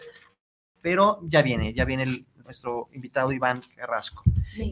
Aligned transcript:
pero 0.80 1.20
ya 1.24 1.42
viene, 1.42 1.72
ya 1.72 1.84
viene 1.84 2.26
nuestro 2.44 2.88
invitado 2.92 3.32
Iván 3.32 3.60
Carrasco. 3.76 4.22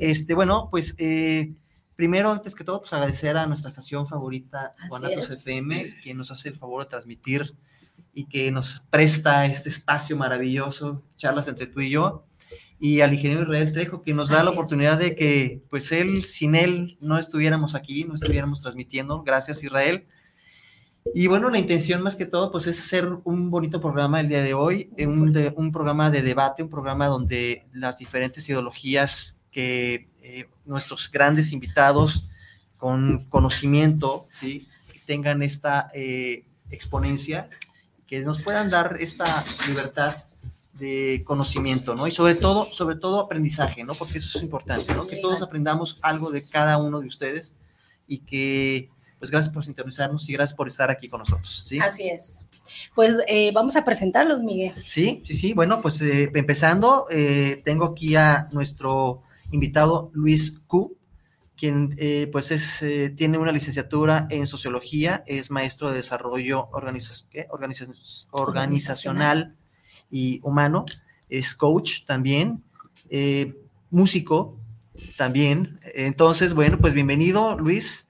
Este, 0.00 0.34
bueno, 0.34 0.68
pues 0.70 0.94
eh, 0.98 1.52
Primero, 1.96 2.32
antes 2.32 2.54
que 2.54 2.64
todo, 2.64 2.80
pues 2.80 2.92
agradecer 2.92 3.36
a 3.36 3.46
nuestra 3.46 3.68
estación 3.68 4.06
favorita, 4.06 4.74
Guanatos 4.88 5.30
FM, 5.30 6.00
que 6.02 6.14
nos 6.14 6.30
hace 6.30 6.48
el 6.48 6.56
favor 6.56 6.82
de 6.82 6.90
transmitir 6.90 7.54
y 8.12 8.26
que 8.26 8.50
nos 8.50 8.82
presta 8.90 9.44
este 9.44 9.68
espacio 9.68 10.16
maravilloso, 10.16 11.02
charlas 11.16 11.48
entre 11.48 11.66
tú 11.66 11.80
y 11.80 11.90
yo, 11.90 12.26
y 12.80 13.00
al 13.00 13.14
ingeniero 13.14 13.42
Israel 13.42 13.72
Trejo, 13.72 14.02
que 14.02 14.12
nos 14.12 14.28
da 14.28 14.42
la 14.42 14.50
oportunidad 14.50 14.98
de 14.98 15.14
que, 15.14 15.62
pues 15.70 15.92
él, 15.92 16.24
sin 16.24 16.54
él, 16.54 16.98
no 17.00 17.18
estuviéramos 17.18 17.74
aquí, 17.74 18.04
no 18.04 18.14
estuviéramos 18.14 18.60
transmitiendo. 18.60 19.22
Gracias, 19.22 19.62
Israel. 19.62 20.06
Y 21.14 21.26
bueno, 21.26 21.50
la 21.50 21.58
intención 21.58 22.02
más 22.02 22.16
que 22.16 22.26
todo, 22.26 22.50
pues 22.50 22.66
es 22.66 22.78
hacer 22.78 23.08
un 23.24 23.50
bonito 23.50 23.80
programa 23.80 24.20
el 24.20 24.28
día 24.28 24.42
de 24.42 24.54
hoy, 24.54 24.90
un, 24.98 25.54
un 25.56 25.72
programa 25.72 26.10
de 26.10 26.22
debate, 26.22 26.62
un 26.62 26.70
programa 26.70 27.06
donde 27.06 27.66
las 27.72 27.98
diferentes 27.98 28.48
ideologías 28.48 29.40
que 29.50 30.08
eh, 30.26 30.48
nuestros 30.64 31.10
grandes 31.12 31.52
invitados 31.52 32.30
con 32.78 33.26
conocimiento, 33.26 34.26
¿sí? 34.40 34.66
tengan 35.04 35.42
esta 35.42 35.90
eh, 35.92 36.46
exponencia, 36.70 37.50
que 38.06 38.20
nos 38.20 38.40
puedan 38.40 38.70
dar 38.70 38.96
esta 39.00 39.44
libertad 39.68 40.16
de 40.72 41.22
conocimiento, 41.26 41.94
¿no? 41.94 42.06
Y 42.06 42.10
sobre 42.10 42.36
todo, 42.36 42.64
sobre 42.72 42.96
todo 42.96 43.20
aprendizaje, 43.20 43.84
¿no? 43.84 43.92
Porque 43.92 44.16
eso 44.16 44.38
es 44.38 44.42
importante, 44.42 44.94
¿no? 44.94 45.06
Que 45.06 45.16
todos 45.16 45.42
aprendamos 45.42 45.98
algo 46.00 46.30
de 46.30 46.42
cada 46.42 46.78
uno 46.78 47.02
de 47.02 47.08
ustedes 47.08 47.54
y 48.08 48.20
que, 48.20 48.88
pues 49.18 49.30
gracias 49.30 49.52
por 49.52 49.62
sintonizarnos 49.62 50.26
y 50.30 50.32
gracias 50.32 50.56
por 50.56 50.68
estar 50.68 50.90
aquí 50.90 51.10
con 51.10 51.18
nosotros, 51.18 51.66
¿sí? 51.68 51.78
Así 51.80 52.08
es. 52.08 52.46
Pues 52.94 53.16
eh, 53.28 53.52
vamos 53.52 53.76
a 53.76 53.84
presentarlos, 53.84 54.42
Miguel. 54.42 54.72
Sí, 54.72 55.22
sí, 55.26 55.36
sí. 55.36 55.52
Bueno, 55.52 55.82
pues 55.82 56.00
empezando, 56.00 57.08
tengo 57.62 57.84
aquí 57.84 58.16
a 58.16 58.48
nuestro 58.52 59.22
invitado 59.54 60.10
Luis 60.12 60.60
Q, 60.66 60.98
quien 61.56 61.94
eh, 61.98 62.28
pues 62.32 62.50
es, 62.50 62.82
eh, 62.82 63.10
tiene 63.10 63.38
una 63.38 63.52
licenciatura 63.52 64.26
en 64.30 64.46
sociología, 64.46 65.22
es 65.26 65.50
maestro 65.50 65.90
de 65.90 65.96
desarrollo 65.96 66.68
organizacional 66.72 69.56
y 70.10 70.40
humano, 70.42 70.84
es 71.28 71.54
coach 71.54 72.04
también, 72.06 72.64
eh, 73.08 73.54
músico 73.90 74.58
también. 75.16 75.80
Entonces, 75.94 76.54
bueno, 76.54 76.78
pues 76.78 76.92
bienvenido 76.92 77.56
Luis 77.56 78.08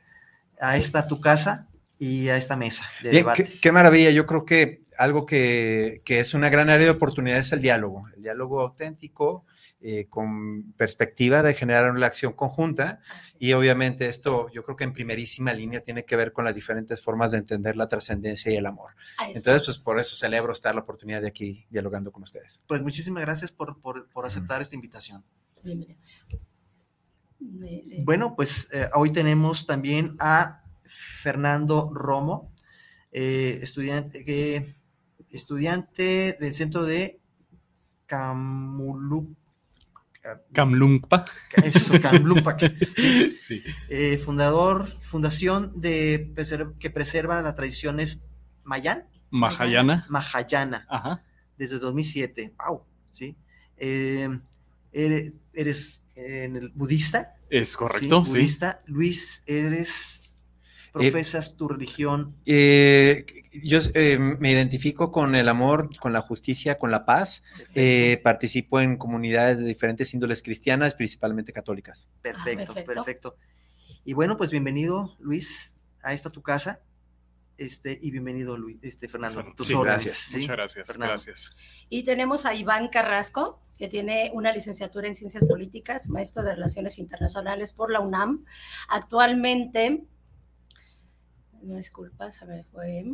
a 0.60 0.76
esta 0.76 1.06
tu 1.06 1.20
casa 1.20 1.68
y 1.98 2.28
a 2.28 2.36
esta 2.36 2.56
mesa 2.56 2.84
de 3.02 3.10
debate. 3.10 3.48
Qué, 3.60 3.72
maravilla, 3.72 4.10
yo 4.10 4.26
creo 4.26 4.44
que 4.44 4.82
algo 4.96 5.26
que, 5.26 6.00
que 6.04 6.20
es 6.20 6.34
una 6.34 6.48
gran 6.48 6.70
área 6.70 6.86
de 6.86 6.92
oportunidad 6.92 7.38
es 7.38 7.52
el 7.52 7.60
diálogo, 7.60 8.06
el 8.16 8.22
diálogo 8.22 8.62
auténtico, 8.62 9.44
eh, 9.86 10.06
con 10.08 10.72
perspectiva 10.78 11.42
de 11.42 11.52
generar 11.52 11.90
una 11.90 12.06
acción 12.06 12.32
conjunta 12.32 13.00
y 13.38 13.52
obviamente 13.52 14.06
esto 14.06 14.48
yo 14.50 14.64
creo 14.64 14.76
que 14.76 14.84
en 14.84 14.94
primerísima 14.94 15.52
línea 15.52 15.82
tiene 15.82 16.06
que 16.06 16.16
ver 16.16 16.32
con 16.32 16.46
las 16.46 16.54
diferentes 16.54 17.02
formas 17.02 17.32
de 17.32 17.36
entender 17.36 17.76
la 17.76 17.86
trascendencia 17.86 18.50
y 18.50 18.56
el 18.56 18.64
amor. 18.64 18.92
Entonces, 19.34 19.66
pues 19.66 19.78
por 19.80 20.00
eso 20.00 20.16
celebro 20.16 20.54
estar 20.54 20.74
la 20.74 20.80
oportunidad 20.80 21.20
de 21.20 21.28
aquí 21.28 21.66
dialogando 21.68 22.12
con 22.12 22.22
ustedes. 22.22 22.62
Pues 22.66 22.80
muchísimas 22.80 23.22
gracias 23.24 23.52
por, 23.52 23.78
por, 23.78 24.08
por 24.08 24.24
aceptar 24.24 24.62
esta 24.62 24.74
invitación. 24.74 25.22
Bueno, 28.04 28.36
pues 28.36 28.70
eh, 28.72 28.88
hoy 28.94 29.12
tenemos 29.12 29.66
también 29.66 30.16
a 30.18 30.64
Fernando 30.84 31.90
Romo, 31.92 32.54
eh, 33.12 33.58
estudiante, 33.60 34.76
estudiante 35.28 36.38
del 36.40 36.54
centro 36.54 36.84
de 36.84 37.20
Camulup 38.06 39.43
Kamlungpa. 40.52 41.24
Eso, 41.62 42.00
Kamlungpa. 42.00 42.56
sí. 43.36 43.62
Eh, 43.88 44.18
fundador, 44.18 44.86
fundación 45.02 45.72
de 45.80 46.32
que 46.78 46.90
preserva 46.90 47.42
las 47.42 47.54
tradiciones 47.54 48.24
Mayan. 48.64 49.08
Mahayana. 49.30 50.06
Mahayana. 50.08 50.86
Ajá. 50.88 51.22
Desde 51.56 51.78
2007. 51.78 52.54
Wow. 52.58 52.84
Sí. 53.10 53.36
Eh, 53.76 54.28
eres, 54.92 56.06
en 56.14 56.56
el 56.56 56.70
budista. 56.70 57.36
Es 57.50 57.76
correcto, 57.76 58.24
sí. 58.24 58.38
Budista. 58.38 58.82
Luis, 58.86 59.42
eres 59.46 60.23
eh, 60.94 61.10
profesas 61.10 61.56
tu 61.56 61.68
religión? 61.68 62.36
Eh, 62.46 63.26
yo 63.62 63.80
eh, 63.94 64.18
me 64.18 64.52
identifico 64.52 65.10
con 65.10 65.34
el 65.34 65.48
amor, 65.48 65.90
con 65.98 66.12
la 66.12 66.20
justicia, 66.20 66.78
con 66.78 66.90
la 66.90 67.04
paz. 67.04 67.44
participo 68.22 68.80
en 68.80 68.96
comunidades 68.96 69.58
de 69.58 69.64
diferentes 69.64 70.14
índoles 70.14 70.42
cristianas, 70.42 70.94
principalmente 70.94 71.52
católicas. 71.52 72.08
Ah, 72.10 72.18
perfecto, 72.22 72.74
perfecto, 72.74 73.36
Y 74.04 74.12
bueno, 74.12 74.36
pues 74.36 74.50
bienvenido, 74.50 75.16
Luis, 75.18 75.76
a 76.02 76.12
esta 76.12 76.30
tu 76.30 76.42
casa. 76.42 76.80
Este, 77.56 77.98
y 78.00 78.10
bienvenido, 78.10 78.56
Luis, 78.56 78.78
este, 78.82 79.08
Fernando. 79.08 79.44
Tus 79.56 79.70
gracias. 79.70 80.30
Muchas 80.32 80.48
gracias. 80.48 80.96
Gracias. 80.96 81.56
Y 81.88 82.04
tenemos 82.04 82.46
a 82.46 82.54
Iván 82.54 82.88
Carrasco, 82.88 83.60
que 83.78 83.88
tiene 83.88 84.30
una 84.32 84.52
licenciatura 84.52 85.08
en 85.08 85.14
Ciencias 85.14 85.44
Políticas, 85.46 86.08
maestro 86.08 86.44
de 86.44 86.54
Relaciones 86.54 86.98
Internacionales 86.98 87.72
por 87.72 87.90
la 87.90 88.00
UNAM. 88.00 88.44
Actualmente 88.88 90.04
no 91.64 91.76
disculpa, 91.76 92.30
se 92.30 92.46
me 92.46 92.64
fue. 92.64 93.04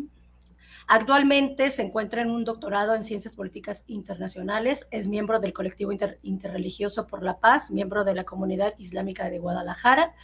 Actualmente 0.86 1.70
se 1.70 1.82
encuentra 1.82 2.22
en 2.22 2.30
un 2.30 2.44
doctorado 2.44 2.94
en 2.94 3.04
Ciencias 3.04 3.36
Políticas 3.36 3.84
Internacionales, 3.86 4.88
es 4.90 5.08
miembro 5.08 5.38
del 5.38 5.52
colectivo 5.52 5.92
interreligioso 5.92 7.06
por 7.06 7.22
la 7.22 7.38
paz, 7.38 7.70
miembro 7.70 8.04
de 8.04 8.14
la 8.14 8.24
comunidad 8.24 8.74
islámica 8.78 9.30
de 9.30 9.38
Guadalajara 9.38 10.14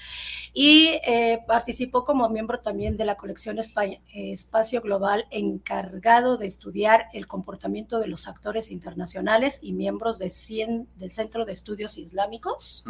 y 0.53 0.99
eh, 1.07 1.41
participó 1.47 2.05
como 2.05 2.29
miembro 2.29 2.61
también 2.61 2.97
de 2.97 3.05
la 3.05 3.17
colección 3.17 3.59
Espacio 4.33 4.81
Global 4.81 5.27
encargado 5.31 6.37
de 6.37 6.47
estudiar 6.47 7.07
el 7.13 7.27
comportamiento 7.27 8.01
de 8.01 8.09
los 8.09 8.27
actores 8.27 8.71
internacionales 8.71 9.61
y 9.63 9.73
miembros 9.73 10.19
de 10.19 10.27
del 10.97 11.13
Centro 11.13 11.45
de 11.45 11.53
Estudios 11.53 11.97
Islámicos. 11.97 12.85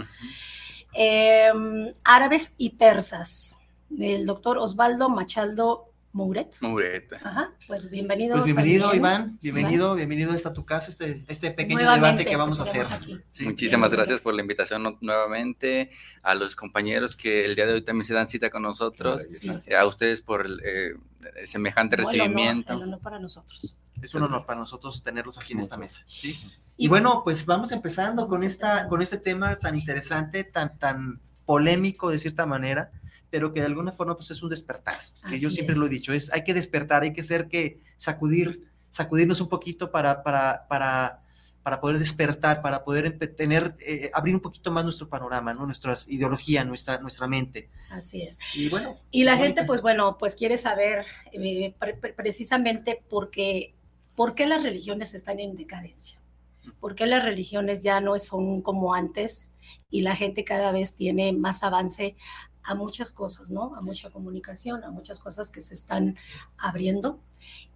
em, 0.94 1.92
árabes 2.04 2.54
y 2.56 2.70
persas, 2.70 3.58
del 3.88 4.26
doctor 4.26 4.58
Osvaldo 4.58 5.08
Machaldo 5.08 5.92
Mouret. 6.16 6.56
Mouret. 6.62 7.12
Ajá, 7.12 7.52
pues 7.66 7.90
bienvenido. 7.90 8.32
Pues 8.32 8.44
bienvenido, 8.46 8.94
Iván. 8.94 9.38
Bienvenido, 9.42 9.94
bienvenido 9.94 10.32
a 10.32 10.34
esta 10.34 10.54
tu 10.54 10.64
casa, 10.64 10.90
este, 10.90 11.22
este 11.28 11.50
pequeño 11.50 11.92
debate 11.92 12.24
que 12.24 12.36
vamos 12.36 12.58
a 12.58 12.62
hacer. 12.62 12.86
Muchísimas 13.44 13.90
gracias 13.90 14.22
por 14.22 14.32
la 14.32 14.40
invitación 14.40 14.96
nuevamente, 15.02 15.90
a 16.22 16.34
los 16.34 16.56
compañeros 16.56 17.16
que 17.16 17.44
el 17.44 17.54
día 17.54 17.66
de 17.66 17.74
hoy 17.74 17.84
también 17.84 18.06
se 18.06 18.14
dan 18.14 18.28
cita 18.28 18.48
con 18.48 18.62
nosotros, 18.62 19.28
a 19.78 19.84
ustedes 19.84 20.22
por 20.22 20.46
el, 20.46 20.58
eh, 20.64 20.94
semejante 21.44 21.96
recibimiento. 21.96 22.74
Un 22.74 22.84
honor 22.84 23.00
para 23.00 23.18
nosotros. 23.18 23.76
Es 24.00 24.14
un 24.14 24.22
honor 24.22 24.46
para 24.46 24.58
nosotros 24.58 25.02
tenerlos 25.02 25.36
aquí 25.36 25.52
en 25.52 25.60
esta 25.60 25.76
mesa. 25.76 26.06
¿sí? 26.08 26.38
Y, 26.78 26.88
bueno, 26.88 27.20
pues 27.24 27.44
vamos 27.44 27.72
empezando 27.72 28.26
con, 28.26 28.42
esta, 28.42 28.88
con 28.88 29.02
este 29.02 29.18
tema 29.18 29.56
tan 29.56 29.76
interesante, 29.76 30.44
tan, 30.44 30.78
tan 30.78 31.20
polémico 31.44 32.10
de 32.10 32.18
cierta 32.18 32.46
manera 32.46 32.90
pero 33.36 33.52
que 33.52 33.60
de 33.60 33.66
alguna 33.66 33.92
forma 33.92 34.16
pues 34.16 34.30
es 34.30 34.42
un 34.42 34.48
despertar, 34.48 34.96
que 35.28 35.38
yo 35.38 35.50
siempre 35.50 35.76
lo 35.76 35.84
he 35.84 35.90
dicho, 35.90 36.14
es 36.14 36.32
hay 36.32 36.42
que 36.42 36.54
despertar, 36.54 37.02
hay 37.02 37.12
que 37.12 37.22
ser 37.22 37.48
que 37.48 37.82
sacudir, 37.98 38.62
sacudirnos 38.88 39.42
un 39.42 39.50
poquito 39.50 39.90
para, 39.90 40.22
para, 40.22 40.66
para, 40.70 41.20
para 41.62 41.78
poder 41.78 41.98
despertar, 41.98 42.62
para 42.62 42.82
poder 42.82 43.18
tener, 43.36 43.76
eh, 43.86 44.10
abrir 44.14 44.34
un 44.34 44.40
poquito 44.40 44.72
más 44.72 44.84
nuestro 44.84 45.10
panorama, 45.10 45.52
¿no? 45.52 45.66
Nuestra 45.66 45.94
ideología, 46.08 46.64
nuestra, 46.64 46.96
nuestra 46.96 47.26
mente. 47.26 47.68
Así 47.90 48.22
es. 48.22 48.38
Y 48.54 48.70
bueno. 48.70 48.96
Y 49.10 49.24
la 49.24 49.36
gente, 49.36 49.64
pues 49.64 49.82
bueno, 49.82 50.16
pues 50.16 50.34
quiere 50.34 50.56
saber 50.56 51.04
eh, 51.32 51.74
precisamente 52.16 53.04
por 53.10 53.28
qué, 53.28 53.74
por 54.14 54.34
qué 54.34 54.46
las 54.46 54.62
religiones 54.62 55.12
están 55.12 55.40
en 55.40 55.56
decadencia. 55.56 56.22
¿Por 56.80 56.94
qué 56.94 57.04
las 57.04 57.22
religiones 57.22 57.82
ya 57.82 58.00
no 58.00 58.18
son 58.18 58.62
como 58.62 58.94
antes 58.94 59.52
y 59.90 60.00
la 60.00 60.16
gente 60.16 60.42
cada 60.42 60.72
vez 60.72 60.94
tiene 60.96 61.34
más 61.34 61.62
avance 61.62 62.16
a 62.66 62.74
muchas 62.74 63.10
cosas, 63.10 63.48
¿no? 63.50 63.74
A 63.76 63.80
mucha 63.80 64.10
comunicación, 64.10 64.84
a 64.84 64.90
muchas 64.90 65.20
cosas 65.20 65.50
que 65.50 65.60
se 65.60 65.74
están 65.74 66.16
abriendo 66.58 67.20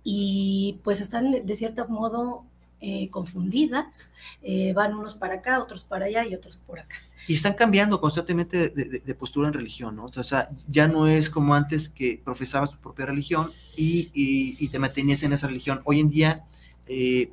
y 0.03 0.81
pues 0.83 1.01
están 1.01 1.47
de 1.47 1.57
cierto 1.57 1.87
modo 1.89 2.45
eh, 2.81 3.09
confundidas, 3.11 4.15
eh, 4.43 4.73
van 4.73 4.95
unos 4.95 5.15
para 5.15 5.35
acá, 5.35 5.61
otros 5.61 5.85
para 5.85 6.07
allá 6.07 6.27
y 6.27 6.35
otros 6.35 6.57
por 6.57 6.81
acá. 6.81 6.97
Y 7.29 7.35
están 7.35 7.55
cambiando 7.55 8.01
constantemente 8.01 8.71
de, 8.71 9.15
postura 9.15 9.49
en 9.49 9.55
religión, 9.55 9.95
¿no? 9.97 10.07
O 10.07 10.23
sea, 10.25 10.49
ya 10.69 10.89
no 10.89 11.07
es 11.07 11.31
como 11.31 11.55
antes 11.55 11.89
que 11.89 12.21
profesabas 12.25 12.73
tu 12.73 12.79
propia 12.79 13.07
religión 13.07 13.53
y, 13.77 14.11
y, 14.15 14.67
te 14.69 14.79
mantenías 14.79 15.23
en 15.23 15.33
esa 15.35 15.47
religión. 15.47 15.83
Hoy 15.85 16.01
en 16.01 16.09
día 16.09 16.45
eh, 16.87 17.31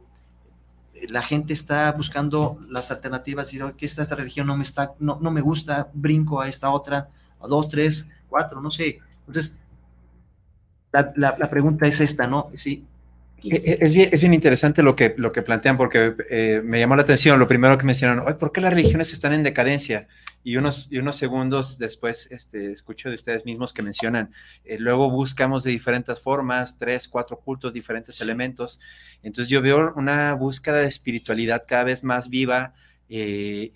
la 1.07 1.21
gente 1.21 1.53
está 1.53 1.91
buscando 1.93 2.59
las 2.69 2.91
alternativas 2.91 3.53
y 3.53 3.59
que 3.77 3.85
esta, 3.85 4.03
esta 4.03 4.15
religión 4.15 4.47
no 4.47 4.57
me 4.57 4.63
está, 4.63 4.93
no, 4.99 5.17
no 5.21 5.31
me 5.31 5.41
gusta, 5.41 5.89
brinco 5.93 6.41
a 6.41 6.49
esta 6.49 6.69
otra, 6.71 7.09
a 7.41 7.47
dos, 7.47 7.69
tres, 7.69 8.07
cuatro, 8.29 8.61
no 8.61 8.71
sé. 8.71 8.99
Entonces, 9.27 9.57
la, 11.15 11.49
pregunta 11.49 11.87
es 11.87 11.99
esta, 11.99 12.27
¿no? 12.27 12.49
Sí. 12.53 12.85
Eh, 13.43 13.61
eh, 13.63 13.77
es 13.81 13.93
bien, 13.93 14.09
es 14.11 14.21
bien 14.21 14.33
interesante 14.33 14.81
lo 14.81 14.95
que, 14.95 15.13
lo 15.17 15.31
que 15.31 15.43
plantean 15.43 15.77
porque 15.77 16.15
eh, 16.29 16.61
me 16.63 16.79
llamó 16.79 16.95
la 16.95 17.03
atención 17.03 17.39
lo 17.39 17.47
primero 17.47 17.77
que 17.77 17.85
mencionaron, 17.85 18.35
¿por 18.37 18.51
qué 18.51 18.61
las 18.61 18.73
religiones 18.73 19.13
están 19.13 19.33
en 19.33 19.43
decadencia? 19.43 20.07
Y 20.43 20.55
unos, 20.55 20.87
y 20.91 20.97
unos 20.97 21.17
segundos 21.17 21.77
después 21.77 22.29
este, 22.31 22.71
escucho 22.71 23.09
de 23.09 23.15
ustedes 23.15 23.43
mismos 23.43 23.73
que 23.73 23.81
mencionan, 23.81 24.31
luego 24.79 25.11
buscamos 25.11 25.65
de 25.65 25.71
diferentes 25.71 26.21
formas, 26.21 26.77
tres, 26.77 27.09
cuatro 27.09 27.37
cultos, 27.39 27.73
diferentes 27.73 28.21
elementos. 28.21 28.79
Entonces 29.23 29.49
yo 29.49 29.61
veo 29.61 29.91
una 29.97 30.33
búsqueda 30.35 30.77
de 30.77 30.87
espiritualidad 30.87 31.65
cada 31.67 31.83
vez 31.83 32.01
más 32.01 32.29
viva, 32.29 32.73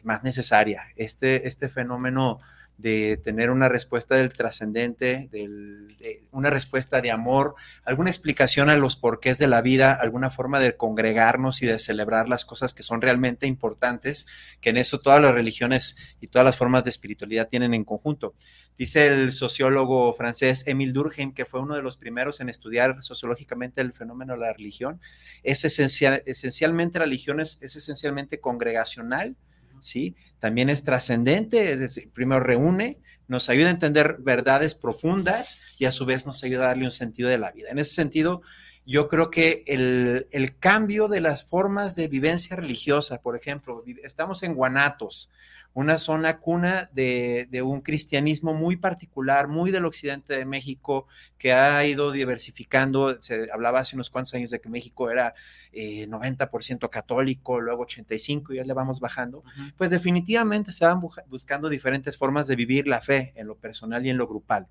más 0.05 0.23
necesaria. 0.23 0.83
Este, 0.95 1.45
este 1.45 1.67
fenómeno 1.67 2.37
de 2.81 3.17
tener 3.17 3.51
una 3.51 3.69
respuesta 3.69 4.15
del 4.15 4.33
trascendente, 4.33 5.29
de 5.31 6.21
una 6.31 6.49
respuesta 6.49 6.99
de 6.99 7.11
amor, 7.11 7.55
alguna 7.85 8.09
explicación 8.09 8.69
a 8.69 8.75
los 8.75 8.95
porqués 8.95 9.37
de 9.37 9.47
la 9.47 9.61
vida, 9.61 9.93
alguna 9.93 10.29
forma 10.29 10.59
de 10.59 10.75
congregarnos 10.75 11.61
y 11.61 11.67
de 11.67 11.77
celebrar 11.79 12.27
las 12.27 12.43
cosas 12.43 12.73
que 12.73 12.83
son 12.83 13.01
realmente 13.01 13.45
importantes, 13.45 14.25
que 14.59 14.71
en 14.71 14.77
eso 14.77 14.99
todas 14.99 15.21
las 15.21 15.33
religiones 15.33 15.95
y 16.19 16.27
todas 16.27 16.45
las 16.45 16.57
formas 16.57 16.83
de 16.83 16.89
espiritualidad 16.89 17.47
tienen 17.47 17.73
en 17.73 17.83
conjunto. 17.83 18.33
Dice 18.77 19.07
el 19.07 19.31
sociólogo 19.31 20.13
francés 20.15 20.63
Émile 20.65 20.93
Durkheim, 20.93 21.33
que 21.33 21.45
fue 21.45 21.61
uno 21.61 21.75
de 21.75 21.83
los 21.83 21.97
primeros 21.97 22.41
en 22.41 22.49
estudiar 22.49 23.01
sociológicamente 23.01 23.81
el 23.81 23.93
fenómeno 23.93 24.33
de 24.33 24.39
la 24.39 24.53
religión, 24.53 24.99
es 25.43 25.63
esencial, 25.65 26.23
esencialmente 26.25 26.97
la 26.97 27.05
religión 27.05 27.39
es 27.39 27.59
esencialmente 27.61 28.39
congregacional, 28.39 29.35
¿sí? 29.81 30.15
También 30.39 30.69
es 30.69 30.83
trascendente, 30.83 31.71
es 31.71 31.79
decir, 31.79 32.11
primero 32.11 32.41
reúne, 32.41 32.99
nos 33.27 33.49
ayuda 33.49 33.67
a 33.67 33.71
entender 33.71 34.17
verdades 34.19 34.75
profundas 34.75 35.59
y 35.77 35.85
a 35.85 35.91
su 35.91 36.05
vez 36.05 36.25
nos 36.25 36.43
ayuda 36.43 36.63
a 36.63 36.67
darle 36.67 36.85
un 36.85 36.91
sentido 36.91 37.29
de 37.29 37.37
la 37.37 37.51
vida. 37.51 37.69
En 37.69 37.79
ese 37.79 37.93
sentido, 37.93 38.41
yo 38.85 39.07
creo 39.07 39.29
que 39.29 39.63
el, 39.67 40.27
el 40.31 40.57
cambio 40.57 41.07
de 41.07 41.21
las 41.21 41.45
formas 41.45 41.95
de 41.95 42.07
vivencia 42.07 42.55
religiosa, 42.55 43.21
por 43.21 43.35
ejemplo, 43.35 43.83
estamos 44.03 44.43
en 44.43 44.55
Guanatos, 44.55 45.29
una 45.73 45.97
zona 45.97 46.39
cuna 46.39 46.89
de, 46.93 47.61
un 47.63 47.81
cristianismo 47.81 48.53
muy 48.53 48.75
particular, 48.75 49.47
muy 49.47 49.71
del 49.71 49.85
occidente 49.85 50.35
de 50.35 50.45
México, 50.45 51.07
que 51.37 51.53
ha 51.53 51.85
ido 51.85 52.11
diversificando. 52.11 53.21
Se 53.21 53.49
hablaba 53.51 53.79
hace 53.79 53.95
unos 53.95 54.09
cuantos 54.09 54.33
años 54.33 54.51
de 54.51 54.59
que 54.59 54.69
México 54.69 55.09
era 55.09 55.33
90% 55.73 56.85
eh, 56.85 56.89
católico, 56.89 57.61
luego 57.61 57.87
85%, 57.87 58.53
y 58.53 58.57
ya 58.57 58.63
le 58.65 58.73
vamos 58.73 58.99
bajando. 58.99 59.43
Pues 59.77 59.89
definitivamente 59.89 60.71
estaban 60.71 61.01
buscando 61.27 61.69
diferentes 61.69 62.17
formas 62.17 62.47
de 62.47 62.55
vivir 62.57 62.87
la 62.87 63.01
fe 63.01 63.31
en 63.35 63.47
lo 63.47 63.55
personal 63.55 64.05
y 64.05 64.09
en 64.09 64.17
lo 64.17 64.27
grupal. 64.27 64.67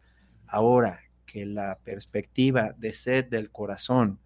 Ahora 0.47 1.01
que 1.25 1.47
la 1.47 1.79
perspectiva 1.83 2.75
de 2.77 2.93
sed 2.93 3.25
del 3.25 3.51
corazón, 3.51 4.19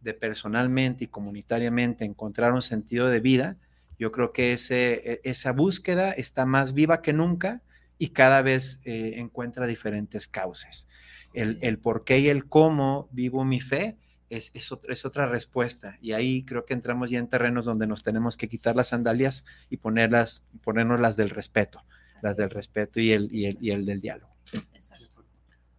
de 0.00 0.14
personalmente 0.14 1.04
y 1.04 1.08
comunitariamente 1.08 2.04
encontrar 2.04 2.52
un 2.52 2.62
sentido 2.62 3.08
de 3.08 3.20
vida, 3.20 3.56
yo 3.98 4.12
creo 4.12 4.32
que 4.32 4.52
ese, 4.52 5.12
e, 5.12 5.20
esa 5.24 5.52
búsqueda 5.52 6.12
está 6.12 6.46
más 6.46 6.72
viva 6.72 7.02
que 7.02 7.12
nunca 7.12 7.62
y 7.98 8.10
cada 8.10 8.42
vez 8.42 8.80
eh, 8.84 9.14
encuentra 9.16 9.66
diferentes 9.66 10.28
causas. 10.28 10.86
El, 11.34 11.58
el, 11.62 11.78
por 11.78 12.04
qué 12.04 12.20
y 12.20 12.28
el 12.28 12.46
cómo 12.46 13.08
vivo 13.12 13.44
mi 13.44 13.60
fe 13.60 13.98
es, 14.30 14.54
es, 14.54 14.72
es, 14.88 15.04
otra 15.04 15.26
respuesta. 15.26 15.98
Y 16.00 16.12
ahí 16.12 16.44
creo 16.44 16.64
que 16.64 16.74
entramos 16.74 17.10
ya 17.10 17.18
en 17.18 17.28
terrenos 17.28 17.64
donde 17.64 17.86
nos 17.86 18.02
tenemos 18.02 18.36
que 18.36 18.48
quitar 18.48 18.76
las 18.76 18.88
sandalias 18.88 19.44
y 19.68 19.78
ponerlas, 19.78 20.44
ponernos 20.62 21.00
las 21.00 21.16
del 21.16 21.30
respeto, 21.30 21.82
las 22.22 22.36
del 22.36 22.50
respeto 22.50 23.00
y 23.00 23.12
el, 23.12 23.28
y 23.32 23.46
el, 23.46 23.58
y 23.60 23.70
el 23.70 23.84
del 23.84 24.00
diálogo. 24.00 24.34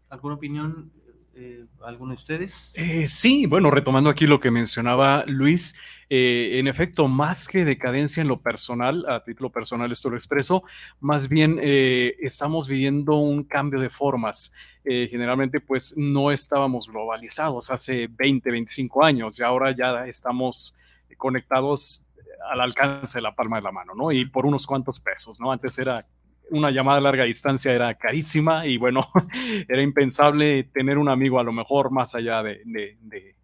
¿Alguna 0.09 0.35
opinión, 0.35 0.91
eh, 1.35 1.65
alguno 1.83 2.11
de 2.11 2.15
ustedes? 2.15 2.73
Eh, 2.75 3.07
sí, 3.07 3.45
bueno, 3.45 3.69
retomando 3.71 4.09
aquí 4.09 4.25
lo 4.25 4.39
que 4.39 4.51
mencionaba 4.51 5.23
Luis, 5.27 5.75
eh, 6.09 6.57
en 6.57 6.67
efecto, 6.67 7.07
más 7.07 7.47
que 7.47 7.63
decadencia 7.63 8.21
en 8.21 8.27
lo 8.27 8.41
personal, 8.41 9.05
a 9.07 9.23
título 9.23 9.51
personal 9.51 9.91
esto 9.91 10.09
lo 10.09 10.15
expreso, 10.17 10.63
más 10.99 11.29
bien 11.29 11.59
eh, 11.61 12.15
estamos 12.19 12.67
viviendo 12.67 13.17
un 13.17 13.43
cambio 13.43 13.79
de 13.79 13.89
formas. 13.91 14.51
Eh, 14.83 15.07
generalmente, 15.11 15.59
pues 15.59 15.95
no 15.97 16.31
estábamos 16.31 16.87
globalizados 16.89 17.69
hace 17.69 18.07
20, 18.07 18.49
25 18.49 19.03
años 19.05 19.39
y 19.39 19.43
ahora 19.43 19.71
ya 19.71 20.07
estamos 20.07 20.75
conectados 21.17 22.09
al 22.49 22.61
alcance 22.61 23.19
de 23.19 23.21
la 23.21 23.35
palma 23.35 23.57
de 23.57 23.63
la 23.63 23.71
mano, 23.71 23.93
¿no? 23.93 24.11
Y 24.11 24.25
por 24.25 24.47
unos 24.47 24.65
cuantos 24.65 24.99
pesos, 24.99 25.39
¿no? 25.39 25.51
Antes 25.51 25.77
era 25.77 26.03
una 26.49 26.71
llamada 26.71 26.97
a 26.97 27.01
larga 27.01 27.25
distancia 27.25 27.71
era 27.71 27.93
carísima 27.93 28.65
y 28.65 28.77
bueno, 28.77 29.07
era 29.67 29.83
impensable 29.83 30.63
tener 30.63 30.97
un 30.97 31.09
amigo 31.09 31.39
a 31.39 31.43
lo 31.43 31.51
mejor 31.51 31.91
más 31.91 32.15
allá 32.15 32.41
de 32.41 32.61
de, 32.65 33.35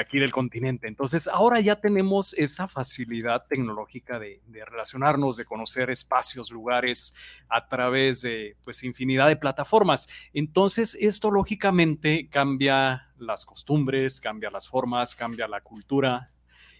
aquí 0.00 0.18
del 0.18 0.32
continente. 0.32 0.88
Entonces, 0.88 1.28
ahora 1.28 1.60
ya 1.60 1.76
tenemos 1.80 2.34
esa 2.34 2.68
facilidad 2.68 3.46
tecnológica 3.48 4.18
de, 4.18 4.40
relacionarnos, 4.50 5.36
de 5.36 5.44
conocer 5.44 5.90
espacios, 5.90 6.50
lugares 6.50 7.14
a 7.48 7.68
través 7.68 8.22
de, 8.22 8.56
pues, 8.64 8.82
infinidad 8.84 9.28
de 9.28 9.36
plataformas. 9.36 10.08
Entonces, 10.32 10.96
esto 11.00 11.30
lógicamente 11.30 12.28
cambia 12.28 13.10
las 13.18 13.44
costumbres, 13.44 14.20
cambia 14.20 14.50
las 14.50 14.68
formas, 14.68 15.14
cambia 15.14 15.46
la 15.48 15.60
cultura 15.60 16.30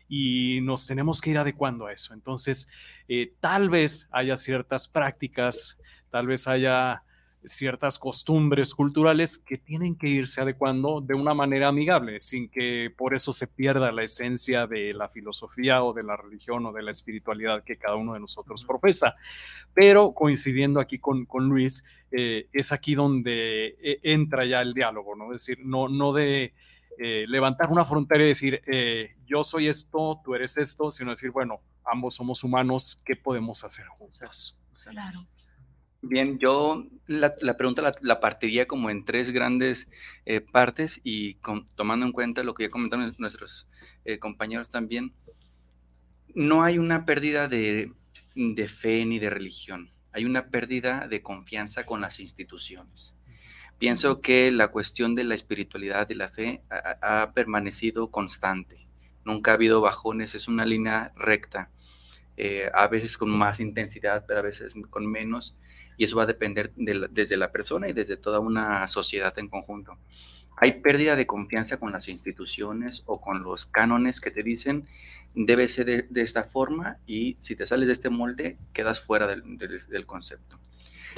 y 0.09 0.61
nos 0.63 0.87
tenemos 0.87 1.21
que 1.21 1.31
ir 1.31 1.39
adecuando 1.39 1.87
a 1.87 1.93
eso. 1.93 2.13
Entonces, 2.15 2.69
eh, 3.09 3.35
tal 3.41 3.71
vez 3.71 4.09
haya 4.13 4.37
ciertas 4.37 4.89
prácticas, 4.89 5.81
tal 6.11 6.27
vez 6.27 6.47
haya 6.49 7.03
ciertas 7.45 7.99
costumbres 7.99 8.75
culturales 8.75 9.39
que 9.39 9.59
tienen 9.59 9.97
que 9.97 10.09
irse 10.09 10.41
adecuando 10.41 11.01
de 11.01 11.15
una 11.15 11.35
manera 11.35 11.69
amigable, 11.69 12.21
sin 12.21 12.49
que 12.49 12.93
por 12.97 13.15
eso 13.15 13.33
se 13.33 13.47
pierda 13.47 13.93
la 13.93 14.05
esencia 14.05 14.67
de 14.67 14.93
la 14.95 15.09
filosofía 15.09 15.83
o 15.83 15.93
de 15.93 16.03
la 16.03 16.17
religión 16.17 16.67
o 16.67 16.73
de 16.73 16.83
la 16.83 16.91
espiritualidad 16.91 17.65
que 17.65 17.77
cada 17.77 17.97
uno 17.97 18.15
de 18.15 18.21
nosotros 18.21 18.65
profesa. 18.65 19.17
Pero 19.75 20.13
coincidiendo 20.13 20.81
aquí 20.81 20.99
con, 20.99 21.27
Luis, 21.49 21.85
eh, 22.11 22.49
es 22.53 22.73
aquí 22.73 22.95
donde 22.95 23.77
eh, 23.83 24.01
entra 24.03 24.45
ya 24.45 24.61
el 24.61 24.75
diálogo, 24.75 25.17
¿no? 25.17 25.33
Es 25.35 25.45
decir, 25.45 25.65
no, 25.65 25.89
no 25.89 26.13
de 26.13 26.55
eh, 26.99 27.25
levantar 27.29 27.71
una 27.71 27.85
frontera 27.85 28.23
y 28.25 28.29
decir, 28.29 28.63
yo 29.27 29.45
soy 29.45 29.69
esto, 29.69 30.21
tú 30.25 30.35
eres 30.35 30.57
esto, 30.59 30.93
sino 30.93 31.11
decir, 31.11 31.31
bueno, 31.31 31.61
ambos 31.85 32.15
somos 32.15 32.45
humanos, 32.45 33.01
¿qué 33.05 33.17
podemos 33.17 33.65
hacer 33.65 33.87
juntos? 33.87 34.59
Claro. 34.91 35.27
Bien, 36.05 36.39
yo 36.41 36.85
la, 37.07 37.37
pregunta 37.57 37.95
la, 38.01 38.21
partiría 38.21 38.67
como 38.67 38.91
en 38.91 39.05
tres 39.05 39.31
grandes 39.31 39.89
eh, 40.27 40.41
partes 40.41 41.01
y 41.05 41.39
tomando 41.77 42.05
en 42.05 42.13
cuenta 42.13 42.43
lo 42.43 42.55
que 42.55 42.65
ya 42.65 42.71
comentaron 42.71 43.15
nuestros 43.19 43.69
eh, 44.05 44.19
compañeros 44.19 44.69
también, 44.69 45.15
no 46.35 46.65
hay 46.65 46.79
una 46.79 47.05
pérdida 47.05 47.47
de, 47.47 47.93
fe 48.69 49.05
ni 49.05 49.21
de 49.21 49.31
religión, 49.31 49.93
hay 50.13 50.25
una 50.25 50.49
pérdida 50.49 51.07
de 51.07 51.23
confianza 51.23 51.87
con 51.87 52.01
las 52.01 52.19
instituciones. 52.19 53.17
Pienso 53.79 54.21
que 54.21 54.51
la 54.51 54.69
cuestión 54.69 55.15
de 55.15 55.25
la 55.25 55.35
espiritualidad 55.35 56.09
y 56.11 56.15
la 56.15 56.29
fe 56.29 56.63
ha, 56.69 57.33
permanecido 57.33 58.11
constante, 58.11 58.89
nunca 59.25 59.53
ha 59.53 59.55
habido 59.55 59.81
bajones, 59.81 60.35
es 60.35 60.49
una 60.49 60.65
línea 60.65 61.13
recta, 61.17 61.71
eh, 62.37 62.71
a 62.73 62.89
veces 62.89 63.17
con 63.17 63.31
más 63.31 63.61
intensidad, 63.61 64.25
pero 64.27 64.41
a 64.41 64.43
veces 64.43 64.75
con 64.91 65.07
menos 65.07 65.57
y 65.97 66.05
eso 66.05 66.17
va 66.17 66.25
a 66.25 66.27
depender 66.27 66.73
desde 66.75 67.37
la 67.37 67.53
persona 67.53 67.89
y 67.89 67.93
desde 67.93 68.17
toda 68.17 68.41
una 68.41 68.89
sociedad 68.89 69.39
en 69.39 69.49
conjunto. 69.49 69.99
Hay 70.57 70.81
pérdida 70.81 71.17
de 71.17 71.27
confianza 71.27 71.79
con 71.79 71.93
las 71.93 72.09
instituciones 72.09 73.03
o 73.07 73.21
con 73.21 73.43
los 73.43 73.67
cánones 73.67 74.21
que 74.21 74.31
te 74.31 74.43
dicen 74.43 74.87
debe 75.35 75.67
ser 75.67 76.09
de, 76.11 76.23
esta 76.23 76.45
forma 76.45 76.99
y 77.07 77.37
si 77.41 77.57
te 77.57 77.65
sales 77.65 77.87
de 77.87 77.95
este 77.95 78.11
molde 78.11 78.59
quedas 78.73 79.01
fuera 79.01 79.27
del, 79.27 80.07
concepto. 80.07 80.59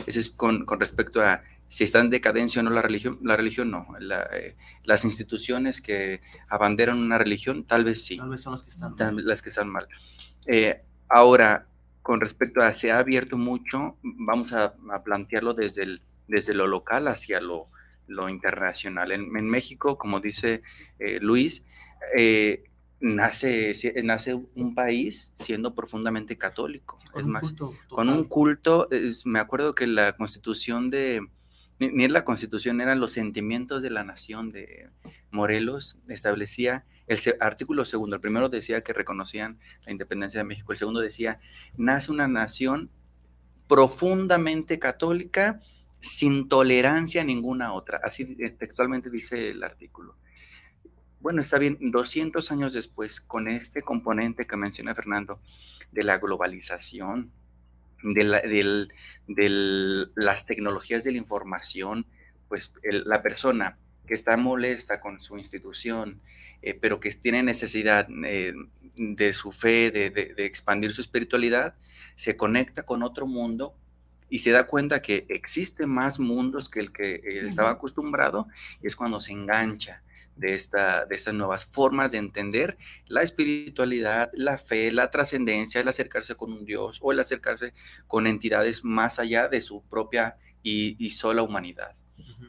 Ese 0.07 0.21
es 0.21 0.31
con, 0.31 0.67
respecto 0.79 1.23
a 1.23 1.43
si 1.67 1.85
está 1.85 2.01
en 2.01 2.11
decadencia 2.11 2.61
o 2.61 2.65
no 2.65 2.71
la 2.71 2.83
religión. 2.83 3.19
La 3.23 3.37
religión 3.37 3.71
no. 3.71 3.87
Eh, 4.01 4.57
las 4.85 5.05
instituciones 5.05 5.81
que 5.81 6.21
abanderan 6.49 6.99
una 6.99 7.19
religión 7.19 7.65
tal 7.65 7.85
vez 7.85 8.05
sí. 8.05 8.17
Tal 8.17 8.31
vez 8.31 8.41
son 8.41 8.53
las 8.53 8.63
que 8.63 8.71
están 8.71 8.95
mal. 8.95 9.25
Las 9.25 9.43
que 9.43 9.49
están 9.49 9.69
mal. 9.69 9.89
Eh, 10.47 10.83
ahora, 11.09 11.67
con 12.03 12.21
respecto 12.21 12.61
a 12.61 12.75
se 12.75 12.93
ha 12.93 12.99
abierto 12.99 13.37
mucho, 13.39 13.97
vamos 14.03 14.53
a, 14.53 14.75
plantearlo 15.05 15.55
desde, 15.55 16.01
desde 16.29 16.55
lo 16.55 16.67
local 16.67 17.09
hacia 17.09 17.41
lo, 17.41 17.69
internacional. 18.29 19.13
En, 19.13 19.49
México, 19.49 19.97
como 19.97 20.21
dice 20.21 20.63
eh, 20.99 21.19
Luis, 21.21 21.67
eh, 22.17 22.65
nace, 23.01 23.73
nace 24.03 24.35
un 24.35 24.75
país 24.75 25.33
siendo 25.35 25.75
profundamente 25.75 26.37
católico. 26.37 26.99
es 27.17 27.27
más, 27.27 27.55
con 27.89 28.09
un 28.09 28.25
culto, 28.25 28.89
me 29.25 29.39
acuerdo 29.39 29.75
que 29.75 29.87
la 29.87 30.17
constitución 30.17 30.91
de, 30.91 31.27
ni, 31.79 31.89
ni 31.89 32.09
la 32.09 32.25
constitución, 32.25 32.81
eran 32.81 33.01
los 33.01 33.13
sentimientos 33.13 33.83
de 33.83 33.91
la 33.91 34.05
nación 34.05 34.53
de 34.53 34.91
Morelos, 35.31 35.99
establecía 36.09 36.85
el 37.07 37.19
artículo 37.41 37.85
segundo, 37.85 38.17
el 38.17 38.23
primero 38.23 38.49
decía 38.49 38.83
que 38.83 38.93
reconocían 38.93 39.59
la 39.85 39.93
independencia 39.93 40.41
de 40.41 40.45
México, 40.45 40.73
el 40.73 40.79
segundo 40.79 41.01
decía, 41.01 41.41
nace 41.77 42.11
una 42.11 42.29
nación 42.29 42.91
profundamente 43.69 44.79
católica 44.79 45.61
sin 46.01 46.49
tolerancia 46.49 47.23
a 47.23 47.25
ninguna 47.25 47.73
otra. 47.73 48.01
Así 48.03 48.37
textualmente 48.59 49.11
dice 49.11 49.51
el 49.51 49.65
artículo. 49.65 50.17
Bueno, 51.21 51.41
está 51.41 51.59
bien, 51.59 51.79
200 51.81 52.53
años 52.53 52.75
después, 52.75 53.21
con 53.21 53.49
este 53.49 53.81
componente 53.81 54.47
que 54.47 54.57
menciona 54.57 54.95
Fernando, 54.95 55.41
de 55.93 56.03
la 56.03 56.19
globalización, 56.19 57.33
de, 58.03 58.89
las 60.15 60.47
tecnologías 60.47 61.05
de 61.05 61.13
la 61.13 61.19
información, 61.19 62.07
pues 62.49 62.75
la 62.83 63.23
persona 63.23 63.79
que 64.07 64.15
está 64.15 64.37
molesta 64.37 65.01
con 65.01 65.21
su 65.21 65.39
institución, 65.39 66.21
eh, 66.63 66.75
pero 66.75 67.01
que 67.01 67.11
tiene 67.11 67.43
necesidad 67.43 68.07
eh, 68.25 68.55
de 68.97 69.33
su 69.33 69.53
fe, 69.53 69.91
de, 69.91 70.35
expandir 70.39 70.93
su 70.93 71.01
espiritualidad, 71.01 71.75
se 72.15 72.37
conecta 72.37 72.85
con 72.85 73.03
otro 73.03 73.27
mundo 73.27 73.75
y 74.29 74.39
se 74.39 74.51
da 74.51 74.67
cuenta 74.67 75.03
que 75.03 75.27
existen 75.29 75.91
más 75.91 76.19
mundos 76.19 76.69
que 76.69 76.81
el 76.81 76.93
que 76.93 77.21
estaba 77.47 77.71
acostumbrado, 77.71 78.49
y 78.83 78.87
es 78.87 78.97
cuando 78.97 79.21
se 79.21 79.33
engancha 79.33 80.03
de, 80.37 80.55
esta, 80.55 81.05
de 81.05 81.15
estas 81.15 81.35
nuevas 81.35 81.65
formas 81.65 82.13
de 82.13 82.19
entender 82.19 82.77
la 83.07 83.23
espiritualidad, 83.23 84.31
la 84.35 84.59
fe, 84.59 84.91
la 84.91 85.11
trascendencia, 85.11 85.81
el 85.81 85.89
acercarse 85.89 86.35
con 86.35 86.53
un 86.53 86.65
Dios 86.65 86.99
o 87.03 87.13
el 87.13 87.21
acercarse 87.21 87.75
con 88.07 88.27
entidades 88.27 88.85
más 88.85 89.19
allá 89.19 89.49
de 89.49 89.61
su 89.61 89.83
propia 89.83 90.37
y 90.63 91.11
sola 91.11 91.43
humanidad. 91.43 91.95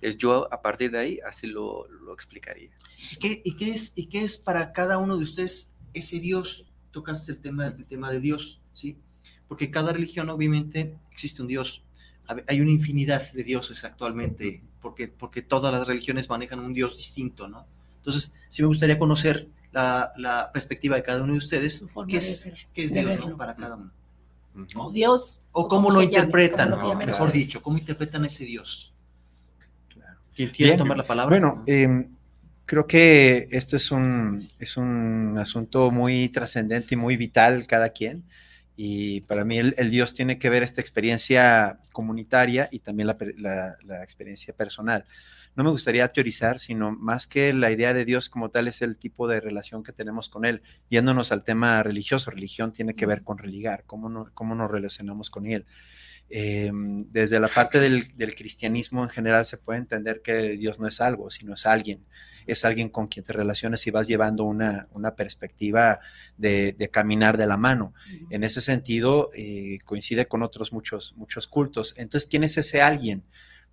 Es 0.02 0.18
yo 0.18 0.52
a 0.54 0.62
partir 0.62 0.92
de 0.92 1.00
ahí 1.00 1.20
así 1.28 1.48
lo, 1.48 1.88
explicaría. 2.14 2.70
¿Y 3.12 3.16
qué, 3.18 3.42
y, 3.44 3.56
qué 3.56 3.72
es, 3.72 3.94
¿Y 3.96 4.08
qué 4.08 4.24
es 4.24 4.38
para 4.38 4.74
cada 4.74 4.98
uno 4.98 5.18
de 5.18 5.24
ustedes 5.24 5.74
ese 5.94 6.20
Dios? 6.20 6.66
Tocas 6.92 7.28
el 7.30 7.40
tema, 7.40 7.68
el 7.68 7.86
tema 7.88 8.12
de 8.12 8.20
Dios, 8.20 8.62
¿sí? 8.74 8.98
Porque 9.48 9.72
cada 9.72 9.92
religión 9.94 10.30
obviamente 10.30 10.98
existe 11.12 11.42
un 11.42 11.48
Dios. 11.48 11.84
Hay 12.48 12.62
una 12.62 12.72
infinidad 12.72 13.32
de 13.32 13.44
dioses 13.44 13.84
actualmente, 13.84 14.64
porque, 14.82 15.08
porque 15.08 15.42
todas 15.42 15.74
las 15.74 15.88
religiones 15.88 16.30
manejan 16.30 16.60
un 16.60 16.74
Dios 16.74 16.98
distinto, 16.98 17.48
¿no? 17.48 17.66
Entonces, 17.98 18.34
sí 18.50 18.62
me 18.62 18.68
gustaría 18.68 18.98
conocer 18.98 19.48
la, 19.72 20.14
la 20.18 20.52
perspectiva 20.52 20.96
de 20.96 21.04
cada 21.04 21.24
uno 21.24 21.34
de 21.34 21.40
ustedes. 21.40 21.86
¿Qué 22.08 22.18
es, 22.18 22.52
¿qué 22.74 22.86
es 22.86 22.94
Dios 22.94 23.32
para 23.38 23.56
cada 23.56 23.76
uno? 23.76 23.92
O 24.76 24.92
Dios. 24.92 25.42
O 25.52 25.68
cómo, 25.68 25.92
lo 25.92 26.02
interpretan, 26.02 26.98
mejor 26.98 27.32
dicho, 27.32 27.62
cómo 27.62 27.78
interpretan 27.78 28.26
ese 28.26 28.46
Dios. 28.46 28.94
¿Quién 30.36 30.50
quiere 30.50 30.78
tomar 30.78 30.98
la 30.98 31.08
palabra? 31.08 31.30
Bueno, 31.40 31.64
em, 31.66 32.08
creo 32.66 32.86
que 32.86 33.48
esto 33.52 33.78
es 33.78 33.90
un, 33.92 34.48
es 34.60 34.76
un 34.76 35.38
asunto 35.38 35.92
muy 35.92 36.30
trascendente 36.30 36.96
y 36.96 36.98
muy 36.98 37.16
vital 37.16 37.66
cada 37.68 37.90
quien. 37.90 38.26
Y 38.76 39.22
para 39.22 39.46
mí 39.46 39.58
el, 39.58 39.90
Dios 39.90 40.14
tiene 40.14 40.38
que 40.38 40.50
ver 40.50 40.62
esta 40.62 40.82
experiencia 40.82 41.80
comunitaria 41.94 42.68
y 42.72 42.80
también 42.80 43.08
la, 43.08 43.78
la, 43.82 44.04
experiencia 44.04 44.54
personal. 44.54 45.06
No 45.56 45.64
me 45.64 45.70
gustaría 45.70 46.06
teorizar, 46.10 46.60
sino 46.60 46.92
más 46.92 47.28
que 47.28 47.54
la 47.54 47.72
idea 47.72 47.94
de 47.94 48.04
Dios 48.04 48.28
como 48.28 48.50
tal 48.50 48.68
es 48.68 48.82
el 48.82 48.98
tipo 48.98 49.30
de 49.30 49.40
relación 49.40 49.82
que 49.84 49.94
tenemos 49.94 50.28
con 50.28 50.44
Él. 50.44 50.62
Yéndonos 50.90 51.32
al 51.32 51.44
tema 51.44 51.82
religioso, 51.84 52.30
religión 52.32 52.74
tiene 52.74 52.96
que 52.96 53.06
ver 53.06 53.24
con 53.24 53.38
religar, 53.38 53.86
cómo, 53.86 54.30
cómo 54.34 54.56
nos 54.56 54.70
relacionamos 54.70 55.30
con 55.30 55.46
Él. 55.46 55.66
Em, 56.30 57.06
desde 57.12 57.40
la 57.40 57.48
parte 57.48 57.80
del, 57.80 58.08
cristianismo 58.36 59.04
en 59.04 59.10
general 59.10 59.46
se 59.46 59.58
puede 59.58 59.80
entender 59.80 60.22
que 60.24 60.58
Dios 60.58 60.80
no 60.80 60.88
es 60.88 61.00
algo, 61.02 61.30
sino 61.30 61.54
es 61.54 61.66
alguien. 61.66 62.04
Es 62.48 62.66
alguien 62.66 62.90
con 62.90 63.08
quien 63.08 63.26
te 63.26 63.34
relacionas 63.34 63.86
y 63.88 63.92
vas 63.92 64.08
llevando 64.08 64.44
una, 64.44 64.88
perspectiva 65.16 66.00
de, 66.38 66.90
caminar 66.92 67.38
de 67.38 67.48
la 67.48 67.58
mano. 67.58 67.94
En 68.30 68.44
ese 68.44 68.62
sentido, 68.62 69.30
eh, 69.36 69.80
coincide 69.84 70.28
con 70.28 70.44
otros 70.44 70.72
muchos, 70.72 71.16
muchos 71.16 71.48
cultos. 71.48 71.96
Entonces, 71.98 72.30
¿quién 72.30 72.44
es 72.44 72.58
ese 72.58 72.82
alguien? 72.82 73.24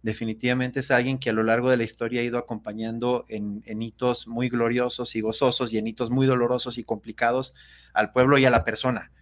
Definitivamente 0.02 0.80
es 0.80 0.90
alguien 0.90 1.18
que 1.18 1.30
a 1.30 1.34
lo 1.34 1.44
largo 1.44 1.70
de 1.70 1.76
la 1.76 1.84
historia 1.84 2.22
ha 2.22 2.24
ido 2.24 2.38
acompañando 2.38 3.24
en, 3.28 3.62
en 3.66 3.82
hitos 3.82 4.26
muy 4.26 4.48
gloriosos 4.48 5.14
y 5.16 5.20
gozosos 5.20 5.72
y 5.72 5.78
en 5.78 5.86
hitos 5.86 6.10
muy 6.10 6.26
dolorosos 6.26 6.78
y 6.78 6.84
complicados 6.84 7.54
al 7.92 8.10
pueblo 8.10 8.38
y 8.38 8.44
a 8.46 8.50
la 8.50 8.64
persona. 8.64 9.12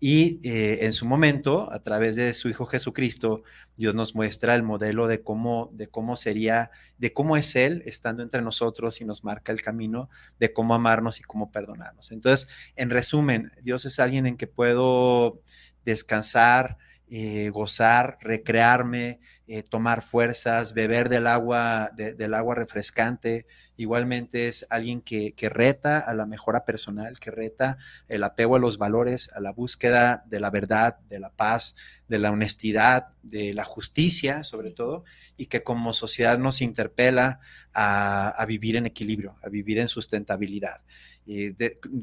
Y 0.00 0.40
eh, 0.48 0.84
en 0.84 0.92
su 0.92 1.06
momento, 1.06 1.72
a 1.72 1.80
través 1.80 2.16
de 2.16 2.34
su 2.34 2.48
Hijo 2.48 2.66
Jesucristo, 2.66 3.42
Dios 3.76 3.94
nos 3.94 4.14
muestra 4.14 4.54
el 4.54 4.62
modelo 4.62 5.06
de 5.06 5.22
cómo, 5.22 5.70
de 5.72 5.88
cómo 5.88 6.16
sería, 6.16 6.70
de 6.98 7.12
cómo 7.12 7.36
es 7.36 7.56
Él 7.56 7.82
estando 7.86 8.22
entre 8.22 8.42
nosotros 8.42 9.00
y 9.00 9.04
nos 9.04 9.24
marca 9.24 9.52
el 9.52 9.62
camino 9.62 10.08
de 10.38 10.52
cómo 10.52 10.74
amarnos 10.74 11.20
y 11.20 11.22
cómo 11.22 11.50
perdonarnos. 11.50 12.12
Entonces, 12.12 12.48
en 12.76 12.90
resumen, 12.90 13.52
Dios 13.62 13.84
es 13.84 13.98
alguien 13.98 14.26
en 14.26 14.36
que 14.36 14.46
puedo 14.46 15.40
descansar, 15.84 16.78
eh, 17.06 17.50
gozar, 17.50 18.18
recrearme, 18.20 19.20
eh, 19.46 19.62
tomar 19.62 20.02
fuerzas, 20.02 20.72
beber 20.72 21.10
del 21.10 21.26
agua, 21.26 21.90
del 21.94 22.32
agua 22.32 22.54
refrescante. 22.54 23.46
Igualmente 23.76 24.46
es 24.46 24.66
alguien 24.70 25.00
que, 25.00 25.34
reta 25.50 25.98
a 25.98 26.14
la 26.14 26.26
mejora 26.26 26.64
personal, 26.64 27.18
que 27.18 27.32
reta 27.32 27.78
el 28.06 28.22
apego 28.22 28.54
a 28.56 28.60
los 28.60 28.78
valores, 28.78 29.30
a 29.34 29.40
la 29.40 29.50
búsqueda 29.50 30.22
de 30.26 30.38
la 30.38 30.50
verdad, 30.50 30.98
de 31.08 31.18
la 31.18 31.30
paz, 31.30 31.74
de 32.06 32.18
la 32.18 32.30
honestidad, 32.30 33.08
de 33.22 33.52
la 33.52 33.64
justicia, 33.64 34.44
sobre 34.44 34.70
todo, 34.70 35.04
y 35.36 35.46
que 35.46 35.64
como 35.64 35.92
sociedad 35.92 36.38
nos 36.38 36.60
interpela 36.60 37.40
a, 37.72 38.44
vivir 38.46 38.76
en 38.76 38.86
equilibrio, 38.86 39.36
a 39.42 39.48
vivir 39.48 39.78
en 39.78 39.88
sustentabilidad, 39.88 40.82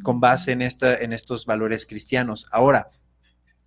con 0.04 0.20
base 0.20 0.52
en, 0.52 0.62
esta, 0.62 0.98
en 0.98 1.14
estos 1.14 1.46
valores 1.46 1.86
cristianos. 1.86 2.48
Ahora, 2.52 2.90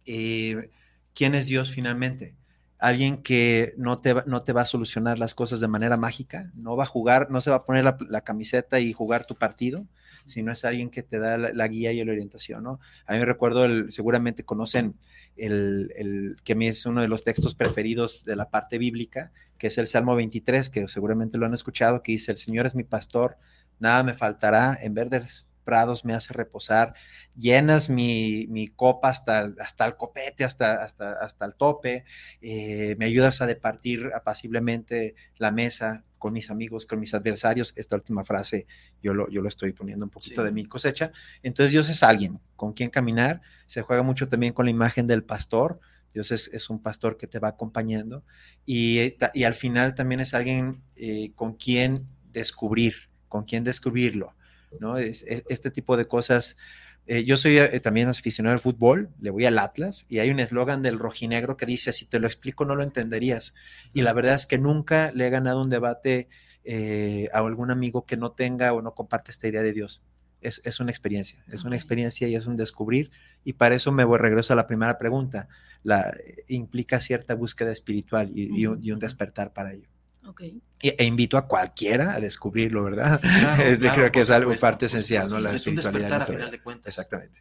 eh, 0.04 0.70
¿quién 1.14 1.34
es 1.34 1.46
Dios 1.46 1.70
finalmente? 1.70 2.34
Alguien 2.78 3.18
que 3.18 3.72
no 3.76 3.98
te, 3.98 4.14
no 4.26 4.42
te 4.42 4.52
va 4.52 4.62
a 4.62 4.66
solucionar 4.66 5.18
las 5.18 5.34
cosas 5.34 5.60
de 5.60 5.68
manera 5.68 5.96
mágica, 5.96 6.50
no 6.54 6.76
va 6.76 6.84
a 6.84 6.86
jugar, 6.86 7.30
no 7.30 7.40
se 7.40 7.50
va 7.50 7.56
a 7.56 7.64
poner 7.64 7.84
la, 7.84 8.20
camiseta 8.22 8.80
y 8.80 8.92
jugar 8.92 9.24
tu 9.24 9.36
partido, 9.36 9.86
sino 10.26 10.52
es 10.52 10.64
alguien 10.64 10.90
que 10.90 11.02
te 11.02 11.18
da 11.18 11.38
la, 11.38 11.68
guía 11.68 11.92
y 11.92 12.04
la 12.04 12.12
orientación, 12.12 12.62
¿no? 12.62 12.80
A 13.06 13.12
mí 13.12 13.18
me 13.18 13.24
recuerdo, 13.24 13.66
seguramente 13.90 14.44
conocen 14.44 14.96
el, 15.36 15.90
el, 15.96 16.36
que 16.44 16.52
a 16.52 16.56
mí 16.56 16.66
es 16.66 16.84
uno 16.86 17.00
de 17.00 17.08
los 17.08 17.24
textos 17.24 17.54
preferidos 17.54 18.24
de 18.24 18.36
la 18.36 18.50
parte 18.50 18.78
bíblica, 18.78 19.32
que 19.58 19.68
es 19.68 19.78
el 19.78 19.86
Salmo 19.86 20.16
23, 20.16 20.68
que 20.68 20.88
seguramente 20.88 21.38
lo 21.38 21.46
han 21.46 21.54
escuchado, 21.54 22.02
que 22.02 22.12
dice, 22.12 22.32
el 22.32 22.38
Señor 22.38 22.66
es 22.66 22.74
mi 22.74 22.84
pastor, 22.84 23.38
nada 23.78 24.02
me 24.02 24.14
faltará, 24.14 24.76
en 24.80 24.94
verdes 24.94 25.46
prados 25.64 26.04
me 26.04 26.14
hace 26.14 26.32
reposar, 26.34 26.94
llenas 27.34 27.88
mi, 27.90 28.46
mi 28.50 28.68
copa 28.68 29.08
hasta, 29.08 29.40
el- 29.42 29.56
hasta 29.60 29.86
el 29.86 29.96
copete, 29.96 30.44
hasta, 30.44 30.74
hasta, 30.82 31.12
hasta 31.14 31.44
el 31.46 31.54
tope, 31.54 32.04
eh, 32.40 32.94
me 32.98 33.06
ayudas 33.06 33.40
a 33.40 33.46
departir 33.46 34.10
apaciblemente 34.14 35.14
la 35.38 35.50
mesa 35.50 36.04
con 36.18 36.32
mis 36.32 36.50
amigos, 36.50 36.86
con 36.86 37.00
mis 37.00 37.12
adversarios. 37.14 37.72
Esta 37.76 37.96
última 37.96 38.24
frase 38.24 38.66
yo 39.02 39.12
lo, 39.14 39.28
yo 39.28 39.42
lo 39.42 39.48
estoy 39.48 39.72
poniendo 39.72 40.06
un 40.06 40.10
poquito 40.10 40.40
Sí. 40.42 40.46
de 40.46 40.52
mi 40.52 40.64
cosecha. 40.66 41.12
Entonces 41.42 41.72
Dios 41.72 41.88
es 41.90 42.02
alguien 42.02 42.40
con 42.56 42.72
quien 42.72 42.90
caminar, 42.90 43.42
se 43.66 43.82
juega 43.82 44.02
mucho 44.02 44.28
también 44.28 44.52
con 44.52 44.64
la 44.66 44.70
imagen 44.70 45.06
del 45.06 45.24
pastor. 45.24 45.80
Dios 46.14 46.30
es, 46.30 46.48
es 46.48 46.70
un 46.70 46.80
pastor 46.80 47.16
que 47.16 47.26
te 47.26 47.40
va 47.40 47.48
acompañando 47.48 48.22
y, 48.64 48.98
eh, 49.00 49.16
y 49.34 49.44
al 49.44 49.54
final 49.54 49.94
también 49.96 50.20
es 50.20 50.32
alguien 50.32 50.82
eh, 50.96 51.32
con 51.34 51.54
quien 51.54 52.06
descubrir, 52.32 52.94
con 53.28 53.44
quien 53.44 53.64
descubrirlo, 53.64 54.34
¿no? 54.78 54.96
Es- 54.98 55.22
es- 55.24 55.44
este 55.48 55.70
tipo 55.70 55.96
de 55.96 56.06
cosas. 56.06 56.56
eh, 57.06 57.24
yo 57.24 57.36
soy 57.36 57.58
eh, 57.58 57.80
también 57.80 58.08
aficionado 58.08 58.54
al 58.54 58.60
fútbol, 58.60 59.10
le 59.20 59.28
voy 59.30 59.44
al 59.44 59.58
Atlas 59.58 60.06
y 60.08 60.20
hay 60.20 60.30
un 60.30 60.40
eslogan 60.40 60.82
del 60.82 60.98
rojinegro 60.98 61.56
que 61.58 61.66
dice, 61.66 61.92
si 61.92 62.06
te 62.06 62.18
lo 62.18 62.26
explico 62.26 62.64
no 62.64 62.76
lo 62.76 62.82
entenderías. 62.82 63.54
Y 63.92 64.02
la 64.02 64.12
verdad 64.14 64.34
es 64.36 64.46
que 64.46 64.58
nunca 64.58 65.12
le 65.12 65.26
he 65.26 65.30
ganado 65.30 65.60
un 65.62 65.68
debate 65.70 66.28
eh, 66.64 67.28
a 67.34 67.38
algún 67.38 67.70
amigo 67.70 68.06
que 68.06 68.16
no 68.16 68.32
tenga 68.32 68.72
o 68.72 68.80
no 68.82 68.94
comparte 68.94 69.30
esta 69.30 69.48
idea 69.48 69.62
de 69.62 69.72
Dios. 69.74 70.02
Es, 70.40 70.60
es 70.64 70.80
una 70.80 70.90
experiencia, 70.90 71.42
es 71.50 71.64
una 71.64 71.76
experiencia 71.76 72.28
y 72.28 72.34
es 72.36 72.46
un 72.46 72.56
descubrir. 72.56 73.10
Y 73.44 73.54
para 73.54 73.74
eso 73.74 73.92
me 73.92 74.04
voy, 74.04 74.18
regreso 74.18 74.52
a 74.52 74.56
la 74.56 74.66
primera 74.66 74.98
pregunta. 74.98 75.48
La, 75.82 76.14
implica 76.48 77.00
cierta 77.00 77.34
búsqueda 77.34 77.72
espiritual 77.72 78.30
y, 78.34 78.60
y 78.62 78.66
un, 78.66 78.82
y 78.82 78.92
un 78.92 78.98
despertar 78.98 79.52
para 79.52 79.72
ello. 79.72 79.88
Ok. 80.26 80.42
Y- 80.42 80.94
E 80.96 81.04
invito 81.04 81.36
a 81.36 81.46
cualquiera 81.46 82.14
a 82.14 82.20
descubrirlo, 82.20 82.84
¿verdad? 82.84 83.20
Claro, 83.20 83.62
Este, 83.64 83.80
claro, 83.86 83.94
creo 83.96 84.12
que 84.12 84.20
es 84.20 84.30
algo 84.30 84.44
supuesto, 84.50 84.66
parte 84.66 84.86
esencial, 84.86 85.28
¿no? 85.30 85.38
La 85.40 85.54
espiritualidad. 85.54 86.12
a 86.22 86.26
final 86.26 86.50
de 86.50 86.62
cuentas. 86.62 86.86
Exactamente. 86.98 87.40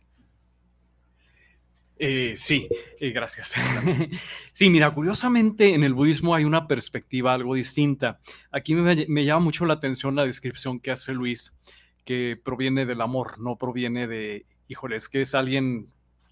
Eh, 1.98 2.34
sí, 2.36 2.68
eh, 3.00 3.12
gracias. 3.12 3.54
sí, 4.54 4.70
mira, 4.70 4.94
curiosamente 4.94 5.74
en 5.74 5.84
el 5.84 5.94
budismo 5.94 6.36
hay 6.36 6.44
una 6.44 6.68
perspectiva 6.68 7.34
algo 7.34 7.56
distinta. 7.56 8.20
Aquí 8.52 8.75
me, 8.75 9.06
me 9.08 9.25
llama 9.25 9.46
mucho 9.46 9.66
la 9.66 9.75
atención 9.75 10.16
la 10.16 10.25
descripción 10.25 10.80
que 10.80 10.92
hace 10.92 11.13
Luis, 11.13 11.56
que 12.04 12.38
proviene 12.44 12.86
del 12.86 13.00
amor, 13.00 13.40
no 13.40 13.58
proviene 13.58 14.08
de, 14.08 14.46
híjole, 14.68 14.98
es 14.98 15.08
que 15.08 15.22
es 15.22 15.34
alguien 15.36 15.88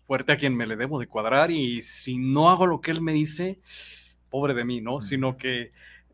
fuerte 0.07 0.33
a 0.33 0.37
quien 0.37 0.57
me 0.57 0.67
le 0.67 0.75
debo 0.75 0.99
de 0.99 1.07
cuadrar 1.07 1.51
y 1.51 1.81
si 1.83 2.17
no 2.17 2.49
hago 2.49 2.65
lo 2.67 2.81
que 2.81 2.91
él 2.91 2.99
me 2.99 3.13
dice, 3.13 3.59
pobre 4.29 4.53
de 4.53 4.65
mí, 4.65 4.81
¿no? 4.81 4.99
Sino 4.99 5.37
que 5.37 5.71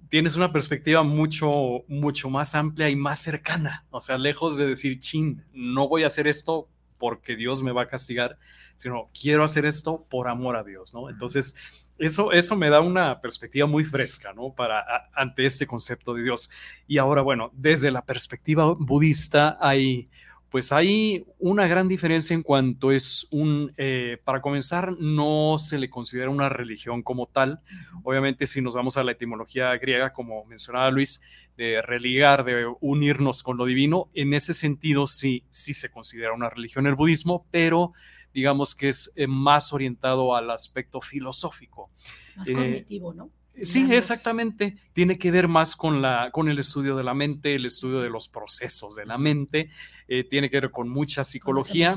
tienes 0.09 0.35
una 0.35 0.51
perspectiva 0.51 1.03
mucho, 1.03 1.83
mucho 1.87 2.29
más 2.29 2.55
amplia 2.55 2.89
y 2.89 2.95
más 2.95 3.19
cercana. 3.19 3.85
O 3.89 3.99
sea, 4.01 4.17
lejos 4.17 4.57
de 4.57 4.67
decir, 4.67 4.99
chin, 4.99 5.43
no 5.53 5.87
voy 5.87 6.03
a 6.03 6.07
hacer 6.07 6.27
esto 6.27 6.69
porque 6.97 7.35
Dios 7.35 7.61
me 7.63 7.71
va 7.71 7.83
a 7.83 7.87
castigar, 7.87 8.37
sino 8.77 9.09
quiero 9.19 9.43
hacer 9.43 9.65
esto 9.65 10.05
por 10.09 10.27
amor 10.27 10.55
a 10.55 10.63
Dios, 10.63 10.93
¿no? 10.93 11.09
Entonces, 11.09 11.55
eso, 11.97 12.31
eso 12.31 12.55
me 12.55 12.69
da 12.69 12.79
una 12.81 13.21
perspectiva 13.21 13.65
muy 13.67 13.83
fresca, 13.83 14.33
¿no? 14.33 14.53
Para 14.53 14.79
a- 14.79 15.09
ante 15.15 15.45
este 15.45 15.65
concepto 15.67 16.13
de 16.13 16.23
Dios. 16.23 16.49
Y 16.87 16.97
ahora, 16.99 17.21
bueno, 17.21 17.51
desde 17.53 17.91
la 17.91 18.03
perspectiva 18.03 18.73
budista 18.77 19.57
hay, 19.59 20.05
pues 20.49 20.71
hay 20.71 21.25
una 21.39 21.67
gran 21.67 21.87
diferencia 21.87 22.33
en 22.33 22.41
cuanto 22.41 22.91
es 22.91 23.27
un, 23.31 23.73
eh, 23.77 24.17
para 24.23 24.41
comenzar, 24.41 24.93
no 24.97 25.57
se 25.57 25.77
le 25.77 25.89
considera 25.89 26.29
una 26.29 26.49
religión 26.49 27.03
como 27.03 27.27
tal. 27.27 27.59
Obviamente, 28.03 28.47
si 28.47 28.61
nos 28.61 28.73
vamos 28.73 28.97
a 28.97 29.03
la 29.03 29.11
etimología 29.11 29.75
griega, 29.77 30.11
como 30.11 30.45
mencionaba 30.45 30.89
Luis, 30.89 31.21
de 31.57 31.81
religar, 31.81 32.45
de 32.45 32.65
unirnos 32.81 33.43
con 33.43 33.57
lo 33.57 33.65
divino, 33.65 34.09
en 34.13 34.33
ese 34.33 34.53
sentido 34.53 35.07
sí, 35.07 35.43
sí 35.49 35.73
se 35.73 35.91
considera 35.91 36.33
una 36.33 36.49
religión 36.49 36.87
el 36.87 36.95
budismo, 36.95 37.45
pero 37.51 37.93
digamos 38.33 38.75
que 38.75 38.89
es 38.89 39.11
eh, 39.15 39.25
más 39.27 39.73
orientado 39.73 40.35
al 40.35 40.51
aspecto 40.51 41.01
filosófico. 41.01 41.89
Más 42.35 42.47
Eh, 42.47 42.53
cognitivo, 42.53 43.13
¿no? 43.13 43.31
Sí, 43.61 43.93
exactamente. 43.93 44.77
Tiene 44.93 45.17
que 45.17 45.31
ver 45.31 45.47
más 45.47 45.75
con, 45.75 46.01
la, 46.01 46.29
con 46.31 46.49
el 46.49 46.59
estudio 46.59 46.95
de 46.95 47.03
la 47.03 47.13
mente, 47.13 47.55
el 47.55 47.65
estudio 47.65 48.01
de 48.01 48.09
los 48.09 48.27
procesos 48.27 48.95
de 48.95 49.05
la 49.05 49.17
mente, 49.17 49.71
eh, 50.07 50.23
tiene 50.23 50.49
que 50.49 50.59
ver 50.59 50.71
con 50.71 50.89
mucha 50.89 51.15
Con 51.15 51.21
las 51.21 51.27
psicología. 51.29 51.95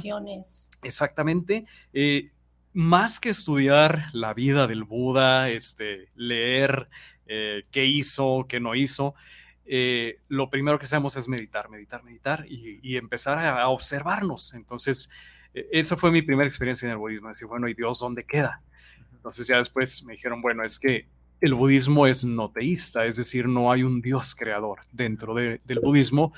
Exactamente. 0.82 1.64
Eh, 1.92 2.30
más 2.72 3.20
que 3.20 3.30
estudiar 3.30 4.06
la 4.12 4.32
vida 4.32 4.66
del 4.66 4.84
Buda, 4.84 5.50
este, 5.50 6.08
leer 6.14 6.88
eh, 7.26 7.62
qué 7.70 7.84
hizo, 7.84 8.46
qué 8.48 8.60
no 8.60 8.74
hizo, 8.74 9.14
eh, 9.66 10.18
lo 10.28 10.50
primero 10.50 10.78
que 10.78 10.86
hacemos 10.86 11.16
es 11.16 11.28
meditar, 11.28 11.68
meditar, 11.68 12.02
meditar 12.02 12.44
y, 12.48 12.80
y 12.82 12.96
empezar 12.96 13.38
a, 13.38 13.62
a 13.62 13.68
observarnos. 13.68 14.54
Entonces, 14.54 15.10
eh, 15.54 15.68
esa 15.72 15.96
fue 15.96 16.10
mi 16.10 16.22
primera 16.22 16.48
experiencia 16.48 16.86
en 16.86 16.92
el 16.92 16.98
budismo, 16.98 17.28
decir, 17.28 17.46
bueno, 17.46 17.68
¿y 17.68 17.74
Dios 17.74 18.00
dónde 18.00 18.24
queda? 18.24 18.62
Entonces 19.12 19.46
ya 19.46 19.58
después 19.58 20.02
me 20.04 20.14
dijeron, 20.14 20.40
bueno, 20.40 20.64
es 20.64 20.78
que 20.78 21.06
el 21.40 21.54
budismo 21.54 22.06
es 22.06 22.24
no 22.24 22.50
teísta, 22.50 23.06
es 23.06 23.16
decir, 23.16 23.46
no 23.48 23.72
hay 23.72 23.82
un 23.82 24.00
Dios 24.02 24.34
creador 24.34 24.80
dentro 24.92 25.34
de- 25.34 25.60
del 25.64 25.80
budismo, 25.80 26.32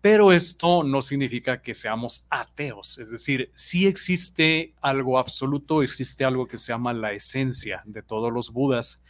pero 0.00 0.30
esto 0.32 0.84
no 0.84 1.02
significa 1.02 1.60
que 1.62 1.74
seamos 1.74 2.26
ateos, 2.30 2.98
es 2.98 3.10
decir, 3.10 3.50
sí 3.54 3.86
existe 3.86 4.72
algo 4.80 5.18
absoluto, 5.18 5.82
existe 5.82 6.24
algo 6.24 6.46
que 6.46 6.58
se 6.58 6.72
llama 6.72 6.92
la 6.92 7.12
esencia 7.12 7.82
de 7.84 8.02
todos 8.02 8.32
los 8.32 8.52
budas, 8.52 9.02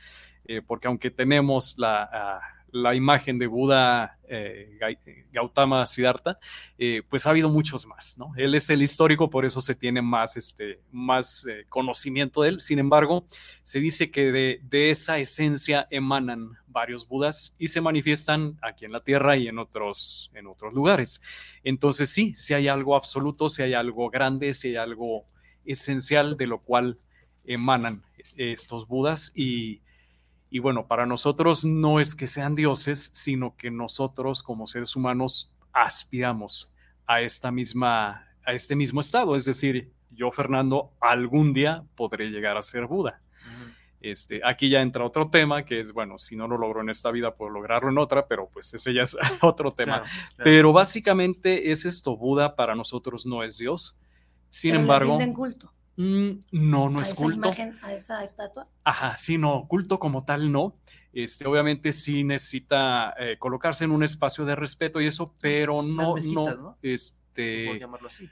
eh, 0.46 0.62
porque 0.66 0.86
aunque 0.88 1.10
tenemos 1.10 1.74
la, 1.78 2.08
ah, 2.12 2.40
la 2.72 2.94
imagen 2.94 3.38
de 3.38 3.46
Buda 3.46 4.18
eh, 4.28 4.78
Gautama 5.32 5.86
Siddhartha, 5.86 6.38
eh, 6.78 7.02
pues 7.08 7.26
ha 7.26 7.30
habido 7.30 7.48
muchos 7.48 7.86
más, 7.86 8.16
¿no? 8.18 8.32
Él 8.36 8.54
es 8.54 8.68
el 8.70 8.82
histórico, 8.82 9.30
por 9.30 9.44
eso 9.44 9.60
se 9.60 9.74
tiene 9.74 10.02
más, 10.02 10.36
este, 10.36 10.80
más 10.90 11.46
eh, 11.46 11.64
conocimiento 11.68 12.42
de 12.42 12.50
él. 12.50 12.60
Sin 12.60 12.78
embargo, 12.78 13.26
se 13.62 13.80
dice 13.80 14.10
que 14.10 14.32
de, 14.32 14.60
de 14.62 14.90
esa 14.90 15.18
esencia 15.18 15.86
emanan 15.90 16.58
varios 16.66 17.08
Budas 17.08 17.54
y 17.58 17.68
se 17.68 17.80
manifiestan 17.80 18.58
aquí 18.62 18.84
en 18.84 18.92
la 18.92 19.00
Tierra 19.00 19.36
y 19.36 19.48
en 19.48 19.58
otros, 19.58 20.30
en 20.34 20.46
otros 20.46 20.74
lugares. 20.74 21.22
Entonces 21.64 22.10
sí, 22.10 22.34
si 22.34 22.52
hay 22.52 22.68
algo 22.68 22.96
absoluto, 22.96 23.48
si 23.48 23.62
hay 23.62 23.74
algo 23.74 24.10
grande, 24.10 24.52
si 24.52 24.68
hay 24.68 24.76
algo 24.76 25.24
esencial 25.64 26.36
de 26.36 26.46
lo 26.46 26.58
cual 26.58 26.98
emanan 27.44 28.02
estos 28.36 28.86
Budas 28.86 29.32
y, 29.34 29.80
y 30.50 30.60
bueno, 30.60 30.86
para 30.86 31.06
nosotros 31.06 31.64
no 31.64 32.00
es 32.00 32.14
que 32.14 32.26
sean 32.26 32.54
dioses, 32.54 33.10
sino 33.14 33.56
que 33.56 33.70
nosotros 33.70 34.42
como 34.42 34.66
seres 34.66 34.94
humanos 34.94 35.54
aspiramos 35.72 36.72
a 37.06 37.20
esta 37.20 37.50
misma, 37.50 38.26
a 38.44 38.52
este 38.52 38.76
mismo 38.76 39.00
estado. 39.00 39.34
Es 39.34 39.44
decir, 39.44 39.92
yo, 40.10 40.30
Fernando, 40.30 40.92
algún 41.00 41.52
día 41.52 41.84
podré 41.94 42.30
llegar 42.30 42.56
a 42.56 42.62
ser 42.62 42.86
Buda. 42.86 43.20
Este, 44.00 44.40
aquí 44.44 44.68
ya 44.68 44.82
entra 44.82 45.04
otro 45.04 45.30
tema, 45.30 45.64
que 45.64 45.80
es, 45.80 45.92
bueno, 45.92 46.16
si 46.16 46.36
no 46.36 46.46
lo 46.46 46.56
logro 46.58 46.80
en 46.80 46.90
esta 46.90 47.10
vida, 47.10 47.34
puedo 47.34 47.50
lograrlo 47.50 47.90
en 47.90 47.98
otra, 47.98 48.28
pero 48.28 48.48
pues 48.52 48.72
ese 48.72 48.94
ya 48.94 49.02
es 49.02 49.16
otro 49.42 49.72
tema. 49.72 50.00
Claro, 50.00 50.04
claro. 50.04 50.44
Pero 50.44 50.72
básicamente 50.72 51.72
es 51.72 51.84
esto, 51.84 52.16
Buda 52.16 52.54
para 52.54 52.76
nosotros 52.76 53.26
no 53.26 53.42
es 53.42 53.58
Dios. 53.58 53.98
Sin 54.48 54.70
Pero 54.70 54.78
le 54.78 54.82
embargo, 54.82 55.18
rinden 55.18 55.34
culto 55.34 55.72
mm, 55.96 56.30
no, 56.52 56.88
no 56.90 56.98
a 56.98 57.02
es 57.02 57.12
esa 57.12 57.22
culto. 57.22 57.48
imagen, 57.48 57.78
a 57.82 57.92
esa 57.92 58.22
estatua. 58.24 58.68
Ajá, 58.84 59.16
sí, 59.16 59.38
no, 59.38 59.66
culto 59.68 59.98
como 59.98 60.24
tal 60.24 60.52
no. 60.52 60.76
Este, 61.12 61.46
obviamente 61.46 61.92
sí 61.92 62.24
necesita 62.24 63.14
eh, 63.18 63.36
colocarse 63.38 63.84
en 63.84 63.90
un 63.90 64.02
espacio 64.02 64.44
de 64.44 64.54
respeto 64.54 65.00
y 65.00 65.06
eso, 65.06 65.34
pero 65.40 65.82
no, 65.82 66.14
mezquitas, 66.14 66.56
no, 66.58 66.62
¿no? 66.62 66.78
este, 66.82 67.78
llamarlo 67.78 68.08
así. 68.08 68.28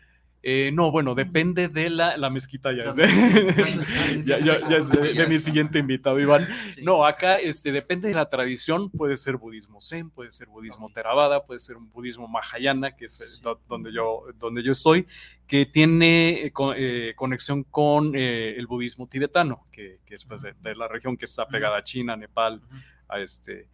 Eh, 0.47 0.71
no, 0.73 0.91
bueno, 0.91 1.15
depende 1.15 1.69
de 1.69 1.89
la, 1.89 2.17
la 2.19 2.29
mezquita 2.29 2.71
ya 2.73 2.91
es 2.91 2.97
de, 2.97 3.07
mezquitas. 3.07 4.25
ya, 4.27 4.39
ya- 4.39 4.69
ya 4.69 4.77
es 4.77 4.91
de, 4.91 5.15
de 5.15 5.27
mi 5.27 5.39
siguiente 5.39 5.79
invitado, 5.79 6.21
Iván. 6.21 6.47
No, 6.83 7.05
acá 7.07 7.39
este, 7.39 7.73
depende 7.73 8.09
de 8.09 8.15
la 8.15 8.29
tradición, 8.29 8.91
puede 8.91 9.17
ser 9.17 9.39
budismo 9.39 9.81
zen, 9.81 10.11
puede 10.11 10.31
ser 10.33 10.49
budismo 10.49 10.91
theravada, 10.93 11.45
puede 11.45 11.61
ser 11.61 11.77
un 11.77 11.91
budismo 11.91 12.29
mahayana, 12.29 12.95
que 12.95 13.07
es 13.07 13.21
eh, 13.21 13.25
Sí. 13.27 13.43
donde, 13.69 13.93
yo, 13.93 14.25
donde 14.39 14.63
yo 14.63 14.73
estoy, 14.73 15.07
que 15.47 15.67
tiene 15.67 16.47
eh, 16.47 16.51
co- 16.53 16.75
conexión 17.17 17.65
con 17.65 18.15
el 18.15 18.67
budismo 18.67 19.07
tibetano, 19.09 19.67
que, 19.73 20.01
que 20.05 20.15
es 20.15 20.25
pues, 20.25 20.43
de, 20.43 20.55
de 20.63 20.75
la 20.75 20.89
región 20.89 21.17
que 21.17 21.25
está 21.25 21.47
pegada 21.49 21.79
a 21.79 21.83
China, 21.83 22.17
Nepal. 22.17 22.61
A 23.09 23.21
este. 23.21 23.69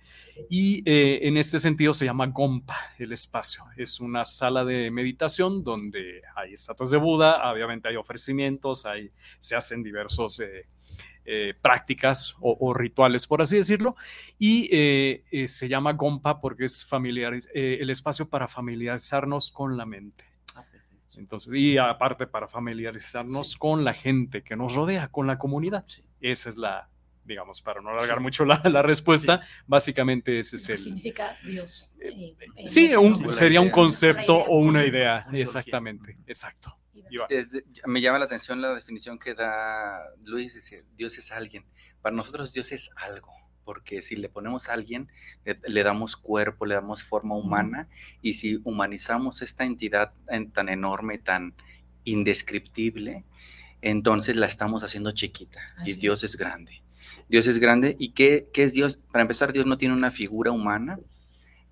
Y 0.49 0.83
eh, 0.90 1.21
en 1.23 1.37
este 1.37 1.59
sentido 1.61 1.93
se 1.95 2.05
llama 2.05 2.27
Gompa, 2.27 2.77
el 2.99 3.12
espacio. 3.12 3.64
Es 3.77 4.01
una 4.01 4.25
sala 4.25 4.64
de 4.64 4.90
meditación 4.90 5.62
donde 5.64 6.23
hay 6.35 6.55
estatuas 6.55 6.90
de 6.90 6.99
Buda, 6.99 7.51
obviamente 7.53 7.88
hay 7.88 7.97
ofrecimientos, 7.97 8.87
hay, 8.87 9.11
se 9.38 9.57
hacen 9.57 9.83
diversos 9.83 10.40
eh, 10.40 10.66
eh, 11.27 11.55
prácticas 11.61 12.35
o, 12.40 12.57
o 12.59 12.75
rituales, 12.75 13.27
por 13.27 13.43
así 13.43 13.57
decirlo, 13.59 13.95
y 14.38 14.69
eh, 14.73 15.23
eh, 15.31 15.49
se 15.49 15.69
llama 15.69 15.93
Gompa 15.93 16.40
porque 16.40 16.64
es 16.64 16.85
familiar, 16.85 17.35
el 17.55 17.90
espacio 17.90 18.29
para 18.29 18.49
familiarizarnos 18.49 19.51
con 19.51 19.77
la 19.77 19.85
mente. 19.87 20.25
Ah. 20.57 20.64
Entonces, 21.19 21.53
y 21.55 21.77
aparte 21.77 22.27
para 22.27 22.49
familiarizarnos 22.49 23.53
Sí. 23.53 23.59
con 23.59 23.85
la 23.85 23.93
gente 23.93 24.43
que 24.43 24.57
nos 24.57 24.75
rodea, 24.75 25.09
con 25.09 25.27
la 25.27 25.38
comunidad. 25.38 25.85
Sí. 25.87 26.03
Esa 26.21 26.49
es 26.49 26.57
la, 26.57 26.88
digamos, 27.25 27.61
para 27.61 27.81
no 27.81 27.91
alargar 27.91 28.21
mucho 28.21 28.45
la, 28.45 28.57
respuesta, 28.83 29.43
básicamente 29.67 30.39
ese 30.39 30.57
es 30.57 30.69
el... 30.69 30.79
Significa 30.79 31.37
Dios. 31.45 31.91
Eh, 32.01 32.35
eh, 32.57 32.69
sí, 32.69 32.91
sería 33.33 33.61
un 33.61 33.71
concepto 33.71 34.37
o 34.37 34.59
una 34.59 34.85
idea, 34.85 35.27
exactamente, 35.33 36.19
exacto. 36.27 36.77
me 37.87 38.01
llama 38.01 38.19
la 38.19 38.25
atención 38.25 38.61
la 38.61 38.75
definición 38.75 39.19
que 39.19 39.35
da 39.35 40.01
Luis, 40.25 40.55
dice, 40.55 40.85
Dios 40.97 41.19
es 41.19 41.31
alguien. 41.33 41.65
Para 42.01 42.17
nosotros 42.17 42.53
Dios 42.53 42.73
es 42.73 42.91
algo 42.97 43.41
porque 43.71 44.03
si 44.03 44.17
le 44.17 44.29
ponemos 44.29 44.69
a 44.69 44.73
alguien, 44.73 45.13
le, 45.45 45.83
damos 45.85 46.17
cuerpo, 46.17 46.67
le 46.67 46.75
damos 46.75 47.05
forma 47.05 47.37
humana, 47.37 47.89
y 48.21 48.33
si 48.33 48.61
humanizamos 48.65 49.43
esta 49.43 49.65
entidad 49.65 50.13
tan 50.53 50.69
enorme, 50.69 51.19
tan 51.19 51.55
indescriptible, 52.03 53.25
entonces 53.81 54.35
la 54.35 54.47
estamos 54.47 54.83
haciendo 54.83 55.13
chiquita, 55.13 55.61
y 55.85 55.93
Dios 55.93 56.25
es 56.25 56.37
grande. 56.37 56.83
Dios 57.31 57.47
es 57.47 57.61
grande, 57.61 57.95
¿y 57.99 58.11
qué, 58.11 58.49
qué, 58.53 58.64
es 58.64 58.75
Dios? 58.75 58.99
Para 59.12 59.23
empezar, 59.23 59.53
Dios 59.53 59.64
no 59.64 59.79
tiene 59.79 59.95
una 59.95 60.11
figura 60.11 60.51
humana, 60.51 60.99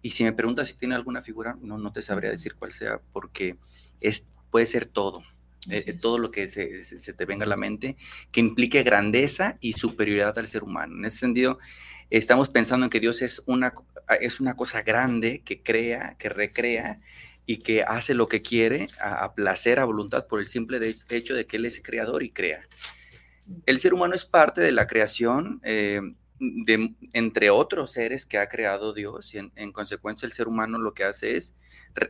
y 0.02 0.10
si 0.10 0.22
me 0.22 0.32
preguntas 0.32 0.68
si 0.68 0.78
tiene 0.78 0.94
alguna 0.94 1.20
figura, 1.20 1.58
no, 1.60 1.78
no 1.78 1.92
te 1.92 2.00
sabría 2.00 2.30
decir 2.30 2.54
cuál 2.54 2.72
sea, 2.72 3.00
porque 3.12 3.56
es, 4.00 4.28
puede 4.50 4.66
ser 4.66 4.86
todo. 4.86 5.24
Eh, 5.68 5.92
todo 5.92 6.18
lo 6.18 6.30
que 6.30 6.48
se, 6.48 6.82
se, 6.84 7.12
te 7.12 7.24
venga 7.24 7.44
a 7.44 7.48
la 7.48 7.56
mente, 7.56 7.96
que 8.30 8.40
implique 8.40 8.84
grandeza 8.84 9.58
y 9.60 9.72
superioridad 9.72 10.38
al 10.38 10.46
ser 10.46 10.62
humano. 10.62 10.96
En 10.96 11.04
ese 11.04 11.18
sentido, 11.18 11.58
estamos 12.08 12.48
pensando 12.48 12.86
en 12.86 12.90
que 12.90 13.00
Dios 13.00 13.20
es 13.20 13.42
una, 13.46 13.74
es 14.20 14.40
una 14.40 14.54
cosa 14.54 14.82
grande 14.82 15.42
que 15.44 15.60
crea, 15.60 16.14
que 16.18 16.28
recrea 16.28 17.00
y 17.44 17.58
que 17.58 17.82
hace 17.82 18.14
lo 18.14 18.28
que 18.28 18.40
quiere 18.40 18.86
a, 19.00 19.34
placer, 19.34 19.80
a 19.80 19.84
voluntad, 19.84 20.26
por 20.26 20.38
el 20.38 20.46
simple 20.46 20.94
hecho 21.10 21.34
de 21.34 21.46
que 21.46 21.56
Él 21.56 21.66
es 21.66 21.82
creador 21.82 22.22
y 22.22 22.30
crea. 22.30 22.60
El 23.66 23.78
ser 23.80 23.94
humano 23.94 24.14
es 24.14 24.24
parte 24.24 24.60
de 24.60 24.72
la 24.72 24.86
creación. 24.86 25.60
Eh, 25.64 26.00
de, 26.40 26.94
entre 27.12 27.50
otros 27.50 27.92
seres 27.92 28.24
que 28.24 28.38
ha 28.38 28.48
creado 28.48 28.92
Dios 28.92 29.34
y 29.34 29.38
en, 29.38 29.72
consecuencia 29.72 30.26
el 30.26 30.32
ser 30.32 30.46
humano 30.46 30.78
lo 30.78 30.94
que 30.94 31.02
hace 31.02 31.36
es 31.36 31.54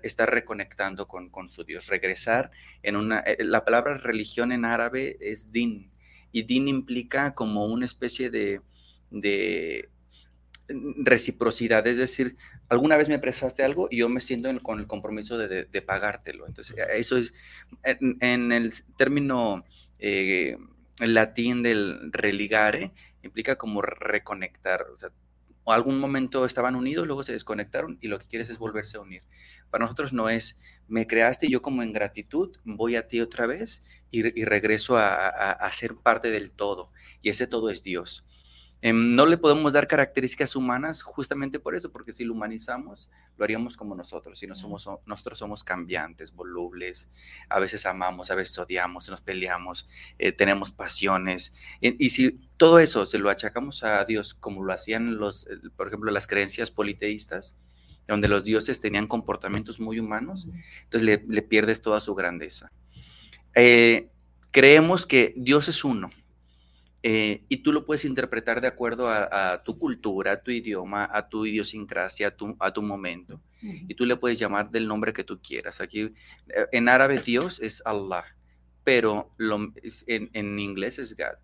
estar 0.03 0.31
reconectando 0.31 1.09
con, 1.09 1.31
con, 1.31 1.49
su 1.49 1.65
Dios, 1.65 1.87
regresar 1.87 2.51
en 2.83 2.97
una, 2.97 3.21
eh, 3.21 3.43
la 3.43 3.65
palabra 3.65 3.97
religión 3.97 4.53
en 4.53 4.67
árabe 4.67 5.17
es 5.21 5.51
din 5.51 5.91
y 6.31 6.43
din 6.43 6.69
implica 6.69 7.35
como 7.35 7.65
una 7.65 7.87
especie 7.87 8.29
de, 8.29 8.61
de 9.11 9.89
reciprocidad, 10.69 11.87
es 11.87 11.97
decir, 11.97 12.37
alguna 12.69 12.97
vez 12.97 13.09
me 13.09 13.19
prestaste 13.19 13.65
algo 13.65 13.89
y 13.91 13.99
yo 13.99 14.09
me 14.11 14.21
siento 14.21 14.51
con 14.61 14.79
el 14.79 14.87
compromiso 14.87 15.39
de, 15.39 15.65
de, 15.65 15.83
pagártelo. 15.83 16.47
Entonces, 16.47 16.77
eso 16.95 17.17
es, 17.17 17.33
en, 17.83 18.53
el 18.53 18.75
término 18.99 19.65
eh, 19.99 20.59
latín 21.01 21.63
del 21.63 22.13
religare, 22.13 22.93
implica 23.23 23.57
como 23.57 23.83
reconectar, 23.83 24.87
o 24.93 24.99
sea, 24.99 25.11
algún 25.73 25.99
momento 25.99 26.45
estaban 26.45 26.75
unidos, 26.75 27.07
luego 27.07 27.23
se 27.23 27.33
desconectaron 27.33 27.99
y 28.01 28.09
lo 28.09 28.19
que 28.19 28.27
quieres 28.27 28.51
es 28.51 28.59
volverse 28.59 28.97
a 28.97 29.01
unir. 29.01 29.23
Para 29.71 29.85
nosotros 29.85 30.13
no 30.13 30.29
es, 30.29 30.59
me 30.87 31.07
creaste 31.07 31.47
y 31.47 31.51
yo 31.51 31.63
como 31.63 31.83
en 31.83 31.93
gratitud 31.93 32.57
voy 32.65 32.97
a 32.97 33.07
ti 33.07 33.21
otra 33.21 33.47
vez 33.47 33.85
y, 34.11 34.23
regreso 34.45 34.97
a, 34.97 35.29
a, 35.29 35.73
ser 35.73 35.97
parte 35.97 36.31
del 36.31 36.51
todo. 36.51 36.91
Y 37.21 37.29
ese 37.29 37.47
todo 37.47 37.71
es 37.71 37.83
Dios. 37.83 38.25
Em, 38.81 39.17
no 39.17 39.27
le 39.27 39.37
podemos 39.39 39.73
dar 39.73 39.89
características 39.89 40.55
humanas 40.55 41.03
justamente 41.03 41.59
por 41.59 41.75
eso, 41.75 41.91
porque 41.91 42.13
si 42.13 42.25
lo 42.25 42.33
humanizamos, 42.33 43.11
lo 43.37 43.45
haríamos 43.45 43.77
como 43.77 43.97
nosotros. 43.97 44.41
Y 44.43 44.47
no 44.47 44.55
somos, 44.55 44.89
nosotros 45.05 45.39
somos 45.39 45.65
cambiantes, 45.65 46.33
volubles, 46.33 47.11
a 47.49 47.59
veces 47.59 47.87
amamos, 47.87 48.31
a 48.31 48.37
veces 48.37 48.57
odiamos, 48.59 49.09
nos 49.09 49.21
peleamos, 49.21 49.89
eh, 50.19 50.31
tenemos 50.31 50.71
pasiones. 50.71 51.55
Y, 51.81 52.09
si 52.11 52.39
todo 52.57 52.79
eso 52.79 53.05
se 53.05 53.19
lo 53.19 53.31
achacamos 53.31 53.83
a 53.83 54.05
Dios, 54.05 54.35
como 54.35 54.63
lo 54.63 54.73
hacían 54.73 55.17
los, 55.17 55.49
por 55.77 55.89
ejemplo, 55.89 56.13
las 56.13 56.27
creencias 56.29 56.71
politeístas, 56.71 57.57
donde 58.07 58.29
los 58.29 58.45
dioses 58.45 58.81
tenían 58.81 59.07
comportamientos 59.07 59.81
muy 59.81 59.99
humanos, 59.99 60.49
entonces 60.85 61.21
le, 61.27 61.43
pierdes 61.43 61.83
toda 61.83 62.01
su 62.01 62.15
grandeza. 62.15 62.71
Eh, 63.55 64.09
creemos 64.53 65.05
que 65.05 65.35
Dios 65.37 65.69
es 65.69 65.85
uno 65.85 66.11
eh, 67.03 67.45
y 67.49 67.59
tú 67.59 67.73
lo 67.73 67.87
puedes 67.87 68.05
interpretar 68.05 68.61
de 68.61 68.69
acuerdo 68.69 69.09
a, 69.09 69.63
tu 69.65 69.79
cultura, 69.79 70.33
a 70.33 70.43
tu 70.43 70.51
idioma, 70.51 71.09
a 71.13 71.29
tu 71.29 71.47
idiosincrasia, 71.47 72.29
a 72.29 72.31
tu, 72.33 72.57
a 72.59 72.73
tu 72.73 72.83
momento. 72.83 73.41
Y 73.61 73.95
tú 73.95 74.07
le 74.07 74.17
puedes 74.17 74.39
llamar 74.39 74.71
del 74.71 74.87
nombre 74.87 75.13
que 75.13 75.25
tú 75.25 75.41
quieras. 75.41 75.81
Aquí 75.81 76.03
eh, 76.03 76.67
en 76.73 76.89
árabe 76.89 77.19
Dios 77.19 77.61
es 77.61 77.85
Allah, 77.85 78.25
pero 78.85 79.35
en, 80.07 80.31
en, 80.33 80.59
inglés 80.59 80.99
es 80.99 81.17
God, 81.17 81.39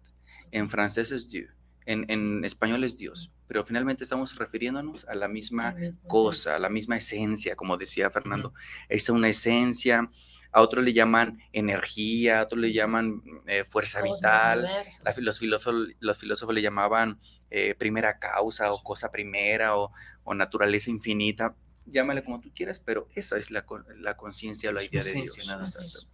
en 0.53 0.71
francés 0.71 1.11
es 1.11 1.29
Dieu, 1.29 1.49
en, 1.87 2.05
en, 2.09 2.45
español 2.45 2.85
es 2.85 2.97
Dios. 2.97 3.33
Pero 3.47 3.65
finalmente 3.65 4.05
estamos 4.05 4.37
refiriéndonos 4.37 5.07
a 5.07 5.15
la 5.15 5.29
misma 5.29 5.75
cosa, 6.07 6.57
a 6.57 6.59
la 6.59 6.71
misma 6.71 6.97
esencia, 6.97 7.57
como 7.57 7.77
decía 7.77 8.11
Fernando. 8.11 8.55
Es 8.89 9.09
una 9.11 9.29
esencia 9.29 10.09
a 10.55 10.61
otros 10.61 10.85
le 10.85 10.93
llaman 10.93 11.41
energía, 11.53 12.39
a 12.39 12.45
otros 12.45 12.61
le 12.61 12.73
llaman 12.73 13.23
eh, 13.49 13.65
fuerza 13.65 14.01
vital, 14.03 14.69
los, 15.17 15.39
filósofos, 15.41 15.89
los 15.99 16.17
filósofos 16.17 16.55
le 16.55 16.63
llamaban 16.63 17.19
eh, 17.51 17.75
primera 17.75 18.21
causa 18.21 18.73
o 18.73 18.81
cosa 18.81 19.11
primera 19.11 19.77
o, 19.77 19.91
naturaleza 20.33 20.91
infinita, 20.91 21.57
llámale 21.87 22.23
como 22.23 22.41
tú 22.41 22.53
quieras, 22.55 22.79
pero 22.79 23.09
esa 23.17 23.37
es 23.37 23.51
la, 23.51 23.67
la 23.99 24.17
conciencia 24.17 24.71
o 24.71 24.73
la 24.73 24.85
idea 24.85 25.03
de 25.03 25.13
Dios. 25.13 26.09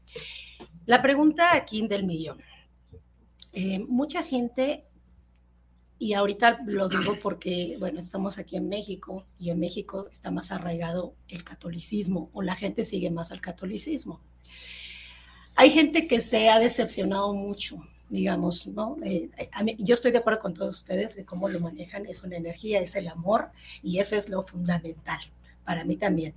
La 0.87 1.03
pregunta 1.03 1.55
aquí 1.55 1.87
del 1.87 2.05
millón. 2.05 2.41
Eh, 3.53 3.81
mucha 3.81 4.23
gente, 4.23 4.87
y 5.99 6.15
ahorita 6.15 6.61
lo 6.65 6.89
digo 6.89 7.19
porque, 7.23 7.77
bueno, 7.79 8.01
estamos 8.01 8.39
aquí 8.39 8.57
en 8.57 8.71
México 8.71 9.27
y 9.39 9.51
en 9.51 9.61
México 9.61 10.09
está 10.11 10.31
más 10.31 10.51
arraigado 10.51 11.15
el 11.29 11.45
catolicismo 11.45 12.31
o 12.33 12.41
la 12.41 12.55
gente 12.55 12.85
sigue 12.85 13.11
más 13.11 13.33
al 13.33 13.43
catolicismo. 13.43 14.30
Hay 15.57 15.71
gente 15.71 16.07
que 16.07 16.21
se 16.21 16.49
ha 16.49 16.59
decepcionado 16.59 17.35
mucho, 17.35 17.87
digamos, 18.09 18.67
¿no? 18.67 18.97
Eh, 19.05 19.29
yo 19.79 19.95
estoy 19.95 20.11
de 20.11 20.19
acuerdo 20.19 20.41
con 20.41 20.55
todos 20.55 20.77
ustedes 20.77 21.17
de 21.17 21.25
cómo 21.25 21.49
lo 21.49 21.61
manejan, 21.61 22.07
es 22.07 22.25
una 22.25 22.37
energía, 22.37 22.81
es 22.81 22.97
el 22.97 23.09
amor 23.09 23.51
y 23.83 23.99
eso 23.99 24.17
es 24.17 24.29
lo 24.29 24.43
fundamental 24.43 25.21
para 25.65 25.85
mí 25.85 25.97
también. 25.97 26.35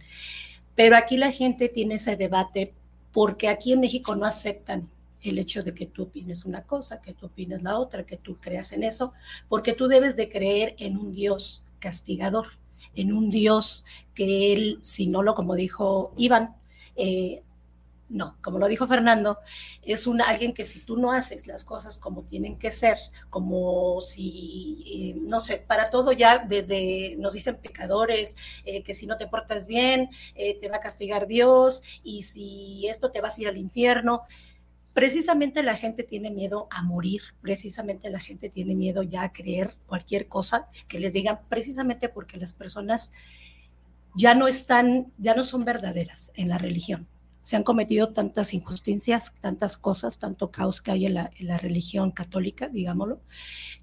Pero 0.75 0.95
aquí 0.95 1.17
la 1.17 1.31
gente 1.31 1.69
tiene 1.69 1.95
ese 1.95 2.15
debate 2.15 2.73
porque 3.11 3.47
aquí 3.47 3.73
en 3.73 3.79
México 3.79 4.15
no 4.15 4.25
aceptan 4.25 4.89
el 5.21 5.39
hecho 5.39 5.63
de 5.63 5.73
que 5.73 5.85
tú 5.85 6.03
opines 6.03 6.45
una 6.45 6.63
cosa, 6.63 7.01
que 7.01 7.13
tú 7.13 7.27
opines 7.27 7.63
la 7.63 7.79
otra, 7.79 8.05
que 8.05 8.17
tú 8.17 8.37
creas 8.39 8.71
en 8.73 8.83
eso, 8.83 9.13
porque 9.47 9.73
tú 9.73 9.87
debes 9.87 10.15
de 10.15 10.29
creer 10.29 10.75
en 10.79 10.97
un 10.97 11.13
Dios 11.13 11.63
castigador, 11.79 12.47
en 12.95 13.13
un 13.13 13.29
Dios 13.29 13.85
que 14.13 14.53
él, 14.53 14.79
si 14.81 15.07
no 15.07 15.23
lo, 15.23 15.33
como 15.33 15.55
dijo 15.55 16.13
Iván, 16.17 16.55
eh, 16.95 17.41
no, 18.13 18.37
como 18.41 18.59
lo 18.59 18.67
dijo 18.67 18.87
Fernando, 18.87 19.39
es 19.81 20.05
un, 20.05 20.21
alguien 20.21 20.53
que 20.53 20.65
si 20.65 20.81
tú 20.81 20.97
no 20.97 21.11
haces 21.11 21.47
las 21.47 21.65
cosas 21.65 21.97
como 21.97 22.23
tienen 22.23 22.57
que 22.59 22.71
ser, 22.71 22.97
como 23.29 24.01
si, 24.01 25.15
eh, 25.15 25.19
no 25.19 25.39
sé, 25.39 25.57
para 25.57 25.89
todo 25.89 26.11
ya 26.11 26.37
desde, 26.37 27.15
nos 27.17 27.33
dicen 27.33 27.57
pecadores, 27.57 28.37
eh, 28.65 28.83
que 28.83 28.93
si 28.93 29.07
no 29.07 29.17
te 29.17 29.27
portas 29.27 29.67
bien, 29.67 30.09
eh, 30.35 30.59
te 30.59 30.69
va 30.69 30.77
a 30.77 30.79
castigar 30.79 31.27
Dios, 31.27 31.81
y 32.03 32.23
si 32.23 32.87
esto 32.87 33.11
te 33.11 33.19
vas 33.19 33.37
a 33.37 33.41
ir 33.41 33.47
al 33.47 33.57
infierno. 33.57 34.21
Precisamente 34.93 35.63
la 35.63 35.75
gente 35.75 36.03
tiene 36.03 36.29
miedo 36.29 36.67
a 36.69 36.83
morir, 36.83 37.23
precisamente 37.41 38.11
la 38.11 38.19
gente 38.19 38.49
tiene 38.49 38.75
miedo 38.75 39.01
ya 39.01 39.23
a 39.23 39.33
creer 39.33 39.75
cualquier 39.87 40.27
cosa 40.27 40.67
que 40.87 40.99
les 40.99 41.13
digan, 41.13 41.39
precisamente 41.49 42.09
porque 42.09 42.37
las 42.37 42.53
personas 42.53 43.11
ya 44.15 44.35
no 44.35 44.47
están, 44.47 45.11
ya 45.17 45.33
no 45.33 45.43
son 45.43 45.65
verdaderas 45.65 46.31
en 46.35 46.49
la 46.49 46.59
religión 46.59 47.07
se 47.43 47.57
han 47.57 47.63
cometido 47.63 48.13
tantas 48.13 48.53
injusticias, 48.53 49.35
tantas 49.41 49.75
cosas, 49.75 50.17
tanto 50.17 50.49
caos 50.49 50.81
que 50.81 50.91
hay 50.91 51.05
en 51.07 51.15
la, 51.15 51.57
religión 51.57 52.11
católica, 52.11 52.69
digámoslo, 52.69 53.19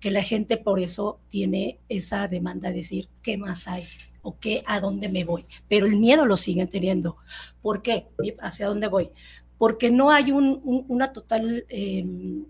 que 0.00 0.10
la 0.10 0.22
gente 0.22 0.56
por 0.56 0.80
eso 0.80 1.20
tiene 1.28 1.78
esa 1.90 2.26
demanda 2.26 2.70
de 2.70 2.76
decir, 2.76 3.10
¿qué 3.22 3.36
más 3.36 3.68
hay? 3.68 3.84
¿O 4.22 4.38
qué? 4.38 4.62
¿A 4.66 4.80
dónde 4.80 5.10
me 5.10 5.24
voy? 5.24 5.44
Pero 5.68 5.84
el 5.84 5.96
miedo 5.98 6.24
lo 6.24 6.38
siguen 6.38 6.68
teniendo. 6.68 7.18
¿Por 7.60 7.82
qué? 7.82 8.06
¿Hacia 8.40 8.66
dónde 8.66 8.88
voy? 8.88 9.10
Porque 9.58 9.90
no 9.90 10.10
hay 10.10 10.32
una 10.32 11.12
total 11.12 11.66
em, 11.68 12.46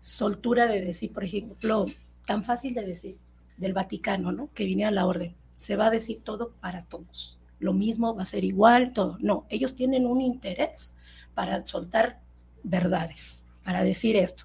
soltura 0.00 0.66
de 0.66 0.80
decir, 0.80 1.12
por 1.12 1.22
ejemplo, 1.22 1.86
tan 2.26 2.42
fácil 2.42 2.74
de 2.74 2.84
decir, 2.84 3.16
del 3.56 3.74
Vaticano, 3.74 4.32
¿no? 4.32 4.50
Que 4.52 4.64
viene 4.64 4.86
a 4.86 4.90
la 4.90 5.06
orden. 5.06 5.36
Se 5.54 5.76
va 5.76 5.86
a 5.86 5.90
decir 5.90 6.20
todo 6.24 6.50
para 6.60 6.82
todos 6.86 7.38
lo 7.62 7.72
mismo, 7.72 8.14
va 8.14 8.22
a 8.22 8.26
ser 8.26 8.44
igual, 8.44 8.92
todo. 8.92 9.16
No, 9.20 9.46
ellos 9.48 9.74
tienen 9.74 10.06
un 10.06 10.20
interés 10.20 10.96
para 11.34 11.64
soltar 11.64 12.20
verdades, 12.62 13.46
para 13.64 13.84
decir 13.84 14.16
esto. 14.16 14.44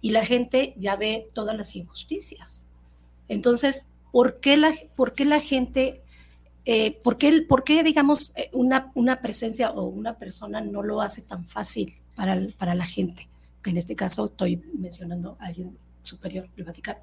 Y 0.00 0.10
la 0.10 0.24
gente 0.24 0.74
ya 0.76 0.96
ve 0.96 1.28
todas 1.32 1.56
las 1.56 1.74
injusticias. 1.76 2.66
Entonces, 3.28 3.90
¿por 4.12 4.40
qué 4.40 4.56
la, 4.56 4.72
por 4.94 5.12
qué 5.14 5.24
la 5.24 5.40
gente, 5.40 6.02
eh, 6.64 6.98
por, 7.02 7.16
qué, 7.18 7.42
por, 7.42 7.64
qué, 7.64 7.82
digamos, 7.82 8.32
eh, 8.36 8.50
una, 8.52 8.90
una, 8.94 9.20
presencia 9.20 9.70
o 9.70 9.84
una 9.84 10.16
persona 10.18 10.60
no 10.60 10.82
lo 10.82 11.00
hace 11.00 11.22
tan 11.22 11.46
fácil 11.46 11.94
para, 12.14 12.38
para 12.58 12.74
la 12.74 12.86
gente? 12.86 13.28
Que 13.62 13.70
en 13.70 13.78
este 13.78 13.96
caso 13.96 14.26
estoy 14.26 14.62
mencionando 14.78 15.36
a 15.40 15.46
alguien 15.46 15.76
superior 16.02 16.48
del 16.56 16.64
Vaticano. 16.64 17.00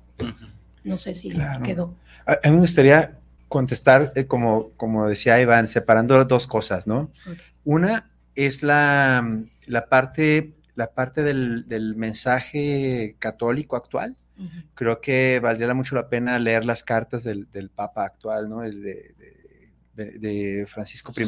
No 0.83 0.97
sé 0.97 1.13
si 1.13 1.29
Claro. 1.29 1.63
quedó. 1.63 1.95
A, 2.25 2.33
a 2.43 2.49
mí 2.49 2.55
me 2.55 2.61
gustaría 2.61 3.19
contestar, 3.47 4.11
eh, 4.15 4.25
como, 4.25 4.71
como 4.77 5.07
decía 5.07 5.39
Iván, 5.41 5.67
separando 5.67 6.23
dos 6.25 6.47
cosas, 6.47 6.87
¿no? 6.87 7.11
Una 7.63 8.09
es 8.35 8.63
la, 8.63 9.27
la 9.67 9.87
parte, 9.89 10.53
la 10.75 10.87
parte 10.93 11.23
del, 11.23 11.67
del 11.67 11.95
mensaje 11.95 13.15
católico 13.19 13.75
actual. 13.75 14.17
Creo 14.73 14.99
que 14.99 15.39
valdría 15.41 15.73
mucho 15.75 15.95
la 15.95 16.09
pena 16.09 16.39
leer 16.39 16.65
las 16.65 16.83
cartas 16.83 17.23
del, 17.23 17.49
del 17.51 17.69
Papa 17.69 18.03
actual, 18.05 18.49
¿no? 18.49 18.63
El 18.63 18.81
de, 18.81 19.15
de- 19.95 20.17
de 20.19 20.65
Francisco 20.65 21.13
I. 21.15 21.25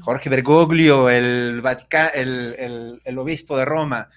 Jorge 0.00 0.30
Bergoglio, 0.30 1.10
el, 1.10 1.60
Vatica- 1.62 2.10
el, 2.14 2.54
el- 2.58 3.02
el 3.04 3.18
obispo 3.18 3.58
de 3.58 3.66
Roma, 3.66 4.08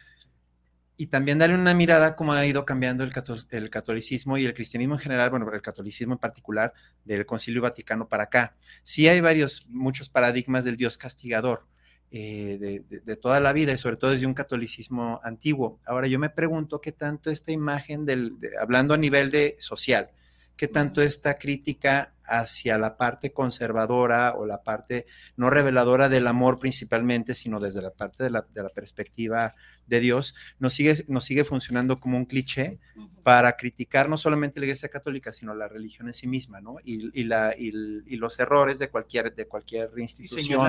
y 1.01 1.07
también 1.07 1.39
darle 1.39 1.55
una 1.55 1.73
mirada 1.73 2.15
cómo 2.15 2.33
ha 2.33 2.45
ido 2.45 2.63
cambiando 2.63 3.03
el, 3.03 3.11
catol- 3.11 3.47
el 3.49 3.71
catolicismo 3.71 4.37
y 4.37 4.45
el 4.45 4.53
cristianismo 4.53 4.93
en 4.93 4.99
general, 4.99 5.31
bueno, 5.31 5.51
el 5.51 5.61
catolicismo 5.61 6.13
en 6.13 6.19
particular 6.19 6.73
del 7.05 7.25
Concilio 7.25 7.59
Vaticano 7.63 8.07
para 8.07 8.25
acá. 8.25 8.55
Sí 8.83 9.07
hay 9.07 9.19
varios, 9.19 9.65
muchos 9.67 10.09
paradigmas 10.09 10.63
del 10.63 10.77
Dios 10.77 10.99
castigador 10.99 11.65
eh, 12.11 12.57
de, 12.59 12.79
de- 12.87 12.99
de 12.99 13.15
toda 13.15 13.39
la 13.39 13.51
vida 13.51 13.71
y 13.73 13.79
sobre 13.79 13.97
todo 13.97 14.11
desde 14.11 14.27
un 14.27 14.35
catolicismo 14.35 15.19
antiguo. 15.23 15.79
Ahora 15.87 16.05
yo 16.05 16.19
me 16.19 16.29
pregunto 16.29 16.81
qué 16.81 16.91
tanto 16.91 17.31
esta 17.31 17.51
imagen 17.51 18.05
del, 18.05 18.37
de- 18.37 18.51
hablando 18.61 18.93
a 18.93 18.97
nivel 18.97 19.31
de 19.31 19.55
social, 19.57 20.11
qué 20.55 20.67
tanto 20.67 21.01
esta 21.01 21.39
crítica 21.39 22.13
hacia 22.25 22.77
la 22.77 22.95
parte 22.95 23.33
conservadora 23.33 24.35
o 24.35 24.45
la 24.45 24.61
parte 24.61 25.07
no 25.35 25.49
reveladora 25.49 26.09
del 26.09 26.27
amor 26.27 26.59
principalmente, 26.59 27.33
sino 27.33 27.59
desde 27.59 27.81
la 27.81 27.89
parte 27.89 28.23
de 28.23 28.29
la, 28.29 28.45
de 28.53 28.61
la 28.61 28.69
perspectiva 28.69 29.55
de 29.87 29.99
Dios, 29.99 30.35
nos 30.59 30.73
sigue, 30.73 30.95
nos 31.09 31.23
sigue 31.25 31.43
funcionando 31.43 31.99
como 31.99 32.17
un 32.17 32.25
cliché 32.25 32.79
para 33.23 33.55
criticar 33.57 34.09
no 34.09 34.17
solamente 34.17 34.59
la 34.59 34.65
Iglesia 34.67 34.89
Católica, 34.89 35.31
sino 35.31 35.53
la 35.53 35.67
religión 35.67 36.07
en 36.07 36.13
sí 36.13 36.27
misma, 36.27 36.59
¿no? 36.61 36.77
Y, 36.83 37.19
y 37.19 37.23
la, 37.25 37.53
y, 37.57 37.69
el- 37.69 38.03
y 38.07 38.15
los 38.15 38.39
errores 38.39 38.79
de 38.79 38.89
cualquier, 38.89 39.35
de 39.35 39.45
cualquier 39.47 39.89
Y 39.97 40.01
institución 40.01 40.59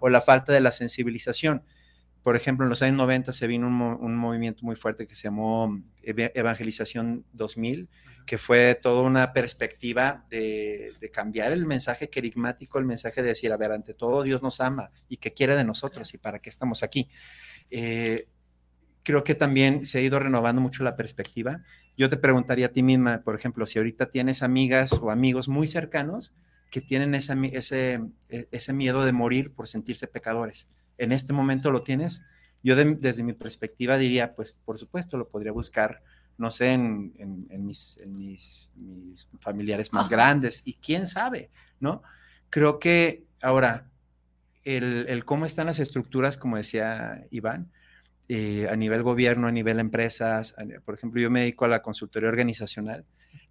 o 0.00 0.08
la, 0.10 0.20
falta 0.20 0.52
de 0.52 0.60
la 0.60 0.72
sensibilización. 0.72 1.62
Por 2.22 2.36
ejemplo, 2.36 2.64
en 2.64 2.70
los 2.70 2.80
años 2.82 2.96
90 2.96 3.32
se 3.34 3.46
vino 3.46 3.66
un, 3.66 3.74
mo- 3.74 3.96
un 3.98 4.16
movimiento 4.16 4.64
muy 4.64 4.76
fuerte 4.76 5.06
que 5.06 5.14
se 5.14 5.24
llamó 5.24 5.78
Eve- 6.02 6.32
Evangelización 6.34 7.24
2000, 7.34 7.88
que 8.26 8.38
fue 8.38 8.74
toda 8.74 9.02
una 9.02 9.34
perspectiva 9.34 10.24
de, 10.30 10.92
de 10.98 11.10
cambiar 11.10 11.52
el 11.52 11.66
mensaje 11.66 12.08
querigmático, 12.08 12.78
el 12.78 12.86
mensaje 12.86 13.20
de 13.22 13.28
decir, 13.28 13.52
a 13.52 13.58
ver, 13.58 13.72
ante 13.72 13.92
todo 13.92 14.22
Dios 14.22 14.42
nos 14.42 14.60
ama 14.60 14.90
y 15.10 15.18
que 15.18 15.34
quiere 15.34 15.54
de 15.54 15.64
nosotros 15.64 16.14
y 16.14 16.18
para 16.18 16.38
qué 16.38 16.48
estamos 16.48 16.82
aquí. 16.82 17.10
Eh, 17.70 18.28
creo 19.02 19.22
que 19.24 19.34
también 19.34 19.86
se 19.86 19.98
ha 19.98 20.02
ido 20.02 20.18
renovando 20.18 20.60
mucho 20.60 20.82
la 20.84 20.96
perspectiva. 20.96 21.62
Yo 21.96 22.08
te 22.08 22.16
preguntaría 22.16 22.66
a 22.66 22.70
ti 22.70 22.82
misma, 22.82 23.22
por 23.22 23.34
ejemplo, 23.34 23.66
si 23.66 23.78
ahorita 23.78 24.10
tienes 24.10 24.42
amigas 24.42 24.92
o 24.94 25.10
amigos 25.10 25.48
muy 25.48 25.66
cercanos 25.66 26.34
que 26.70 26.80
tienen 26.80 27.14
ese, 27.14 28.00
e- 28.30 28.48
ese 28.50 28.72
miedo 28.72 29.04
de 29.04 29.12
morir 29.12 29.52
por 29.52 29.68
sentirse 29.68 30.08
pecadores. 30.08 30.66
¿En 30.98 31.12
este 31.12 31.32
momento 31.32 31.70
lo 31.70 31.82
tienes? 31.82 32.24
Yo 32.62 32.74
de- 32.76 32.96
desde 32.98 33.22
mi 33.22 33.32
perspectiva 33.34 33.98
diría, 33.98 34.34
pues 34.34 34.52
por 34.52 34.78
supuesto 34.78 35.16
lo 35.18 35.28
podría 35.28 35.52
buscar, 35.52 36.02
no 36.38 36.50
sé, 36.50 36.72
en, 36.72 37.12
en- 37.18 37.46
en 37.50 37.66
mis, 37.66 37.98
en 37.98 38.16
mis, 38.16 38.70
mis 38.74 39.28
familiares 39.40 39.92
más 39.92 40.06
Ajá. 40.06 40.16
grandes 40.16 40.62
y 40.64 40.74
quién 40.74 41.06
sabe, 41.06 41.50
¿no? 41.78 42.02
Creo 42.50 42.78
que 42.78 43.22
ahora, 43.42 43.90
el, 44.64 45.06
el 45.08 45.24
cómo 45.24 45.46
están 45.46 45.66
las 45.66 45.78
estructuras, 45.78 46.36
como 46.38 46.56
decía 46.56 47.24
Iván, 47.30 47.70
eh, 48.28 48.66
a 48.70 48.76
nivel 48.76 49.02
gobierno, 49.02 49.46
a 49.46 49.52
nivel 49.52 49.78
empresas, 49.78 50.54
a- 50.58 50.64
por 50.84 50.94
ejemplo, 50.94 51.20
yo 51.20 51.30
me 51.30 51.40
dedico 51.40 51.64
a 51.64 51.68
la 51.68 51.82
consultoría 51.82 52.28
organizacional, 52.30 53.04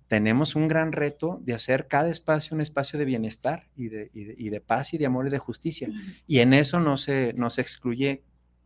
tenemos 0.07 0.55
un 0.55 0.67
gran 0.67 0.91
reto 0.91 1.39
de 1.43 1.53
hacer 1.53 1.87
cada 1.87 2.09
espacio 2.09 2.53
un 2.55 2.61
espacio 2.61 2.99
de 2.99 3.05
bienestar 3.05 3.67
y 3.75 3.87
de, 3.89 4.09
y 4.13 4.23
de- 4.25 4.35
y 4.37 4.49
de 4.49 4.61
paz 4.61 4.93
y 4.93 4.97
de 4.97 5.05
amor 5.05 5.27
y 5.27 5.29
de 5.29 5.37
justicia. 5.39 5.89
Y 6.27 6.39
en 6.39 6.53
eso 6.53 6.79
no 6.79 6.97
se, 6.97 7.33
no 7.37 7.49
se 7.49 7.61
excluye 7.61 8.21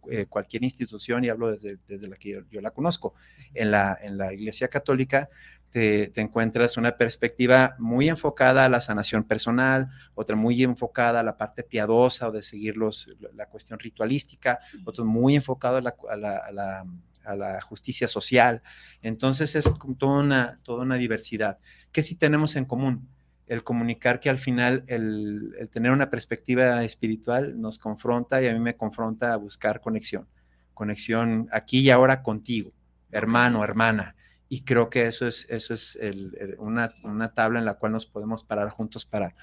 eh, 0.10 0.26
cualquier 0.26 0.64
institución, 0.64 1.26
y 1.26 1.30
hablo 1.30 1.52
desde, 1.52 1.78
desde 1.88 2.08
la 2.08 2.16
que 2.16 2.30
yo, 2.30 2.40
yo 2.50 2.62
la 2.62 2.72
conozco. 2.72 3.14
En 3.54 3.72
la, 3.72 3.98
en 4.02 4.18
la 4.18 4.34
Iglesia 4.34 4.70
Católica 4.70 5.30
te, 5.72 6.08
te 6.10 6.22
encuentras 6.22 6.78
una 6.78 6.98
perspectiva 6.98 7.76
muy 7.80 8.10
enfocada 8.10 8.66
a 8.66 8.70
la 8.70 8.82
sanación 8.82 9.24
personal, 9.24 9.90
otra 10.16 10.36
muy 10.36 10.64
enfocada 10.64 11.20
a 11.20 11.24
la 11.24 11.38
parte 11.38 11.64
piadosa 11.64 12.28
o 12.28 12.32
de 12.32 12.42
seguir 12.44 12.78
los, 12.78 13.08
la 13.36 13.48
cuestión 13.48 13.78
ritualística, 13.80 14.60
otro 14.86 15.06
muy 15.06 15.36
enfocado 15.36 15.78
a 15.78 15.82
la, 15.82 15.96
a 16.10 16.16
la- 16.18 16.38
a 16.38 16.52
la- 16.52 16.84
a 17.26 17.36
la 17.36 17.60
justicia 17.62 18.08
social. 18.08 18.62
Entonces 19.02 19.56
es 19.56 19.70
toda 19.98 20.20
una, 20.22 20.58
toda 20.64 20.84
una 20.84 20.96
diversidad. 20.96 21.60
¿Qué 21.92 22.02
sí 22.02 22.16
tenemos 22.16 22.56
en 22.56 22.64
común? 22.64 23.10
El 23.48 23.64
comunicar 23.64 24.22
que 24.22 24.30
al 24.30 24.38
final 24.38 24.86
el, 24.88 25.54
el 25.60 25.70
tener 25.70 25.92
una 25.92 26.10
perspectiva 26.10 26.84
espiritual 26.86 27.60
nos 27.60 27.80
confronta 27.80 28.42
y 28.42 28.48
a 28.48 28.54
mí 28.54 28.60
me 28.62 28.78
confronta 28.78 29.34
a 29.34 29.36
buscar 29.38 29.82
conexión. 29.82 30.30
Conexión 30.74 31.48
aquí 31.52 31.80
y 31.80 31.90
ahora 31.90 32.22
contigo, 32.24 32.72
hermano, 33.12 33.64
hermana. 33.64 34.16
Y 34.50 34.62
creo 34.62 34.90
que 34.90 35.06
eso 35.08 35.28
es, 35.28 35.46
eso 35.50 35.74
es 35.74 35.98
el- 36.02 36.36
el- 36.40 36.56
una, 36.60 36.92
una 37.04 37.34
tabla 37.34 37.60
en 37.60 37.66
la 37.66 37.76
cual 37.76 37.92
nos 37.92 38.06
podemos 38.06 38.44
parar 38.44 38.70
juntos 38.70 39.06
para, 39.06 39.34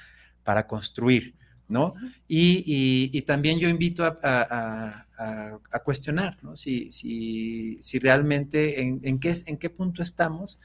para 0.43 0.67
construir, 0.67 1.35
¿no? 1.69 1.95
Y, 2.29 2.63
y- 2.67 3.11
y 3.17 3.23
también 3.23 3.59
yo 3.59 3.69
invito 3.69 4.05
a, 4.05 4.19
a- 4.23 4.43
a- 4.43 5.07
a- 5.19 5.59
a 5.71 5.79
cuestionar, 5.81 6.39
¿no? 6.43 6.57
Si, 6.57 6.91
si, 6.93 7.77
si 7.83 7.99
realmente 7.99 8.83
en, 8.83 9.01
en 9.05 9.19
qué, 9.21 9.35
en 9.47 9.57
qué 9.59 9.71
punto 9.71 10.03
estamos 10.03 10.59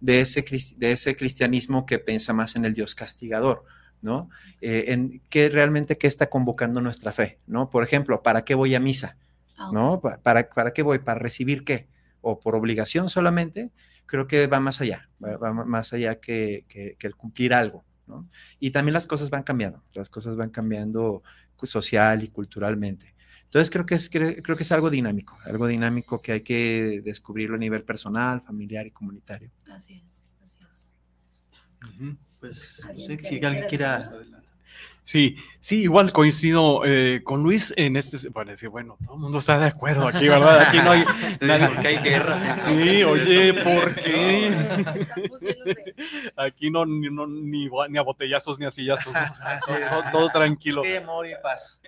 de 0.00 0.20
ese, 0.20 0.44
de 0.76 0.92
ese 0.92 1.16
cristianismo 1.16 1.86
que 1.86 1.98
piensa 1.98 2.32
más 2.32 2.56
en 2.56 2.64
el 2.64 2.74
Dios 2.74 2.94
castigador, 2.94 3.64
¿no? 4.02 4.28
Eh, 4.60 4.84
en 4.88 5.22
qué 5.30 5.48
realmente 5.48 5.96
qué 5.98 6.06
está 6.06 6.28
convocando 6.28 6.80
nuestra 6.82 7.12
fe, 7.12 7.38
¿no? 7.46 7.70
Por 7.70 7.82
ejemplo, 7.82 8.22
¿para 8.22 8.44
qué 8.44 8.54
voy 8.54 8.74
a 8.74 8.80
misa? 8.80 9.16
Ah, 9.56 9.70
¿No? 9.72 10.00
¿Pa- 10.02 10.18
¿Para, 10.22 10.48
para 10.50 10.72
qué 10.72 10.82
voy? 10.82 10.98
¿Para 10.98 11.18
recibir 11.18 11.64
qué? 11.64 11.88
¿O 12.28 12.40
por 12.40 12.54
obligación 12.56 13.08
solamente? 13.08 13.72
Creo 14.06 14.26
que 14.26 14.46
va 14.46 14.60
más 14.60 14.80
allá, 14.80 15.08
va, 15.22 15.36
va 15.36 15.52
más 15.52 15.92
allá 15.92 16.20
que, 16.20 16.64
que- 16.68 16.96
que 16.98 17.06
el 17.06 17.16
cumplir 17.16 17.54
algo, 17.54 17.84
¿no? 18.06 18.28
Y 18.58 18.70
también 18.70 18.94
las 18.94 19.06
cosas 19.06 19.30
van 19.30 19.42
cambiando, 19.44 19.82
las 19.94 20.08
cosas 20.10 20.36
van 20.36 20.50
cambiando 20.50 21.22
social 21.62 22.22
y 22.22 22.28
culturalmente. 22.28 23.14
Entonces 23.44 23.70
creo 23.70 23.86
que 23.86 23.94
es, 23.94 24.10
creo, 24.10 24.34
creo 24.42 24.56
que 24.56 24.62
es 24.64 24.72
algo 24.72 24.90
dinámico, 24.90 25.38
algo 25.44 25.66
dinámico 25.66 26.20
que 26.20 26.32
hay 26.32 26.40
que 26.42 27.00
descubrirlo 27.04 27.56
a 27.56 27.58
nivel 27.58 27.84
personal, 27.84 28.40
familiar 28.42 28.86
y 28.86 28.90
comunitario. 28.90 29.50
Así 29.70 30.02
es, 30.04 30.24
así 30.42 30.58
es. 30.68 30.96
Pues, 32.40 32.80
no 32.82 32.88
¿Alguien 32.90 33.18
sé, 33.18 33.24
si 33.24 33.44
alguien 33.44 33.66
quiera? 33.68 34.10
Sí, 35.08 35.36
sí, 35.60 35.82
igual 35.82 36.10
coincido 36.12 36.82
eh, 36.84 37.20
con 37.22 37.40
Luis 37.44 37.72
en 37.76 37.94
este. 37.96 38.28
Bueno, 38.30 38.56
sí, 38.56 38.66
bueno, 38.66 38.98
todo 39.04 39.14
el 39.14 39.20
mundo 39.20 39.38
está 39.38 39.56
de 39.56 39.66
acuerdo 39.66 40.08
aquí, 40.08 40.26
¿verdad? 40.26 40.62
Aquí 40.62 40.78
no 40.78 40.90
hay. 40.90 41.04
nadie- 41.40 41.68
Porque 41.68 41.86
hay 41.88 41.96
guerras. 41.98 42.60
Sí, 42.64 43.04
oye, 43.04 43.54
¿por 43.54 43.94
qué? 43.94 44.52
Aquí 46.36 46.70
no, 46.72 46.84
ni, 46.84 47.08
no, 47.08 47.26
ni, 47.26 47.68
ni 47.88 47.98
a 47.98 48.02
botellazos 48.02 48.58
ni 48.58 48.66
a 48.66 48.70
sillazos. 48.72 49.14
¿no? 49.14 49.20
O 49.30 49.34
sea, 49.34 49.46
Así 49.46 49.64
todo, 49.66 49.76
es. 49.76 49.88
todo- 49.90 50.02
todo 50.10 50.28
tranquilo. 50.30 50.82
Es 50.82 50.88
que 50.90 50.96
hay 50.98 51.02
amor 51.04 51.26
y 51.26 51.30
paz. 51.40 51.80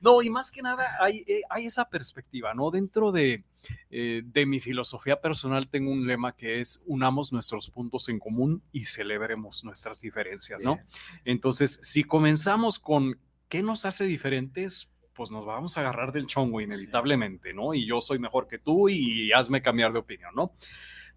No, 0.00 0.20
y 0.20 0.30
más 0.30 0.50
que 0.50 0.62
nada 0.62 0.96
hay, 1.00 1.24
eh, 1.28 1.42
hay 1.48 1.66
esa 1.66 1.88
perspectiva, 1.88 2.54
¿no? 2.54 2.70
Dentro 2.70 3.12
de, 3.12 3.44
eh, 3.90 4.22
de 4.24 4.46
mi 4.46 4.60
filosofía 4.60 5.20
personal 5.20 5.68
tengo 5.68 5.90
un 5.90 6.06
lema 6.06 6.34
que 6.34 6.60
es 6.60 6.82
unamos 6.86 7.32
nuestros 7.32 7.70
puntos 7.70 8.08
en 8.08 8.18
común 8.18 8.62
y 8.72 8.84
celebremos 8.84 9.64
nuestras 9.64 10.00
diferencias, 10.00 10.62
¿no? 10.62 10.74
Bien. 10.74 10.86
Entonces, 11.24 11.78
si 11.84 12.02
comenzamos 12.02 12.78
con 12.78 13.18
qué 13.46 13.62
nos 13.62 13.84
hace 13.84 14.06
diferentes, 14.06 14.90
pues 15.12 15.30
nos 15.30 15.44
vamos 15.44 15.76
a 15.76 15.82
agarrar 15.82 16.12
del 16.12 16.26
chongo 16.26 16.62
inevitablemente, 16.62 17.52
¿no? 17.52 17.74
Y 17.74 17.86
yo 17.86 18.00
soy 18.00 18.18
mejor 18.18 18.48
que 18.48 18.58
tú 18.58 18.88
y 18.88 19.30
hazme 19.32 19.60
cambiar 19.60 19.92
de 19.92 19.98
opinión, 19.98 20.34
¿no? 20.34 20.54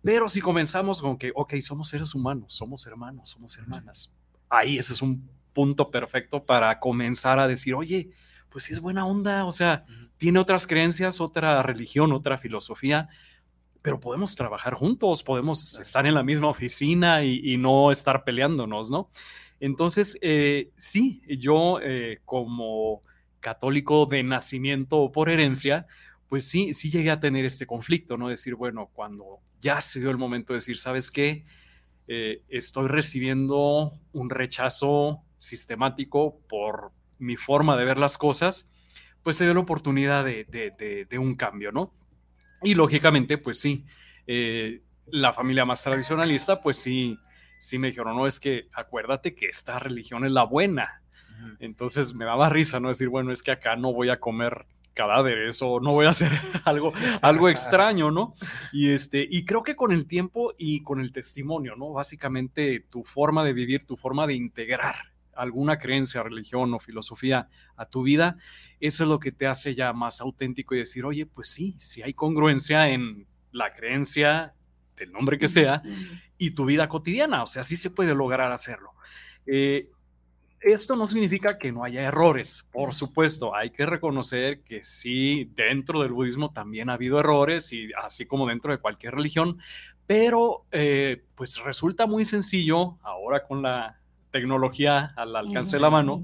Pero 0.04 0.28
si 0.28 0.42
comenzamos 0.42 1.02
con 1.02 1.18
que, 1.18 1.32
ok, 1.34 1.56
somos 1.62 1.88
seres 1.88 2.14
humanos, 2.14 2.54
somos 2.54 2.86
hermanos, 2.86 3.30
somos 3.30 3.58
hermanas, 3.58 4.14
ahí 4.50 4.78
ese 4.78 4.92
es 4.92 5.02
un 5.02 5.30
punto 5.54 5.90
perfecto 5.90 6.44
para 6.44 6.78
comenzar 6.80 7.40
a 7.40 7.48
decir, 7.48 7.74
oye, 7.74 8.12
pues 8.50 8.66
sí 8.66 8.74
es 8.74 8.82
buena 8.82 9.06
onda, 9.06 9.46
o 9.46 9.54
sea, 9.54 9.86
tiene 10.18 10.38
otras 10.38 10.68
creencias, 10.68 11.22
otra 11.22 11.64
religión, 11.64 12.12
otra 12.12 12.38
filosofía, 12.38 13.08
pero 13.82 14.02
podemos 14.02 14.36
trabajar 14.36 14.74
juntos, 14.74 15.24
podemos 15.24 15.80
estar 15.80 16.06
en 16.06 16.14
la 16.14 16.24
misma 16.24 16.50
oficina 16.50 17.24
y, 17.24 17.54
y 17.54 17.58
no 17.58 17.90
estar 17.90 18.26
peleándonos, 18.26 18.92
¿no? 18.92 19.10
Entonces, 19.60 20.18
eh, 20.22 20.72
sí, 20.78 21.22
yo 21.28 21.80
eh, 21.82 22.20
como 22.26 23.02
católico 23.40 24.06
de 24.06 24.24
nacimiento 24.24 24.98
o 25.00 25.12
por 25.12 25.30
herencia, 25.30 25.88
pues 26.30 26.48
sí, 26.48 26.74
sí 26.74 26.92
llegué 26.92 27.12
a 27.12 27.20
tener 27.20 27.46
este 27.46 27.66
conflicto, 27.66 28.18
¿no? 28.18 28.30
Decir, 28.30 28.56
bueno, 28.56 28.90
cuando 28.94 29.40
ya 29.60 29.82
se 29.82 30.00
dio 30.00 30.12
el 30.12 30.18
momento 30.18 30.54
de 30.54 30.58
decir, 30.58 30.78
¿sabes 30.78 31.12
qué? 31.12 31.46
Eh, 32.08 32.44
estoy 32.50 32.88
recibiendo 32.88 33.94
un 34.14 34.30
rechazo 34.30 35.24
sistemático 35.38 36.40
por 36.50 36.92
mi 37.20 37.38
forma 37.38 37.78
de 37.78 37.86
ver 37.86 37.98
las 37.98 38.18
cosas, 38.18 38.72
pues 39.24 39.38
se 39.38 39.46
dio 39.46 39.54
la 39.54 39.60
oportunidad 39.62 40.24
de, 40.26 40.46
de- 41.10 41.20
un 41.20 41.36
cambio, 41.36 41.72
¿no? 41.72 41.94
Y 42.64 42.76
lógicamente, 42.76 43.38
pues 43.38 43.60
sí, 43.60 43.86
la 45.08 45.34
familia 45.34 45.66
más 45.66 45.84
tradicionalista, 45.84 46.60
pues 46.62 46.78
sí, 46.78 47.18
sí 47.60 47.80
me 47.80 47.88
dijeron, 47.88 48.16
no, 48.16 48.28
es 48.28 48.40
que 48.40 48.68
acuérdate 48.74 49.36
que 49.36 49.48
esta 49.48 49.80
religión 49.80 50.26
es 50.26 50.32
la 50.32 50.44
buena. 50.44 51.02
Entonces 51.60 52.16
me 52.16 52.26
daba 52.26 52.50
risa, 52.50 52.80
¿no? 52.80 52.90
Decir, 52.90 53.10
bueno, 53.10 53.32
es 53.32 53.44
que 53.44 53.52
acá 53.52 53.76
no 53.76 53.94
voy 53.94 54.10
a 54.10 54.20
comer 54.20 54.66
cadáveres 54.94 55.62
o 55.62 55.80
no 55.80 55.92
voy 55.92 56.08
a 56.08 56.10
hacer 56.10 56.32
algo, 56.66 56.92
algo 57.22 57.50
extraño, 57.50 58.10
¿no? 58.10 58.34
Y, 58.74 58.90
este, 58.90 59.26
y 59.30 59.46
creo 59.46 59.62
que 59.62 59.76
con 59.76 59.92
el 59.92 60.08
tiempo 60.08 60.54
y 60.58 60.82
con 60.82 61.00
el 61.00 61.12
testimonio, 61.12 61.76
¿no? 61.76 61.94
Básicamente 61.94 62.86
tu 62.90 63.04
forma 63.04 63.44
de 63.46 63.54
vivir, 63.54 63.86
tu 63.86 63.96
forma 63.96 64.26
de 64.26 64.34
integrar 64.34 64.96
alguna 65.36 65.78
creencia, 65.78 66.24
religión 66.24 66.74
o 66.74 66.80
filosofía 66.80 67.48
a 67.76 67.86
tu 67.86 68.02
vida, 68.02 68.38
eso 68.80 69.04
es 69.04 69.10
lo 69.10 69.20
que 69.20 69.32
te 69.32 69.46
hace 69.46 69.76
ya 69.76 69.94
más 69.94 70.20
auténtico 70.20 70.74
y 70.74 70.80
decir, 70.80 71.06
oye, 71.06 71.28
pues 71.28 71.50
sí, 71.50 71.76
si 71.78 72.02
hay 72.02 72.16
congruencia 72.16 72.90
en 72.90 73.28
la 73.52 73.74
creencia 73.74 74.52
del 74.96 75.12
nombre 75.12 75.38
que 75.38 75.48
sea 75.48 75.84
y 76.38 76.52
tu 76.52 76.66
vida 76.66 76.88
cotidiana, 76.88 77.44
o 77.44 77.48
sea, 77.48 77.64
sí 77.64 77.78
se 77.78 77.92
puede 77.92 78.14
lograr 78.14 78.52
hacerlo. 78.52 78.92
Eh, 79.46 79.90
esto 80.60 80.96
no 80.96 81.08
significa 81.08 81.58
que 81.58 81.72
no 81.72 81.84
haya 81.84 82.02
errores, 82.02 82.68
por 82.74 82.94
supuesto, 82.94 83.56
hay 83.56 83.70
que 83.70 83.86
reconocer 83.86 84.62
que 84.62 84.82
sí, 84.82 85.52
dentro 85.56 86.02
del 86.02 86.12
budismo 86.12 86.52
también 86.52 86.90
ha 86.90 86.94
habido 86.94 87.20
errores, 87.20 87.72
y 87.74 87.92
así 88.04 88.26
como 88.26 88.48
dentro 88.48 88.72
de 88.72 88.80
cualquier 88.80 89.14
religión, 89.16 89.60
pero 90.08 90.66
eh, 90.72 91.24
pues 91.36 91.64
resulta 91.64 92.08
muy 92.08 92.26
sencillo 92.26 92.98
ahora 93.04 93.44
con 93.44 93.62
la 93.62 94.00
tecnología 94.32 95.14
al 95.16 95.36
alcance 95.36 95.76
de 95.78 95.82
la 95.82 95.90
mano, 95.90 96.24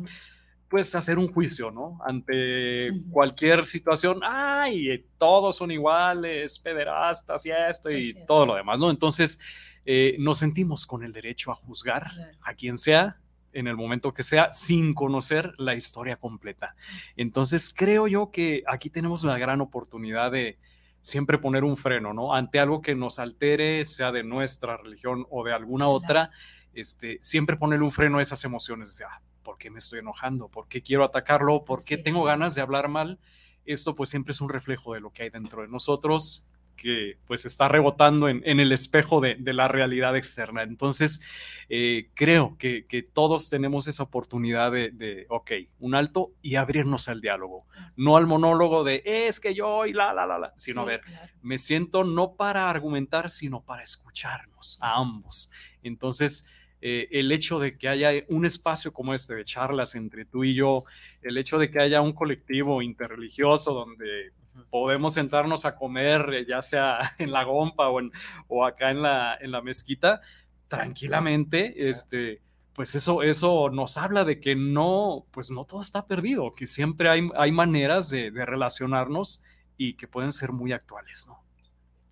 pues 0.67 0.95
hacer 0.95 1.19
un 1.19 1.31
juicio, 1.31 1.69
¿no? 1.69 1.99
Ante 2.03 2.89
cualquier 3.11 3.65
situación, 3.65 4.21
ay, 4.23 5.05
todos 5.19 5.55
son 5.57 5.69
iguales, 5.69 6.57
pederastas 6.57 7.45
y 7.45 7.51
esto 7.51 7.91
y 7.91 8.15
todo 8.25 8.47
lo 8.47 8.55
demás, 8.55 8.79
¿no? 8.79 8.89
Entonces, 8.89 9.39
eh, 9.85 10.15
nos 10.19 10.39
sentimos 10.39 10.85
con 10.85 11.03
el 11.03 11.11
derecho 11.11 11.51
a 11.51 11.55
juzgar 11.55 12.11
a 12.41 12.53
quien 12.53 12.77
sea, 12.77 13.17
en 13.51 13.67
el 13.67 13.75
momento 13.75 14.13
que 14.13 14.23
sea, 14.23 14.51
sin 14.53 14.93
conocer 14.93 15.53
la 15.57 15.75
historia 15.75 16.15
completa. 16.15 16.75
Entonces, 17.15 17.73
creo 17.75 18.07
yo 18.07 18.31
que 18.31 18.63
aquí 18.67 18.89
tenemos 18.89 19.23
la 19.23 19.37
gran 19.37 19.61
oportunidad 19.61 20.31
de 20.31 20.57
siempre 21.01 21.37
poner 21.37 21.63
un 21.63 21.77
freno, 21.77 22.13
¿no? 22.13 22.33
Ante 22.33 22.59
algo 22.59 22.81
que 22.81 22.95
nos 22.95 23.19
altere, 23.19 23.85
sea 23.85 24.11
de 24.11 24.23
nuestra 24.23 24.77
religión 24.77 25.27
o 25.29 25.43
de 25.43 25.53
alguna 25.53 25.87
otra, 25.87 26.31
este, 26.73 27.19
siempre 27.21 27.57
ponerle 27.57 27.85
un 27.85 27.91
freno 27.91 28.17
a 28.17 28.21
esas 28.21 28.43
emociones. 28.43 28.97
De, 28.97 29.05
ah, 29.05 29.21
¿Por 29.43 29.57
qué 29.57 29.69
me 29.69 29.79
estoy 29.79 29.99
enojando? 29.99 30.47
¿Por 30.47 30.67
qué 30.67 30.81
quiero 30.81 31.03
atacarlo? 31.03 31.63
¿Por 31.65 31.83
qué 31.83 31.97
tengo 31.97 32.23
ganas 32.23 32.55
de 32.55 32.61
hablar 32.61 32.87
mal? 32.87 33.19
Esto 33.65 33.93
pues 33.95 34.09
siempre 34.09 34.31
es 34.31 34.41
un 34.41 34.49
reflejo 34.49 34.93
de 34.93 35.01
lo 35.01 35.11
que 35.11 35.23
hay 35.23 35.29
dentro 35.29 35.61
de 35.61 35.67
nosotros 35.67 36.45
que 36.75 37.17
pues 37.27 37.45
está 37.45 37.67
rebotando 37.67 38.29
en, 38.29 38.41
el 38.45 38.71
espejo 38.71 39.21
de, 39.21 39.37
la 39.53 39.67
realidad 39.67 40.15
externa. 40.15 40.63
Entonces, 40.63 41.21
eh, 41.69 42.09
creo 42.13 42.57
que, 42.57 42.83
todos 43.13 43.49
tenemos 43.49 43.87
esa 43.87 44.03
oportunidad 44.03 44.71
de, 44.71 45.25
ok, 45.29 45.51
un 45.79 45.95
alto 45.95 46.31
y 46.41 46.55
abrirnos 46.55 47.07
al 47.09 47.21
diálogo, 47.21 47.65
no 47.97 48.17
al 48.17 48.27
monólogo 48.27 48.83
de 48.83 49.03
es 49.05 49.39
que 49.39 49.53
yo 49.53 49.85
y 49.85 49.93
la, 49.93 50.13
la, 50.13 50.25
la, 50.25 50.39
la, 50.39 50.53
sino 50.55 50.81
a 50.81 50.85
ver, 50.85 51.01
me 51.41 51.57
siento 51.57 52.03
no 52.03 52.33
para 52.33 52.69
argumentar, 52.69 53.29
sino 53.29 53.61
para 53.61 53.83
escucharnos 53.83 54.77
a 54.81 54.97
ambos. 54.97 55.51
Entonces, 55.83 56.47
eh, 56.85 57.07
el 57.11 57.31
hecho 57.31 57.59
de 57.59 57.77
que 57.77 57.87
haya 57.87 58.11
un 58.27 58.45
espacio 58.45 58.91
como 58.91 59.13
este 59.13 59.35
de 59.35 59.45
charlas 59.45 59.95
entre 59.95 60.25
tú 60.25 60.43
y 60.43 60.53
yo, 60.53 60.83
el 61.21 61.37
hecho 61.37 61.57
de 61.57 61.71
que 61.71 61.79
haya 61.79 62.01
un 62.01 62.11
colectivo 62.11 62.81
interreligioso 62.81 63.73
donde 63.73 64.33
podemos 64.69 65.13
sentarnos 65.13 65.65
a 65.65 65.75
comer, 65.75 66.33
eh, 66.33 66.45
ya 66.47 66.61
sea 66.61 67.13
en 67.17 67.31
la 67.31 67.43
gompa 67.43 67.89
o, 67.89 67.99
en, 67.99 68.11
o 68.47 68.65
acá 68.65 68.91
en 68.91 69.01
la, 69.01 69.37
en 69.39 69.51
la 69.51 69.61
mezquita, 69.61 70.21
tranquilamente, 70.67 71.89
este, 71.89 72.41
pues 72.73 72.95
eso, 72.95 73.21
eso 73.21 73.69
nos 73.69 73.97
habla 73.97 74.23
de 74.23 74.39
que 74.39 74.55
no, 74.55 75.25
pues 75.31 75.51
no 75.51 75.65
todo 75.65 75.81
está 75.81 76.07
perdido, 76.07 76.55
que 76.55 76.65
siempre 76.65 77.09
hay, 77.09 77.29
hay 77.35 77.51
maneras 77.51 78.09
de, 78.09 78.31
de 78.31 78.45
relacionarnos 78.45 79.43
y 79.77 79.93
que 79.95 80.07
pueden 80.07 80.31
ser 80.31 80.51
muy 80.51 80.71
actuales, 80.71 81.25
¿no? 81.27 81.42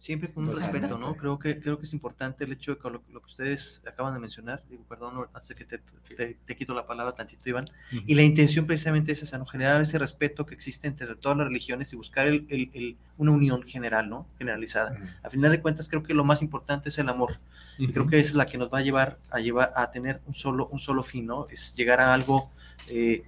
Siempre 0.01 0.33
con 0.33 0.49
un 0.49 0.55
respeto, 0.55 0.97
¿no? 0.97 1.13
Creo 1.13 1.37
que, 1.37 1.59
creo 1.59 1.77
que 1.77 1.85
es 1.85 1.93
importante 1.93 2.43
el 2.43 2.51
hecho 2.51 2.71
de 2.71 2.79
que 2.79 2.89
lo, 2.89 3.03
que 3.03 3.17
ustedes 3.23 3.83
acaban 3.87 4.15
de 4.15 4.19
mencionar, 4.19 4.63
digo, 4.67 4.83
perdón, 4.89 5.27
antes 5.31 5.49
de 5.49 5.53
que 5.53 5.65
te, 5.65 6.33
te, 6.33 6.55
quito 6.55 6.73
la 6.73 6.87
palabra 6.87 7.11
tantito, 7.11 7.47
Iván, 7.47 7.65
y 7.91 8.15
la 8.15 8.23
intención 8.23 8.65
precisamente 8.65 9.11
es 9.11 9.21
esa, 9.21 9.37
¿no? 9.37 9.45
Generar 9.45 9.79
ese 9.79 9.99
respeto 9.99 10.43
que 10.47 10.55
existe 10.55 10.87
entre 10.87 11.13
todas 11.17 11.37
las 11.37 11.45
religiones 11.45 11.93
y 11.93 11.97
buscar 11.97 12.25
el, 12.25 12.47
el, 12.49 12.97
una 13.19 13.29
unión 13.29 13.61
general, 13.61 14.09
¿no? 14.09 14.25
Generalizada. 14.39 14.97
A 15.21 15.29
final 15.29 15.51
de 15.51 15.61
cuentas, 15.61 15.87
creo 15.87 16.01
que 16.01 16.15
lo 16.15 16.23
más 16.23 16.41
importante 16.41 16.89
es 16.89 16.97
el 16.97 17.07
amor. 17.07 17.37
y 17.77 17.89
creo 17.89 18.07
que 18.07 18.19
es 18.19 18.33
la 18.33 18.47
que 18.47 18.57
nos 18.57 18.73
va 18.73 18.79
a 18.79 18.81
llevar 18.81 19.19
a, 19.29 19.39
llevar 19.39 19.71
a 19.75 19.91
tener 19.91 20.19
un 20.25 20.33
solo, 20.33 20.67
un 20.69 20.79
solo 20.79 21.03
fin, 21.03 21.27
¿no? 21.27 21.47
Es 21.51 21.75
llegar 21.75 21.99
a 21.99 22.11
algo 22.11 22.49
eh, 22.87 23.23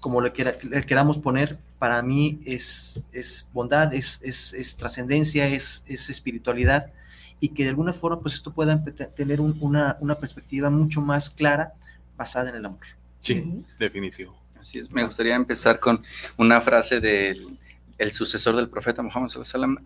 como 0.00 0.20
le, 0.20 0.32
queramos 0.32 1.18
poner, 1.18 1.58
para 1.78 2.02
mí 2.02 2.40
es, 2.44 3.00
es 3.12 3.48
bondad, 3.52 3.92
es, 3.94 4.22
es, 4.22 4.76
trascendencia, 4.76 5.46
es, 5.46 5.84
espiritualidad, 5.88 6.92
y 7.40 7.50
que 7.50 7.64
de 7.64 7.70
alguna 7.70 7.92
forma 7.92 8.20
pues 8.20 8.34
esto 8.34 8.52
pueda 8.52 8.82
tener 9.14 9.40
una, 9.40 9.96
una, 10.00 10.18
perspectiva 10.18 10.70
mucho 10.70 11.00
más 11.00 11.30
clara 11.30 11.74
basada 12.16 12.50
en 12.50 12.56
el 12.56 12.66
amor. 12.66 12.80
Sí, 13.20 13.64
definitivo. 13.78 14.36
Así 14.58 14.80
es. 14.80 14.90
Me 14.90 15.04
gustaría 15.04 15.36
empezar 15.36 15.78
con 15.78 16.02
una 16.36 16.60
frase 16.60 16.98
del 16.98 17.58
el 17.98 18.12
sucesor 18.12 18.56
del 18.56 18.68
profeta 18.68 19.02
Muhammad 19.02 19.30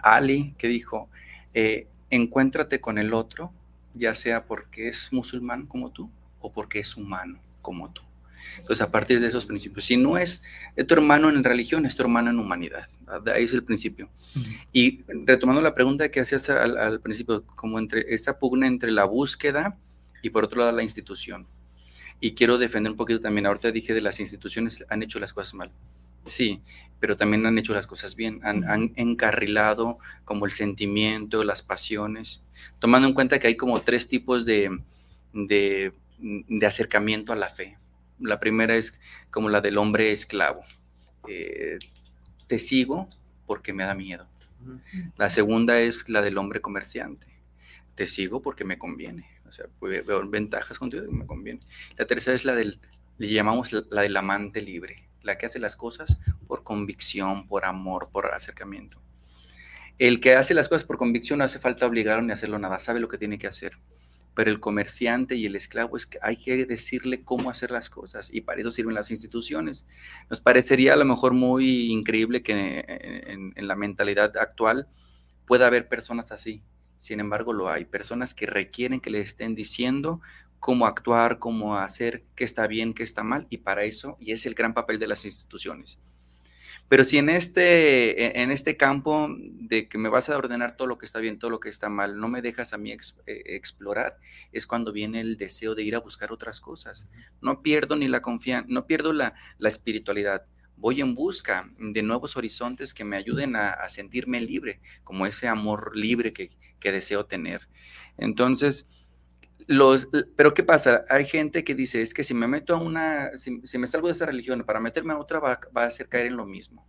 Ali, 0.01 0.55
que 0.59 0.69
dijo, 0.69 1.09
eh, 1.55 1.89
encuéntrate 2.11 2.81
con 2.81 2.99
el 2.99 3.15
otro, 3.15 3.53
ya 3.95 4.15
sea 4.15 4.45
porque 4.45 4.89
es 4.89 5.09
musulmán 5.13 5.67
como 5.67 5.91
tú 5.91 6.11
o 6.41 6.53
porque 6.53 6.81
es 6.81 6.97
humano 6.97 7.39
como 7.63 7.91
tú. 7.91 8.03
Entonces, 8.59 8.81
a 8.81 8.91
partir 8.91 9.21
de 9.21 9.27
esos 9.27 9.47
principios, 9.47 9.85
si 9.85 9.97
no 9.97 10.19
es 10.19 10.43
tu 10.87 10.95
hermano 10.95 11.29
en 11.29 11.43
religión, 11.43 11.87
es 11.87 11.97
tu 11.97 12.03
hermano 12.03 12.31
en 12.31 12.39
humanidad. 12.39 12.89
Ahí 13.35 13.45
es 13.45 13.55
el 13.55 13.65
principio. 13.65 14.09
Y 14.73 15.03
retomando 15.25 15.61
la 15.61 15.75
pregunta 15.75 16.11
que 16.11 16.21
hacías 16.21 16.49
al, 16.51 17.01
principio, 17.01 17.45
como 17.45 17.79
entre 17.79 18.15
esta 18.15 18.39
pugna 18.39 18.67
entre 18.67 18.91
la 18.91 19.05
búsqueda 19.05 19.77
y 20.23 20.31
por 20.31 20.45
otro 20.45 20.61
lado 20.61 20.73
la 20.73 20.83
institución. 20.83 21.47
Y 22.21 22.35
quiero 22.35 22.57
defender 22.57 22.93
un 22.93 22.97
poquito 22.97 23.21
también, 23.21 23.47
ahorita 23.47 23.73
dije 23.73 23.93
de 23.95 24.01
las 24.01 24.21
instituciones 24.21 24.85
han 24.89 25.03
hecho 25.03 25.19
las 25.19 25.33
cosas 25.33 25.55
mal. 25.55 25.73
Sí, 26.25 26.61
pero 27.01 27.17
también 27.17 27.45
han 27.47 27.59
hecho 27.59 27.75
las 27.75 27.89
cosas 27.89 28.15
bien, 28.15 28.41
han, 28.45 28.93
encarrilado 28.95 29.99
como 30.25 30.47
el 30.47 30.53
sentimiento, 30.53 31.43
las 31.43 31.63
pasiones, 31.63 32.45
tomando 32.79 33.09
en 33.09 33.15
cuenta 33.15 33.41
que 33.41 33.49
hay 33.49 33.57
como 33.57 33.81
tres 33.81 34.07
tipos 34.07 34.45
de, 34.45 34.79
de, 35.33 35.93
de 36.19 36.67
acercamiento 36.67 37.33
a 37.33 37.37
la 37.37 37.51
fe. 37.51 37.77
La 38.23 38.41
primera 38.41 38.77
es 38.77 39.01
como 39.31 39.49
la 39.49 39.61
del 39.61 39.79
hombre 39.79 40.13
esclavo. 40.13 40.65
Eh, 41.29 41.79
te 42.47 42.59
sigo 42.59 43.09
porque 43.47 43.73
me 43.73 43.85
da 43.85 43.95
miedo. 43.95 44.29
La 45.17 45.29
segunda 45.29 45.81
es 45.81 46.09
la 46.09 46.23
del 46.23 46.39
hombre 46.39 46.61
comerciante. 46.61 47.27
Te 47.95 48.07
sigo 48.07 48.43
porque 48.43 48.65
me 48.65 48.79
conviene. 48.79 49.29
O 49.49 49.53
sea, 49.53 49.67
veo 49.81 50.29
ventajas 50.29 50.79
contigo 50.79 51.05
y 51.05 51.13
me 51.13 51.27
conviene. 51.27 51.61
La 51.97 52.07
tercera 52.07 52.35
es 52.35 52.45
la 52.45 52.55
del, 52.55 52.81
le 53.19 53.33
llamamos 53.33 53.73
la, 53.73 54.03
del 54.03 54.17
amante 54.17 54.63
libre, 54.63 54.97
la 55.23 55.37
que 55.37 55.47
hace 55.47 55.59
las 55.59 55.77
cosas 55.77 56.21
por 56.47 56.63
convicción, 56.63 57.47
por 57.47 57.65
amor, 57.65 58.09
por 58.11 58.33
acercamiento. 58.33 58.99
El 59.99 60.21
que 60.21 60.37
hace 60.37 60.55
las 60.55 60.69
cosas 60.69 60.85
por 60.85 60.97
convicción 60.97 61.39
no 61.39 61.45
hace 61.45 61.59
falta 61.59 61.87
obligarlo 61.87 62.23
ni 62.23 62.33
hacerlo 62.33 62.59
nada, 62.59 62.79
sabe 62.79 63.01
lo 63.01 63.09
que 63.09 63.19
tiene 63.19 63.39
que 63.39 63.47
hacer 63.47 63.77
pero 64.35 64.51
el 64.51 64.61
comerciante 64.61 65.37
y 65.37 65.47
el 65.47 65.57
esclavo 65.57 65.97
es 65.97 66.07
que 66.07 66.19
hay 66.23 66.37
que 66.37 66.65
decirle 66.65 67.23
cómo 67.23 67.51
hacer 67.51 67.71
las 67.71 67.91
cosas 67.91 68.33
y 68.33 68.41
para 68.41 68.61
eso 68.61 68.71
sirven 68.71 68.95
las 68.95 69.11
instituciones. 69.11 69.87
Nos 70.31 70.41
parecería 70.41 70.95
a 70.95 70.97
lo 70.97 71.05
mejor 71.05 71.35
muy 71.35 71.91
increíble 71.91 72.43
que 72.43 72.85
en, 72.87 73.53
la 73.57 73.77
mentalidad 73.77 74.37
actual 74.37 74.89
pueda 75.47 75.67
haber 75.67 75.89
personas 75.89 76.33
así. 76.33 76.63
Sin 76.97 77.21
embargo, 77.21 77.53
lo 77.53 77.69
hay. 77.69 77.85
Personas 77.85 78.33
que 78.33 78.47
requieren 78.47 79.01
que 79.01 79.11
le 79.11 79.21
estén 79.21 79.55
diciendo 79.55 80.21
cómo 80.61 80.87
actuar, 80.87 81.39
cómo 81.39 81.77
hacer, 81.77 82.25
qué 82.37 82.45
está 82.45 82.67
bien, 82.69 82.95
qué 82.95 83.03
está 83.03 83.25
mal, 83.25 83.49
y 83.51 83.59
para 83.59 83.83
eso, 83.83 84.17
y 84.21 84.31
es 84.31 84.47
el 84.47 84.55
gran 84.55 84.75
papel 84.75 85.01
de 85.01 85.09
las 85.09 85.25
instituciones. 85.25 86.01
Pero 86.93 87.05
si 87.05 87.17
en 87.17 87.31
este, 87.31 88.23
e, 88.23 88.43
en 88.43 88.51
este 88.51 88.77
campo 88.77 89.27
de 89.39 89.89
que 89.89 89.97
me 89.97 90.11
vas 90.11 90.29
a 90.29 90.37
ordenar 90.37 90.77
todo 90.77 90.87
lo 90.87 90.99
que 90.99 91.07
está 91.07 91.21
bien, 91.21 91.39
todo 91.39 91.51
lo 91.51 91.59
que 91.59 91.71
está 91.71 91.89
mal, 91.89 92.21
no 92.21 92.29
me 92.29 92.43
dejas 92.43 92.75
a 92.75 92.77
mí 92.77 92.93
eh, 92.93 92.99
explorar, 93.27 94.19
es 94.53 94.67
cuando 94.67 94.93
viene 94.93 95.21
el 95.21 95.39
deseo 95.39 95.75
de 95.75 95.85
ir 95.85 95.95
a 95.95 96.01
buscar 96.01 96.33
otras 96.33 96.61
cosas. 96.61 97.09
No 97.41 97.63
pierdo 97.63 97.97
ni 97.97 98.09
la 98.09 98.21
confianza, 98.21 98.67
no 98.69 98.87
pierdo 98.87 99.15
la, 99.15 99.33
espiritualidad. 99.59 100.45
Voy 100.77 101.01
en 101.01 101.15
busca 101.15 101.73
de 101.79 102.03
nuevos 102.03 102.37
horizontes 102.37 102.93
que 102.93 103.05
me 103.05 103.17
ayuden 103.17 103.57
a, 103.57 103.89
sentirme 103.89 104.43
libre, 104.43 104.83
como 105.03 105.25
ese 105.25 105.49
amor 105.49 105.97
libre 105.97 106.35
que, 106.35 106.51
que 106.79 106.93
deseo 106.93 107.25
tener. 107.25 107.71
Entonces, 108.19 108.91
los, 109.67 110.09
pero 110.37 110.55
¿qué 110.55 110.63
pasa? 110.63 111.05
Hay 111.09 111.25
gente 111.25 111.65
que 111.65 111.75
dice, 111.75 112.03
es 112.03 112.15
que 112.15 112.25
si 112.25 112.35
me 112.35 112.47
meto 112.47 112.75
a 112.75 112.79
una, 112.79 113.37
si, 113.37 113.79
me 113.79 113.87
salgo 113.87 114.09
de 114.09 114.15
esa 114.15 114.27
religión 114.27 114.65
para 114.65 114.81
meterme 114.81 115.13
a 115.13 115.19
otra 115.19 115.41
va, 115.41 115.59
a 115.75 115.85
hacer 115.85 116.09
caer 116.09 116.27
en 116.27 116.37
lo 116.37 116.47
mismo. 116.47 116.87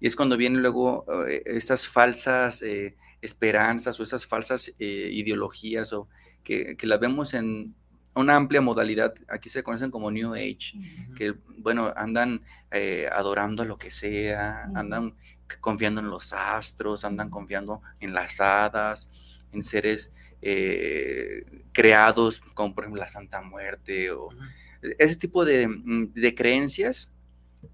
Y 0.00 0.06
es 0.06 0.16
cuando 0.16 0.36
vienen 0.36 0.62
luego 0.62 1.06
eh, 1.26 1.42
estas 1.46 1.86
falsas 1.86 2.62
eh, 2.62 2.96
esperanzas 3.20 3.98
o 3.98 4.02
estas 4.02 4.26
falsas 4.26 4.74
eh, 4.78 5.10
ideologías 5.12 5.92
o 5.92 6.08
que, 6.42 6.76
que 6.76 6.86
las 6.86 6.98
vemos 6.98 7.34
en 7.34 7.74
una 8.14 8.36
amplia 8.36 8.60
modalidad, 8.60 9.14
aquí 9.28 9.48
se 9.48 9.62
conocen 9.62 9.90
como 9.90 10.10
New 10.10 10.34
Age, 10.34 10.74
que 11.16 11.34
bueno, 11.56 11.94
andan 11.96 12.42
adorando 13.10 13.62
a 13.62 13.66
lo 13.66 13.78
que 13.78 13.90
sea, 13.90 14.64
andan 14.74 15.14
confiando 15.60 16.00
en 16.00 16.08
los 16.08 16.32
astros, 16.34 17.06
andan 17.06 17.30
confiando 17.30 17.80
en 18.00 18.12
las 18.12 18.40
hadas, 18.40 19.10
en 19.52 19.62
seres 19.62 20.12
creados 21.72 22.40
como 22.54 22.74
por 22.74 22.84
ejemplo 22.84 23.00
la 23.00 23.08
Santa 23.08 23.42
Muerte 23.42 24.10
o 24.10 24.28
ese 24.98 25.16
tipo 25.16 25.44
de, 25.44 25.68
mm, 25.68 26.12
de 26.14 26.34
creencias 26.34 27.12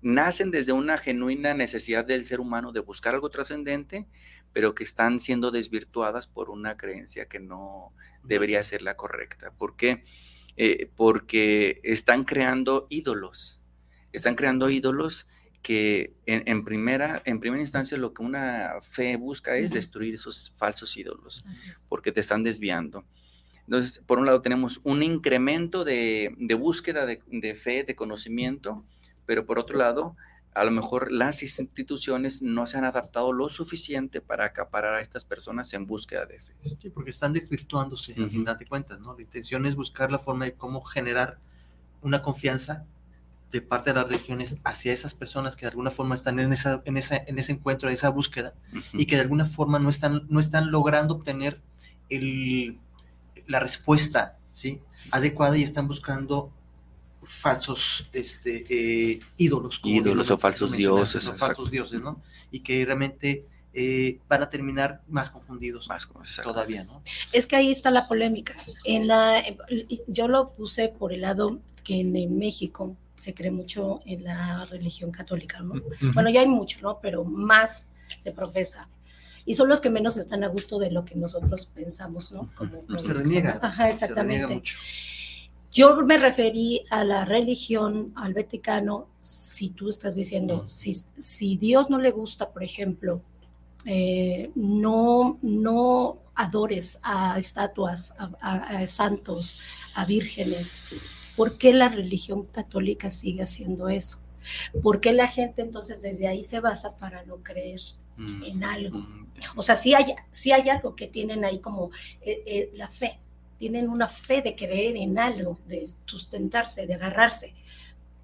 nacen 0.02 0.50
desde 0.50 0.72
una 0.72 0.98
genuina 0.98 1.54
necesidad 1.54 2.04
del 2.04 2.26
ser 2.26 2.40
humano 2.40 2.72
de 2.72 2.80
buscar 2.80 3.14
algo 3.14 3.30
trascendente, 3.30 4.06
pero 4.52 4.74
que 4.74 4.84
están 4.84 5.20
siendo 5.20 5.50
desvirtuadas 5.50 6.26
por 6.26 6.50
una 6.50 6.76
creencia 6.76 7.26
que 7.26 7.40
no 7.40 7.92
debería 8.22 8.62
ser 8.64 8.82
la 8.82 8.96
correcta. 8.96 9.50
¿Por 9.52 9.76
qué? 9.76 10.04
Eh, 10.56 10.90
porque 10.96 11.80
están 11.84 12.24
creando 12.24 12.86
ídolos, 12.90 13.60
están 14.12 14.34
creando 14.34 14.70
ídolos 14.70 15.28
que 15.62 16.14
en, 16.26 16.64
primera, 16.64 17.22
en 17.24 17.40
primera 17.40 17.60
instancia 17.60 17.98
lo 17.98 18.12
que 18.12 18.22
una 18.22 18.74
fe 18.80 19.16
busca 19.16 19.56
es 19.56 19.70
destruir 19.70 20.14
esos 20.14 20.52
falsos 20.56 20.96
ídolos, 20.96 21.44
porque 21.88 22.12
te 22.12 22.20
están 22.20 22.42
desviando. 22.42 23.04
Entonces, 23.66 24.02
por 24.06 24.18
un 24.18 24.26
lado 24.26 24.40
tenemos 24.40 24.80
un 24.84 25.02
incremento 25.02 25.84
de, 25.84 26.34
búsqueda 26.58 27.04
de, 27.04 27.20
de, 27.26 27.54
fe, 27.54 27.84
de 27.84 27.94
conocimiento, 27.94 28.84
pero 29.26 29.44
por 29.44 29.58
otro 29.58 29.76
lado, 29.76 30.16
a 30.54 30.64
lo 30.64 30.70
mejor 30.70 31.12
las 31.12 31.42
instituciones 31.42 32.40
no 32.42 32.66
se 32.66 32.78
han 32.78 32.84
adaptado 32.84 33.32
lo 33.32 33.48
suficiente 33.48 34.20
para 34.20 34.46
acaparar 34.46 34.94
a 34.94 35.00
estas 35.00 35.24
personas 35.24 35.72
en 35.74 35.86
búsqueda 35.86 36.24
de 36.26 36.40
fe. 36.40 36.54
Sí, 36.80 36.90
porque 36.90 37.10
están 37.10 37.32
desvirtuándose, 37.32 38.14
al 38.16 38.30
final 38.30 38.56
de 38.56 38.66
cuentas, 38.66 39.00
¿no? 39.00 39.14
La 39.14 39.22
intención 39.22 39.66
es 39.66 39.76
buscar 39.76 40.10
la 40.10 40.18
forma 40.18 40.46
de 40.46 40.54
cómo 40.54 40.82
generar 40.82 41.38
una 42.00 42.22
confianza 42.22 42.86
de 43.50 43.62
parte 43.62 43.90
de 43.90 44.00
las 44.00 44.08
regiones 44.08 44.58
hacia 44.64 44.92
esas 44.92 45.14
personas 45.14 45.56
que 45.56 45.62
de 45.62 45.70
alguna 45.70 45.90
forma 45.90 46.14
están 46.14 46.38
en, 46.38 46.52
esa, 46.52 46.82
en, 46.84 46.96
esa, 46.96 47.16
en 47.26 47.38
ese 47.38 47.52
encuentro, 47.52 47.88
en 47.88 47.94
esa 47.94 48.10
búsqueda, 48.10 48.54
y 48.92 49.06
que 49.06 49.16
de 49.16 49.22
alguna 49.22 49.46
forma 49.46 49.78
no 49.78 49.88
están, 49.88 50.26
no 50.28 50.40
están 50.40 50.70
logrando 50.70 51.14
obtener 51.14 51.60
el, 52.10 52.78
la 53.46 53.60
respuesta 53.60 54.36
¿sí? 54.50 54.80
adecuada 55.10 55.56
y 55.56 55.62
están 55.62 55.88
buscando 55.88 56.52
falsos 57.28 58.08
este, 58.12 58.64
eh, 58.68 59.20
ídolos. 59.36 59.80
ídolos 59.84 60.30
o 60.30 60.38
falsos 60.38 60.72
dioses. 60.72 61.26
O 61.26 61.34
falsos 61.36 61.70
dioses, 61.70 62.00
¿no? 62.00 62.20
Y 62.50 62.60
que 62.60 62.84
realmente 62.84 63.44
eh, 63.74 64.18
van 64.28 64.42
a 64.42 64.48
terminar 64.48 65.02
más 65.08 65.30
confundidos 65.30 65.88
más, 65.88 66.08
todavía, 66.42 66.84
¿no? 66.84 67.02
Es 67.32 67.46
que 67.46 67.56
ahí 67.56 67.70
está 67.70 67.90
la 67.90 68.08
polémica. 68.08 68.56
En 68.84 69.06
la, 69.06 69.42
yo 70.06 70.26
lo 70.26 70.50
puse 70.50 70.88
por 70.88 71.12
el 71.12 71.20
lado 71.20 71.58
que 71.84 72.00
en, 72.00 72.38
México 72.38 72.96
se 73.18 73.34
cree 73.34 73.50
mucho 73.50 74.00
en 74.04 74.24
la 74.24 74.64
religión 74.64 75.10
católica, 75.10 75.60
¿no? 75.60 75.74
Bueno, 76.14 76.30
ya 76.30 76.40
hay 76.40 76.48
mucho, 76.48 76.78
¿no? 76.82 76.98
Pero 77.00 77.24
más 77.24 77.92
se 78.18 78.32
profesa. 78.32 78.88
Y 79.44 79.54
son 79.54 79.68
los 79.68 79.80
que 79.80 79.90
menos 79.90 80.16
están 80.16 80.44
a 80.44 80.48
gusto 80.48 80.78
de 80.78 80.90
lo 80.90 81.04
que 81.04 81.14
nosotros 81.14 81.66
pensamos, 81.66 82.32
¿no? 82.32 82.50
Como, 82.54 82.98
se 82.98 83.14
reniega. 83.14 83.58
Ajá, 83.62 83.88
exactamente. 83.88 84.48
Se 84.48 84.54
mucho. 84.54 84.78
Yo 85.72 85.96
me 86.02 86.18
referí 86.18 86.82
a 86.90 87.04
la 87.04 87.24
religión, 87.24 88.12
al 88.16 88.34
Vaticano, 88.34 89.08
si 89.18 89.70
tú 89.70 89.90
estás 89.90 90.14
diciendo, 90.16 90.66
si, 90.66 90.94
si 90.94 91.56
Dios 91.56 91.90
no 91.90 91.98
le 91.98 92.10
gusta, 92.10 92.50
por 92.50 92.64
ejemplo, 92.64 93.22
eh, 93.84 94.50
no, 94.54 95.38
no 95.42 96.18
adores 96.34 97.00
a 97.02 97.38
estatuas, 97.38 98.14
a, 98.18 98.86
santos, 98.86 99.58
a 99.94 100.04
vírgenes, 100.04 100.86
¿por 101.38 101.56
qué 101.56 101.72
la 101.72 101.88
religión 101.88 102.46
católica 102.46 103.10
sigue 103.10 103.42
haciendo 103.42 103.88
eso? 103.88 104.18
¿Por 104.82 105.00
qué 105.00 105.12
la 105.12 105.28
gente 105.28 105.62
entonces 105.62 106.02
desde 106.02 106.26
ahí 106.26 106.42
se 106.42 106.58
basa 106.58 106.96
para 106.96 107.22
no 107.22 107.36
creer 107.36 107.80
mm, 108.16 108.42
en 108.42 108.64
algo? 108.64 108.98
Mm. 108.98 109.28
O 109.54 109.62
sea, 109.62 109.76
sí 109.76 109.94
hay, 109.94 110.16
sí 110.32 110.50
hay 110.50 110.68
algo 110.68 110.96
que 110.96 111.06
tienen 111.06 111.44
ahí 111.44 111.60
como 111.60 111.92
eh, 112.22 112.42
eh, 112.44 112.70
la 112.74 112.88
fe, 112.88 113.20
tienen 113.56 113.88
una 113.88 114.08
fe 114.08 114.42
de 114.42 114.56
creer 114.56 114.96
en 114.96 115.16
algo, 115.16 115.60
de 115.68 115.88
sustentarse, 116.06 116.88
de 116.88 116.94
agarrarse. 116.94 117.54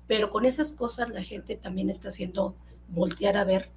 Pero 0.09 0.29
con 0.31 0.45
esas 0.45 0.73
cosas 0.73 1.11
la 1.11 1.23
gente 1.23 1.55
también 1.55 1.91
está 1.91 2.09
haciendo 2.09 2.57
voltear 2.89 3.37
a 3.37 3.45
ver, 3.45 3.71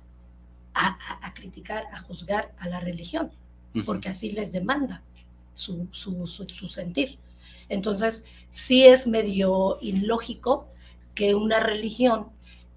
a, 0.74 1.32
criticar, 1.36 1.86
a 1.94 2.00
juzgar 2.00 2.54
a 2.58 2.68
la 2.68 2.80
religión, 2.80 3.32
porque 3.86 4.10
así 4.10 4.32
les 4.32 4.52
demanda 4.52 5.04
su, 5.54 5.88
su, 5.92 6.68
sentir. 6.68 7.20
Entonces, 7.70 8.26
sí 8.50 8.86
es 8.86 9.08
medio 9.08 9.78
ilógico 9.82 10.68
que 11.16 11.36
una 11.36 11.60
religión 11.60 12.28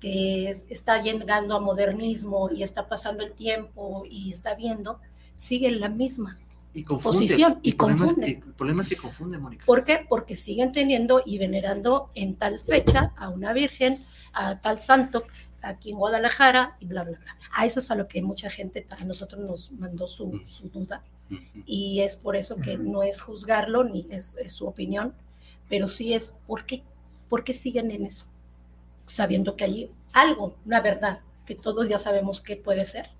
que 0.01 0.49
está 0.49 1.01
llegando 1.03 1.55
a 1.55 1.61
modernismo 1.61 2.51
y 2.51 2.63
está 2.63 2.89
pasando 2.89 3.23
el 3.23 3.33
tiempo 3.33 4.05
y 4.09 4.31
está 4.33 4.55
viendo, 4.55 4.99
sigue 5.35 5.71
la 5.71 5.89
misma 5.89 6.39
y 6.73 6.85
posición 6.85 7.59
y, 7.63 7.73
confunde. 7.73 8.43
el 8.47 8.55
problema 8.55 8.81
es 8.81 8.89
que 8.89 8.97
confunde, 8.97 9.39
Mónica. 9.39 9.67
¿Por 9.67 9.85
qué? 9.85 10.07
Porque 10.09 10.37
siguen 10.37 10.73
teniendo 10.73 11.23
y 11.25 11.39
venerando 11.39 12.11
en 12.15 12.37
tal 12.37 12.61
fecha 12.61 13.13
a 13.17 13.29
una 13.29 13.53
virgen, 13.53 13.99
a 14.33 14.61
tal 14.61 14.81
santo 14.81 15.25
aquí 15.63 15.91
en 15.91 15.99
Guadalajara 15.99 16.77
y 16.81 16.87
bla, 16.87 17.05
bla, 17.05 17.19
bla. 17.19 17.37
A 17.53 17.67
eso 17.67 17.81
es 17.81 17.91
a 17.91 17.95
lo 17.95 18.07
que 18.07 18.23
mucha 18.23 18.51
gente, 18.51 18.87
a 18.91 19.05
nosotros 19.05 19.41
nos 19.41 19.73
mandó 19.73 20.07
su, 20.09 20.41
su 20.47 20.69
duda. 20.69 21.03
Y 21.65 22.01
es 22.01 22.17
por 22.17 22.37
eso 22.37 22.57
que 22.57 22.77
no 22.77 23.03
es 23.03 23.21
juzgarlo 23.21 23.85
ni 23.85 24.07
es, 24.11 24.37
su 24.49 24.67
opinión, 24.67 25.15
pero 25.69 25.87
sí 25.87 26.13
es 26.13 26.41
por 26.47 26.67
qué, 26.67 26.83
por 27.29 27.45
qué 27.45 27.53
siguen 27.53 27.91
en 27.91 28.05
eso, 28.07 28.27
sabiendo 29.07 29.55
que 29.57 29.65
hay 29.65 29.91
algo, 30.13 30.57
una 30.67 30.81
verdad, 30.81 31.21
que 31.47 31.55
todos 31.55 31.89
ya 31.89 31.99
sabemos 31.99 32.41
que 32.41 32.57
puede 32.57 32.85
ser, 32.85 33.11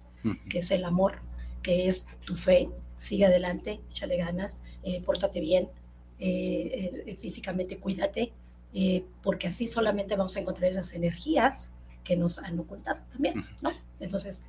que 0.49 0.59
es 0.59 0.71
el 0.71 0.85
amor, 0.85 1.21
que 1.63 1.87
es 1.87 2.09
tu 2.27 2.35
fe, 2.35 2.69
sigue 2.97 3.27
adelante, 3.27 3.81
échale 3.91 4.17
ganas, 4.17 4.65
eh, 4.83 5.01
pórtate 5.03 5.41
bien, 5.41 5.69
eh, 6.19 7.05
eh, 7.07 7.17
físicamente 7.17 7.79
cuídate, 7.79 8.33
porque 9.23 9.49
así 9.49 9.67
solamente 9.67 10.15
vamos 10.17 10.37
a 10.37 10.41
encontrar 10.41 10.71
esas 10.71 10.95
energías 10.95 11.75
que 12.05 12.17
nos 12.17 12.39
han 12.39 12.59
ocultado 12.59 13.01
también, 13.13 13.47
¿no? 13.63 13.71
Entonces... 14.01 14.45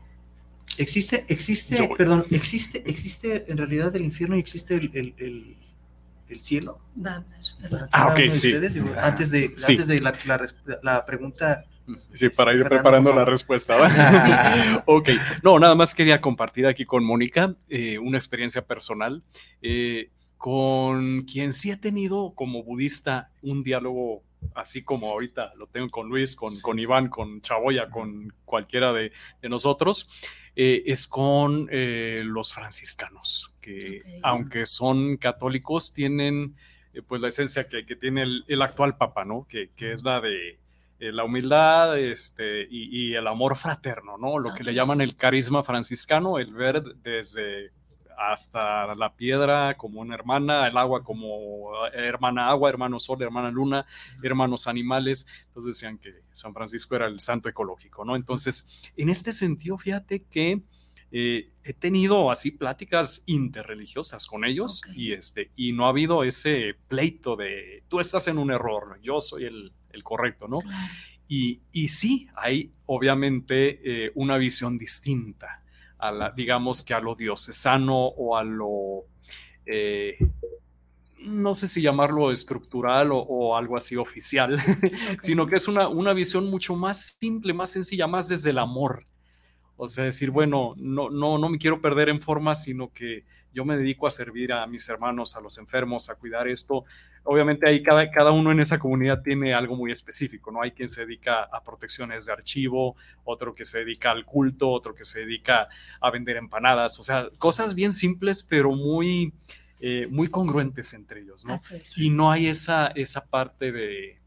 Existe, 0.77 1.25
existe, 1.27 1.89
perdón, 1.97 2.25
existe, 2.31 2.81
existe 2.89 3.51
en 3.51 3.57
realidad 3.57 3.93
el 3.95 4.03
infierno 4.03 4.37
y 4.37 4.39
existe 4.39 4.75
el, 4.75 4.89
el, 4.93 5.57
el, 6.29 6.39
cielo. 6.39 6.79
Va 7.05 7.11
a 7.11 7.15
hablar, 7.17 7.89
Ah, 7.91 8.07
ok, 8.07 8.31
sí. 8.31 8.53
antes 8.97 9.31
de, 9.31 9.53
antes 9.67 9.87
de 9.87 9.99
la, 9.99 10.17
la, 10.25 10.47
la 10.81 11.05
pregunta 11.05 11.65
Sí, 12.13 12.29
para 12.29 12.53
ir 12.53 12.63
preparando 12.63 13.11
la 13.13 13.25
respuesta. 13.25 14.83
ok, 14.85 15.09
no, 15.43 15.59
nada 15.59 15.75
más 15.75 15.95
quería 15.95 16.21
compartir 16.21 16.67
aquí 16.67 16.85
con 16.85 17.03
Mónica 17.03 17.55
eh, 17.69 17.97
una 17.97 18.17
experiencia 18.17 18.61
personal 18.65 19.23
eh, 19.61 20.09
con 20.37 21.21
quien 21.21 21.53
sí 21.53 21.71
he 21.71 21.77
tenido 21.77 22.33
como 22.35 22.63
budista 22.63 23.29
un 23.41 23.63
diálogo 23.63 24.23
así 24.55 24.83
como 24.83 25.09
ahorita 25.11 25.53
lo 25.55 25.67
tengo 25.67 25.89
con 25.89 26.09
Luis, 26.09 26.35
con, 26.35 26.59
con 26.61 26.79
Iván, 26.79 27.09
con 27.09 27.41
Chaboya, 27.41 27.89
con 27.89 28.33
cualquiera 28.45 28.93
de, 28.93 29.11
nosotros, 29.43 30.09
eh, 30.55 30.83
es 30.85 31.07
con 31.07 31.69
los 31.71 32.53
franciscanos, 32.53 33.53
que 33.61 34.01
aunque 34.23 34.65
son 34.65 35.17
católicos, 35.17 35.93
tienen 35.93 36.55
pues 37.07 37.21
la 37.21 37.29
esencia 37.29 37.67
que, 37.67 37.83
tiene 37.95 38.23
el, 38.23 38.61
actual 38.61 38.97
papa, 38.97 39.23
¿no? 39.23 39.47
Que, 39.47 39.71
que 39.75 39.93
es 39.93 40.03
la 40.03 40.19
de 40.19 40.59
eh, 41.01 41.11
la 41.11 41.23
humildad 41.23 41.97
este, 41.97 42.67
y, 42.69 43.15
el 43.15 43.25
amor 43.25 43.55
fraterno, 43.55 44.19
¿no? 44.19 44.37
Lo 44.37 44.53
que 44.53 44.63
le 44.63 44.75
llaman 44.75 45.01
el 45.01 45.15
carisma 45.15 45.63
franciscano, 45.63 46.37
el 46.37 46.53
ver 46.53 46.83
desde 47.01 47.71
hasta 48.17 48.93
la 48.95 49.15
piedra 49.15 49.75
como 49.77 50.01
una 50.01 50.15
hermana, 50.15 50.67
el 50.67 50.77
agua 50.77 51.03
como 51.03 51.71
hermana 51.93 52.49
agua, 52.49 52.69
hermano 52.69 52.99
sol, 52.99 53.21
hermana 53.21 53.51
luna, 53.51 53.85
hermanos 54.21 54.67
animales. 54.67 55.27
Entonces 55.47 55.75
decían 55.75 55.97
que 55.97 56.13
San 56.31 56.53
Francisco 56.53 56.95
era 56.95 57.05
el 57.05 57.19
santo 57.19 57.49
ecológico, 57.49 58.05
¿no? 58.05 58.15
Entonces, 58.15 58.81
en 58.95 59.09
este 59.09 59.31
sentido, 59.31 59.77
fíjate 59.77 60.23
que 60.23 60.61
eh, 61.11 61.51
he 61.63 61.73
tenido 61.73 62.31
así 62.31 62.51
pláticas 62.51 63.23
interreligiosas 63.25 64.25
con 64.25 64.45
ellos 64.45 64.81
y, 64.95 65.11
este, 65.11 65.51
y 65.55 65.73
no 65.73 65.85
ha 65.85 65.89
habido 65.89 66.23
ese 66.23 66.75
pleito 66.87 67.35
de 67.35 67.83
tú 67.89 67.99
estás 67.99 68.27
en 68.27 68.37
un 68.37 68.51
error, 68.51 68.97
yo 69.01 69.19
soy 69.19 69.45
el 69.45 69.73
el 69.93 70.03
correcto, 70.03 70.47
¿no? 70.47 70.59
Y, 71.27 71.61
y, 71.71 71.87
sí, 71.87 72.27
hay 72.35 72.71
obviamente 72.85 73.79
eh, 73.83 74.11
una 74.15 74.37
visión 74.37 74.77
distinta 74.77 75.60
a 76.01 76.11
la, 76.11 76.31
digamos 76.31 76.83
que 76.83 76.93
a 76.93 76.99
lo 76.99 77.15
diocesano 77.15 77.95
o 77.95 78.35
a 78.35 78.43
lo, 78.43 79.05
eh, 79.65 80.17
no 81.19 81.53
sé 81.53 81.67
si 81.67 81.81
llamarlo 81.81 82.31
estructural 82.31 83.09
o, 83.13 83.55
algo 83.55 83.77
así 83.77 83.95
oficial, 83.95 84.59
sino 85.21 85.45
que 85.45 85.55
es 85.55 85.67
una, 85.67 85.87
una 85.87 86.13
visión 86.13 86.49
mucho 86.49 86.75
más 86.75 87.17
simple, 87.19 87.53
más 87.53 87.69
sencilla, 87.69 88.07
más 88.07 88.27
desde 88.27 88.49
el 88.49 88.57
amor. 88.57 89.05
O 89.83 89.87
sea, 89.87 90.03
decir, 90.03 90.29
bueno, 90.29 90.73
no, 90.83 91.09
no, 91.09 91.39
no 91.39 91.49
me 91.49 91.57
quiero 91.57 91.81
perder 91.81 92.09
en 92.09 92.21
forma, 92.21 92.53
sino 92.53 92.93
que 92.93 93.23
yo 93.51 93.65
me 93.65 93.75
dedico 93.75 94.05
a 94.05 94.11
servir 94.11 94.53
a 94.53 94.67
mis 94.67 94.87
hermanos, 94.87 95.35
a 95.35 95.41
los 95.41 95.57
enfermos, 95.57 96.07
a 96.11 96.19
cuidar 96.19 96.47
esto. 96.47 96.85
Obviamente 97.23 97.67
ahí 97.67 97.81
cada, 97.81 98.11
cada 98.11 98.29
uno 98.29 98.51
en 98.51 98.59
esa 98.59 98.77
comunidad 98.77 99.23
tiene 99.23 99.55
algo 99.55 99.75
muy 99.75 99.91
específico, 99.91 100.51
¿no? 100.51 100.61
Hay 100.61 100.73
quien 100.73 100.87
se 100.87 101.07
dedica 101.07 101.45
a 101.51 101.63
protecciones 101.63 102.27
de 102.27 102.31
archivo, 102.31 102.95
otro 103.23 103.55
que 103.55 103.65
se 103.65 103.79
dedica 103.79 104.11
al 104.11 104.23
culto, 104.23 104.69
otro 104.69 104.93
que 104.93 105.03
se 105.03 105.21
dedica 105.21 105.67
a 105.99 106.11
vender 106.11 106.37
empanadas, 106.37 106.99
o 106.99 107.03
sea, 107.03 107.29
cosas 107.39 107.73
bien 107.73 107.91
simples, 107.91 108.43
pero 108.43 108.73
muy, 108.73 109.33
eh, 109.79 110.05
muy 110.11 110.27
congruentes 110.27 110.93
entre 110.93 111.21
ellos, 111.21 111.43
¿no? 111.43 111.57
Y 111.97 112.11
no 112.11 112.31
hay 112.31 112.45
esa, 112.45 112.89
esa 112.89 113.25
parte 113.25 113.71
de, 113.71 114.20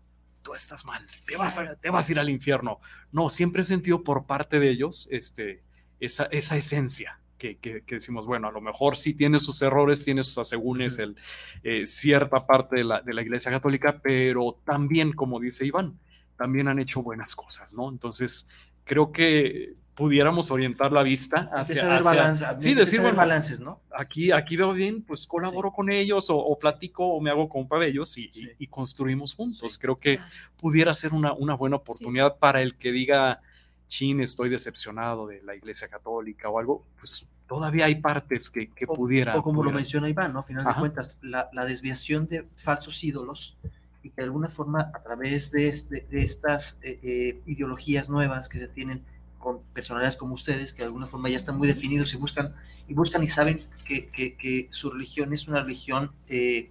tú 0.45 0.55
estás 0.55 0.85
mal, 0.85 1.05
te 1.27 1.37
vas, 1.37 1.59
a, 1.59 1.75
te 1.75 1.91
vas 1.91 2.09
a 2.09 2.13
ir 2.13 2.19
al 2.21 2.31
infierno. 2.31 2.79
No, 3.11 3.31
siempre 3.31 3.63
he 3.63 3.65
sentido 3.65 4.05
por 4.05 4.27
parte 4.27 4.61
de 4.61 4.71
ellos 4.71 5.09
este, 5.11 5.65
esa, 5.99 6.25
esa 6.31 6.57
esencia, 6.57 7.19
que, 7.39 7.83
decimos, 7.87 8.25
bueno, 8.25 8.49
a 8.49 8.53
lo 8.53 8.61
mejor 8.61 8.97
sí 8.97 9.15
tiene 9.15 9.39
sus 9.39 9.61
errores, 9.61 10.05
tiene 10.05 10.23
sus 10.23 10.39
asegúnes, 10.39 10.99
el, 10.99 11.17
eh, 11.63 11.87
cierta 11.87 12.47
parte 12.47 12.77
de 12.77 12.85
la, 12.85 13.03
de 13.03 13.13
la 13.13 13.23
Iglesia 13.23 13.51
Católica, 13.51 14.01
pero 14.03 14.61
también, 14.65 15.13
como 15.13 15.41
dice 15.41 15.67
Iván, 15.67 15.99
también 16.37 16.69
han 16.69 16.79
hecho 16.79 17.03
buenas 17.03 17.35
cosas, 17.35 17.75
¿no? 17.75 17.91
Entonces, 17.91 18.49
creo 18.85 19.13
que 19.13 19.75
pudiéramos 19.95 20.51
orientar 20.51 20.93
la 20.93 21.03
vista 21.03 21.51
hacia, 21.53 21.97
hacia 21.97 22.59
sí, 22.59 22.75
decir 22.75 23.01
bueno, 23.01 23.17
balances, 23.17 23.61
¿no? 23.61 23.81
Aquí, 23.97 24.33
aquí 24.33 24.57
veo 24.57 24.73
bien, 24.73 25.03
pues 25.03 25.27
colaboro 25.27 25.73
con 25.73 25.91
ellos 25.91 26.27
o, 26.31 26.59
platico 26.59 27.07
o 27.07 27.21
me 27.21 27.31
hago 27.31 27.49
compa 27.49 27.79
de 27.79 27.89
ellos 27.89 28.19
y, 28.19 28.31
y, 28.59 28.67
construimos 28.67 29.35
juntos. 29.35 29.79
Creo 29.79 29.97
que 29.97 30.19
pudiera 30.57 30.93
ser 30.95 31.13
una, 31.13 31.33
una 31.33 31.55
buena 31.55 31.77
oportunidad 31.77 32.37
para 32.39 32.61
el 32.61 32.77
que 32.77 32.91
diga, 32.91 33.41
chin, 33.87 34.21
estoy 34.21 34.49
decepcionado 34.49 35.27
de 35.27 35.43
la 35.43 35.55
Iglesia 35.55 35.89
Católica 35.89 36.49
o 36.49 36.59
algo, 36.59 36.85
pues 36.99 37.29
todavía 37.47 37.85
hay 37.87 37.97
partes 37.97 38.51
que, 38.51 38.71
que 38.71 38.87
pudieran. 38.87 39.37
O 39.37 39.43
como 39.43 39.63
lo 39.63 39.71
menciona 39.71 40.09
Iván, 40.09 40.33
¿no? 40.33 40.41
A 40.41 40.43
final 40.43 40.65
de 40.65 40.75
cuentas, 40.75 41.19
la, 41.23 41.49
la, 41.53 41.65
desviación 41.67 42.27
de 42.27 42.47
falsos 42.57 43.05
ídolos 43.05 43.57
y 44.03 44.11
que 44.11 44.17
de 44.17 44.25
alguna 44.25 44.49
forma 44.49 44.91
a 44.93 45.03
través 45.03 45.53
de, 45.53 45.69
este, 45.69 46.07
de, 46.11 46.23
estas 46.23 46.81
eh, 46.83 46.99
eh, 47.03 47.43
ideologías 47.47 48.09
nuevas 48.09 48.49
que 48.49 48.59
se 48.59 48.69
tienen 48.69 49.05
con 49.45 49.61
personalidades 49.75 50.17
como 50.17 50.35
ustedes, 50.35 50.73
que 50.73 50.79
de 50.79 50.87
alguna 50.87 51.07
forma 51.07 51.29
ya 51.29 51.37
están 51.37 51.59
muy 51.59 51.69
definidos 51.69 52.15
y 52.15 52.17
buscan 52.17 52.55
y, 52.89 52.95
buscan 52.95 53.23
y 53.23 53.29
saben 53.29 53.63
que, 53.85 54.69
su 54.71 54.91
religión 54.91 55.35
es 55.35 55.47
una 55.47 55.63
religión 55.63 56.11
eh, 56.29 56.71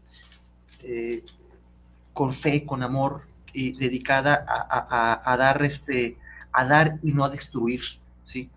con 2.14 2.34
fe, 2.34 2.66
con 2.66 2.82
amor, 2.82 3.28
y 3.54 3.74
dedicada 3.74 4.44
a, 4.48 5.38
dar 5.38 5.64
este 5.64 6.18
a 6.52 6.66
dar 6.66 7.00
y 7.04 7.12
no 7.12 7.24
a 7.24 7.30
destruir, 7.30 7.82
¿sí? 8.24 8.50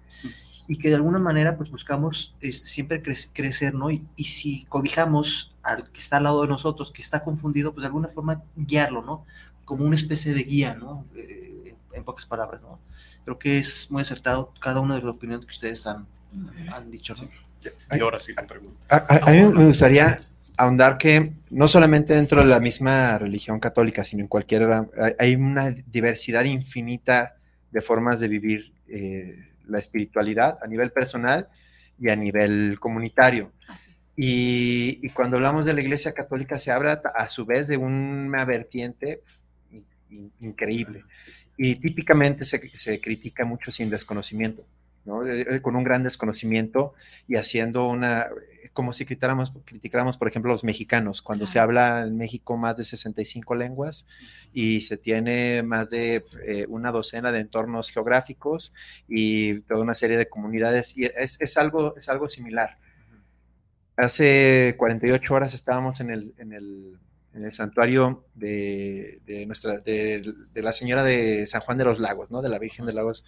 y 0.68 0.78
que 0.78 0.88
de 0.88 0.96
alguna 0.96 1.18
manera 1.18 1.56
pues 1.56 1.70
buscamos 1.70 2.34
este, 2.40 2.66
siempre 2.66 3.02
crecer, 3.02 3.74
¿no? 3.74 3.90
Y, 3.90 4.04
y, 4.16 4.24
si 4.24 4.64
cobijamos 4.64 5.54
al 5.62 5.90
que 5.92 6.00
está 6.00 6.16
al 6.16 6.24
lado 6.24 6.42
de 6.42 6.48
nosotros, 6.48 6.90
que 6.90 7.02
está 7.02 7.22
confundido, 7.22 7.72
pues 7.72 7.82
de 7.82 7.86
alguna 7.86 8.08
forma 8.08 8.42
guiarlo, 8.56 9.02
¿no? 9.02 9.24
Como 9.64 9.84
una 9.84 9.94
especie 9.94 10.34
de 10.34 10.42
guía, 10.42 10.74
¿no? 10.74 11.04
Eh, 11.14 11.45
en 11.96 12.04
pocas 12.04 12.26
palabras, 12.26 12.62
¿no? 12.62 12.78
Creo 13.24 13.38
que 13.38 13.58
es 13.58 13.90
muy 13.90 14.02
acertado 14.02 14.52
cada 14.60 14.80
una 14.80 14.94
de 14.94 15.02
las 15.02 15.16
opiniones 15.16 15.46
que 15.46 15.52
ustedes 15.52 15.86
han, 15.86 16.06
han 16.72 16.90
dicho, 16.90 17.14
¿no? 17.14 17.28
Y 17.96 18.00
ahora 18.00 18.20
sí 18.20 18.34
te 18.34 18.44
pregunto. 18.44 18.78
A, 18.88 18.96
a, 19.26 19.30
mí 19.32 19.42
me 19.42 19.64
gustaría 19.64 20.16
ahondar 20.56 20.98
que 20.98 21.32
no 21.50 21.68
solamente 21.68 22.14
dentro 22.14 22.40
de 22.40 22.46
la 22.46 22.60
misma 22.60 23.18
religión 23.18 23.60
católica, 23.60 24.04
sino 24.04 24.22
en 24.22 24.28
cualquier... 24.28 24.68
Hay 25.18 25.34
una 25.34 25.70
diversidad 25.70 26.44
infinita 26.44 27.36
de 27.70 27.80
formas 27.80 28.20
de 28.20 28.28
vivir 28.28 28.72
eh, 28.88 29.36
la 29.66 29.78
espiritualidad 29.78 30.58
a 30.62 30.66
nivel 30.66 30.92
personal 30.92 31.48
y 31.98 32.10
a 32.10 32.16
nivel 32.16 32.78
comunitario. 32.80 33.52
Y, 34.16 35.10
cuando 35.10 35.36
hablamos 35.36 35.66
de 35.66 35.74
la 35.74 35.82
Iglesia 35.82 36.12
Católica 36.12 36.58
se 36.58 36.70
habla 36.70 37.02
a 37.14 37.28
su 37.28 37.44
vez 37.44 37.68
de 37.68 37.76
una 37.76 38.44
vertiente 38.44 39.20
increíble. 40.40 41.04
Y 41.56 41.76
típicamente 41.76 42.44
se, 42.44 42.70
se 42.76 43.00
critica 43.00 43.44
mucho 43.44 43.72
sin 43.72 43.90
desconocimiento. 43.90 44.64
Eh, 45.24 45.60
con 45.62 45.76
un 45.76 45.84
gran 45.84 46.02
desconocimiento 46.02 46.94
y 47.28 47.36
haciendo 47.36 47.86
una, 47.86 48.26
como 48.72 48.92
si 48.92 49.04
criticáramos, 49.04 49.52
criticáramos 49.64 50.18
por 50.18 50.26
ejemplo, 50.26 50.50
los 50.50 50.64
mexicanos, 50.64 51.22
cuando 51.22 51.46
se 51.46 51.60
habla 51.60 52.02
en 52.02 52.16
México 52.16 52.56
más 52.56 52.76
de 52.76 52.84
65 52.84 53.54
lenguas 53.54 54.06
y 54.52 54.80
se 54.80 54.96
tiene 54.96 55.62
más 55.62 55.90
de 55.90 56.24
eh, 56.44 56.66
una 56.68 56.90
docena 56.90 57.30
de 57.30 57.38
entornos 57.38 57.90
geográficos 57.90 58.72
y 59.06 59.60
toda 59.60 59.82
una 59.82 59.94
serie 59.94 60.18
de 60.18 60.28
comunidades, 60.28 60.98
y 60.98 61.04
es, 61.04 61.40
es 61.40 61.56
algo, 61.56 61.94
es 61.96 62.08
algo 62.08 62.28
similar. 62.28 62.78
Hace 63.96 64.74
48 64.76 65.34
horas 65.34 65.54
estábamos 65.54 66.00
en 66.00 66.10
el, 66.10 66.34
en 66.38 66.52
el, 66.52 66.98
en 67.36 67.44
el 67.44 67.52
santuario 67.52 68.24
de, 68.34 69.20
de 69.26 69.46
nuestra, 69.46 69.78
de, 69.78 70.34
de, 70.52 70.62
la 70.62 70.72
Señora 70.72 71.04
de 71.04 71.46
San 71.46 71.60
Juan 71.60 71.78
de 71.78 71.84
los 71.84 71.98
Lagos, 71.98 72.30
¿no? 72.30 72.42
De 72.42 72.48
la 72.48 72.58
Virgen 72.58 72.86
de 72.86 72.94
Lagos 72.94 73.24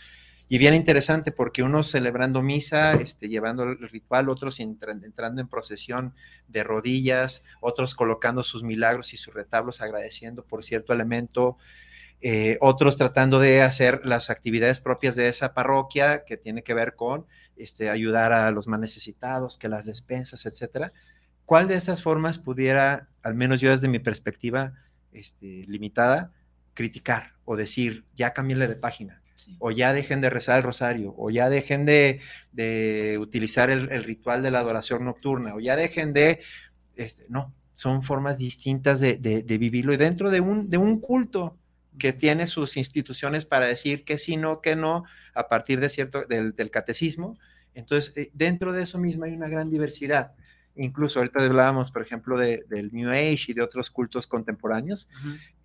y 0.50 0.56
bien 0.56 0.74
interesante 0.74 1.30
porque 1.30 1.62
unos 1.62 1.90
celebrando 1.90 2.42
misa, 2.42 2.94
este, 2.94 3.28
llevando 3.28 3.64
el 3.64 3.88
ritual, 3.90 4.30
otros 4.30 4.61
entrando 4.61 5.42
en 5.42 5.48
procesión 5.48 6.14
de 6.48 6.64
rodillas, 6.64 7.44
otros 7.61 7.94
colocando 7.94 8.42
sus 8.42 8.62
milagros 8.62 9.12
y 9.12 9.18
sus 9.18 9.34
retablos 9.34 9.82
agradeciendo 9.82 10.42
por 10.44 10.64
cierto 10.64 10.94
elemento, 10.94 11.59
eh, 12.22 12.56
otros 12.62 12.96
tratando 12.96 13.40
de 13.40 13.61
hacer 13.61 14.00
las 14.06 14.30
actividades 14.30 14.80
propias 14.80 15.16
de 15.16 15.28
esa 15.28 15.52
parroquia 15.52 16.24
que 16.24 16.38
tiene 16.38 16.62
que 16.62 16.72
ver 16.72 16.96
con 16.96 17.26
este, 17.59 17.90
ayudar 17.90 18.32
a 18.32 18.50
los 18.50 18.68
más 18.68 18.80
necesitados, 18.80 19.59
que 19.59 19.68
las 19.68 19.84
despensas, 19.84 20.46
etcétera. 20.46 20.94
¿Cuál 21.49 21.66
de 21.66 21.76
esas 21.76 22.03
formas 22.03 22.36
pudiera, 22.36 23.09
al 23.22 23.34
menos 23.34 23.62
yo 23.62 23.70
desde 23.70 23.88
mi 23.88 23.99
perspectiva 23.99 24.74
este, 25.12 25.64
limitada, 25.66 26.30
criticar 26.74 27.36
o 27.46 27.57
decir, 27.57 28.05
ya 28.14 28.34
cambiéle 28.34 28.68
de 28.68 28.76
página? 28.76 29.22
o 29.59 29.70
ya 29.70 29.94
dejen 29.94 30.20
de 30.20 30.28
rezar 30.28 30.59
el 30.59 30.62
rosario, 30.62 31.14
o 31.16 31.30
ya 31.30 31.49
dejen 31.49 31.86
de, 31.86 32.20
utilizar 33.18 33.70
el, 33.70 33.88
ritual 34.05 34.42
de 34.42 34.51
la 34.51 34.59
adoración 34.59 35.07
nocturna, 35.07 35.55
o 35.55 35.61
ya 35.61 35.74
dejen 35.74 36.12
de, 36.12 36.40
este, 36.96 37.24
no, 37.30 37.55
son 37.72 38.03
formas 38.03 38.36
distintas 38.36 39.01
de, 39.01 39.16
vivirlo 39.46 39.94
y 39.94 39.96
dentro 39.96 40.30
de 40.30 40.40
un, 40.40 40.68
de 40.68 40.76
un 40.76 41.01
culto 41.01 41.57
que 41.99 42.12
tiene 42.12 42.46
sus 42.46 42.76
instituciones 42.76 43.46
para 43.46 43.64
decir 43.64 44.05
que 44.05 44.18
sí, 44.18 44.36
no, 44.36 44.61
que 44.61 44.76
no, 44.76 45.05
a 45.32 45.49
partir 45.49 45.80
de 45.80 45.88
cierto, 45.88 46.26
del, 46.26 46.70
catecismo. 46.70 47.38
Entonces, 47.72 48.14
eh, 48.18 48.30
dentro 48.34 48.74
de 48.74 48.82
eso 48.82 48.99
mismo 48.99 49.24
hay 49.24 49.32
una 49.32 49.49
gran 49.49 49.70
diversidad 49.70 50.34
incluso 50.79 51.18
ahorita 51.18 51.45
hablábamos, 51.45 51.91
por 51.91 52.03
ejemplo, 52.03 52.39
de, 52.39 52.64
del 52.68 52.93
New 52.93 53.11
Age 53.11 53.47
y 53.49 53.53
de 53.53 53.62
otros 53.62 53.91
cultos 53.91 54.26
contemporáneos, 54.26 55.09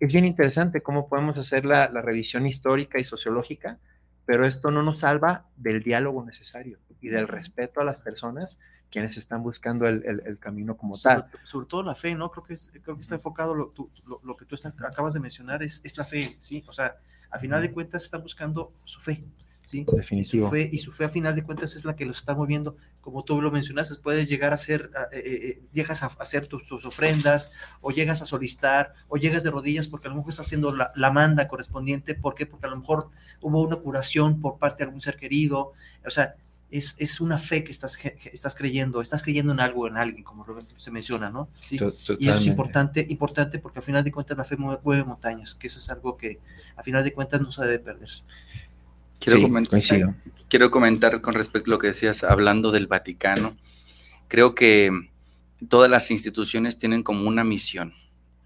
es 0.00 0.12
bien 0.12 0.24
interesante 0.24 0.82
cómo 0.82 1.08
podemos 1.08 1.38
hacer 1.38 1.64
la, 1.64 1.86
revisión 1.86 2.46
histórica 2.46 3.00
y 3.00 3.04
sociológica, 3.04 3.78
pero 4.26 4.44
esto 4.44 4.70
no 4.70 4.82
nos 4.82 5.00
salva 5.00 5.46
del 5.56 5.82
diálogo 5.82 6.24
necesario 6.24 6.78
y 7.00 7.08
del 7.08 7.28
respeto 7.28 7.80
a 7.80 7.84
las 7.84 7.98
personas 7.98 8.58
quienes 8.90 9.16
están 9.16 9.42
buscando 9.42 9.88
el, 9.88 10.04
el, 10.24 10.38
camino 10.38 10.76
como 10.76 10.96
tal. 10.96 11.26
Sobre 11.42 11.66
todo 11.66 11.82
la 11.82 11.96
fe, 11.96 12.14
¿no? 12.14 12.30
Creo 12.30 12.44
que, 12.44 12.54
creo 12.80 12.94
que 12.94 13.02
está 13.02 13.16
enfocado, 13.16 13.54
lo, 13.54 13.72
lo, 14.22 14.36
que 14.36 14.44
tú 14.44 14.56
acabas 14.86 15.14
de 15.14 15.20
mencionar 15.20 15.64
es, 15.64 15.80
es, 15.84 15.98
la 15.98 16.04
fe, 16.04 16.22
¿sí? 16.38 16.64
O 16.68 16.72
sea, 16.72 16.96
a 17.28 17.38
final 17.40 17.60
de 17.60 17.72
cuentas 17.72 18.04
está 18.04 18.18
buscando 18.18 18.72
su 18.84 19.00
fe. 19.00 19.24
¿Sí? 19.64 19.84
Definitivo. 19.90 20.44
Y 20.44 20.48
su, 20.48 20.50
fe, 20.50 20.70
y 20.72 20.78
su 20.78 20.92
fe 20.92 21.04
a 21.04 21.08
final 21.08 21.34
de 21.34 21.44
cuentas 21.44 21.76
es 21.76 21.84
la 21.84 21.96
que 21.96 22.04
los 22.04 22.18
está 22.18 22.34
moviendo, 22.34 22.76
como 23.00 23.22
tú 23.22 23.40
lo 23.40 23.50
mencionaste, 23.50 23.96
puedes 24.02 24.28
llegar 24.28 24.52
a 24.52 24.54
hacer, 24.54 24.90
eh, 25.12 25.18
eh, 25.18 25.48
eh, 25.48 25.62
llegas 25.72 26.02
a 26.02 26.06
hacer 26.18 26.46
tus, 26.46 26.70
ofrendas, 26.84 27.52
o 27.80 27.90
llegas 27.90 28.22
a 28.22 28.26
solicitar, 28.26 28.94
o 29.08 29.16
llegas 29.16 29.42
de 29.42 29.50
rodillas 29.50 29.88
porque 29.88 30.08
a 30.08 30.10
lo 30.10 30.16
mejor 30.16 30.30
estás 30.30 30.46
haciendo 30.46 30.74
la, 30.74 30.92
la, 30.94 31.10
manda 31.10 31.48
correspondiente, 31.48 32.14
¿por 32.14 32.34
qué? 32.34 32.46
Porque 32.46 32.66
a 32.66 32.70
lo 32.70 32.76
mejor 32.76 33.10
hubo 33.40 33.62
una 33.62 33.76
curación 33.76 34.40
por 34.40 34.58
parte 34.58 34.78
de 34.78 34.88
algún 34.88 35.00
ser 35.00 35.16
querido, 35.16 35.72
o 36.04 36.10
sea, 36.10 36.36
es, 36.70 36.96
es, 36.98 37.20
una 37.20 37.38
fe 37.38 37.62
que 37.62 37.70
estás, 37.70 37.96
que 37.96 38.18
estás 38.32 38.54
creyendo, 38.56 39.00
estás 39.00 39.22
creyendo 39.22 39.52
en 39.52 39.60
algo, 39.60 39.86
en 39.86 39.96
alguien, 39.96 40.24
como 40.24 40.44
se 40.76 40.90
menciona, 40.90 41.30
¿no? 41.30 41.48
¿Sí? 41.60 41.78
Y 42.18 42.28
eso 42.28 42.38
es 42.38 42.46
importante, 42.46 43.06
importante 43.08 43.60
porque 43.60 43.78
al 43.78 43.84
final 43.84 44.02
de 44.02 44.10
cuentas 44.10 44.36
la 44.36 44.44
fe 44.44 44.56
mueve 44.56 45.04
montañas, 45.04 45.54
que 45.54 45.68
eso 45.68 45.78
es 45.78 45.88
algo 45.90 46.16
que 46.16 46.40
a 46.74 46.82
final 46.82 47.04
de 47.04 47.12
cuentas 47.12 47.40
no 47.40 47.52
se 47.52 47.62
debe 47.62 47.78
perder. 47.78 48.08
Quiero, 49.24 49.40
comentar, 49.40 49.80
quiero 50.48 50.70
comentar 50.70 51.20
con 51.22 51.34
respecto 51.34 51.70
a 51.70 51.72
lo 51.72 51.78
que 51.78 51.86
decías, 51.88 52.24
hablando 52.24 52.70
del 52.70 52.86
Vaticano. 52.86 53.56
Creo 54.28 54.54
que 54.54 54.90
todas 55.68 55.90
las 55.90 56.10
instituciones 56.10 56.78
tienen 56.78 57.02
como 57.02 57.26
una 57.26 57.42
misión. 57.42 57.94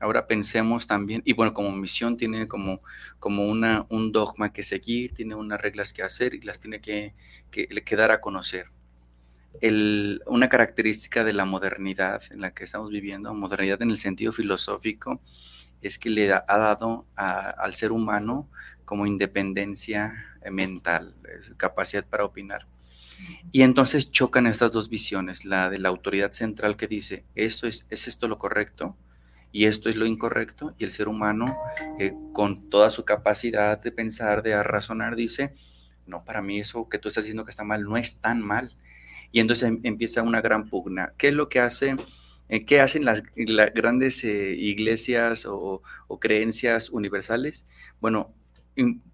Ahora 0.00 0.28
pensemos 0.28 0.86
también, 0.86 1.22
y 1.24 1.32
bueno, 1.32 1.52
como 1.52 1.72
misión 1.72 2.16
tiene 2.16 2.46
como, 2.46 2.80
como 3.18 3.46
una, 3.46 3.86
un 3.88 4.12
dogma 4.12 4.52
que 4.52 4.62
seguir, 4.62 5.12
tiene 5.12 5.34
unas 5.34 5.60
reglas 5.60 5.92
que 5.92 6.04
hacer 6.04 6.34
y 6.34 6.42
las 6.42 6.60
tiene 6.60 6.80
que, 6.80 7.14
que, 7.50 7.66
que 7.66 7.96
dar 7.96 8.12
a 8.12 8.20
conocer. 8.20 8.66
El, 9.60 10.22
una 10.26 10.48
característica 10.48 11.24
de 11.24 11.32
la 11.32 11.44
modernidad 11.44 12.22
en 12.30 12.40
la 12.40 12.54
que 12.54 12.62
estamos 12.62 12.90
viviendo, 12.90 13.34
modernidad 13.34 13.82
en 13.82 13.90
el 13.90 13.98
sentido 13.98 14.30
filosófico, 14.30 15.20
es 15.82 15.98
que 15.98 16.10
le 16.10 16.32
ha 16.32 16.44
dado 16.46 17.06
al 17.16 17.74
ser 17.74 17.90
humano 17.90 18.48
como 18.88 19.04
independencia 19.04 20.38
mental, 20.50 21.14
capacidad 21.58 22.06
para 22.06 22.24
opinar. 22.24 22.66
Y 23.52 23.60
entonces 23.60 24.10
chocan 24.10 24.46
estas 24.46 24.72
dos 24.72 24.88
visiones, 24.88 25.44
la 25.44 25.68
de 25.68 25.78
la 25.78 25.90
autoridad 25.90 26.32
central 26.32 26.78
que 26.78 26.86
dice, 26.86 27.26
esto 27.34 27.66
es, 27.66 27.86
es 27.90 28.08
esto 28.08 28.28
lo 28.28 28.38
correcto 28.38 28.96
y 29.52 29.66
esto 29.66 29.90
es 29.90 29.96
lo 29.96 30.06
incorrecto, 30.06 30.74
y 30.78 30.84
el 30.84 30.92
ser 30.92 31.08
humano, 31.08 31.44
eh, 31.98 32.14
con 32.32 32.70
toda 32.70 32.88
su 32.88 33.04
capacidad 33.04 33.78
de 33.78 33.92
pensar, 33.92 34.42
de 34.42 34.62
razonar, 34.62 35.16
dice, 35.16 35.54
no, 36.06 36.24
para 36.24 36.40
mí 36.40 36.60
eso 36.60 36.88
que 36.88 36.98
tú 36.98 37.08
estás 37.08 37.24
diciendo 37.24 37.44
que 37.44 37.50
está 37.50 37.64
mal 37.64 37.84
no 37.84 37.98
es 37.98 38.20
tan 38.20 38.40
mal. 38.40 38.74
Y 39.30 39.40
entonces 39.40 39.68
em, 39.68 39.80
empieza 39.82 40.22
una 40.22 40.40
gran 40.40 40.70
pugna. 40.70 41.12
¿Qué 41.18 41.28
es 41.28 41.34
lo 41.34 41.50
que 41.50 41.60
hace? 41.60 41.96
Eh, 42.48 42.64
¿Qué 42.64 42.80
hacen 42.80 43.04
las, 43.04 43.22
grandes 43.74 44.24
eh, 44.24 44.54
iglesias 44.56 45.46
o, 45.46 45.82
creencias 46.20 46.90
universales? 46.90 47.66
Bueno, 48.00 48.34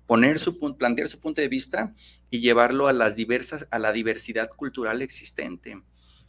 poner 0.07 0.39
su, 0.39 0.59
plantear 0.77 1.09
su 1.09 1.21
punto 1.21 1.41
de 1.41 1.49
vista 1.49 1.95
y 2.31 2.41
llevarlo 2.41 2.89
a, 2.89 2.93
las 2.93 3.17
diversas, 3.17 3.67
a 3.71 3.79
la 3.79 3.93
diversidad 3.93 4.51
cultural 4.51 5.03
existente. 5.03 5.81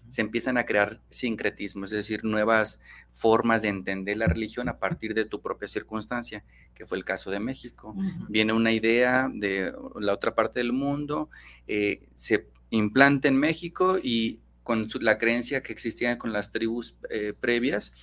Se 0.07 0.21
empiezan 0.21 0.57
a 0.57 0.65
crear 0.65 1.01
sincretismos, 1.09 1.91
es 1.91 1.97
decir, 1.97 2.23
nuevas 2.23 2.79
formas 3.11 3.63
de 3.63 3.69
entender 3.69 4.17
la 4.17 4.27
religión 4.27 4.69
a 4.69 4.77
partir 4.77 5.15
de 5.15 5.25
tu 5.25 5.41
propia 5.41 5.67
circunstancia, 5.67 6.43
que 6.75 6.85
fue 6.85 6.97
el 6.97 7.03
caso 7.03 7.31
de 7.31 7.39
México. 7.39 7.95
Viene 8.29 8.53
una 8.53 8.71
idea 8.71 9.29
de 9.33 9.73
la 9.99 10.13
otra 10.13 10.35
parte 10.35 10.59
del 10.59 10.73
mundo, 10.73 11.29
eh, 11.67 12.07
se 12.13 12.47
implanta 12.69 13.27
en 13.27 13.37
México 13.37 13.97
y 14.01 14.41
con 14.61 14.87
la 15.01 15.17
creencia 15.17 15.63
que 15.63 15.73
existía 15.73 16.17
con 16.17 16.33
las 16.33 16.51
tribus 16.51 16.97
eh, 17.09 17.33
previas, 17.39 17.93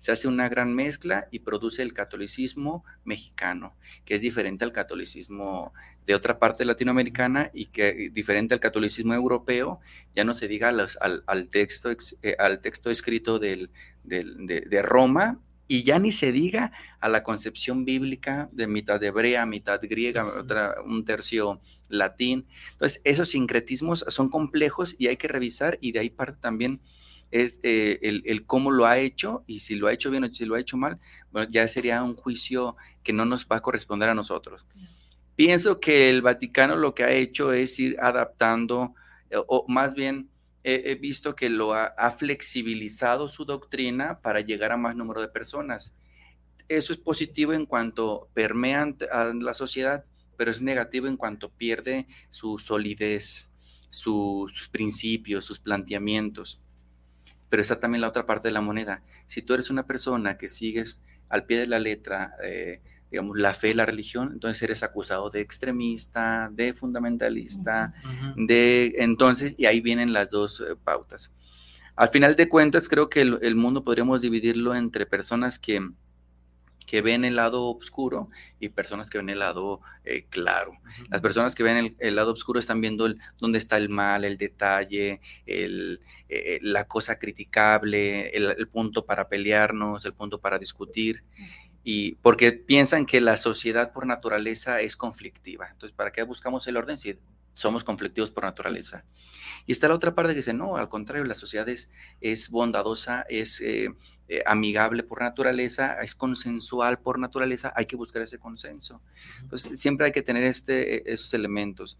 se 0.00 0.12
hace 0.12 0.28
una 0.28 0.48
gran 0.48 0.74
mezcla 0.74 1.28
y 1.30 1.40
produce 1.40 1.82
el 1.82 1.92
catolicismo 1.92 2.86
mexicano, 3.04 3.74
que 4.06 4.14
es 4.14 4.22
diferente 4.22 4.64
al 4.64 4.72
catolicismo 4.72 5.74
de 6.06 6.14
otra 6.14 6.38
parte 6.38 6.64
latinoamericana 6.64 7.50
y 7.52 7.66
que 7.66 8.08
diferente 8.10 8.54
al 8.54 8.60
catolicismo 8.60 9.12
europeo, 9.12 9.78
ya 10.16 10.24
no 10.24 10.32
se 10.32 10.48
diga 10.48 10.70
al, 10.70 11.48
texto, 11.50 11.90
eh, 12.22 12.34
al 12.38 12.62
texto 12.62 12.90
escrito 12.90 13.38
del, 13.38 13.70
de, 14.02 14.82
Roma 14.82 15.38
y 15.68 15.82
ya 15.82 15.98
ni 15.98 16.12
se 16.12 16.32
diga 16.32 16.72
a 16.98 17.10
la 17.10 17.22
concepción 17.22 17.84
bíblica 17.84 18.48
de 18.52 18.66
mitad 18.66 19.04
hebrea, 19.04 19.44
mitad 19.44 19.80
griega, 19.82 20.26
un 20.82 21.04
tercio 21.04 21.60
latín. 21.90 22.46
Entonces, 22.72 23.02
esos 23.04 23.28
sincretismos 23.28 24.06
son 24.08 24.30
complejos 24.30 24.96
y 24.98 25.08
hay 25.08 25.18
que 25.18 25.28
revisar 25.28 25.76
y 25.82 25.92
de 25.92 25.98
ahí 25.98 26.08
parte 26.08 26.38
también 26.40 26.80
es 27.30 27.60
eh, 27.62 27.98
el, 28.02 28.46
cómo 28.46 28.70
lo 28.70 28.86
ha 28.86 28.98
hecho 28.98 29.44
y 29.46 29.60
si 29.60 29.76
lo 29.76 29.86
ha 29.86 29.92
hecho 29.92 30.10
bien 30.10 30.24
o 30.24 30.34
si 30.34 30.44
lo 30.44 30.54
ha 30.54 30.60
hecho 30.60 30.76
mal, 30.76 30.98
bueno, 31.30 31.48
ya 31.50 31.66
sería 31.68 32.02
un 32.02 32.16
juicio 32.16 32.76
que 33.02 33.12
no 33.12 33.24
nos 33.24 33.46
va 33.46 33.56
a 33.56 33.62
corresponder 33.62 34.08
a 34.08 34.14
nosotros. 34.14 34.66
Pienso 35.36 35.80
que 35.80 36.10
el 36.10 36.22
Vaticano 36.22 36.76
lo 36.76 36.94
que 36.94 37.04
ha 37.04 37.12
hecho 37.12 37.52
es 37.52 37.78
ir 37.78 37.98
adaptando, 38.00 38.94
eh, 39.30 39.38
o 39.46 39.64
más 39.68 39.94
bien 39.94 40.28
he, 40.62 40.94
visto 40.96 41.34
que 41.34 41.48
lo 41.48 41.72
ha, 41.72 42.10
flexibilizado 42.10 43.28
su 43.28 43.46
doctrina 43.46 44.20
para 44.20 44.40
llegar 44.40 44.72
a 44.72 44.76
más 44.76 44.94
número 44.94 45.20
de 45.20 45.28
personas. 45.28 45.94
Eso 46.68 46.92
es 46.92 46.98
positivo 46.98 47.54
en 47.54 47.64
cuanto 47.64 48.28
permean 48.34 48.96
a 49.10 49.24
la 49.24 49.54
sociedad, 49.54 50.04
pero 50.36 50.50
es 50.50 50.60
negativo 50.60 51.06
en 51.06 51.16
cuanto 51.16 51.50
pierde 51.50 52.06
su 52.28 52.58
solidez, 52.58 53.50
sus 53.88 54.68
principios, 54.70 55.44
sus 55.44 55.58
planteamientos 55.58 56.60
pero 57.50 57.60
está 57.60 57.78
también 57.78 58.00
la 58.00 58.08
otra 58.08 58.24
parte 58.24 58.48
de 58.48 58.52
la 58.52 58.62
moneda. 58.62 59.02
Si 59.26 59.42
tú 59.42 59.52
eres 59.52 59.68
una 59.68 59.86
persona 59.86 60.38
que 60.38 60.48
sigues 60.48 61.02
al 61.28 61.44
pie 61.44 61.58
de 61.58 61.66
la 61.66 61.78
letra, 61.78 62.36
eh, 62.42 62.80
digamos, 63.10 63.36
la 63.36 63.52
fe, 63.52 63.74
la 63.74 63.84
religión, 63.84 64.30
entonces 64.32 64.62
eres 64.62 64.82
acusado 64.82 65.28
de 65.28 65.40
extremista, 65.40 66.48
de 66.52 66.72
fundamentalista, 66.72 67.92
de, 68.36 68.94
entonces, 68.98 69.54
y 69.58 69.66
ahí 69.66 69.80
vienen 69.80 70.12
las 70.12 70.30
dos 70.30 70.60
eh, 70.60 70.76
pautas. 70.82 71.30
Al 71.96 72.08
final 72.08 72.36
de 72.36 72.48
cuentas, 72.48 72.88
creo 72.88 73.10
que 73.10 73.20
el 73.20 73.54
mundo 73.56 73.84
podríamos 73.84 74.22
dividirlo 74.22 74.74
entre 74.74 75.04
personas 75.04 75.58
que 75.58 75.90
que 76.90 77.02
ven 77.02 77.24
el 77.24 77.36
lado 77.36 77.68
oscuro 77.68 78.30
y 78.58 78.70
personas 78.70 79.10
que 79.10 79.18
ven 79.18 79.28
el 79.28 79.38
lado 79.38 79.80
eh, 80.02 80.26
claro. 80.28 80.72
Las 81.08 81.20
personas 81.20 81.54
que 81.54 81.62
ven 81.62 81.94
el, 81.96 82.16
lado 82.16 82.32
oscuro 82.32 82.58
están 82.58 82.80
viendo 82.80 83.06
el, 83.06 83.20
dónde 83.38 83.58
está 83.58 83.76
el 83.76 83.88
mal, 83.88 84.24
el 84.24 84.36
detalle, 84.36 85.20
el, 85.46 86.00
eh, 86.28 86.58
la 86.62 86.88
cosa 86.88 87.16
criticable, 87.20 88.30
el, 88.30 88.66
punto 88.66 89.06
para 89.06 89.28
pelearnos, 89.28 90.04
el 90.04 90.14
punto 90.14 90.40
para 90.40 90.58
discutir. 90.58 91.22
Y 91.84 92.16
porque 92.16 92.50
piensan 92.50 93.06
que 93.06 93.20
la 93.20 93.36
sociedad 93.36 93.92
por 93.92 94.04
naturaleza 94.04 94.80
es 94.80 94.96
conflictiva. 94.96 95.68
Entonces, 95.70 95.94
¿para 95.94 96.10
qué 96.10 96.24
buscamos 96.24 96.66
el 96.66 96.76
orden 96.76 96.98
si 96.98 97.20
somos 97.54 97.84
conflictivos 97.84 98.32
por 98.32 98.42
naturaleza? 98.42 99.04
Y 99.64 99.70
está 99.70 99.86
la 99.86 99.94
otra 99.94 100.16
parte 100.16 100.32
que 100.32 100.38
dice, 100.38 100.54
no, 100.54 100.76
al 100.76 100.88
contrario, 100.88 101.24
la 101.24 101.36
sociedad 101.36 101.68
es, 101.68 101.92
es 102.20 102.50
bondadosa, 102.50 103.24
es 103.28 103.60
eh, 103.60 103.90
eh, 104.32 104.44
amigable 104.46 105.02
por 105.02 105.22
naturaleza, 105.22 106.00
es 106.00 106.14
consensual 106.14 107.00
por 107.00 107.18
naturaleza, 107.18 107.72
hay 107.74 107.86
que 107.86 107.96
buscar 107.96 108.22
ese 108.22 108.38
consenso. 108.38 109.02
Entonces, 109.40 109.80
siempre 109.80 110.06
hay 110.06 110.12
que 110.12 110.22
tener 110.22 110.44
este, 110.44 110.98
e, 110.98 111.12
esos 111.12 111.34
elementos. 111.34 111.98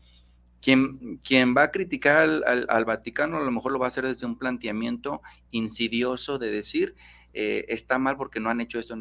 Quien, 0.63 1.19
quien 1.25 1.57
va 1.57 1.65
a 1.65 1.71
criticar 1.73 2.21
al, 2.47 2.85
Vaticano 2.85 3.39
a 3.39 3.43
lo 3.43 3.51
mejor 3.51 3.73
lo 3.73 3.81
va 3.81 3.87
a 3.87 3.89
hacer 3.89 4.07
desde 4.07 4.27
un 4.27 4.39
planteamiento 4.39 5.23
insidioso 5.51 6.39
de 6.39 6.53
decir, 6.53 6.95
eh, 7.33 7.65
está 7.69 7.99
mal 7.99 8.17
porque 8.17 8.41
no 8.41 8.51
han 8.51 8.61
hecho 8.61 8.79
esto. 8.79 8.97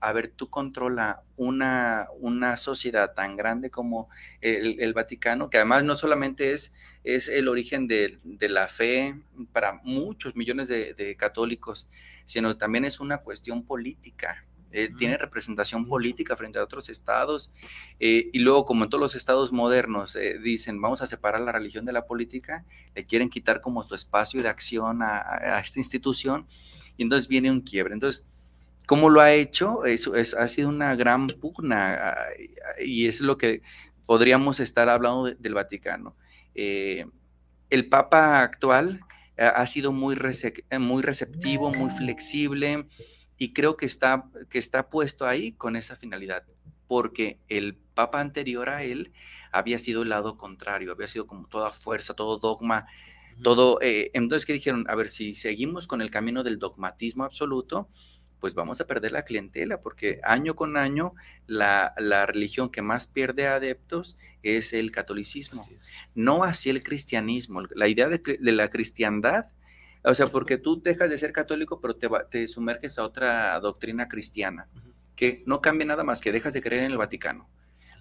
A 0.00 0.12
ver, 0.12 0.28
tú 0.28 0.50
controla 0.50 1.22
una, 1.36 2.08
una 2.18 2.56
sociedad 2.56 3.14
tan 3.14 3.36
grande 3.36 3.70
como 3.70 4.08
el, 4.40 4.92
Vaticano, 4.92 5.50
que 5.50 5.58
además 5.58 5.84
no 5.84 5.96
solamente 5.96 6.52
es, 6.52 6.74
es 7.04 7.28
el 7.28 7.48
origen 7.48 7.86
de, 7.86 8.18
la 8.40 8.68
fe 8.68 9.20
para 9.52 9.74
muchos 9.84 10.36
millones 10.36 10.68
de 10.68 11.16
católicos, 11.18 11.88
sino 12.24 12.56
también 12.56 12.84
es 12.84 13.00
una 13.00 13.18
cuestión 13.18 13.64
política. 13.64 14.46
Eh, 14.72 14.88
tiene 14.96 15.18
representación 15.18 15.86
política 15.86 16.36
frente 16.36 16.58
a 16.58 16.62
otros 16.62 16.88
estados. 16.88 17.50
Eh, 17.98 18.30
y 18.32 18.38
luego, 18.38 18.64
como 18.64 18.84
en 18.84 18.90
todos 18.90 19.00
los 19.00 19.14
estados 19.16 19.52
modernos, 19.52 20.14
eh, 20.14 20.38
dicen, 20.38 20.80
vamos 20.80 21.02
a 21.02 21.06
separar 21.06 21.40
la 21.40 21.52
religión 21.52 21.84
de 21.84 21.92
la 21.92 22.06
política, 22.06 22.64
le 22.94 23.04
quieren 23.04 23.30
quitar 23.30 23.60
como 23.60 23.82
su 23.82 23.94
espacio 23.94 24.42
de 24.42 24.48
acción 24.48 25.02
a, 25.02 25.60
esta 25.60 25.80
institución, 25.80 26.46
y 26.96 27.02
entonces 27.02 27.28
viene 27.28 27.50
un 27.50 27.62
quiebre. 27.62 27.94
Entonces, 27.94 28.26
¿cómo 28.86 29.10
lo 29.10 29.20
ha 29.20 29.32
hecho? 29.32 29.84
Eso 29.84 30.14
es, 30.14 30.34
ha 30.34 30.46
sido 30.46 30.68
una 30.68 30.94
gran 30.94 31.26
pugna, 31.26 32.14
y 32.84 33.08
es 33.08 33.20
lo 33.20 33.36
que 33.38 33.62
podríamos 34.06 34.60
estar 34.60 34.88
hablando 34.88 35.24
del 35.24 35.54
Vaticano. 35.54 36.14
el 36.54 37.88
Papa 37.88 38.42
actual 38.42 39.00
ha 39.36 39.66
sido 39.66 39.90
muy, 39.92 40.16
muy 40.78 41.02
receptivo, 41.02 41.72
muy 41.72 41.90
flexible 41.90 42.86
y 43.40 43.54
creo 43.54 43.78
que 43.78 43.86
está, 43.86 44.26
que 44.50 44.58
está 44.58 44.90
puesto 44.90 45.26
ahí 45.26 45.52
con 45.52 45.74
esa 45.74 45.96
finalidad, 45.96 46.44
porque 46.86 47.38
el 47.48 47.74
papa 47.94 48.20
anterior 48.20 48.68
a 48.68 48.84
él 48.84 49.12
había 49.50 49.78
sido 49.78 50.02
el 50.02 50.10
lado 50.10 50.36
contrario, 50.36 50.92
había 50.92 51.06
sido 51.06 51.26
como 51.26 51.48
toda 51.48 51.70
fuerza, 51.70 52.12
todo 52.12 52.38
dogma, 52.38 52.86
todo... 53.42 53.78
Eh, 53.80 54.10
entonces, 54.12 54.44
¿qué 54.44 54.52
dijeron? 54.52 54.84
A 54.90 54.94
ver, 54.94 55.08
si 55.08 55.32
seguimos 55.32 55.86
con 55.86 56.02
el 56.02 56.10
camino 56.10 56.42
del 56.42 56.58
dogmatismo 56.58 57.24
absoluto, 57.24 57.88
pues 58.40 58.54
vamos 58.54 58.82
a 58.82 58.86
perder 58.86 59.12
la 59.12 59.22
clientela, 59.22 59.80
porque 59.80 60.20
año 60.22 60.54
con 60.54 60.76
año 60.76 61.14
la, 61.46 61.94
religión 62.26 62.68
que 62.68 62.82
más 62.82 63.06
pierde 63.06 63.46
adeptos 63.46 64.18
es 64.42 64.74
el 64.74 64.90
catolicismo, 64.90 65.66
no 66.14 66.44
así 66.44 66.68
el 66.68 66.82
cristianismo. 66.82 67.62
La 67.74 67.88
idea 67.88 68.08
de, 68.08 68.20
la 68.38 68.68
cristiandad, 68.68 69.46
o 70.02 70.14
sea, 70.14 70.26
porque 70.28 70.58
tú 70.58 70.80
dejas 70.80 71.10
de 71.10 71.18
ser 71.18 71.32
católico, 71.32 71.80
pero 71.80 71.96
te, 71.96 72.08
te 72.30 72.48
sumerges 72.48 72.98
a 72.98 73.04
otra 73.04 73.58
doctrina 73.60 74.08
cristiana, 74.08 74.68
que 75.14 75.42
no 75.46 75.60
cambia 75.60 75.86
nada 75.86 76.04
más 76.04 76.20
que 76.20 76.32
dejas 76.32 76.54
de 76.54 76.62
creer 76.62 76.84
en 76.84 76.92
el 76.92 76.98
Vaticano 76.98 77.48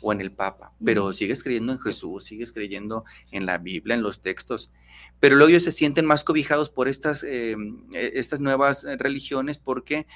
o 0.01 0.13
en 0.13 0.21
el 0.21 0.33
Papa, 0.33 0.73
pero 0.83 1.11
sigues 1.11 1.43
creyendo 1.43 1.73
en 1.73 1.79
Jesús, 1.79 2.23
sigues 2.23 2.53
creyendo 2.53 3.03
en 3.31 3.45
la 3.45 3.57
Biblia, 3.57 3.95
en 3.95 4.01
los 4.01 4.21
textos, 4.21 4.71
pero 5.19 5.35
luego 5.35 5.49
ellos 5.49 5.63
se 5.63 5.73
sienten 5.73 6.05
más 6.05 6.23
cobijados 6.23 6.69
por 6.69 6.87
estas, 6.87 7.23
eh, 7.23 7.57
e, 7.93 8.11
estas 8.15 8.39
nuevas 8.39 8.85
religiones 8.97 9.57
porque 9.57 10.07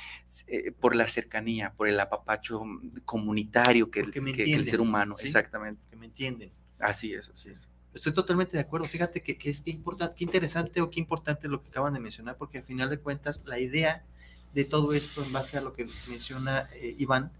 eh, 0.47 0.71
por 0.71 0.95
la 0.95 1.07
cercanía, 1.07 1.73
por 1.73 1.89
el 1.89 1.99
apapacho 1.99 2.63
comunitario 3.03 3.91
que, 3.91 3.99
el, 3.99 4.13
el 4.37 4.69
ser 4.69 4.79
humano, 4.79 5.15
exactamente. 5.19 5.81
Que 5.89 5.97
me 5.97 6.05
entienden. 6.05 6.51
Así 6.79 7.13
es, 7.13 7.29
así 7.29 7.49
es. 7.49 7.69
Estoy 7.93 8.13
totalmente 8.13 8.57
de 8.57 8.61
acuerdo. 8.61 8.87
Fíjate 8.87 9.21
que, 9.21 9.37
es 9.49 9.61
que 9.61 9.71
importante, 9.71 10.15
qué 10.17 10.23
interesante 10.23 10.81
o 10.81 10.89
qué 10.89 10.99
importante 10.99 11.47
lo 11.47 11.61
que 11.61 11.69
acaban 11.69 11.93
de 11.93 11.99
mencionar, 11.99 12.37
porque 12.37 12.57
al 12.59 12.63
final 12.63 12.89
de 12.89 12.97
cuentas 12.97 13.43
la 13.45 13.59
idea 13.59 14.03
de 14.53 14.65
todo 14.65 14.93
esto, 14.93 15.23
en 15.23 15.31
base 15.31 15.57
a 15.57 15.61
lo 15.61 15.73
que 15.73 15.87
menciona 16.07 16.63
eh, 16.75 16.95
Iván, 16.97 17.31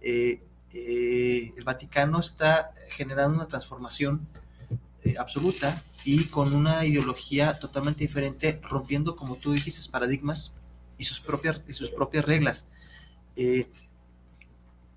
eh, 0.00 0.42
eh, 0.72 1.52
el 1.56 1.64
Vaticano 1.64 2.20
está 2.20 2.72
generando 2.90 3.36
una 3.36 3.46
transformación 3.46 4.26
absoluta 5.18 5.82
y 6.04 6.24
con 6.26 6.52
una 6.52 6.84
ideología 6.84 7.58
totalmente 7.58 8.00
diferente, 8.00 8.60
rompiendo, 8.62 9.16
como 9.16 9.36
tú 9.36 9.52
dijiste, 9.52 9.90
paradigmas 9.90 10.54
y 10.98 11.04
sus 11.04 11.20
propias, 11.20 11.64
y 11.68 11.72
sus 11.72 11.90
propias 11.90 12.24
reglas. 12.24 12.66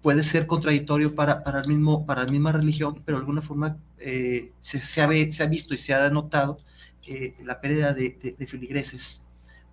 Eh, 0.03 0.05
puede 0.05 0.23
ser 0.23 0.47
contradictorio 0.47 1.15
para, 1.15 1.43
para, 1.43 1.61
el 1.61 1.67
mismo, 1.67 2.05
para 2.05 2.25
la 2.25 2.31
misma 2.31 2.51
religión, 2.51 3.01
pero 3.05 3.17
de 3.17 3.21
alguna 3.21 3.41
forma 3.41 3.77
eh, 3.99 4.51
se, 4.59 4.79
se, 4.79 5.01
ha, 5.01 5.09
se, 5.31 5.43
ha, 5.43 5.45
visto 5.47 5.73
y 5.73 5.77
se 5.77 5.93
ha 5.93 6.09
notado 6.09 6.57
eh, 7.07 7.35
la 7.43 7.61
pérdida 7.61 7.93
de, 7.93 8.17
de, 8.21 8.33
de, 8.33 8.47
feligreses 8.47 9.25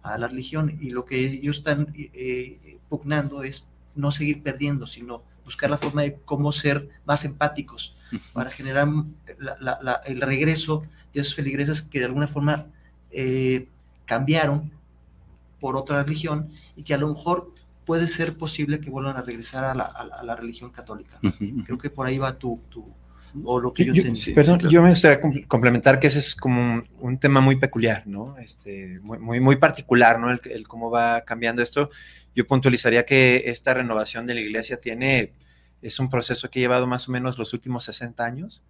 a 0.03 0.17
la 0.19 0.29
religión. 0.29 0.79
Y 0.81 0.91
lo 0.91 1.05
que 1.05 1.19
ellos 1.19 1.59
están 1.59 1.93
eh, 1.95 2.79
pugnando 2.89 3.43
es 3.43 3.69
no 3.95 4.13
seguir 4.13 4.43
perdiendo, 4.43 4.87
sino 4.87 5.23
buscar 5.45 5.69
la 5.69 5.79
forma 5.79 6.03
de 6.03 6.15
cómo 6.25 6.53
ser 6.53 6.89
más 7.05 7.25
empáticos 7.25 7.97
para 8.33 8.51
generar 8.51 8.89
la, 9.39 9.79
la, 9.83 10.01
el 10.05 10.21
regreso 10.21 10.85
de 11.13 11.23
esos 11.23 11.35
feligreses 11.35 11.83
que 11.83 11.99
de 11.99 12.05
alguna 12.05 12.29
forma 12.29 12.67
eh, 13.11 13.67
cambiaron 14.07 14.71
por 15.59 15.77
otra 15.77 16.03
religión 16.05 16.51
y 16.77 16.85
que 16.85 16.95
a 16.95 16.99
lo 16.99 17.09
mejor 17.09 17.53
puede 17.91 18.07
ser 18.07 18.37
posible 18.37 18.79
que 18.81 18.89
vuelvan 18.89 19.17
a 19.17 19.23
regresar 19.23 19.65
a 19.65 19.75
la, 19.75 19.83
a 19.83 20.23
la 20.23 20.37
religión 20.37 20.71
católica. 20.71 21.19
Uh 21.25 21.27
-huh. 21.27 21.65
Creo 21.65 21.77
que 21.77 21.91
por 21.91 22.07
ahí 22.07 22.19
va 22.19 22.39
tu, 22.39 22.63
tu 22.69 22.87
o 23.45 23.59
lo 23.59 23.73
que 23.73 23.85
yo, 23.85 23.93
yo 23.93 24.03
entendí. 24.03 24.33
Perdón, 24.33 24.61
claro. 24.61 24.71
yo 24.71 24.81
me 24.81 24.91
gustaría 24.91 25.21
complementar 25.49 25.99
que 25.99 26.07
ese 26.07 26.21
es 26.21 26.37
como 26.37 26.61
un, 26.63 26.89
un, 27.01 27.19
tema 27.19 27.41
muy 27.41 27.57
peculiar, 27.57 28.07
¿no? 28.07 28.39
Este, 28.39 29.01
muy, 29.03 29.19
muy, 29.19 29.41
muy 29.41 29.57
particular, 29.57 30.21
¿no? 30.21 30.31
El, 30.31 30.41
el, 30.45 30.69
cómo 30.69 30.89
va 30.89 31.23
cambiando 31.23 31.63
esto. 31.63 31.91
Yo 32.33 32.47
puntualizaría 32.47 33.05
que 33.05 33.43
esta 33.47 33.75
renovación 33.75 34.25
de 34.25 34.35
la 34.35 34.41
iglesia 34.41 34.81
tiene, 34.81 35.33
es 35.83 35.99
un 35.99 36.09
proceso 36.09 36.49
que 36.49 36.61
ha 36.61 36.63
llevado 36.63 36.87
más 36.87 37.09
o 37.09 37.11
menos 37.11 37.39
los 37.39 37.53
últimos 37.55 37.83
60 37.83 38.25
años 38.25 38.63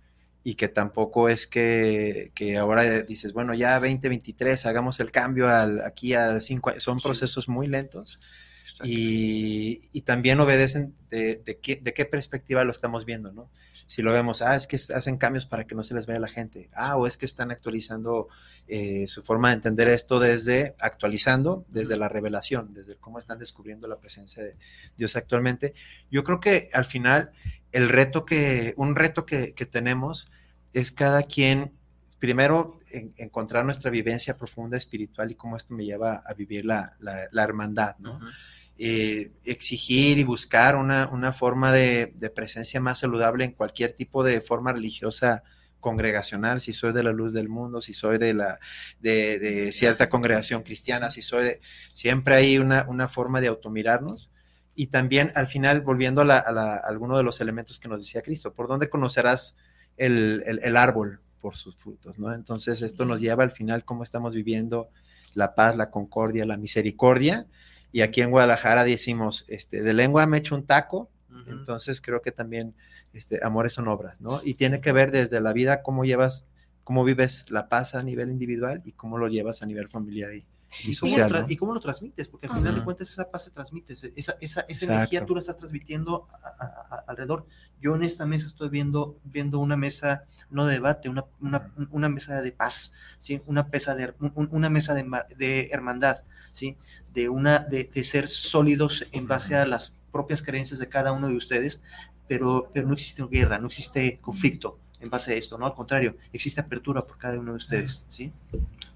y 0.44 0.54
que 0.54 0.68
tampoco 0.68 1.28
es 1.28 1.46
que, 1.46 2.32
que 2.34 2.56
ahora 2.56 3.02
dices, 3.02 3.34
bueno, 3.34 3.52
ya 3.52 3.74
2023, 3.80 4.64
hagamos 4.64 4.98
el 4.98 5.10
cambio 5.10 5.46
al, 5.46 5.82
aquí 5.82 6.14
a 6.14 6.40
5 6.40 6.72
son 6.78 7.00
procesos 7.00 7.50
muy 7.50 7.66
lentos 7.66 8.18
y, 8.82 9.88
y, 9.92 10.02
también 10.02 10.40
obedecen 10.40 10.94
de, 11.10 11.36
de, 11.44 11.58
qué, 11.58 11.76
de, 11.76 11.92
qué, 11.92 12.04
perspectiva 12.04 12.64
lo 12.64 12.72
estamos 12.72 13.04
viendo, 13.04 13.32
¿no? 13.32 13.50
Si 13.86 14.02
lo 14.02 14.12
vemos, 14.12 14.42
ah, 14.42 14.56
es 14.56 14.66
que 14.66 14.76
hacen 14.76 15.16
cambios 15.16 15.46
para 15.46 15.66
que 15.66 15.74
no 15.74 15.82
se 15.82 15.94
les 15.94 16.06
vea 16.06 16.18
la 16.18 16.28
gente, 16.28 16.70
ah, 16.74 16.96
o 16.96 17.06
es 17.06 17.16
que 17.16 17.26
están 17.26 17.50
actualizando 17.50 18.28
eh, 18.68 19.06
su 19.08 19.22
forma 19.22 19.48
de 19.48 19.56
entender 19.56 19.88
esto 19.88 20.18
desde, 20.18 20.74
actualizando 20.78 21.64
desde 21.68 21.96
la 21.96 22.08
revelación, 22.08 22.72
desde 22.72 22.96
cómo 22.96 23.18
están 23.18 23.38
descubriendo 23.38 23.88
la 23.88 23.98
presencia 23.98 24.42
de 24.42 24.56
Dios 24.96 25.16
actualmente. 25.16 25.74
Yo 26.10 26.24
creo 26.24 26.40
que 26.40 26.70
al 26.72 26.84
final 26.84 27.32
el 27.72 27.88
reto 27.88 28.24
que, 28.24 28.74
un 28.76 28.96
reto 28.96 29.26
que, 29.26 29.54
que 29.54 29.66
tenemos 29.66 30.30
es 30.72 30.92
cada 30.92 31.22
quien 31.24 31.72
primero 32.20 32.78
en, 32.92 33.12
encontrar 33.16 33.64
nuestra 33.64 33.90
vivencia 33.90 34.36
profunda 34.36 34.76
espiritual 34.76 35.30
y 35.32 35.34
cómo 35.34 35.56
esto 35.56 35.74
me 35.74 35.84
lleva 35.84 36.22
a 36.24 36.34
vivir 36.34 36.64
la, 36.64 36.94
la, 37.00 37.26
la 37.32 37.42
hermandad, 37.42 37.96
¿no? 37.98 38.18
Uh 38.18 38.20
-huh. 38.20 38.32
Eh, 38.82 39.32
exigir 39.44 40.18
y 40.18 40.24
buscar 40.24 40.74
una, 40.74 41.06
una 41.12 41.34
forma 41.34 41.70
de, 41.70 42.14
de, 42.16 42.30
presencia 42.30 42.80
más 42.80 43.00
saludable 43.00 43.44
en 43.44 43.52
cualquier 43.52 43.92
tipo 43.92 44.24
de 44.24 44.40
forma 44.40 44.72
religiosa 44.72 45.42
congregacional, 45.80 46.62
si 46.62 46.72
soy 46.72 46.94
de 46.94 47.02
la 47.02 47.12
luz 47.12 47.34
del 47.34 47.50
mundo, 47.50 47.82
si 47.82 47.92
soy 47.92 48.16
de 48.16 48.32
la 48.32 48.58
de, 49.00 49.38
de 49.38 49.72
cierta 49.72 50.08
congregación 50.08 50.62
cristiana, 50.62 51.10
si 51.10 51.20
soy 51.20 51.44
de 51.44 51.60
siempre 51.92 52.36
hay 52.36 52.56
una, 52.56 52.86
una 52.88 53.06
forma 53.06 53.42
de 53.42 53.48
automirarnos 53.48 54.32
y 54.74 54.86
también 54.86 55.30
al 55.34 55.46
final 55.46 55.82
volviendo 55.82 56.22
a, 56.22 56.24
la, 56.24 56.38
a, 56.38 56.50
la, 56.50 56.76
a 56.76 56.76
alguno 56.78 57.18
de 57.18 57.22
los 57.22 57.42
elementos 57.42 57.80
que 57.80 57.88
nos 57.88 57.98
decía 57.98 58.22
Cristo, 58.22 58.54
¿por 58.54 58.66
dónde 58.66 58.88
conocerás 58.88 59.56
el, 59.98 60.42
el, 60.46 60.60
el 60.62 60.76
árbol? 60.78 61.20
por 61.40 61.56
sus 61.56 61.76
frutos, 61.76 62.18
¿no? 62.18 62.34
Entonces 62.34 62.82
esto 62.82 63.04
nos 63.04 63.20
lleva 63.20 63.44
al 63.44 63.50
final 63.50 63.84
cómo 63.84 64.02
estamos 64.02 64.34
viviendo 64.34 64.90
la 65.34 65.54
paz, 65.54 65.76
la 65.76 65.90
concordia, 65.90 66.44
la 66.44 66.58
misericordia. 66.58 67.46
Y 67.92 68.02
aquí 68.02 68.20
en 68.20 68.30
Guadalajara 68.30 68.84
decimos, 68.84 69.44
este, 69.48 69.82
de 69.82 69.92
lengua 69.92 70.26
me 70.26 70.38
echo 70.38 70.54
un 70.54 70.64
taco, 70.64 71.10
uh 71.28 71.34
-huh. 71.34 71.50
entonces 71.50 72.00
creo 72.00 72.22
que 72.22 72.32
también 72.32 72.74
este, 73.12 73.40
amores 73.42 73.72
son 73.72 73.88
obras, 73.88 74.20
¿no? 74.20 74.40
Y 74.44 74.54
tiene 74.54 74.80
que 74.80 74.92
ver 74.92 75.10
desde 75.10 75.40
la 75.40 75.52
vida 75.52 75.82
cómo 75.82 76.04
llevas, 76.04 76.46
cómo 76.84 77.04
vives 77.04 77.50
la 77.50 77.68
paz 77.68 77.94
a 77.94 78.02
nivel 78.02 78.30
individual 78.30 78.82
y 78.84 78.92
cómo 78.92 79.18
lo 79.18 79.28
llevas 79.28 79.62
a 79.62 79.66
nivel 79.66 79.88
familiar 79.88 80.32
y, 80.32 80.46
y 80.84 80.94
social. 80.94 81.28
¿Y 81.28 81.32
cómo, 81.32 81.42
¿no? 81.42 81.52
¿Y 81.52 81.56
cómo, 81.56 81.74
lo 81.74 81.80
transmites? 81.80 82.28
Porque 82.28 82.46
al 82.46 82.54
final 82.54 82.72
uh 82.72 82.76
-huh. 82.76 82.78
de 82.78 82.84
cuentas 82.84 83.10
esa 83.10 83.28
paz 83.30 83.44
se 83.44 83.50
transmite, 83.50 83.92
esa, 83.92 84.36
esa, 84.40 84.64
esa 84.68 84.86
energía 84.86 85.26
tú 85.26 85.34
la 85.34 85.40
estás 85.40 85.56
transmitiendo 85.56 86.28
a, 86.32 86.48
a, 86.48 86.96
a, 86.96 87.04
alrededor. 87.08 87.46
Yo 87.80 87.96
en 87.96 88.02
esta 88.02 88.26
mesa 88.26 88.46
estoy 88.46 88.68
viendo, 88.68 89.18
viendo 89.24 89.58
una 89.58 89.76
mesa, 89.76 90.24
no 90.50 90.66
de 90.66 90.74
debate, 90.74 91.08
una, 91.08 91.24
una, 91.40 91.72
una 91.90 92.08
mesa 92.08 92.42
de 92.42 92.52
paz, 92.52 92.92
¿sí? 93.18 93.42
una, 93.46 93.64
mesa 93.64 93.94
de, 93.94 94.14
una 94.18 94.70
mesa 94.70 94.94
de, 94.94 95.04
de 95.36 95.70
hermandad, 95.72 96.22
¿sí? 96.52 96.76
de, 97.14 97.28
una, 97.28 97.60
de, 97.60 97.84
de, 97.84 98.04
ser 98.04 98.28
sólidos 98.28 99.06
en 99.12 99.26
base 99.26 99.56
a 99.56 99.66
las 99.66 99.96
propias 100.12 100.42
creencias 100.42 100.80
de 100.80 100.88
cada 100.88 101.12
uno 101.12 101.28
de 101.28 101.36
ustedes, 101.36 101.82
pero, 102.28 102.70
pero 102.72 102.86
no 102.86 102.94
existe 102.94 103.24
guerra, 103.26 103.58
no 103.58 103.66
existe 103.66 104.18
conflicto 104.20 104.78
en 105.00 105.10
base 105.10 105.32
a 105.32 105.36
esto, 105.36 105.58
¿no? 105.58 105.66
Al 105.66 105.74
contrario, 105.74 106.16
existe 106.32 106.60
apertura 106.60 107.04
por 107.06 107.18
cada 107.18 107.38
uno 107.38 107.52
de 107.52 107.56
ustedes, 107.56 108.04
¿sí? 108.08 108.32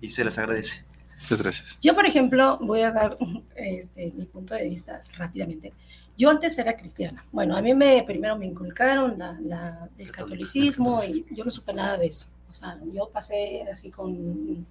Y 0.00 0.10
se 0.10 0.24
les 0.24 0.38
agradece. 0.38 0.84
Muchas 1.22 1.42
gracias. 1.42 1.78
Yo, 1.80 1.94
por 1.94 2.06
ejemplo, 2.06 2.58
voy 2.60 2.82
a 2.82 2.90
dar 2.90 3.16
este, 3.56 4.12
mi 4.14 4.26
punto 4.26 4.54
de 4.54 4.68
vista 4.68 5.02
rápidamente. 5.16 5.72
Yo 6.16 6.30
antes 6.30 6.56
era 6.58 6.76
cristiana. 6.76 7.24
Bueno, 7.32 7.56
a 7.56 7.62
mí 7.62 7.74
me 7.74 8.04
primero 8.04 8.36
me 8.38 8.46
inculcaron 8.46 9.18
la, 9.18 9.36
la, 9.40 9.88
el 9.98 10.12
catolicismo 10.12 11.02
y 11.02 11.26
yo 11.30 11.44
no 11.44 11.50
supe 11.50 11.72
nada 11.72 11.96
de 11.96 12.06
eso. 12.06 12.26
O 12.48 12.52
sea, 12.52 12.78
yo 12.92 13.08
pasé 13.08 13.64
así 13.72 13.90
con... 13.90 14.66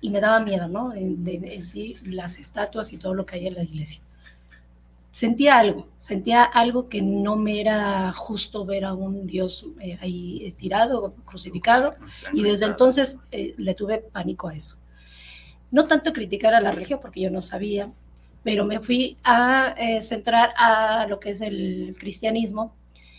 Y 0.00 0.10
me 0.10 0.20
daba 0.20 0.40
miedo, 0.40 0.68
¿no? 0.68 0.94
En, 0.94 1.24
de, 1.24 1.54
en 1.54 1.64
sí, 1.64 1.94
las 2.04 2.38
estatuas 2.38 2.92
y 2.92 2.98
todo 2.98 3.14
lo 3.14 3.26
que 3.26 3.36
hay 3.36 3.46
en 3.46 3.54
la 3.54 3.62
iglesia. 3.62 4.02
Sentía 5.10 5.58
algo, 5.58 5.88
sentía 5.98 6.44
algo 6.44 6.88
que 6.88 7.02
no 7.02 7.34
me 7.36 7.60
era 7.60 8.12
justo 8.12 8.64
ver 8.64 8.84
a 8.84 8.94
un 8.94 9.26
Dios 9.26 9.66
eh, 9.80 9.98
ahí 10.00 10.54
tirado, 10.56 11.12
crucificado, 11.24 11.96
y 12.32 12.44
desde 12.44 12.66
entonces 12.66 13.20
eh, 13.32 13.54
le 13.58 13.74
tuve 13.74 13.98
pánico 13.98 14.48
a 14.48 14.54
eso 14.54 14.80
no 15.70 15.86
tanto 15.86 16.12
criticar 16.12 16.54
a 16.54 16.60
la 16.60 16.70
religión 16.70 16.98
porque 17.00 17.20
yo 17.20 17.30
no 17.30 17.40
sabía, 17.40 17.90
pero 18.42 18.64
me 18.64 18.80
fui 18.80 19.16
a 19.22 19.74
eh, 19.78 20.02
centrar 20.02 20.52
a 20.56 21.06
lo 21.08 21.20
que 21.20 21.30
es 21.30 21.40
el 21.40 21.96
cristianismo 21.98 22.74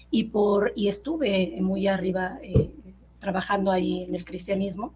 y, 0.09 0.25
por, 0.25 0.73
y 0.75 0.87
estuve 0.87 1.57
muy 1.61 1.87
arriba 1.87 2.39
eh, 2.41 2.71
trabajando 3.19 3.71
ahí 3.71 4.03
en 4.03 4.15
el 4.15 4.25
cristianismo. 4.25 4.93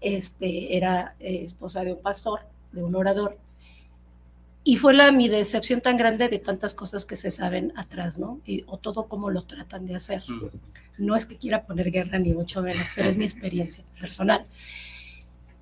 Este, 0.00 0.76
era 0.76 1.14
eh, 1.18 1.42
esposa 1.44 1.82
de 1.82 1.92
un 1.92 2.00
pastor, 2.00 2.40
de 2.72 2.82
un 2.82 2.94
orador, 2.94 3.38
y 4.68 4.76
fue 4.76 4.92
la, 4.92 5.10
mi 5.12 5.28
decepción 5.28 5.80
tan 5.80 5.96
grande 5.96 6.28
de 6.28 6.38
tantas 6.38 6.74
cosas 6.74 7.06
que 7.06 7.16
se 7.16 7.30
saben 7.30 7.72
atrás, 7.74 8.18
¿no? 8.18 8.40
Y, 8.44 8.64
o 8.66 8.76
todo 8.76 9.06
como 9.06 9.30
lo 9.30 9.44
tratan 9.44 9.86
de 9.86 9.94
hacer. 9.94 10.22
No 10.98 11.16
es 11.16 11.24
que 11.24 11.38
quiera 11.38 11.64
poner 11.64 11.90
guerra 11.90 12.18
ni 12.18 12.34
mucho 12.34 12.60
menos, 12.60 12.88
pero 12.94 13.08
es 13.08 13.16
mi 13.16 13.24
experiencia 13.24 13.82
personal. 13.98 14.44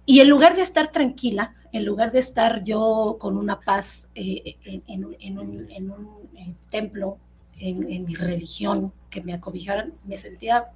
Y 0.07 0.19
en 0.19 0.29
lugar 0.29 0.57
de 0.57 0.63
estar 0.63 0.91
tranquila, 0.91 1.55
en 1.71 1.85
lugar 1.85 2.11
de 2.11 2.19
estar 2.19 2.65
yo 2.65 3.17
con 3.21 3.37
una 3.37 3.61
paz 3.61 4.11
eh, 4.17 4.57
en, 4.65 4.83
en, 4.89 5.17
en, 5.21 5.39
un, 5.39 5.71
en, 5.71 5.91
un, 5.93 6.09
eh, 6.37 6.55
templo, 6.69 7.19
en, 7.61 8.05
mi 8.05 8.15
religión, 8.17 8.93
que 9.09 9.21
me 9.21 9.33
acobijaran, 9.33 9.95
me 10.05 10.17
sentía 10.17 10.67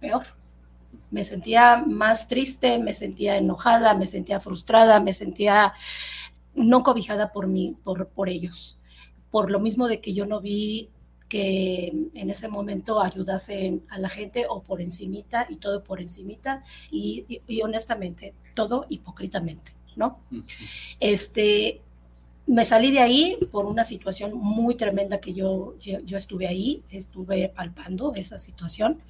peor. 0.00 0.24
Me 1.10 1.24
sentía 1.24 1.76
más 1.86 2.28
triste, 2.28 2.78
me 2.78 2.94
sentía 2.94 3.36
enojada, 3.36 3.94
me 3.94 4.06
sentía 4.06 4.40
frustrada, 4.40 5.00
me 5.00 5.12
sentía 5.12 5.72
no 6.54 6.82
cobijada 6.82 7.32
por 7.32 7.46
mí, 7.46 7.76
por, 7.84 8.08
por 8.08 8.28
ellos. 8.28 8.80
Por 9.30 9.50
lo 9.50 9.60
mismo 9.60 9.88
de 9.88 10.00
que 10.00 10.14
yo 10.14 10.26
no 10.26 10.40
vi 10.40 10.90
que 11.28 11.92
en 12.14 12.30
ese 12.30 12.48
momento 12.48 13.00
ayudase 13.00 13.80
a 13.88 13.98
la 13.98 14.08
gente 14.08 14.46
o 14.48 14.62
por 14.62 14.80
encimita 14.80 15.46
y 15.50 15.56
todo 15.56 15.82
por 15.82 16.00
encimita 16.00 16.62
y, 16.90 17.24
y, 17.28 17.42
y 17.48 17.62
honestamente, 17.62 18.34
todo 18.54 18.86
hipócritamente, 18.88 19.72
¿no? 19.96 20.20
Este, 21.00 21.80
me 22.46 22.64
salí 22.64 22.92
de 22.92 23.00
ahí 23.00 23.38
por 23.50 23.66
una 23.66 23.84
situación 23.84 24.34
muy 24.34 24.76
tremenda 24.76 25.20
que 25.20 25.34
yo, 25.34 25.74
yo, 25.80 26.00
yo 26.00 26.16
estuve 26.16 26.46
ahí, 26.46 26.82
estuve 26.90 27.48
palpando 27.48 28.14
esa 28.14 28.38
situación. 28.38 29.00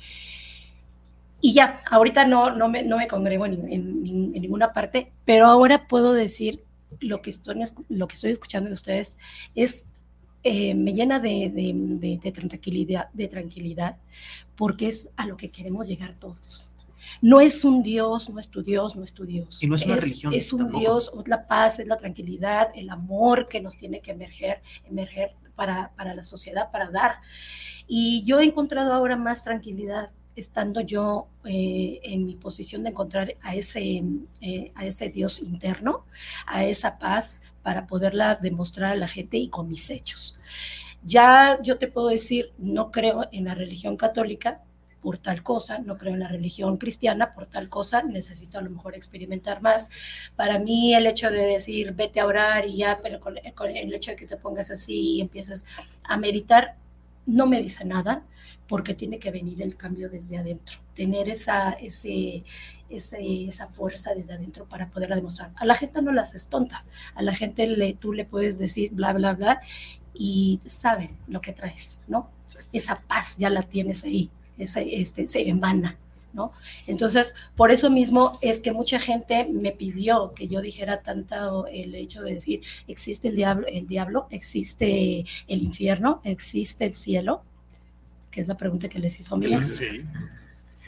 Y 1.41 1.53
ya, 1.53 1.82
ahorita 1.91 2.26
no, 2.26 2.51
no, 2.51 2.68
me, 2.68 2.82
no 2.82 2.97
me 2.97 3.09
congrego 3.09 3.47
en, 3.47 3.55
en, 3.72 4.07
en, 4.07 4.32
ninguna 4.32 4.72
parte, 4.72 5.12
pero 5.24 5.47
ahora 5.47 5.87
puedo 5.87 6.12
decir 6.12 6.62
lo 7.01 7.20
que 7.20 7.30
estoy, 7.30 7.62
lo 7.89 8.09
que 8.09 8.14
estoy 8.14 8.30
escuchando 8.30 8.68
de 8.68 8.74
ustedes 8.74 9.18
es 9.55 9.87
eh, 10.49 10.74
me 10.74 10.93
llena 10.93 11.18
de, 11.18 11.51
de, 11.53 11.72
de, 11.74 12.20
de, 12.22 12.30
tranquilidad, 12.32 13.11
de 13.12 13.26
tranquilidad, 13.26 13.97
porque 14.55 14.87
es 14.87 15.11
a 15.16 15.26
lo 15.26 15.37
que 15.37 15.51
queremos 15.51 15.89
llegar 15.89 16.14
todos. 16.14 16.72
No 17.20 17.41
es 17.41 17.64
un 17.64 17.82
Dios, 17.82 18.30
no 18.30 18.39
es 18.39 18.49
tu 18.49 18.62
Dios, 18.62 18.95
no 18.95 19.03
es 19.03 19.12
tu 19.12 19.24
Dios. 19.24 19.61
Y 19.61 19.66
no 19.66 19.74
es 19.74 19.84
una 19.84 19.97
es, 19.97 20.03
religión. 20.03 20.32
Es 20.32 20.53
un 20.53 20.61
tampoco. 20.61 20.80
Dios, 20.80 21.12
es 21.18 21.28
la 21.28 21.47
paz, 21.47 21.80
es 21.80 21.89
la 21.89 21.97
tranquilidad, 21.97 22.70
el 22.76 22.91
amor 22.91 23.49
que 23.49 23.61
nos 23.61 23.76
tiene 23.76 24.01
que 24.01 24.12
emerger, 24.12 24.62
emerger 24.89 25.32
para, 25.57 25.91
para 25.97 26.14
la 26.14 26.22
sociedad, 26.22 26.70
para 26.70 26.91
dar. 26.91 27.16
Y 27.89 28.22
yo 28.24 28.39
he 28.39 28.45
encontrado 28.45 28.93
ahora 28.93 29.16
más 29.16 29.43
tranquilidad 29.43 30.11
estando 30.37 30.80
yo 30.82 31.26
eh, 31.45 32.01
en 32.03 32.26
mi 32.26 32.37
posición 32.37 32.82
de 32.82 32.91
encontrar 32.91 33.34
a 33.43 33.55
ese, 33.55 34.03
eh, 34.41 34.72
a 34.74 34.84
ese 34.84 35.09
Dios 35.09 35.41
interno, 35.41 36.05
a 36.47 36.64
esa 36.64 36.99
paz 36.99 37.43
para 37.62 37.87
poderla 37.87 38.37
demostrar 38.37 38.93
a 38.93 38.97
la 38.97 39.09
gente 39.09 39.39
y 39.39 39.49
con 39.49 39.68
mis 39.68 39.91
hechos. 39.91 40.39
Ya 41.03 41.59
yo 41.62 41.78
te 41.78 41.89
puedo 41.89 42.09
decir, 42.09 42.53
no 42.59 42.91
creo 42.93 43.28
en 43.32 43.45
la 43.45 43.55
religión 43.55 43.97
católica 43.97 44.61
por 45.01 45.18
tal 45.18 45.43
cosa, 45.43 45.78
no 45.78 45.97
creo 45.97 46.14
en 46.14 46.20
la 46.20 46.28
religión 46.28 46.78
cristiana 46.78 47.32
por 47.32 47.47
tal 47.47 47.68
cosa, 47.68 48.03
necesito 48.03 48.59
a 48.59 48.62
lo 48.62 48.70
mejor 48.70 48.95
experimentar 48.95 49.62
más. 49.62 49.89
Para 50.34 50.59
mí 50.59 50.95
el 50.95 51.07
hecho 51.07 51.30
de 51.30 51.47
decir 51.47 51.93
vete 51.93 52.20
a 52.20 52.26
orar 52.26 52.66
y 52.66 52.78
ya, 52.78 52.99
pero 53.03 53.20
con, 53.20 53.37
el 53.37 53.95
hecho 53.95 54.11
de 54.11 54.16
que 54.16 54.26
te 54.26 54.37
pongas 54.37 54.70
así 54.70 55.16
y 55.16 55.20
empiezas 55.20 55.64
a 56.03 56.16
meditar, 56.16 56.76
no 57.24 57.47
me 57.47 57.62
dice 57.62 57.84
nada 57.84 58.24
porque 58.68 58.94
tiene 58.94 59.18
que 59.18 59.30
venir 59.30 59.62
el 59.62 59.76
cambio 59.76 60.08
desde 60.10 60.38
adentro, 60.38 60.78
tener 60.94 61.28
esa, 61.28 61.70
ese, 61.72 62.44
esa 62.88 63.68
fuerza 63.68 64.14
desde 64.14 64.34
adentro 64.34 64.64
para 64.66 64.88
poderla 64.88 65.16
demostrar. 65.16 65.52
A 65.56 65.64
la 65.64 65.76
gente 65.76 66.02
no 66.02 66.12
la 66.12 66.22
haces 66.22 66.48
tonta, 66.48 66.84
a 67.14 67.22
la 67.22 67.34
gente 67.34 67.66
le, 67.66 67.94
tú 67.94 68.12
le 68.12 68.24
puedes 68.24 68.58
decir 68.58 68.90
bla, 68.92 69.12
bla, 69.12 69.34
bla 69.34 69.60
y 70.14 70.60
saben 70.64 71.16
lo 71.28 71.40
que 71.40 71.52
traes, 71.52 72.02
¿no? 72.08 72.30
Esa 72.72 73.02
paz 73.06 73.36
ya 73.38 73.50
la 73.50 73.62
tienes 73.62 74.04
ahí, 74.04 74.30
esa, 74.58 74.80
este, 74.80 75.26
se 75.26 75.48
emana, 75.48 75.98
¿no? 76.32 76.52
Entonces, 76.86 77.34
por 77.54 77.70
eso 77.70 77.90
mismo 77.90 78.38
es 78.40 78.60
que 78.60 78.72
mucha 78.72 78.98
gente 78.98 79.48
me 79.50 79.72
pidió 79.72 80.32
que 80.34 80.48
yo 80.48 80.60
dijera 80.60 81.02
tanto 81.02 81.66
el 81.66 81.94
hecho 81.94 82.22
de 82.22 82.34
decir, 82.34 82.62
existe 82.88 83.28
el 83.28 83.36
diablo, 83.36 83.66
el 83.66 83.86
diablo, 83.86 84.26
existe 84.30 85.24
el 85.48 85.62
infierno, 85.62 86.20
existe 86.24 86.86
el 86.86 86.94
cielo, 86.94 87.42
que 88.37 88.43
es 88.43 88.49
la 88.49 88.59
pregunta 88.59 88.87
que 88.91 88.99
les 88.99 89.18
hizo 89.18 89.34
Miguel. 89.39 89.66
Sí. 89.66 89.87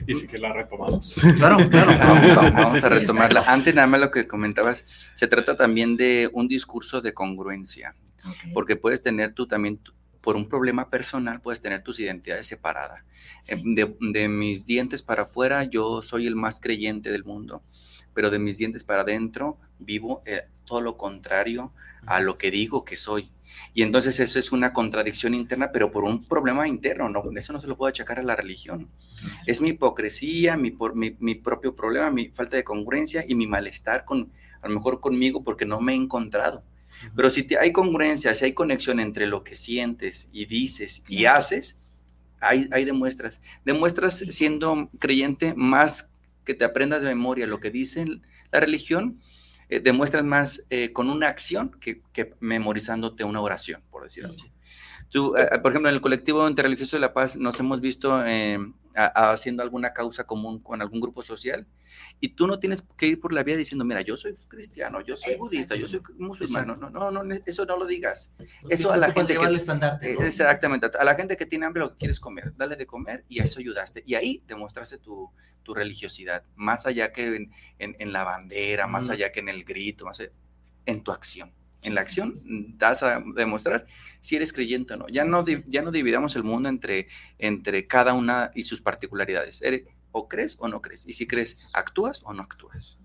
Y 0.07 0.15
sí 0.15 0.29
que 0.29 0.37
la 0.37 0.53
retomamos. 0.53 1.19
Claro, 1.39 1.57
claro. 1.71 1.93
Vamos, 2.53 2.85
a 2.85 2.91
retomarla. 2.91 3.43
Antes 3.47 3.75
nada 3.75 3.87
más 3.87 4.01
lo 4.01 4.11
que 4.11 4.29
comentabas, 4.29 4.85
se 5.15 5.29
trata 5.29 5.57
también 5.57 5.97
de 5.97 6.29
un 6.35 6.47
discurso 6.47 7.01
de 7.01 7.15
congruencia, 7.15 7.95
porque 8.53 8.77
puedes 8.77 9.03
tener 9.03 9.33
tú 9.33 9.47
también, 9.47 9.81
por 10.21 10.37
un 10.37 10.47
problema 10.47 10.91
personal, 10.91 11.41
puedes 11.41 11.63
tener 11.63 11.83
tus 11.83 11.99
identidades 12.01 12.47
separadas. 12.47 13.03
Eh, 13.49 13.57
de, 13.65 14.29
mis 14.29 14.67
dientes 14.67 15.03
para 15.03 15.23
afuera, 15.23 15.65
yo 15.65 16.03
soy 16.03 16.27
el 16.27 16.37
más 16.37 16.61
creyente 16.61 17.11
del 17.11 17.25
mundo, 17.25 17.63
pero 18.13 18.29
de 18.29 18.39
mis 18.39 18.59
dientes 18.59 18.85
para 18.85 19.01
adentro, 19.01 19.57
vivo 19.79 20.23
eh, 20.27 20.43
todo 20.67 20.83
lo 20.83 20.99
contrario 20.99 21.73
a 22.05 22.21
lo 22.21 22.37
que 22.37 22.51
digo 22.51 22.85
que 22.85 22.97
soy. 22.97 23.31
Y 23.75 23.83
entonces 23.83 24.19
eso 24.21 24.39
es 24.39 24.53
una 24.53 24.73
contradicción 24.73 25.35
interna, 25.35 25.71
pero 25.73 25.91
por 25.91 26.05
un 26.05 26.25
problema 26.27 26.67
interno, 26.67 27.09
¿no? 27.09 27.23
Eso 27.37 27.53
no 27.53 27.61
se 27.61 27.67
lo 27.67 27.77
puedo 27.77 27.89
achacar 27.89 28.19
a 28.19 28.23
la 28.23 28.37
religión. 28.37 28.89
Es 29.47 29.61
mi 29.61 29.71
hipocresía, 29.71 30.57
mi, 30.57 30.77
mi, 30.95 31.17
mi 31.19 31.35
propio 31.35 31.75
problema, 31.75 32.11
mi 32.11 32.29
falta 32.29 32.57
de 32.57 32.65
congruencia 32.65 33.25
y 33.27 33.35
mi 33.35 33.47
malestar 33.47 34.05
con, 34.05 34.33
a 34.61 34.69
lo 34.69 34.75
mejor 34.75 35.01
conmigo 35.01 35.45
porque 35.45 35.67
no 35.67 35.81
me 35.81 35.93
he 35.93 35.97
encontrado. 35.97 36.63
Pero 37.15 37.31
si 37.31 37.47
hay 37.61 37.73
congruencia, 37.73 38.35
si 38.35 38.45
hay 38.45 38.53
conexión 38.53 39.01
entre 39.01 39.27
lo 39.27 39.45
que 39.45 39.55
sientes 39.55 40.31
y 40.33 40.47
dices 40.47 41.05
y 41.09 41.27
haces, 41.27 41.83
ahí, 42.41 42.85
demuestras. 42.85 43.41
Demuestras 43.65 44.19
siendo 44.31 44.91
creyente 44.99 45.55
más 45.57 46.13
que 46.45 46.55
te 46.55 46.65
aprendas 46.65 47.03
de 47.03 47.09
memoria 47.09 47.47
lo 47.47 47.61
que 47.61 47.71
dice 47.71 48.07
la 48.51 48.61
religión, 48.61 49.21
eh, 49.69 49.81
demuestras 49.81 50.25
más 50.25 50.65
eh, 50.71 50.93
con 50.93 51.11
una 51.11 51.29
acción 51.29 51.71
que, 51.81 52.03
memorizándote 52.41 53.25
una 53.25 53.41
oración, 53.41 53.83
por 53.91 54.03
decirlo 54.03 54.35
así. 54.35 54.51
Tú, 55.11 55.37
eh, 55.37 55.47
por 55.63 55.73
ejemplo, 55.73 55.89
en 55.89 55.95
el 55.95 56.01
colectivo 56.01 56.49
interreligioso 56.49 56.97
de 56.97 57.01
la 57.01 57.13
paz 57.13 57.37
nos 57.37 57.59
hemos 57.61 57.81
visto 57.81 58.23
haciendo 58.99 59.63
alguna 59.63 59.93
causa 59.93 60.25
común 60.25 60.61
con 60.61 60.83
algún 60.83 61.01
grupo 61.01 61.23
social 61.23 61.67
y 62.21 62.31
tú 62.31 62.47
no 62.47 62.59
tienes 62.59 62.83
que 62.97 63.07
ir 63.07 63.21
por 63.21 63.33
la 63.33 63.43
vía 63.43 63.57
diciendo, 63.57 63.85
mira, 63.85 64.03
yo 64.03 64.17
soy 64.17 64.35
cristiano, 64.49 65.01
yo 65.01 65.17
soy 65.17 65.37
budista, 65.37 65.77
yo 65.77 65.87
soy 65.87 66.03
musulmán. 66.19 66.67
No, 66.67 66.77
no, 66.77 67.11
no, 67.11 67.35
eso 67.47 67.65
no 67.65 67.77
lo 67.77 67.87
digas. 67.87 68.33
eso 68.69 68.93
a 68.93 68.97
la 68.97 69.13
gente 69.13 69.37
que... 69.37 69.55
estandarte, 69.55 70.13
Exactamente. 70.27 70.91
A 70.99 71.05
la 71.05 71.15
gente 71.15 71.37
que 71.37 71.47
tiene 71.47 71.67
hambre 71.67 71.83
lo 71.83 71.93
que 71.93 71.99
quieres 71.99 72.21
comer, 72.21 72.53
dale 72.57 72.77
de 72.77 72.87
comer 72.87 73.25
y 73.29 73.41
a 73.41 73.45
eso 73.45 73.61
ayudaste. 73.61 74.03
Y 74.07 74.15
ahí 74.15 74.43
demostraste 74.47 74.99
tu, 74.99 75.31
tu 75.63 75.75
religiosidad, 75.75 76.45
más 76.57 76.87
allá 76.87 77.13
que 77.13 77.37
en, 77.37 77.51
en, 77.79 78.13
la 78.13 78.25
bandera, 78.25 78.87
más 78.87 79.11
allá 79.11 79.31
que 79.31 79.41
en 79.41 79.49
el 79.49 79.65
grito, 79.65 80.05
más 80.05 80.23
en 80.87 81.03
tu 81.03 81.13
acción. 81.13 81.53
En 81.83 81.95
la 81.95 82.01
acción 82.01 82.35
das 82.77 83.03
a 83.05 83.23
demostrar 83.37 83.87
si 84.21 84.35
eres 84.37 84.53
creyente 84.53 84.95
o 84.95 84.97
no. 84.97 85.09
Ya 85.09 85.25
no, 85.25 85.45
ya 85.47 85.83
no 85.83 85.93
dividamos 85.93 86.35
el 86.35 86.43
mundo 86.43 86.69
entre, 86.69 87.07
entre 87.39 87.87
cada 87.87 88.15
una 88.15 88.51
y 88.55 88.65
sus 88.65 88.81
particularidades. 88.81 89.63
Eres, 89.63 89.85
o 90.11 90.29
crees 90.29 90.57
o 90.61 90.69
no 90.69 90.81
crees. 90.83 91.07
Y 91.07 91.13
si 91.13 91.27
crees, 91.27 91.71
actúas 91.73 92.21
o 92.25 92.33
no 92.33 92.43
actúas. 92.43 92.99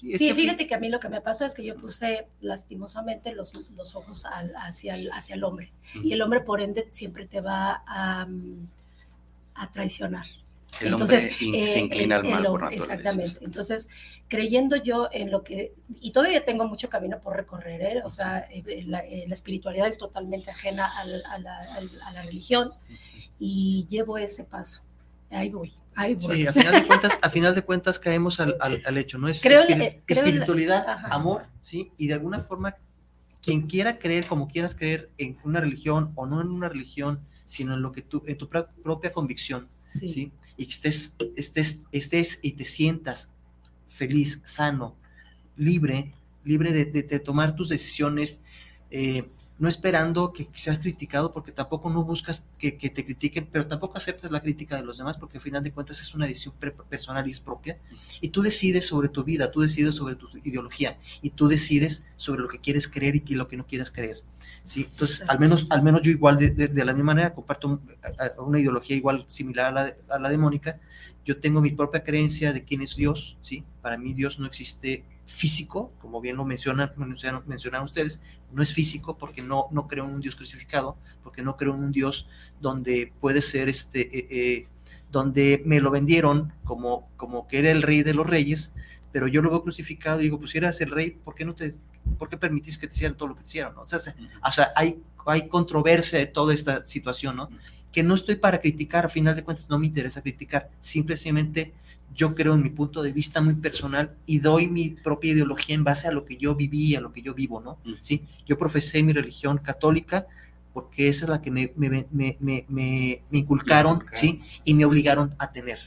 Sí, 0.00 0.32
fíjate 0.34 0.66
que 0.66 0.74
a 0.74 0.78
mí 0.78 0.88
lo 0.88 1.00
que 1.00 1.08
me 1.08 1.20
pasó 1.20 1.44
es 1.46 1.54
que 1.54 1.64
yo 1.64 1.74
puse 1.76 2.28
lastimosamente 2.40 3.34
los, 3.34 3.70
los 3.70 3.96
ojos 3.96 4.26
hacia, 4.56 4.94
el, 4.94 5.10
hacia 5.12 5.34
el 5.34 5.44
hombre. 5.44 5.72
Y 5.94 6.12
el 6.12 6.22
hombre, 6.22 6.40
por 6.40 6.60
ende, 6.60 6.86
siempre 6.90 7.26
te 7.26 7.40
va 7.40 7.82
a, 7.86 8.28
a 9.54 9.70
traicionar. 9.70 10.26
El 10.80 10.88
Entonces, 10.88 11.36
hombre 11.42 11.66
se 11.66 11.78
eh, 11.78 11.82
inclina 11.82 12.16
al 12.16 12.24
mal 12.24 12.44
por 12.44 12.72
Exactamente. 12.72 13.38
Entonces, 13.42 13.88
creyendo 14.28 14.76
yo 14.76 15.08
en 15.12 15.30
lo 15.30 15.42
que, 15.42 15.74
y 16.00 16.12
todavía 16.12 16.44
tengo 16.44 16.66
mucho 16.66 16.88
camino 16.88 17.20
por 17.20 17.36
recorrer, 17.36 17.82
¿eh? 17.82 18.02
o 18.04 18.10
sea, 18.10 18.46
eh, 18.50 18.84
la, 18.86 18.98
espiritualidad 19.00 19.86
es 19.86 19.98
totalmente 19.98 20.50
ajena 20.50 20.86
a 20.98 21.04
la, 21.04 21.20
a 22.04 22.12
la 22.12 22.22
religión 22.22 22.72
y 23.38 23.86
llevo 23.88 24.18
ese 24.18 24.44
paso 24.44 24.86
ahí 25.30 25.50
voy, 25.50 25.72
ahí 25.94 26.14
voy. 26.14 26.36
Sí, 26.38 26.46
a 26.46 26.52
final 26.52 26.72
de 26.72 26.86
cuentas, 26.86 27.18
a 27.20 27.30
final 27.30 27.54
de 27.54 27.62
cuentas 27.62 27.98
caemos 27.98 28.40
al, 28.40 28.56
al, 28.60 28.98
hecho, 28.98 29.18
¿no? 29.18 29.28
Es 29.28 29.44
espiritualidad, 30.06 30.86
amor, 31.10 31.44
¿sí? 31.62 31.92
Y 31.96 32.08
de 32.08 32.14
alguna 32.14 32.38
forma, 32.40 32.76
quien 33.42 33.62
quiera 33.62 33.98
creer, 33.98 34.26
como 34.26 34.48
quieras 34.48 34.74
creer, 34.74 35.10
en 35.18 35.38
una 35.44 35.60
religión 35.60 36.12
o 36.14 36.26
no 36.26 36.40
en 36.40 36.48
una 36.48 36.68
religión, 36.68 37.20
sino 37.44 37.74
en 37.74 37.82
lo 37.82 37.92
que 37.92 38.02
tú, 38.02 38.22
en 38.26 38.38
tu 38.38 38.48
propia 38.48 39.12
convicción, 39.12 39.68
sí. 39.86 40.32
Y 40.56 40.66
que 40.66 40.72
estés, 40.72 41.16
estés, 41.36 41.86
estés 41.92 42.38
y 42.42 42.52
te 42.52 42.64
sientas 42.64 43.30
feliz, 43.88 44.42
sano, 44.44 44.96
libre, 45.56 46.12
libre 46.44 46.72
de, 46.72 46.84
de, 46.84 47.20
tomar 47.20 47.56
tus 47.56 47.70
decisiones, 47.70 48.42
eh, 48.90 49.28
no 49.58 49.68
esperando 49.68 50.32
que 50.32 50.48
seas 50.52 50.78
criticado, 50.78 51.32
porque 51.32 51.50
tampoco 51.50 51.88
no 51.88 52.04
buscas 52.04 52.48
que, 52.58 52.72
te 52.72 53.04
critiquen, 53.04 53.48
pero 53.50 53.66
tampoco 53.66 53.96
aceptas 53.96 54.30
la 54.30 54.40
crítica 54.40 54.76
de 54.76 54.84
los 54.84 54.98
demás, 54.98 55.16
porque 55.16 55.38
al 55.38 55.42
final 55.42 55.62
de 55.62 55.72
cuentas 55.72 56.00
es 56.00 56.14
una 56.14 56.26
decisión 56.26 56.54
personal 56.88 57.26
y 57.26 57.30
es 57.30 57.40
propia. 57.40 57.78
Y 58.20 58.28
tú 58.28 58.42
decides 58.42 58.86
sobre 58.86 59.08
tu 59.08 59.24
vida, 59.24 59.50
tú 59.50 59.60
decides 59.60 59.94
sobre 59.94 60.14
tu 60.14 60.28
ideología, 60.44 60.98
y 61.22 61.30
tú 61.30 61.48
decides 61.48 62.06
sobre 62.16 62.42
lo 62.42 62.48
que 62.48 62.60
quieres 62.60 62.86
creer 62.86 63.16
y 63.16 63.34
lo 63.34 63.48
que 63.48 63.56
no 63.56 63.66
quieras 63.66 63.90
creer. 63.90 64.22
¿sí? 64.62 64.86
Entonces, 64.90 65.26
al 65.26 65.38
menos, 65.38 65.66
al 65.70 65.82
menos 65.82 66.02
yo 66.02 66.10
igual, 66.10 66.38
de, 66.38 66.84
la 66.84 66.92
misma 66.92 67.14
manera, 67.14 67.34
comparto 67.34 67.80
una 68.38 68.60
ideología 68.60 68.96
igual 68.96 69.24
similar 69.28 69.66
a 69.66 70.18
la, 70.18 70.28
de. 70.28 70.76
Yo 71.24 71.38
tengo 71.40 71.60
mi 71.60 71.72
propia 71.72 72.04
creencia 72.04 72.52
de 72.52 72.62
quién 72.62 72.82
es 72.82 72.94
Dios, 72.94 73.36
¿sí? 73.42 73.64
Para 73.82 73.96
mí 73.96 74.12
Dios 74.12 74.38
no 74.38 74.46
existe 74.46 75.04
físico, 75.26 75.92
como 76.00 76.20
bien 76.20 76.36
lo 76.36 76.44
mencionan, 76.44 76.92
mencionaron 76.96 77.84
ustedes, 77.84 78.22
no 78.52 78.62
es 78.62 78.72
físico 78.72 79.18
porque 79.18 79.42
no, 79.42 79.66
no 79.72 79.88
creo 79.88 80.04
en 80.04 80.14
un 80.14 80.20
Dios 80.20 80.36
crucificado, 80.36 80.96
porque 81.22 81.42
no 81.42 81.56
creo 81.56 81.74
en 81.74 81.82
un 81.82 81.92
Dios 81.92 82.28
donde 82.60 83.12
puede 83.20 83.42
ser 83.42 83.68
este, 83.68 84.02
eh, 84.18 84.26
eh, 84.30 84.66
donde 85.10 85.62
me 85.66 85.80
lo 85.80 85.90
vendieron 85.90 86.52
como, 86.64 87.08
como 87.16 87.48
que 87.48 87.58
era 87.58 87.72
el 87.72 87.82
rey 87.82 88.02
de 88.02 88.14
los 88.14 88.26
reyes, 88.26 88.74
pero 89.12 89.26
yo 89.26 89.42
lo 89.42 89.50
veo 89.50 89.62
crucificado 89.62 90.20
y 90.20 90.24
digo, 90.24 90.38
pues 90.38 90.52
si 90.52 90.58
eras 90.58 90.80
el 90.80 90.90
rey, 90.90 91.10
¿por 91.10 91.34
qué 91.34 91.44
no 91.44 91.54
te, 91.54 91.72
por 92.18 92.28
qué 92.28 92.36
permitís 92.36 92.78
que 92.78 92.86
te 92.86 92.94
hicieran 92.94 93.16
todo 93.16 93.28
lo 93.30 93.34
que 93.34 93.42
te 93.42 93.48
hicieron? 93.48 93.76
O 93.78 93.86
sea, 93.86 93.98
o 93.98 94.52
sea 94.52 94.72
hay, 94.76 95.02
hay 95.26 95.48
controversia 95.48 96.18
de 96.18 96.26
toda 96.26 96.54
esta 96.54 96.84
situación, 96.84 97.36
¿no? 97.36 97.48
Que 97.90 98.02
no 98.02 98.14
estoy 98.14 98.36
para 98.36 98.60
criticar, 98.60 99.06
a 99.06 99.08
final 99.08 99.34
de 99.34 99.42
cuentas 99.42 99.70
no 99.70 99.78
me 99.78 99.86
interesa 99.86 100.22
criticar, 100.22 100.70
simplemente 100.80 101.72
yo 102.14 102.34
creo 102.34 102.54
en 102.54 102.62
mi 102.62 102.70
punto 102.70 103.02
de 103.02 103.12
vista 103.12 103.40
muy 103.40 103.54
personal 103.54 104.14
y 104.26 104.38
doy 104.38 104.68
mi 104.68 104.90
propia 104.90 105.32
ideología 105.32 105.74
en 105.74 105.84
base 105.84 106.08
a 106.08 106.12
lo 106.12 106.24
que 106.24 106.36
yo 106.36 106.54
viví 106.54 106.92
y 106.92 106.96
a 106.96 107.00
lo 107.00 107.12
que 107.12 107.22
yo 107.22 107.34
vivo, 107.34 107.60
¿no? 107.60 107.78
Mm. 107.84 107.94
Sí, 108.00 108.24
yo 108.46 108.56
profesé 108.58 109.02
mi 109.02 109.12
religión 109.12 109.58
católica 109.58 110.26
porque 110.72 111.08
esa 111.08 111.24
es 111.24 111.30
la 111.30 111.40
que 111.40 111.50
me, 111.50 111.72
me, 111.76 112.06
me, 112.10 112.66
me 112.68 113.38
inculcaron, 113.38 114.04
¿sí? 114.12 114.42
Y 114.64 114.74
me 114.74 114.84
obligaron 114.84 115.34
a 115.38 115.50
tener, 115.50 115.78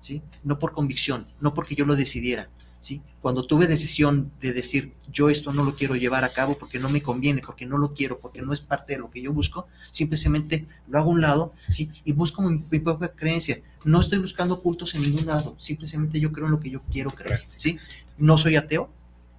¿sí? 0.00 0.22
No 0.42 0.58
por 0.58 0.72
convicción, 0.72 1.26
no 1.40 1.52
porque 1.52 1.74
yo 1.74 1.84
lo 1.84 1.96
decidiera, 1.96 2.48
¿sí? 2.80 3.02
Cuando 3.20 3.46
tuve 3.46 3.66
decisión 3.66 4.32
de 4.40 4.52
decir, 4.52 4.94
yo 5.12 5.28
esto 5.28 5.52
no 5.52 5.64
lo 5.64 5.74
quiero 5.74 5.96
llevar 5.96 6.24
a 6.24 6.32
cabo 6.32 6.56
porque 6.56 6.78
no 6.78 6.88
me 6.88 7.02
conviene, 7.02 7.42
porque 7.44 7.66
no 7.66 7.76
lo 7.76 7.92
quiero, 7.92 8.20
porque 8.20 8.40
no 8.40 8.52
es 8.52 8.60
parte 8.60 8.94
de 8.94 9.00
lo 9.00 9.10
que 9.10 9.20
yo 9.20 9.32
busco, 9.32 9.66
simplemente 9.90 10.66
lo 10.86 10.98
hago 10.98 11.10
a 11.10 11.14
un 11.14 11.20
lado, 11.20 11.52
¿sí? 11.68 11.90
Y 12.04 12.12
busco 12.12 12.42
mi, 12.42 12.58
propia 12.78 13.08
creencia. 13.08 13.60
No 13.84 14.00
estoy 14.00 14.18
buscando 14.18 14.60
cultos 14.60 14.94
en 14.94 15.02
ningún 15.02 15.26
lado, 15.26 15.54
simplemente 15.58 16.20
yo 16.20 16.32
creo 16.32 16.46
en 16.46 16.52
lo 16.52 16.60
que 16.60 16.70
yo 16.70 16.82
quiero 16.90 17.10
creer, 17.10 17.46
¿sí? 17.56 17.76
No 18.16 18.36
soy 18.36 18.56
ateo, 18.56 18.90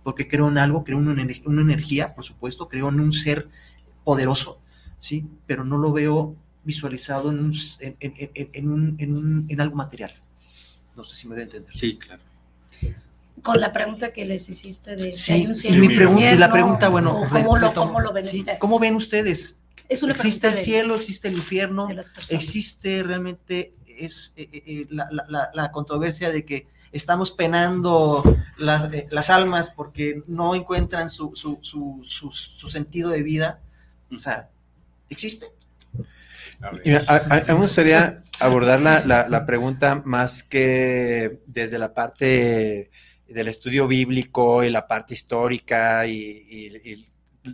porque 0.03 0.27
creo 0.27 0.47
en 0.47 0.57
algo, 0.57 0.83
creo 0.83 0.99
en 0.99 1.07
una, 1.07 1.61
energía, 1.61 2.15
por 2.15 2.23
supuesto, 2.23 2.69
creo 2.69 2.89
en 2.89 2.99
un 2.99 3.13
ser 3.13 3.49
poderoso, 4.03 4.61
¿sí? 4.97 5.25
Pero 5.45 5.63
no 5.63 5.77
lo 5.77 5.91
veo 5.91 6.35
visualizado 6.63 7.31
en, 7.31 7.39
un, 7.39 7.53
en, 8.99 9.45
en 9.49 9.61
algo 9.61 9.75
material. 9.75 10.13
No 10.95 11.03
sé 11.03 11.15
si 11.15 11.27
me 11.27 11.35
voy 11.35 11.41
a 11.41 11.43
entender. 11.43 11.77
Sí, 11.77 11.97
claro 11.97 12.23
con 13.41 13.61
la 13.61 13.71
pregunta 13.71 14.11
que 14.11 14.25
les 14.25 14.49
hiciste 14.49 14.97
de 14.97 15.13
si 15.13 15.31
hay 15.31 15.47
un 15.47 15.55
cielo 15.55 15.79
mi 15.79 15.95
pregunta, 15.95 16.35
la 16.35 16.51
pregunta, 16.51 16.89
bueno, 16.89 17.21
¿cómo, 17.31 17.57
lo, 17.57 17.73
¿cómo, 17.73 18.01
lo, 18.01 18.11
ven 18.11 18.25
ustedes? 18.25 18.59
¿Cómo 18.59 18.79
ven 18.79 18.95
ustedes 18.95 19.59
existe 19.89 20.47
el 20.47 20.55
cielo, 20.55 20.95
existe 20.95 21.27
el 21.27 21.35
infierno, 21.35 21.87
existe 22.29 23.03
realmente 23.03 23.73
es 23.99 24.33
eh, 24.35 24.49
eh, 24.51 24.63
eh, 24.65 24.87
la, 24.89 25.71
controversia 25.71 26.31
de 26.31 26.45
que 26.45 26.67
estamos 26.91 27.31
penando 27.31 28.23
las, 28.57 29.29
almas 29.29 29.69
porque 29.69 30.23
no 30.27 30.55
encuentran 30.55 31.09
su, 31.09 31.33
sentido 32.69 33.09
de 33.09 33.23
vida. 33.23 33.59
O 34.11 34.19
sea, 34.19 34.49
¿existe? 35.09 35.47
A, 36.61 36.71
mí 36.71 36.79
me 36.83 37.53
gustaría 37.53 38.23
abordar 38.39 38.81
la, 38.81 39.45
pregunta 39.45 40.01
más 40.05 40.43
que 40.43 41.39
desde 41.45 41.77
la 41.77 41.93
parte 41.93 42.89
del 43.27 43.47
estudio 43.47 43.87
bíblico 43.87 44.63
y 44.63 44.69
la 44.69 44.87
parte 44.87 45.13
histórica 45.13 46.05
y 46.07 47.05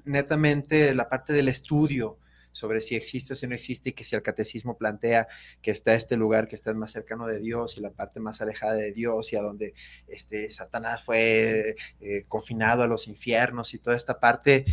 netamente 0.06 0.96
la 0.96 1.08
parte 1.10 1.34
del 1.34 1.50
estudio 1.50 2.18
sobre 2.56 2.80
si 2.80 2.96
existe 2.96 3.34
o 3.34 3.36
si 3.36 3.48
no 3.48 3.54
existe 3.54 3.90
y 3.90 3.92
que 3.92 4.06
si 4.06 4.16
el 4.16 4.22
catecismo 4.22 4.78
plantea 4.78 5.28
que 5.62 5.72
está 5.72 5.94
este 5.94 6.16
lugar 6.16 6.48
que 6.48 6.56
está 6.56 6.74
más 6.74 6.92
cercano 6.92 7.28
de 7.28 7.40
Dios 7.40 7.78
y 7.78 7.82
la 7.82 7.92
parte 7.92 8.22
más 8.22 8.42
alejada 8.42 8.76
de 8.76 8.94
Dios 8.94 9.34
y 9.34 9.36
a 9.36 9.42
donde 9.42 9.74
este, 10.08 10.50
Satanás 10.50 11.04
fue 11.04 11.76
eh, 12.00 12.24
confinado 12.30 12.84
a 12.84 12.88
los 12.88 13.10
infiernos 13.10 13.74
y 13.74 13.80
toda 13.80 13.98
esta 13.98 14.22
parte 14.22 14.64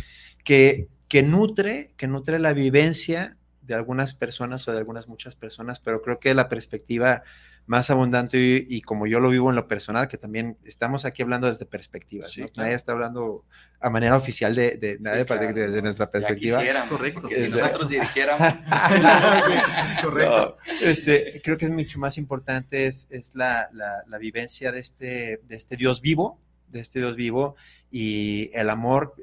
que, 0.45 0.87
que 1.09 1.23
nutre, 1.23 1.91
que 1.97 2.07
nutre 2.07 2.39
la 2.39 2.53
vivencia 2.53 3.37
de 3.61 3.73
algunas 3.73 4.13
personas 4.13 4.65
o 4.67 4.71
de 4.71 4.77
algunas 4.77 5.09
muchas 5.09 5.35
personas, 5.35 5.81
pero 5.81 6.01
creo 6.01 6.21
que 6.21 6.33
la 6.33 6.47
perspectiva 6.47 7.23
más 7.65 7.89
abundante 7.89 8.37
y, 8.67 8.81
como 8.81 9.07
yo 9.07 9.19
lo 9.19 9.29
vivo 9.29 9.49
en 9.49 9.55
lo 9.55 9.67
personal, 9.67 10.07
que 10.07 10.17
también 10.17 10.57
estamos 10.65 11.05
aquí 11.05 11.21
hablando 11.21 11.47
desde 11.47 11.65
perspectivas, 11.65 12.35
Nadie 12.55 12.73
está 12.73 12.91
hablando 12.91 13.45
a 13.79 13.89
manera 13.89 14.17
oficial 14.17 14.53
de, 14.55 14.77
de, 14.77 14.97
de, 14.97 15.81
nuestra 15.81 16.09
perspectiva. 16.09 16.61
Correcto. 16.89 17.27
si 17.27 17.49
nosotros 17.49 17.89
dirigiéramos. 17.89 18.53
correcto. 20.01 20.57
este, 20.81 21.41
creo 21.43 21.57
que 21.57 21.65
es 21.65 21.71
mucho 21.71 21.99
más 21.99 22.17
importante 22.17 22.85
es, 22.85 23.07
es 23.11 23.35
la, 23.35 23.69
la, 23.73 24.17
vivencia 24.17 24.71
de 24.71 24.79
este, 24.79 25.41
de 25.43 25.55
este 25.55 25.75
Dios 25.75 26.01
vivo, 26.01 26.39
de 26.69 26.79
este 26.79 26.99
Dios 26.99 27.15
vivo 27.15 27.55
y 27.91 28.49
el 28.53 28.69
amor, 28.69 29.15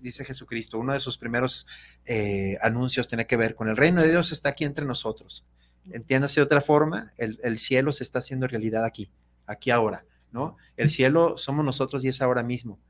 dice 0.00 0.24
Jesucristo, 0.24 0.78
uno 0.78 0.92
de 0.92 1.00
sus 1.00 1.18
primeros 1.18 1.66
eh, 2.04 2.58
anuncios 2.62 3.08
tiene 3.08 3.26
que 3.26 3.36
ver 3.36 3.54
con 3.54 3.68
el 3.68 3.76
reino 3.76 4.02
de 4.02 4.10
Dios 4.10 4.32
está 4.32 4.50
aquí 4.50 4.64
entre 4.64 4.84
nosotros 4.84 5.46
entiéndase 5.92 6.40
de 6.40 6.44
otra 6.44 6.60
forma, 6.60 7.12
el, 7.16 7.58
cielo 7.58 7.92
se 7.92 8.04
está 8.04 8.18
haciendo 8.20 8.46
realidad 8.46 8.84
aquí, 8.84 9.10
aquí 9.46 9.70
ahora, 9.70 10.04
¿no? 10.30 10.56
El 10.76 10.90
cielo 10.90 11.36
somos 11.36 11.64
nosotros 11.64 12.04
y 12.04 12.08
es 12.08 12.22
ahora 12.22 12.42
mismo, 12.42 12.80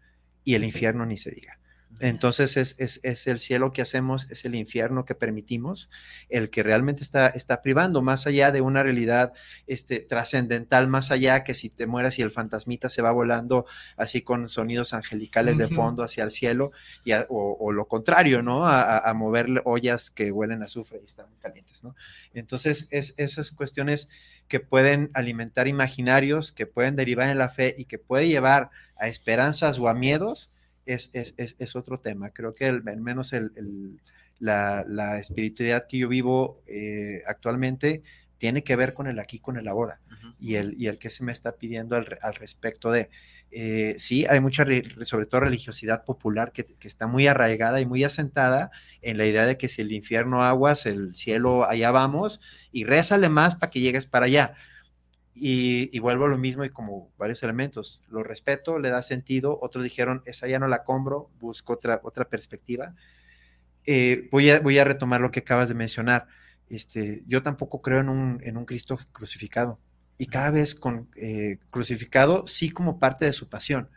y 0.44 0.55
el 0.55 0.64
infierno 0.64 1.07
ni 1.07 1.16
se 1.16 1.30
diga. 1.30 1.59
Entonces 2.01 2.57
es, 2.57 3.26
el 3.26 3.38
cielo 3.38 3.72
que 3.72 3.82
hacemos, 3.82 4.30
es 4.30 4.44
el 4.44 4.55
infierno 4.55 5.05
que 5.05 5.14
permitimos, 5.14 5.90
el 6.28 6.51
que 6.51 6.62
realmente 6.62 7.03
está, 7.03 7.28
está 7.28 7.62
privando, 7.62 8.03
más 8.03 8.26
allá 8.26 8.53
de 8.53 8.61
una 8.61 8.82
realidad 8.82 9.32
este, 9.66 10.01
trascendental, 10.01 10.88
más 10.88 11.11
allá 11.11 11.44
que 11.44 11.55
si 11.55 11.68
te 11.70 11.86
mueras 11.86 12.18
y 12.18 12.22
el 12.22 12.30
fantasmita 12.30 12.88
se 12.88 13.03
va 13.03 13.11
volando 13.11 13.66
así 13.96 14.22
con 14.22 14.49
sonidos 14.49 14.94
angelicales 14.94 15.59
de 15.59 15.68
fondo 15.68 16.03
hacia 16.03 16.24
el 16.24 16.30
cielo, 16.30 16.72
y 17.05 17.12
o, 17.28 17.72
lo 17.72 17.86
contrario, 17.86 18.42
¿no? 18.42 18.66
A, 18.66 18.99
a, 18.99 19.14
mover 19.14 19.49
ollas 19.64 20.11
que 20.11 20.30
huelen 20.30 20.62
a 20.62 20.66
azufre 20.66 21.01
y 21.03 21.05
están 21.05 21.26
calientes, 21.40 21.82
¿no? 21.82 21.94
Entonces 22.32 22.86
es 22.90 23.14
esas 23.16 23.53
cuestiones 23.53 24.09
que 24.49 24.61
pueden 24.61 25.11
alimentar 25.14 25.68
imaginarios, 25.68 26.53
que 26.53 26.66
pueden 26.66 26.96
derivar 26.96 27.28
en 27.28 27.38
la 27.38 27.51
fe 27.51 27.74
y 27.76 27.84
que 27.84 27.99
puede 27.99 28.28
llevar 28.28 28.70
a 28.96 29.09
esperanzas 29.09 29.78
o 29.78 29.88
a 29.88 29.94
miedos, 29.94 30.53
es, 30.89 31.11
es, 31.12 31.34
es, 31.36 31.76
otro 31.76 32.01
tema. 32.01 32.30
Creo 32.30 32.55
que 32.55 32.66
al 32.66 32.82
menos 32.82 33.32
el, 33.32 34.01
la, 34.39 34.84
la, 34.89 35.18
espiritualidad 35.18 35.86
que 35.86 35.99
yo 35.99 36.09
vivo 36.09 36.62
eh, 36.66 37.22
actualmente 37.26 38.03
tiene 38.39 38.64
que 38.64 38.76
ver 38.76 38.95
con 38.95 39.07
el 39.07 39.18
aquí, 39.18 39.39
con 39.39 39.57
el 39.59 39.68
ahora 39.68 40.01
y, 40.39 40.55
el, 40.55 40.74
y 40.76 40.86
el 40.86 40.99
que 40.99 41.11
se 41.11 41.24
me 41.24 41.32
está 41.32 41.57
pidiendo 41.57 41.97
al, 41.97 42.18
al 42.22 42.34
respecto 42.34 42.91
de. 42.91 43.11
Eh, 43.51 43.95
sí, 43.99 44.26
hay 44.28 44.41
mucha, 44.41 44.66
sobre 45.03 45.24
todo 45.24 45.41
religiosidad 45.41 46.05
popular 46.05 46.53
que, 46.53 46.64
que, 46.64 46.86
está 46.86 47.07
muy 47.07 47.26
arraigada 47.26 47.80
y 47.80 47.86
muy 47.86 48.05
asentada 48.05 48.70
en 49.01 49.16
la 49.16 49.24
idea 49.24 49.47
de 49.47 49.57
que 49.57 49.68
si 49.68 49.80
el 49.80 49.93
infierno 49.93 50.43
aguas, 50.43 50.84
el 50.84 51.14
cielo 51.14 51.64
allá 51.64 51.91
vamos 51.91 52.43
y 52.72 52.84
rézale 52.84 53.30
más 53.30 53.57
para 53.57 53.70
que 53.70 53.80
llegues 53.80 54.07
para 54.07 54.26
allá. 54.26 54.55
Y, 55.41 55.99
vuelvo 56.01 56.26
a 56.26 56.28
lo 56.28 56.39
mismo 56.39 56.64
y 56.64 56.70
como 56.70 57.12
varios 57.18 57.43
elementos, 57.43 58.03
lo 58.09 58.22
respeto, 58.22 58.78
le 58.78 58.91
da 58.91 59.03
sentido, 59.03 59.59
otros 59.62 59.84
dijeron, 59.84 60.22
esa 60.26 60.49
ya 60.49 60.59
no 60.59 60.68
la 60.68 60.82
compro, 60.82 61.30
busco 61.41 61.74
otra, 61.74 62.01
otra 62.03 62.28
perspectiva. 62.28 62.95
Eh, 63.84 64.28
voy, 64.30 64.51
a, 64.51 64.61
voy 64.61 64.78
a 64.78 64.84
retomar 64.84 65.20
lo 65.20 65.30
que 65.30 65.41
acabas 65.41 65.68
de 65.68 65.74
mencionar. 65.74 66.26
Este, 66.68 67.22
yo 67.26 67.43
tampoco 67.43 67.80
creo 67.80 68.01
en 68.01 68.09
un, 68.09 68.41
en 68.43 68.57
un 68.57 68.64
Cristo 68.64 68.99
crucificado. 69.12 69.78
Y 70.18 70.26
cada 70.26 70.51
vez 70.51 70.74
con 70.74 71.09
eh, 71.16 71.59
crucificado, 71.70 72.47
sí 72.47 72.70
como 72.70 72.99
parte 72.99 73.24
de 73.24 73.32
su 73.32 73.49
pasión, 73.49 73.89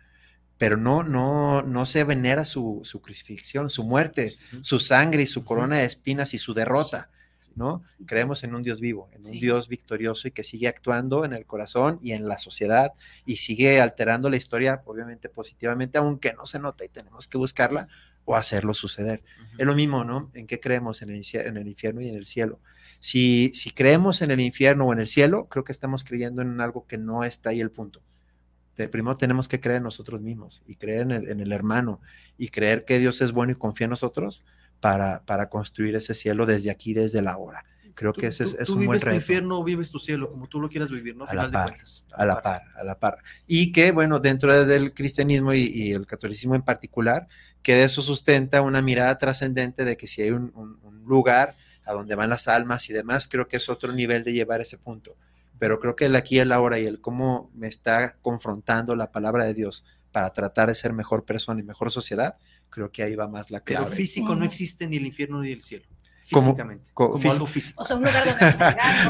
pero 0.57 0.77
no, 0.77 1.03
no, 1.03 1.63
no 1.63 1.85
se 1.87 2.03
venera 2.03 2.45
su, 2.45 2.81
su 2.83 3.01
crucifixión, 3.01 3.69
su 3.69 3.83
muerte, 3.83 4.33
su 4.61 4.79
sangre 4.79 5.23
y 5.23 5.27
su 5.27 5.43
corona 5.43 5.77
de 5.77 5.85
espinas 5.85 6.35
y 6.35 6.37
su 6.37 6.53
derrota 6.53 7.09
¿no? 7.55 7.83
Creemos 8.05 8.43
en 8.43 8.55
un 8.55 8.63
Dios 8.63 8.79
vivo, 8.79 9.09
en 9.13 9.25
un 9.25 9.39
Dios 9.39 9.67
victorioso 9.67 10.27
y 10.27 10.31
que 10.31 10.43
sigue 10.43 10.67
actuando 10.67 11.25
en 11.25 11.33
el 11.33 11.45
corazón 11.45 11.99
y 12.01 12.13
en 12.13 12.27
la 12.27 12.37
sociedad 12.37 12.93
y 13.25 13.37
sigue 13.37 13.81
alterando 13.81 14.29
la 14.29 14.37
historia, 14.37 14.81
obviamente 14.85 15.29
positivamente, 15.29 15.97
aunque 15.97 16.33
no 16.33 16.45
se 16.45 16.59
nota 16.59 16.85
y 16.85 16.89
tenemos 16.89 17.27
que 17.27 17.37
buscarla 17.37 17.87
o 18.25 18.35
hacerlo 18.35 18.73
suceder. 18.73 19.23
Es 19.57 19.65
lo 19.65 19.75
mismo, 19.75 20.03
¿no? 20.03 20.29
¿En 20.33 20.47
qué 20.47 20.59
creemos? 20.59 21.01
En 21.01 21.09
el, 21.09 21.23
en 21.33 21.57
el 21.57 21.67
infierno 21.67 22.01
y 22.01 22.09
en 22.09 22.15
el 22.15 22.25
cielo. 22.25 22.59
Si, 22.99 23.51
si 23.55 23.71
creemos 23.71 24.21
en 24.21 24.31
el 24.31 24.39
infierno 24.39 24.85
o 24.85 24.93
en 24.93 24.99
el 24.99 25.07
cielo, 25.07 25.47
creo 25.49 25.63
que 25.63 25.71
estamos 25.71 26.03
creyendo 26.03 26.41
en 26.41 26.61
algo 26.61 26.85
que 26.85 26.97
no 26.97 27.23
está 27.23 27.49
ahí 27.49 27.59
el 27.59 27.71
punto. 27.71 28.01
primero 28.91 29.15
tenemos 29.15 29.47
que 29.47 29.59
creer 29.59 29.77
en 29.77 29.83
nosotros 29.83 30.21
mismos 30.21 30.63
y 30.67 30.75
creer 30.75 31.01
en 31.01 31.11
el, 31.11 31.27
en 31.29 31.39
el 31.39 31.51
hermano 31.51 31.99
y 32.37 32.49
creer 32.49 32.85
que 32.85 32.99
Dios 32.99 33.21
es 33.21 33.31
bueno 33.31 33.53
y 33.53 33.55
confía 33.55 33.85
en 33.85 33.91
nosotros 33.91 34.45
para, 34.81 35.23
para 35.23 35.47
construir 35.47 35.95
ese 35.95 36.13
cielo 36.13 36.45
desde 36.45 36.69
aquí, 36.71 36.93
desde 36.93 37.21
la 37.21 37.37
hora. 37.37 37.63
Creo 37.93 38.13
que 38.13 38.27
ese 38.27 38.43
es, 38.43 38.69
un 38.69 38.85
buen 38.85 38.99
reto. 38.99 39.11
tu 39.11 39.15
infierno 39.15 39.63
vives 39.63 39.91
tu 39.91 39.99
cielo, 39.99 40.31
como 40.31 40.47
tú 40.47 40.59
lo 40.59 40.69
quieras 40.69 40.89
vivir, 40.91 41.15
¿no? 41.15 41.25
A 41.25 41.33
la, 41.33 41.51
par, 41.51 41.77
a, 42.13 42.25
la 42.25 42.41
par, 42.41 42.63
a 42.75 42.83
la 42.83 42.97
par. 42.97 43.17
Y 43.47 43.71
que, 43.71 43.91
bueno, 43.91 44.19
dentro 44.19 44.65
del 44.65 44.93
cristianismo 44.93 45.53
y, 45.53 45.91
el 45.91 46.05
catolicismo 46.05 46.55
en 46.55 46.61
particular, 46.61 47.27
que 47.61 47.83
eso 47.83 48.01
sustenta 48.01 48.61
una 48.61 48.81
mirada 48.81 49.17
trascendente 49.17 49.85
de 49.85 49.97
que 49.97 50.07
si 50.07 50.21
hay 50.21 50.31
un, 50.31 50.51
un, 50.55 50.81
lugar 51.05 51.55
a 51.83 51.93
donde 51.93 52.15
van 52.15 52.29
las 52.29 52.47
almas 52.47 52.89
y 52.89 52.93
demás, 52.93 53.27
creo 53.27 53.47
que 53.47 53.57
es 53.57 53.67
otro 53.67 53.91
nivel 53.91 54.23
de 54.23 54.33
llevar 54.33 54.61
ese 54.61 54.77
punto. 54.77 55.17
Pero 55.59 55.79
creo 55.79 55.95
que 55.95 56.05
el 56.05 56.15
aquí 56.15 56.39
el 56.39 56.51
ahora 56.51 56.79
y 56.79 56.85
el 56.85 57.01
cómo 57.01 57.51
me 57.53 57.67
está 57.67 58.15
confrontando 58.21 58.95
la 58.95 59.11
palabra 59.11 59.45
de 59.45 59.53
Dios 59.53 59.83
para 60.11 60.31
tratar 60.31 60.69
de 60.69 60.75
ser 60.75 60.93
mejor 60.93 61.25
persona 61.25 61.59
y 61.59 61.63
mejor 61.63 61.91
sociedad, 61.91 62.37
creo 62.71 62.91
que 62.91 63.03
ahí 63.03 63.15
va 63.15 63.27
más 63.27 63.51
la 63.51 63.59
clave. 63.59 63.85
Pero 63.85 63.95
físico 63.95 64.35
no 64.35 64.43
existe 64.43 64.87
ni 64.87 64.97
el 64.97 65.05
infierno 65.05 65.41
ni 65.41 65.51
el 65.51 65.61
cielo. 65.61 65.85
Físicamente. 66.23 66.85
Como, 66.93 67.19
algo 67.29 67.45
físico. 67.45 67.81
O 67.81 67.85
sea, 67.85 67.97
un 67.97 68.05
lugar 68.05 68.23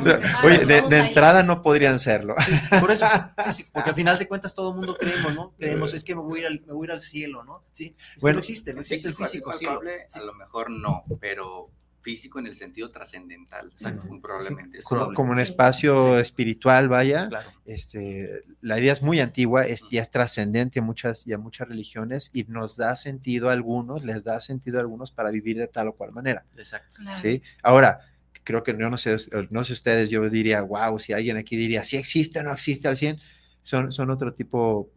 donde 0.04 0.20
Oye, 0.44 0.66
de, 0.66 0.98
entrada 0.98 1.44
no 1.44 1.62
podrían 1.62 2.00
serlo. 2.00 2.36
por 2.80 2.90
eso, 2.90 3.06
porque 3.72 3.90
al 3.90 3.96
final 3.96 4.18
de 4.18 4.28
cuentas 4.28 4.56
todo 4.56 4.72
el 4.72 4.78
mundo 4.78 4.98
creemos, 5.00 5.36
¿no? 5.36 5.54
Creemos, 5.58 5.94
es 5.94 6.04
que 6.04 6.16
me 6.16 6.22
voy 6.22 6.40
a 6.40 6.42
ir 6.42 6.48
al, 6.48 6.62
me 6.66 6.74
voy 6.74 6.86
a 6.86 6.88
ir 6.88 6.92
al 6.94 7.02
cielo, 7.02 7.44
¿no? 7.44 7.64
Sí. 7.72 7.94
Bueno, 8.20 8.36
no 8.36 8.40
existe, 8.40 8.74
no 8.74 8.82
existe 8.82 9.10
el 9.10 9.16
físico. 9.16 9.54
Cielo. 9.54 9.82
A 10.14 10.20
lo 10.20 10.34
mejor 10.34 10.72
no, 10.72 11.04
pero 11.20 11.70
físico 12.02 12.40
en 12.40 12.48
el 12.48 12.56
sentido 12.56 12.92
trascendental, 12.92 13.68
Exacto. 13.68 14.08
probablemente. 14.22 14.80
como, 14.84 15.32
un 15.32 15.40
espacio 15.40 16.20
espiritual, 16.20 16.90
vaya. 16.90 17.30
Este, 17.66 18.44
la 18.60 18.80
idea 18.80 18.92
es 18.92 19.02
muy 19.02 19.20
antigua, 19.20 19.66
es, 19.66 19.84
ya 19.90 20.02
es 20.02 20.10
trascendente 20.10 20.80
a 20.80 20.82
muchas, 20.82 21.28
y 21.28 21.36
muchas 21.38 21.68
religiones 21.68 22.32
y 22.34 22.44
nos 22.46 22.76
da 22.76 22.96
sentido 22.96 23.50
a 23.50 23.54
algunos, 23.54 24.04
les 24.04 24.24
da 24.24 24.40
sentido 24.42 24.80
a 24.80 24.82
algunos 24.82 25.12
para 25.12 25.32
vivir 25.32 25.58
de 25.58 25.68
tal 25.68 25.90
o 25.90 25.94
cual 25.94 26.12
manera. 26.12 26.46
Exacto. 26.58 26.98
¿sí? 27.22 27.42
Ahora, 27.64 28.02
creo 28.44 28.64
que 28.64 28.74
no, 28.74 28.90
no, 28.90 28.98
sé, 28.98 29.16
no 29.50 29.64
sé 29.64 29.74
ustedes, 29.74 30.10
yo 30.10 30.28
diría, 30.30 30.62
wow, 30.62 30.98
si 31.00 31.14
alguien 31.14 31.38
aquí 31.38 31.56
diría, 31.56 31.84
si 31.84 31.98
existe 31.98 32.40
o 32.40 32.44
no 32.44 32.52
existe 32.52 32.88
al 32.88 32.98
100, 32.98 33.20
son, 33.62 33.92
son 33.92 34.10
otro 34.10 34.34
tipo, 34.34 34.92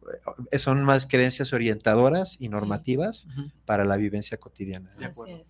eh, 0.50 0.59
son 0.59 0.82
más 0.84 1.07
creencias 1.07 1.52
orientadoras 1.52 2.36
y 2.40 2.48
normativas 2.48 3.28
para 3.66 3.84
la 3.84 3.96
vivencia 3.96 4.38
cotidiana. 4.38 4.90
De 4.98 5.05
acuerdo. 5.05 5.42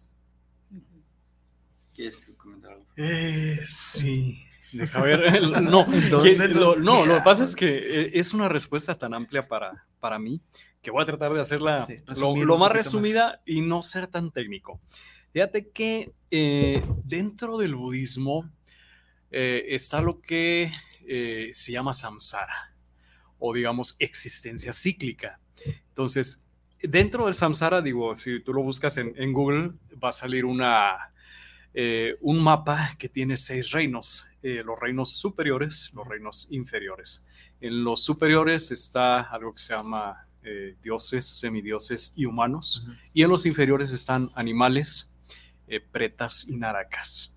¿Quieres 1.95 2.28
comentar 2.36 2.72
algo? 2.72 2.86
Eh, 2.97 3.61
sí. 3.62 4.45
Deja 4.72 5.01
ver. 5.03 5.42
No, 5.62 5.86
no, 6.78 7.07
lo 7.07 7.14
que 7.14 7.20
pasa 7.22 7.45
es 7.45 7.55
que 7.55 7.76
eh, 7.76 8.11
es 8.14 8.34
una 8.34 8.49
respuesta 8.49 8.99
tan 8.99 9.14
amplia 9.14 9.47
para, 9.47 9.86
para 10.01 10.18
mí 10.18 10.40
que 10.82 10.90
voy 10.90 11.03
a 11.03 11.07
tratar 11.07 11.32
de 11.32 11.40
hacerla 11.40 11.86
lo, 12.16 12.59
más 12.59 12.72
resumida 12.72 13.40
y 13.47 13.62
no 13.62 13.80
ser 13.80 14.09
tan 14.09 14.32
técnico. 14.32 14.80
Fíjate 15.32 15.70
que 15.70 16.12
eh, 16.30 16.82
dentro 17.05 17.57
del 17.59 17.74
budismo 17.74 18.51
está 19.30 20.01
lo 20.01 20.20
que 20.20 20.72
se 21.53 21.72
llama 21.72 21.92
samsara 21.92 22.76
o 23.38 23.53
digamos 23.53 23.97
existencia 23.99 24.72
cíclica. 24.72 25.40
Entonces, 25.88 26.45
dentro 26.80 27.26
del 27.26 27.34
samsara, 27.34 27.80
digo, 27.82 28.14
si 28.14 28.40
tú 28.40 28.53
lo 28.53 28.62
buscas 28.62 28.97
en, 28.99 29.12
en 29.16 29.32
Google, 29.32 29.72
va 30.03 30.11
a 30.11 30.12
salir 30.12 30.45
una, 30.45 31.13
eh, 31.76 32.16
un 32.20 32.40
mapa 32.40 32.94
que 32.96 33.08
tiene 33.08 33.36
seis 33.36 33.72
reinos, 33.72 34.28
eh, 34.44 34.62
los 34.64 34.78
reinos 34.78 35.16
superiores, 35.16 35.90
los 35.92 36.06
reinos 36.06 36.46
inferiores. 36.52 37.26
En 37.60 37.82
los 37.82 38.04
superiores 38.04 38.70
está 38.70 39.22
algo 39.22 39.52
que 39.52 39.60
se 39.60 39.74
llama 39.74 40.24
eh, 40.44 40.76
dioses, 40.80 41.26
semidioses 41.26 42.12
y 42.14 42.26
humanos, 42.26 42.86
y 43.12 43.24
en 43.24 43.30
los 43.30 43.44
inferiores 43.44 43.90
están 43.90 44.30
animales, 44.36 45.10
pretas 45.90 46.46
y 46.48 46.56
naracas. 46.56 47.36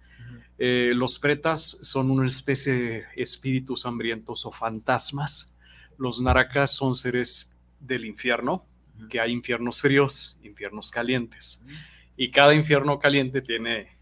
los 0.58 1.18
pretas 1.18 1.80
son 1.82 2.12
una 2.12 2.28
especie 2.28 2.74
de 2.74 3.06
espíritus 3.16 3.86
hambrientos 3.86 4.46
o 4.46 4.52
fantasmas. 4.52 5.56
Los 5.98 6.22
naracas 6.22 6.76
son 6.76 6.94
seres 6.94 7.58
del 7.80 8.06
infierno, 8.06 8.66
que 9.10 9.20
hay 9.22 9.32
infiernos 9.32 9.82
fríos, 9.82 10.38
infiernos 10.44 10.92
calientes. 10.92 11.66
Y 12.18 12.30
cada 12.30 12.54
infierno 12.54 13.00
caliente 13.00 13.42
tiene 13.42 13.97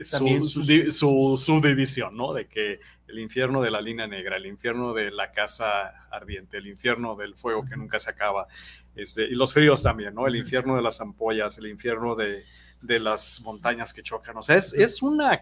su, 0.00 1.36
subdivisión, 1.36 2.16
¿no? 2.16 2.32
De 2.32 2.46
que 2.46 2.80
el 3.08 3.18
infierno 3.18 3.62
de 3.62 3.70
la 3.70 3.80
línea 3.80 4.06
negra, 4.06 4.36
el 4.36 4.46
infierno 4.46 4.92
de 4.94 5.10
la 5.10 5.32
casa 5.32 6.08
ardiente, 6.10 6.58
el 6.58 6.66
infierno 6.66 7.16
del 7.16 7.34
fuego 7.34 7.64
que 7.64 7.76
nunca 7.76 7.98
se 7.98 8.10
acaba, 8.10 8.46
este, 8.94 9.24
y 9.24 9.34
los 9.34 9.52
fríos 9.52 9.82
también, 9.82 10.14
¿no? 10.14 10.26
El 10.26 10.36
infierno 10.36 10.76
de 10.76 10.82
las 10.82 11.00
ampollas, 11.00 11.58
el 11.58 11.66
infierno 11.66 12.14
de, 12.14 12.44
las 12.82 13.42
montañas 13.44 13.92
que 13.92 14.02
chocan. 14.02 14.36
O 14.36 14.42
sea, 14.42 14.56
es, 14.56 14.72
es 14.72 15.02
una, 15.02 15.40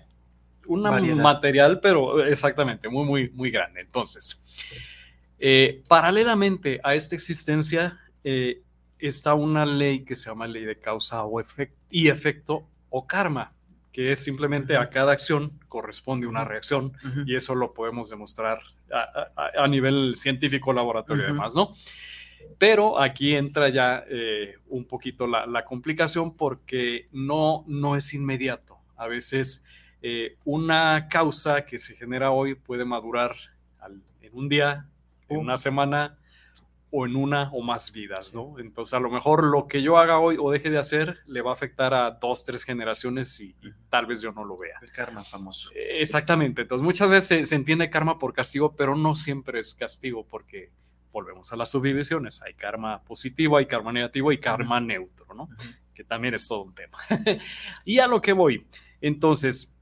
una 0.67 0.91
material, 0.91 1.81
pero 1.81 2.25
exactamente, 2.25 2.89
muy, 2.89 3.05
muy, 3.05 3.31
muy 3.31 3.51
grande. 3.51 3.81
Entonces, 3.81 4.43
eh, 5.39 5.83
paralelamente 5.87 6.81
a 6.83 6.95
esta 6.95 7.15
existencia, 7.15 7.99
eh, 8.25 8.63
está 8.99 9.35
una 9.35 9.65
ley 9.65 10.05
que 10.05 10.15
se 10.15 10.29
llama 10.29 10.47
ley 10.47 10.65
de 10.65 10.77
causa 10.77 11.25
o 11.25 11.41
y 11.91 12.09
efecto 12.09 12.67
o 12.91 13.07
karma 13.07 13.53
que 13.99 14.13
es 14.13 14.23
simplemente 14.23 14.77
a 14.77 14.91
cada 14.91 15.11
acción 15.11 15.59
corresponde 15.67 16.29
una 16.29 16.45
reacción 16.45 16.93
y 17.27 17.35
eso 17.35 17.57
lo 17.57 17.75
podemos 17.75 18.09
demostrar 18.09 18.61
a, 18.93 19.67
nivel 19.67 20.15
científico, 20.15 20.73
laboratorio 20.73 21.25
y 21.25 21.27
demás, 21.27 21.57
¿no? 21.57 21.73
Pero 22.59 23.01
aquí 23.01 23.35
entra 23.35 23.71
ya 23.71 24.05
eh, 24.09 24.59
un 24.69 24.85
poquito 24.85 25.27
la, 25.27 25.65
complicación 25.65 26.37
porque 26.37 27.09
no, 27.11 27.65
no 27.67 27.97
es 27.97 28.15
inmediato. 28.15 28.79
A 28.97 29.09
veces 29.09 29.67
eh, 30.01 30.37
una 30.45 31.09
causa 31.09 31.65
que 31.65 31.77
se 31.77 31.97
genera 31.97 32.31
hoy 32.31 32.55
puede 32.55 32.85
madurar 32.85 33.35
en 34.23 34.31
un 34.33 34.49
día, 34.49 34.87
en 35.29 35.39
una 35.39 35.57
semana, 35.57 36.18
o 36.91 37.07
en 37.07 37.17
una 37.17 37.51
o 37.53 37.63
más 37.63 37.93
vidas, 37.93 38.35
¿no? 38.35 38.59
Entonces, 38.59 38.95
a 38.95 39.01
lo 39.01 39.11
mejor 39.11 39.45
lo 39.45 39.67
que 39.67 39.83
yo 39.83 39.99
haga 39.99 40.19
hoy 40.19 40.37
o 40.41 40.51
deje 40.51 40.71
de 40.71 40.79
hacer 40.79 41.19
le 41.27 41.43
va 41.43 41.51
a 41.51 41.55
afectar 41.55 41.93
a 41.93 42.13
dos, 42.13 42.45
tres 42.45 42.65
generaciones 42.65 43.39
y, 43.41 43.55
tal 43.91 44.07
vez 44.07 44.21
yo 44.21 44.33
no 44.33 44.45
lo 44.45 44.57
vea. 44.57 44.79
El 44.81 44.91
karma 44.91 45.23
famoso. 45.23 45.71
Eh, 45.75 46.01
exactamente. 46.01 46.63
Entonces, 46.63 46.83
muchas 46.83 47.11
veces 47.11 47.49
se, 47.49 47.55
entiende 47.55 47.91
karma 47.91 48.19
por 48.19 48.33
castigo, 48.33 48.75
pero 48.75 48.97
no 48.97 49.15
siempre 49.15 49.61
es 49.61 49.75
castigo 49.75 50.27
porque 50.27 50.73
volvemos 51.13 51.53
a 51.53 51.57
las 51.57 51.71
subdivisiones. 51.71 52.41
Hay 52.43 52.55
karma 52.55 53.03
positivo, 53.03 53.59
hay 53.59 53.67
karma 53.67 53.93
negativo 53.93 54.33
y 54.33 54.39
karma 54.39 54.81
neutro, 54.81 55.35
¿no? 55.35 55.49
Que 55.93 56.05
también 56.05 56.35
es 56.35 56.49
todo 56.49 56.63
un 56.63 56.75
tema. 56.75 56.99
y 57.85 57.99
a 57.99 58.07
lo 58.07 58.23
que 58.23 58.33
voy. 58.33 58.67
Entonces, 59.03 59.79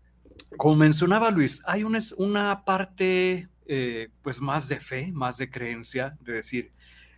como 0.57 0.75
mencionaba 0.75 1.31
Luis, 1.31 1.63
hay 1.67 1.85
una, 1.85 1.99
una 2.19 2.65
parte 2.65 3.49
eh, 3.67 4.09
pues 4.23 4.41
más 4.41 4.69
de 4.69 4.81
fe, 4.81 5.11
más 5.13 5.39
de 5.39 5.51
creencia, 5.51 6.17
de 6.21 6.35
decir, 6.35 6.73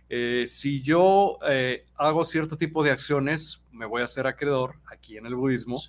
eh, 0.09 0.45
si 0.47 0.81
yo 0.81 1.37
eh, 1.47 1.85
hago 1.95 2.23
cierto 2.23 2.57
tipo 2.57 2.83
de 2.83 2.89
acciones, 2.89 3.63
me 3.71 3.85
voy 3.85 4.01
a 4.01 4.05
hacer 4.05 4.25
acreedor 4.25 4.75
aquí 4.87 5.17
en 5.17 5.27
el 5.27 5.35
budismo 5.35 5.79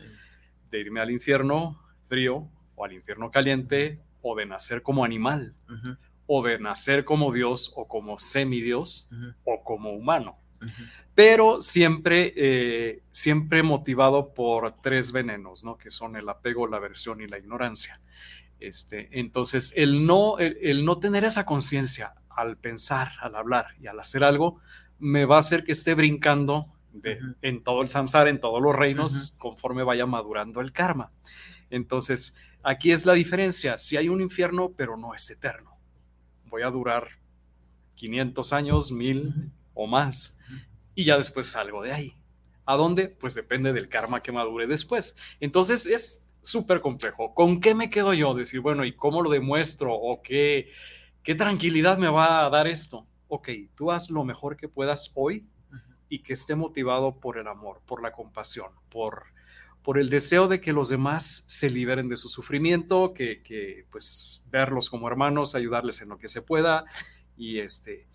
de 0.70 0.78
irme 0.78 1.00
al 1.00 1.10
infierno 1.10 1.80
frío 2.06 2.46
o 2.74 2.84
al 2.84 2.92
infierno 2.92 3.30
caliente 3.30 3.98
o 4.20 4.36
de 4.36 4.44
nacer 4.44 4.82
como 4.82 5.04
animal 5.04 5.54
o 6.26 6.42
de 6.42 6.58
nacer 6.58 7.04
como 7.06 7.32
Dios 7.32 7.72
o 7.76 7.88
como 7.88 8.18
semidios 8.18 9.08
o 9.44 9.64
como 9.64 9.94
humano. 9.94 10.36
Pero 11.14 11.62
siempre, 11.62 12.34
eh, 12.36 13.02
siempre 13.10 13.62
motivado 13.62 14.34
por 14.34 14.80
tres 14.82 15.12
venenos, 15.12 15.64
¿no? 15.64 15.78
Que 15.78 15.90
son 15.90 16.14
el 16.16 16.28
apego, 16.28 16.66
la 16.66 16.76
aversión 16.76 17.22
y 17.22 17.26
la 17.26 17.38
ignorancia. 17.38 18.00
Este, 18.58 19.08
entonces, 19.18 19.72
el 19.76 20.04
no, 20.04 20.38
el 20.38 20.84
no 20.84 20.98
tener 20.98 21.24
esa 21.24 21.46
conciencia 21.46 22.14
al 22.41 22.57
pensar, 22.57 23.12
al 23.20 23.34
hablar 23.34 23.68
y 23.80 23.86
al 23.86 23.99
hacer 24.01 24.24
algo, 24.24 24.61
me 24.99 25.24
va 25.24 25.36
a 25.36 25.41
hacer 25.41 25.64
que 25.64 25.72
esté 25.72 25.95
brincando 25.95 26.66
en 27.43 27.62
todo 27.62 27.82
el 27.82 27.88
samsara, 27.88 28.30
en 28.30 28.41
todos 28.41 28.61
los 28.61 28.74
reinos, 28.74 29.36
conforme 29.38 29.82
vaya 29.82 30.07
madurando 30.07 30.61
el 30.61 30.72
karma. 30.72 31.12
Entonces, 31.70 32.36
aquí 32.62 32.93
es 32.93 33.07
la 33.07 33.14
diferencia. 33.14 33.78
Si 33.78 33.97
hay 33.97 34.09
un 34.09 34.20
infierno, 34.20 34.72
pero 34.76 34.97
no 34.97 35.14
es 35.14 35.30
eterno. 35.30 35.78
Voy 36.47 36.62
a 36.62 36.70
durar 36.70 37.09
500 37.95 38.53
años, 38.53 38.93
1000 38.93 39.53
o 39.74 39.86
más, 39.86 40.38
y 40.95 41.05
ya 41.05 41.16
después 41.16 41.47
salgo 41.49 41.82
de 41.82 41.93
ahí. 41.93 42.14
¿A 42.66 42.76
dónde? 42.76 43.09
Pues 43.09 43.34
depende 43.34 43.72
del 43.72 43.88
karma 43.88 44.22
que 44.22 44.32
madure 44.32 44.66
después. 44.66 45.16
Entonces 45.41 45.86
es 45.86 46.26
súper 46.43 46.80
complejo. 46.80 47.34
¿Con 47.34 47.61
qué 47.61 47.74
me 47.74 47.91
quedo 47.91 48.14
yo? 48.14 48.34
Decir, 48.34 48.61
bueno, 48.61 48.84
¿y 48.84 48.93
cómo 48.93 49.22
lo 49.22 49.30
demuestro? 49.30 49.95
¿O 49.95 50.22
qué? 50.22 50.70
¿Qué 51.22 51.34
tranquilidad 51.34 51.98
me 51.98 52.08
va 52.08 52.46
a 52.46 52.50
dar 52.50 52.66
esto? 52.66 53.06
Ok, 53.28 53.48
tú 53.74 53.90
haz 53.90 54.10
lo 54.10 54.24
mejor 54.24 54.56
que 54.56 54.68
puedas 54.68 55.12
hoy 55.14 55.46
y 56.08 56.22
que 56.22 56.32
esté 56.32 56.54
motivado 56.54 57.20
por 57.20 57.38
el 57.38 57.46
amor, 57.46 57.82
por 57.86 58.02
la 58.02 58.12
compasión, 58.12 58.72
por, 58.88 59.24
por 59.82 59.98
el 59.98 60.10
deseo 60.10 60.48
de 60.48 60.60
que 60.60 60.72
los 60.72 60.88
demás 60.88 61.44
se 61.46 61.70
liberen 61.70 62.08
de 62.08 62.16
su 62.16 62.28
sufrimiento, 62.28 63.12
que, 63.14 63.42
que, 63.42 63.86
pues 63.90 64.44
verlos 64.50 64.90
como 64.90 65.08
hermanos, 65.08 65.54
ayudarles 65.54 66.02
en 66.02 66.08
lo 66.08 66.18
que 66.18 66.28
se 66.28 66.42
pueda 66.42 66.84
y 67.36 67.58
este 67.60 68.10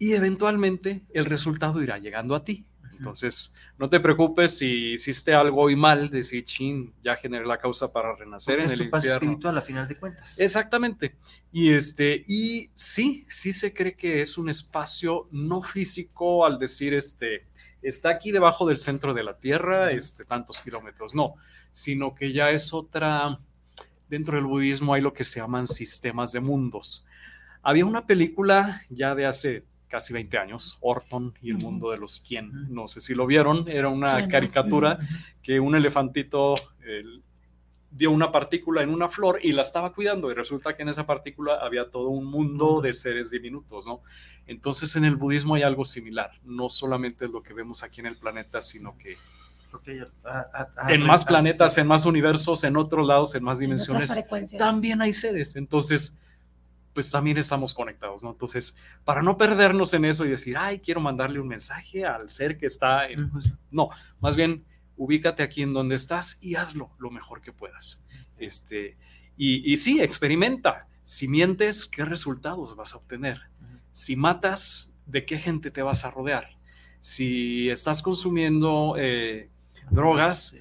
y 0.00 0.14
eventualmente 0.14 1.02
el 1.12 1.26
resultado 1.26 1.82
irá 1.82 1.98
llegando 1.98 2.34
a 2.34 2.42
ti. 2.42 2.64
Entonces, 3.00 3.54
no 3.78 3.88
te 3.88 3.98
preocupes 3.98 4.58
si 4.58 4.92
hiciste 4.92 5.32
algo 5.32 5.62
hoy 5.62 5.74
mal, 5.74 6.10
decir, 6.10 6.44
chin, 6.44 6.92
ya 7.02 7.16
generé 7.16 7.46
la 7.46 7.56
causa 7.56 7.90
para 7.90 8.14
renacer 8.14 8.60
en 8.60 8.70
el 8.70 8.82
infierno. 8.82 9.14
espiritual 9.14 9.56
a 9.56 9.62
final 9.62 9.88
de 9.88 9.96
cuentas. 9.96 10.38
Exactamente. 10.38 11.16
Y 11.50 11.72
este, 11.72 12.22
y 12.28 12.68
sí, 12.74 13.24
sí 13.26 13.52
se 13.52 13.72
cree 13.72 13.94
que 13.94 14.20
es 14.20 14.36
un 14.36 14.50
espacio 14.50 15.28
no 15.30 15.62
físico 15.62 16.44
al 16.44 16.58
decir 16.58 16.92
este, 16.92 17.46
está 17.80 18.10
aquí 18.10 18.32
debajo 18.32 18.68
del 18.68 18.76
centro 18.76 19.14
de 19.14 19.22
la 19.22 19.38
Tierra, 19.38 19.90
este, 19.92 20.26
tantos 20.26 20.60
kilómetros, 20.60 21.14
no, 21.14 21.36
sino 21.72 22.14
que 22.14 22.34
ya 22.34 22.50
es 22.50 22.74
otra, 22.74 23.38
dentro 24.10 24.36
del 24.36 24.44
budismo 24.44 24.92
hay 24.92 25.00
lo 25.00 25.14
que 25.14 25.24
se 25.24 25.40
llaman 25.40 25.66
sistemas 25.66 26.32
de 26.32 26.40
mundos. 26.40 27.06
Había 27.62 27.86
una 27.86 28.06
película 28.06 28.82
ya 28.90 29.14
de 29.14 29.24
hace 29.24 29.64
casi 29.90 30.14
20 30.14 30.38
años, 30.38 30.78
Orton 30.80 31.34
y 31.42 31.50
el 31.50 31.58
mundo 31.58 31.90
de 31.90 31.98
los 31.98 32.20
quién. 32.20 32.72
No 32.72 32.86
sé 32.88 33.00
si 33.00 33.14
lo 33.14 33.26
vieron, 33.26 33.68
era 33.68 33.88
una 33.88 34.28
caricatura 34.28 34.98
que 35.42 35.58
un 35.60 35.74
elefantito 35.74 36.54
dio 37.90 38.12
una 38.12 38.30
partícula 38.30 38.82
en 38.82 38.90
una 38.90 39.08
flor 39.08 39.40
y 39.42 39.50
la 39.50 39.62
estaba 39.62 39.92
cuidando 39.92 40.30
y 40.30 40.34
resulta 40.34 40.76
que 40.76 40.82
en 40.82 40.90
esa 40.90 41.06
partícula 41.06 41.56
había 41.60 41.90
todo 41.90 42.08
un 42.08 42.24
mundo 42.24 42.80
de 42.80 42.92
seres 42.92 43.32
diminutos, 43.32 43.84
¿no? 43.84 44.02
Entonces 44.46 44.94
en 44.94 45.04
el 45.04 45.16
budismo 45.16 45.56
hay 45.56 45.64
algo 45.64 45.84
similar, 45.84 46.30
no 46.44 46.68
solamente 46.68 47.26
lo 47.26 47.42
que 47.42 47.52
vemos 47.52 47.82
aquí 47.82 47.98
en 47.98 48.06
el 48.06 48.16
planeta, 48.16 48.62
sino 48.62 48.96
que 48.96 49.16
en 50.88 51.02
más 51.02 51.24
planetas, 51.24 51.78
en 51.78 51.88
más 51.88 52.06
universos, 52.06 52.62
en 52.62 52.76
otros 52.76 53.04
lados, 53.04 53.34
en 53.34 53.42
más 53.42 53.58
dimensiones, 53.58 54.24
también 54.56 55.02
hay 55.02 55.12
seres. 55.12 55.56
Entonces, 55.56 56.19
pues 56.92 57.10
también 57.10 57.38
estamos 57.38 57.74
conectados, 57.74 58.22
¿no? 58.22 58.30
Entonces, 58.30 58.76
para 59.04 59.22
no 59.22 59.36
perdernos 59.36 59.94
en 59.94 60.04
eso 60.04 60.24
y 60.24 60.30
decir, 60.30 60.56
ay, 60.56 60.80
quiero 60.80 61.00
mandarle 61.00 61.40
un 61.40 61.48
mensaje 61.48 62.04
al 62.04 62.28
ser 62.28 62.58
que 62.58 62.66
está 62.66 63.08
en... 63.08 63.30
No, 63.70 63.90
más 64.20 64.36
bien, 64.36 64.64
ubícate 64.96 65.42
aquí 65.42 65.62
en 65.62 65.72
donde 65.72 65.94
estás 65.94 66.42
y 66.42 66.56
hazlo 66.56 66.90
lo 66.98 67.10
mejor 67.10 67.40
que 67.40 67.52
puedas. 67.52 68.04
Este, 68.38 68.96
y, 69.36 69.72
y 69.72 69.76
sí, 69.76 70.00
experimenta. 70.00 70.88
Si 71.02 71.28
mientes, 71.28 71.86
¿qué 71.86 72.04
resultados 72.04 72.76
vas 72.76 72.94
a 72.94 72.98
obtener? 72.98 73.40
Si 73.92 74.16
matas, 74.16 74.96
¿de 75.06 75.24
qué 75.24 75.38
gente 75.38 75.70
te 75.70 75.82
vas 75.82 76.04
a 76.04 76.10
rodear? 76.10 76.50
Si 77.00 77.70
estás 77.70 78.02
consumiendo 78.02 78.94
eh, 78.98 79.48
drogas, 79.90 80.56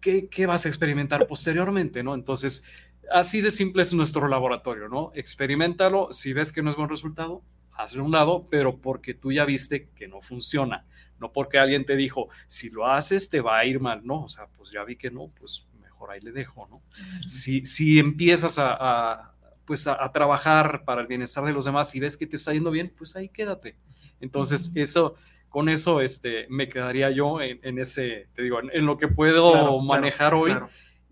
¿qué, 0.00 0.28
¿qué, 0.28 0.46
vas 0.46 0.66
a 0.66 0.68
experimentar 0.68 1.26
posteriormente? 1.26 2.02
¿no? 2.02 2.14
Entonces, 2.14 2.64
así 3.10 3.40
de 3.40 3.50
simple 3.50 3.82
es 3.82 3.92
nuestro 3.94 4.28
laboratorio, 4.28 4.88
¿no? 4.88 5.12
Experimentalo, 5.14 6.12
si 6.12 6.32
ves 6.32 6.52
que 6.52 6.62
no 6.62 6.70
es 6.70 6.76
buen 6.76 6.88
resultado, 6.88 7.42
hazlo 7.72 8.02
a 8.02 8.06
un 8.06 8.12
lado, 8.12 8.46
pero 8.50 8.76
porque 8.78 9.14
tú 9.14 9.32
ya 9.32 9.44
viste 9.44 9.88
que 9.94 10.08
no 10.08 10.20
funciona, 10.20 10.84
no 11.18 11.32
porque 11.32 11.58
alguien 11.58 11.84
te 11.84 11.96
dijo, 11.96 12.28
si 12.46 12.70
lo 12.70 12.86
haces 12.86 13.30
te 13.30 13.40
va 13.40 13.58
a 13.58 13.64
ir 13.64 13.80
mal, 13.80 14.00
no, 14.04 14.24
o 14.24 14.28
sea, 14.28 14.46
pues 14.56 14.70
ya 14.70 14.84
vi 14.84 14.96
que 14.96 15.10
no, 15.10 15.30
pues 15.38 15.66
mejor 15.80 16.10
ahí 16.10 16.20
le 16.20 16.32
dejo, 16.32 16.66
¿no? 16.68 16.82
si, 17.26 17.64
si 17.64 17.98
empiezas 17.98 18.58
a, 18.58 19.34
pues 19.64 19.86
a, 19.86 20.10
trabajar 20.12 20.84
para 20.84 21.00
el 21.00 21.06
bienestar 21.06 21.44
de 21.44 21.52
los 21.52 21.64
demás 21.64 21.94
y 21.94 22.00
ves 22.00 22.16
que 22.16 22.26
te 22.26 22.36
está 22.36 22.52
yendo 22.52 22.70
bien, 22.70 22.92
pues 22.96 23.16
ahí 23.16 23.28
quédate. 23.28 23.76
Entonces, 24.20 24.72
eso 24.74 25.14
con 25.48 25.68
eso 25.68 26.00
este, 26.00 26.46
me 26.48 26.68
quedaría 26.68 27.10
yo 27.10 27.40
en, 27.40 27.78
ese, 27.78 28.28
te 28.34 28.42
digo, 28.42 28.60
en, 28.62 28.86
lo 28.86 28.96
que 28.96 29.08
puedo 29.08 29.80
manejar 29.80 30.32
hoy. 30.34 30.52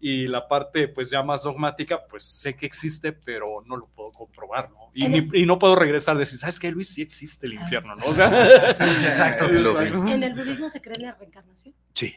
Y 0.01 0.27
la 0.29 0.47
parte, 0.47 0.89
pues 0.89 1.11
ya 1.11 1.23
más 1.23 1.43
dogmática, 1.43 2.01
pues 2.09 2.25
sé 2.25 2.57
que 2.57 2.67
existe, 2.67 3.13
pero 3.13 3.63
no 3.67 3.77
lo 3.77 3.87
puedo 3.89 4.13
comprobar, 4.13 4.71
¿no? 4.71 4.91
Y, 4.95 5.43
y 5.43 5.47
no 5.47 5.59
puedo 5.59 5.75
regresar 5.75 6.17
a 6.17 6.21
decir, 6.21 6.39
¿sabes 6.39 6.61
qué, 6.61 6.71
Luis? 6.71 6.89
Sí 6.89 7.03
existe 7.03 7.47
el 7.47 7.55
infierno, 7.55 7.97
¿no? 7.97 8.07
O 8.07 8.15
sea, 8.15 8.29
exacto. 8.71 9.47
¿En 10.09 10.23
el 10.23 10.35
budismo 10.35 10.69
se 10.69 10.81
cree 10.81 10.97
en 10.97 11.03
la 11.03 11.15
reencarnación? 11.15 11.75
Sí. 11.95 12.15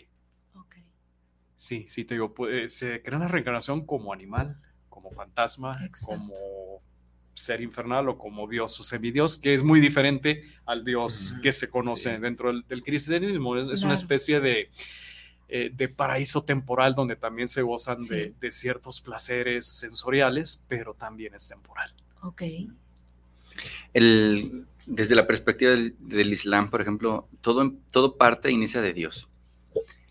Sí, 1.61 1.85
sí, 1.87 2.05
te 2.05 2.15
digo, 2.15 2.33
pues, 2.33 2.73
se 2.73 3.03
cree 3.03 3.13
en 3.13 3.21
la 3.21 3.27
reencarnación 3.27 3.85
como 3.85 4.11
animal, 4.11 4.59
como 4.89 5.11
fantasma, 5.11 5.79
como 6.07 6.33
ser 7.35 7.61
infernal 7.61 8.09
o 8.09 8.17
como 8.17 8.47
Dios 8.47 8.79
o 8.79 8.83
semidios, 8.83 9.37
que 9.37 9.53
es 9.53 9.61
muy 9.61 9.79
diferente 9.79 10.43
al 10.65 10.83
Dios 10.83 11.35
que 11.43 11.51
se 11.51 11.69
conoce 11.69 12.17
dentro 12.17 12.51
del, 12.51 12.81
cristianismo. 12.81 13.55
Es, 13.57 13.83
una 13.83 13.93
especie 13.93 14.39
de, 14.39 14.71
eh, 15.53 15.69
de, 15.73 15.89
paraíso 15.89 16.43
temporal 16.43 16.95
donde 16.95 17.15
también 17.15 17.47
se 17.47 17.61
gozan 17.61 17.97
de, 18.07 18.51
ciertos 18.51 19.01
placeres 19.01 19.65
sensoriales, 19.65 20.65
pero 20.67 20.93
también 20.93 21.33
es 21.33 21.47
temporal. 21.47 21.93
Ok. 22.21 22.43
El, 23.93 24.65
desde 24.85 25.15
la 25.15 25.27
perspectiva 25.27 25.71
del, 25.71 26.31
Islam, 26.31 26.69
por 26.69 26.81
ejemplo, 26.81 27.27
todo, 27.41 27.73
todo 27.91 28.17
parte 28.17 28.47
e 28.47 28.51
inicia 28.51 28.81
de 28.81 28.93
Dios. 28.93 29.27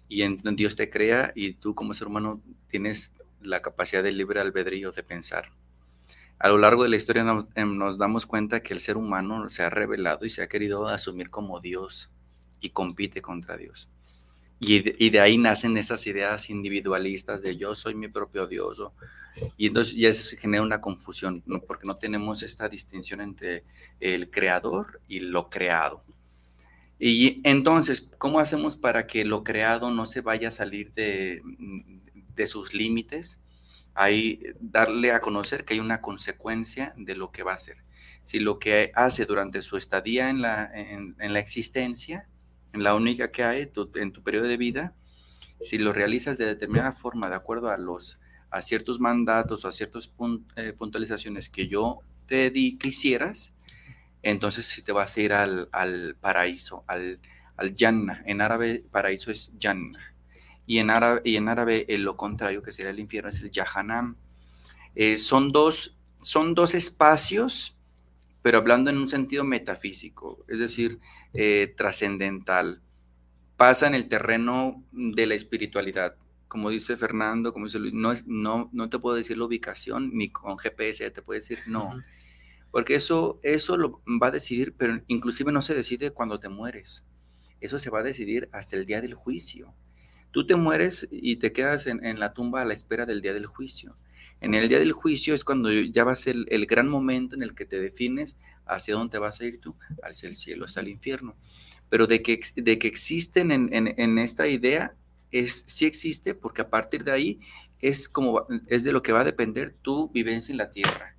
Y 0.08 0.22
en, 0.22 0.38
Dios 0.56 0.76
te 0.76 0.90
crea 0.90 1.32
y 1.34 1.54
tú 1.54 1.74
como 1.74 1.94
ser 1.94 2.08
humano 2.08 2.40
tienes 2.68 3.14
la 3.40 3.62
capacidad 3.62 4.02
de 4.02 4.12
libre 4.12 4.40
albedrío 4.40 4.92
de 4.92 5.02
pensar 5.02 5.50
a 6.40 6.48
lo 6.48 6.56
largo 6.56 6.82
de 6.82 6.88
la 6.88 6.96
historia 6.96 7.22
em, 7.54 7.76
nos, 7.76 7.98
damos 7.98 8.24
cuenta 8.24 8.60
que 8.60 8.72
el 8.72 8.80
ser 8.80 8.96
humano 8.96 9.48
se 9.50 9.62
ha 9.62 9.68
revelado 9.68 10.24
y 10.24 10.30
se 10.30 10.42
ha 10.42 10.48
querido 10.48 10.88
asumir 10.88 11.28
como 11.28 11.60
Dios 11.60 12.10
y 12.62 12.70
compite 12.70 13.20
contra 13.20 13.58
Dios. 13.58 13.90
Y 14.60 15.10
de, 15.10 15.20
ahí 15.20 15.38
nacen 15.38 15.76
esas 15.78 16.06
ideas 16.06 16.50
individualistas 16.50 17.42
de 17.42 17.56
yo 17.56 17.74
soy 17.74 17.94
mi 17.94 18.08
propio 18.08 18.46
Dios. 18.46 18.78
y 19.56 19.68
entonces 19.68 19.96
ya 19.96 20.10
eso 20.10 20.22
se 20.22 20.36
genera 20.36 20.62
una 20.62 20.80
confusión, 20.80 21.42
porque 21.66 21.86
no 21.86 21.94
tenemos 21.94 22.42
esta 22.42 22.68
distinción 22.68 23.22
entre 23.22 23.64
el 24.00 24.30
creador 24.30 25.00
y 25.08 25.20
lo 25.20 25.48
creado. 25.48 26.04
Y 26.98 27.40
entonces, 27.44 28.12
¿cómo 28.18 28.38
hacemos 28.38 28.76
para 28.76 29.06
que 29.06 29.24
lo 29.24 29.42
creado 29.42 29.90
no 29.90 30.04
se 30.04 30.20
vaya 30.20 30.48
a 30.48 30.52
salir 30.52 30.92
de, 30.92 31.40
de 32.36 32.46
sus 32.46 32.74
límites? 32.74 33.42
ahí 33.94 34.42
darle 34.60 35.12
a 35.12 35.20
conocer 35.20 35.64
que 35.64 35.74
hay 35.74 35.80
una 35.80 36.00
consecuencia 36.00 36.94
de 36.96 37.14
lo 37.14 37.30
que 37.30 37.42
va 37.42 37.52
a 37.52 37.56
hacer. 37.56 37.76
Si 38.22 38.38
lo 38.38 38.58
que 38.58 38.92
hace 38.94 39.26
durante 39.26 39.62
su 39.62 39.76
estadía 39.76 40.30
en 40.30 40.42
la, 40.42 40.70
en, 40.74 41.14
la 41.18 41.38
existencia, 41.38 42.26
en 42.26 42.29
la 42.72 42.94
única 42.94 43.30
que 43.30 43.44
hay 43.44 43.70
en 43.94 44.12
tu 44.12 44.22
periodo 44.22 44.46
de 44.46 44.56
vida, 44.56 44.94
si 45.60 45.78
lo 45.78 45.92
realizas 45.92 46.38
de 46.38 46.46
determinada 46.46 46.92
forma, 46.92 47.28
de 47.28 47.36
acuerdo 47.36 47.70
a, 47.70 47.76
los, 47.76 48.18
a 48.50 48.62
ciertos 48.62 49.00
mandatos 49.00 49.64
o 49.64 49.68
a 49.68 49.72
ciertas 49.72 50.12
eh, 50.56 50.72
puntualizaciones 50.72 51.48
que 51.48 51.68
yo 51.68 52.00
te 52.26 52.50
di 52.50 52.78
que 52.78 52.88
hicieras, 52.88 53.54
entonces 54.22 54.66
si 54.66 54.82
te 54.82 54.92
vas 54.92 55.16
a 55.16 55.20
ir 55.20 55.32
al, 55.32 55.68
al 55.72 56.16
paraíso, 56.20 56.84
al, 56.86 57.20
al 57.56 57.74
Jannah. 57.76 58.22
En 58.26 58.40
árabe, 58.40 58.84
paraíso 58.90 59.30
es 59.30 59.52
Jannah 59.60 60.14
y 60.70 60.78
en 60.78 60.90
árabe, 60.90 61.20
y 61.24 61.36
en 61.36 61.48
árabe 61.48 61.84
lo 61.88 62.16
contrario, 62.16 62.62
que 62.62 62.72
sería 62.72 62.92
el 62.92 63.00
infierno, 63.00 63.30
es 63.30 63.40
el 63.42 63.50
Yahanam. 63.50 64.16
Eh, 64.94 65.16
son, 65.16 65.50
dos, 65.50 65.98
son 66.22 66.54
dos 66.54 66.76
espacios, 66.76 67.76
pero 68.42 68.58
hablando 68.58 68.90
en 68.90 68.98
un 68.98 69.08
sentido 69.08 69.44
metafísico, 69.44 70.44
es 70.48 70.58
decir, 70.58 70.98
eh, 71.34 71.72
trascendental. 71.76 72.82
Pasa 73.56 73.86
en 73.86 73.94
el 73.94 74.08
terreno 74.08 74.84
de 74.92 75.26
la 75.26 75.34
espiritualidad. 75.34 76.16
Como 76.48 76.70
dice 76.70 76.96
Fernando, 76.96 77.52
como 77.52 77.66
dice 77.66 77.78
Luis, 77.78 77.94
no, 77.94 78.14
no, 78.26 78.70
no 78.72 78.88
te 78.88 78.98
puedo 78.98 79.16
decir 79.16 79.38
la 79.38 79.44
ubicación, 79.44 80.10
ni 80.14 80.30
con 80.30 80.58
GPS 80.58 81.10
te 81.10 81.22
puedo 81.22 81.38
decir 81.38 81.58
no. 81.66 81.94
Porque 82.70 82.94
eso, 82.94 83.40
eso 83.42 83.76
lo 83.76 84.00
va 84.22 84.28
a 84.28 84.32
decidir, 84.32 84.74
pero 84.76 85.00
inclusive 85.08 85.52
no 85.52 85.60
se 85.62 85.74
decide 85.74 86.12
cuando 86.12 86.40
te 86.40 86.48
mueres. 86.48 87.06
Eso 87.60 87.78
se 87.78 87.90
va 87.90 88.00
a 88.00 88.04
decidir 88.04 88.48
hasta 88.52 88.76
el 88.76 88.86
día 88.86 89.00
del 89.00 89.14
juicio. 89.14 89.74
Tú 90.30 90.46
te 90.46 90.54
mueres 90.54 91.08
y 91.10 91.36
te 91.36 91.52
quedas 91.52 91.86
en, 91.86 92.20
la 92.20 92.32
tumba 92.32 92.62
a 92.62 92.64
la 92.64 92.72
espera 92.72 93.04
del 93.04 93.20
día 93.20 93.34
del 93.34 93.46
juicio. 93.46 93.96
En 94.40 94.54
el 94.54 94.68
día 94.68 94.78
del 94.78 94.92
juicio 94.92 95.34
es 95.34 95.44
cuando 95.44 95.70
ya 95.70 96.04
va 96.04 96.12
a 96.12 96.16
ser 96.16 96.36
el, 96.48 96.66
gran 96.66 96.88
momento 96.88 97.34
en 97.34 97.42
el 97.42 97.54
que 97.54 97.66
te 97.66 97.78
defines 97.78 98.38
hacia 98.66 98.94
dónde 98.94 99.18
vas 99.18 99.40
a 99.40 99.44
ir 99.44 99.60
tú, 99.60 99.76
hacia 100.02 100.28
el 100.28 100.36
cielo, 100.36 100.64
hacia 100.64 100.80
el 100.80 100.88
infierno. 100.88 101.36
Pero 101.90 102.06
de 102.06 102.22
que, 102.22 102.40
de 102.56 102.78
que 102.78 102.88
existen 102.88 103.50
en, 103.50 104.18
esta 104.18 104.46
idea, 104.48 104.94
es, 105.30 105.64
sí 105.66 105.86
existe, 105.86 106.34
porque 106.34 106.62
a 106.62 106.70
partir 106.70 107.04
de 107.04 107.12
ahí 107.12 107.40
es, 107.80 108.08
como, 108.08 108.46
es 108.68 108.84
de 108.84 108.92
lo 108.92 109.02
que 109.02 109.12
va 109.12 109.20
a 109.20 109.24
depender 109.24 109.74
tu 109.82 110.08
vivencia 110.10 110.52
en 110.52 110.58
la 110.58 110.70
tierra. 110.70 111.16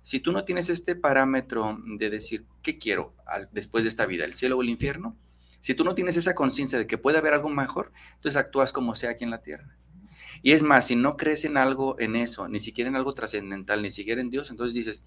Si 0.00 0.18
tú 0.18 0.32
no 0.32 0.44
tienes 0.44 0.68
este 0.70 0.96
parámetro 0.96 1.78
de 1.98 2.10
decir, 2.10 2.46
¿qué 2.62 2.78
quiero 2.78 3.14
después 3.52 3.84
de 3.84 3.88
esta 3.88 4.06
vida, 4.06 4.24
el 4.24 4.34
cielo 4.34 4.56
o 4.56 4.62
el 4.62 4.70
infierno? 4.70 5.16
Si 5.60 5.74
tú 5.74 5.84
no 5.84 5.94
tienes 5.94 6.16
esa 6.16 6.34
conciencia 6.34 6.78
de 6.78 6.86
que 6.86 6.98
puede 6.98 7.18
haber 7.18 7.34
algo 7.34 7.48
mejor, 7.48 7.92
entonces 8.14 8.36
actúas 8.36 8.72
como 8.72 8.94
sea 8.94 9.10
aquí 9.10 9.24
en 9.24 9.30
la 9.30 9.42
tierra. 9.42 9.76
Y 10.42 10.52
es 10.52 10.62
más, 10.62 10.86
si 10.88 10.96
no 10.96 11.16
crees 11.16 11.44
en 11.44 11.56
algo, 11.56 11.98
en 12.00 12.16
eso, 12.16 12.48
ni 12.48 12.58
siquiera 12.58 12.90
en 12.90 12.96
algo 12.96 13.14
trascendental, 13.14 13.80
ni 13.80 13.90
siquiera 13.90 14.20
en 14.20 14.30
Dios, 14.30 14.50
entonces 14.50 14.74
dices, 14.74 15.04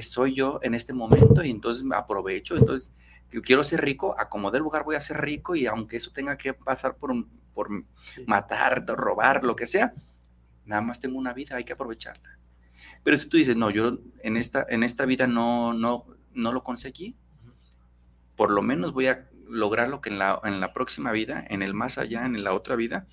soy 0.00 0.34
yo 0.34 0.60
en 0.62 0.74
este 0.74 0.92
momento 0.92 1.44
y 1.44 1.50
entonces 1.50 1.82
me 1.82 1.96
aprovecho, 1.96 2.56
entonces 2.56 2.92
quiero 3.42 3.64
ser 3.64 3.80
rico, 3.80 4.14
a 4.18 4.28
como 4.28 4.50
del 4.50 4.62
lugar 4.62 4.84
voy 4.84 4.96
a 4.96 5.00
ser 5.00 5.20
rico 5.20 5.54
y 5.54 5.66
aunque 5.66 5.96
eso 5.96 6.10
tenga 6.12 6.36
que 6.36 6.54
pasar 6.54 6.96
por, 6.96 7.12
por 7.52 7.68
matar, 8.26 8.84
robar, 8.86 9.44
lo 9.44 9.56
que 9.56 9.66
sea, 9.66 9.92
nada 10.64 10.82
más 10.82 11.00
tengo 11.00 11.18
una 11.18 11.32
vida, 11.32 11.56
hay 11.56 11.64
que 11.64 11.72
aprovecharla. 11.72 12.38
Pero 13.02 13.16
si 13.16 13.28
tú 13.28 13.36
dices, 13.36 13.56
no, 13.56 13.70
yo 13.70 13.98
en 14.22 14.36
esta, 14.36 14.66
en 14.68 14.82
esta 14.82 15.04
vida 15.04 15.26
no, 15.26 15.74
no, 15.74 16.06
no 16.32 16.52
lo 16.52 16.62
conseguí, 16.62 17.16
por 18.36 18.50
lo 18.50 18.62
menos 18.62 18.92
voy 18.92 19.06
a 19.06 19.28
lograrlo 19.48 20.00
que 20.00 20.10
en 20.10 20.18
la, 20.18 20.40
en 20.44 20.60
la 20.60 20.72
próxima 20.72 21.12
vida, 21.12 21.44
en 21.48 21.62
el 21.62 21.74
más 21.74 21.98
allá, 21.98 22.24
en 22.24 22.42
la 22.42 22.54
otra 22.54 22.76
vida, 22.76 23.06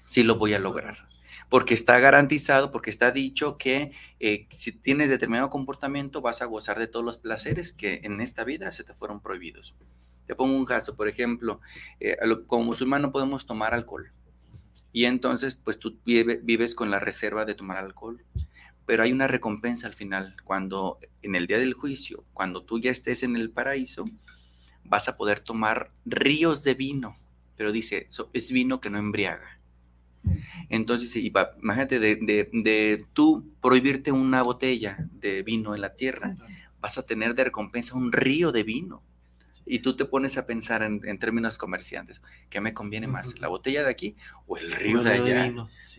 sí 0.00 0.22
lo 0.22 0.36
voy 0.36 0.54
a 0.54 0.58
lograr. 0.58 1.08
Porque 1.48 1.74
está 1.74 1.98
garantizado, 1.98 2.70
porque 2.70 2.90
está 2.90 3.10
dicho 3.10 3.58
que 3.58 3.92
eh, 4.18 4.46
si 4.50 4.72
tienes 4.72 5.10
determinado 5.10 5.50
comportamiento 5.50 6.20
vas 6.20 6.42
a 6.42 6.46
gozar 6.46 6.78
de 6.78 6.86
todos 6.86 7.04
los 7.04 7.18
placeres 7.18 7.72
que 7.72 8.00
en 8.02 8.20
esta 8.20 8.44
vida 8.44 8.72
se 8.72 8.84
te 8.84 8.94
fueron 8.94 9.20
prohibidos. 9.20 9.74
Te 10.26 10.34
pongo 10.34 10.56
un 10.56 10.64
caso, 10.64 10.96
por 10.96 11.06
ejemplo, 11.06 11.60
eh, 12.00 12.16
como 12.46 12.64
musulmán 12.64 13.02
no 13.02 13.12
podemos 13.12 13.46
tomar 13.46 13.74
alcohol. 13.74 14.10
Y 14.92 15.04
entonces, 15.06 15.56
pues 15.56 15.78
tú 15.78 15.98
vives 16.04 16.74
con 16.74 16.90
la 16.90 17.00
reserva 17.00 17.44
de 17.44 17.54
tomar 17.54 17.76
alcohol. 17.76 18.24
Pero 18.86 19.02
hay 19.02 19.12
una 19.12 19.26
recompensa 19.26 19.86
al 19.86 19.94
final, 19.94 20.36
cuando 20.44 20.98
en 21.22 21.34
el 21.34 21.46
día 21.46 21.58
del 21.58 21.74
juicio, 21.74 22.24
cuando 22.32 22.62
tú 22.62 22.78
ya 22.78 22.90
estés 22.90 23.22
en 23.22 23.34
el 23.34 23.50
paraíso, 23.50 24.04
vas 24.84 25.08
a 25.08 25.16
poder 25.16 25.40
tomar 25.40 25.90
ríos 26.04 26.62
de 26.62 26.74
vino, 26.74 27.16
pero 27.56 27.72
dice, 27.72 28.08
es 28.32 28.52
vino 28.52 28.80
que 28.80 28.90
no 28.90 28.98
embriaga. 28.98 29.58
Entonces, 30.68 31.14
imagínate, 31.16 31.98
de, 31.98 32.16
de, 32.16 33.06
tú 33.12 33.52
prohibirte 33.60 34.12
una 34.12 34.42
botella 34.42 34.98
de 35.12 35.42
vino 35.42 35.74
en 35.74 35.80
la 35.80 35.94
tierra, 35.94 36.36
vas 36.80 36.98
a 36.98 37.04
tener 37.04 37.34
de 37.34 37.44
recompensa 37.44 37.94
un 37.96 38.12
río 38.12 38.52
de 38.52 38.62
vino. 38.62 39.02
Y 39.66 39.78
tú 39.78 39.96
te 39.96 40.04
pones 40.04 40.36
a 40.36 40.46
pensar 40.46 40.82
en, 40.82 41.18
términos 41.18 41.56
comerciantes, 41.56 42.20
¿qué 42.50 42.60
me 42.60 42.74
conviene 42.74 43.06
más, 43.06 43.38
la 43.40 43.48
botella 43.48 43.82
de 43.82 43.90
aquí 43.90 44.14
o 44.46 44.58
el 44.58 44.70
río 44.72 45.02
de 45.02 45.12
allá? 45.12 45.54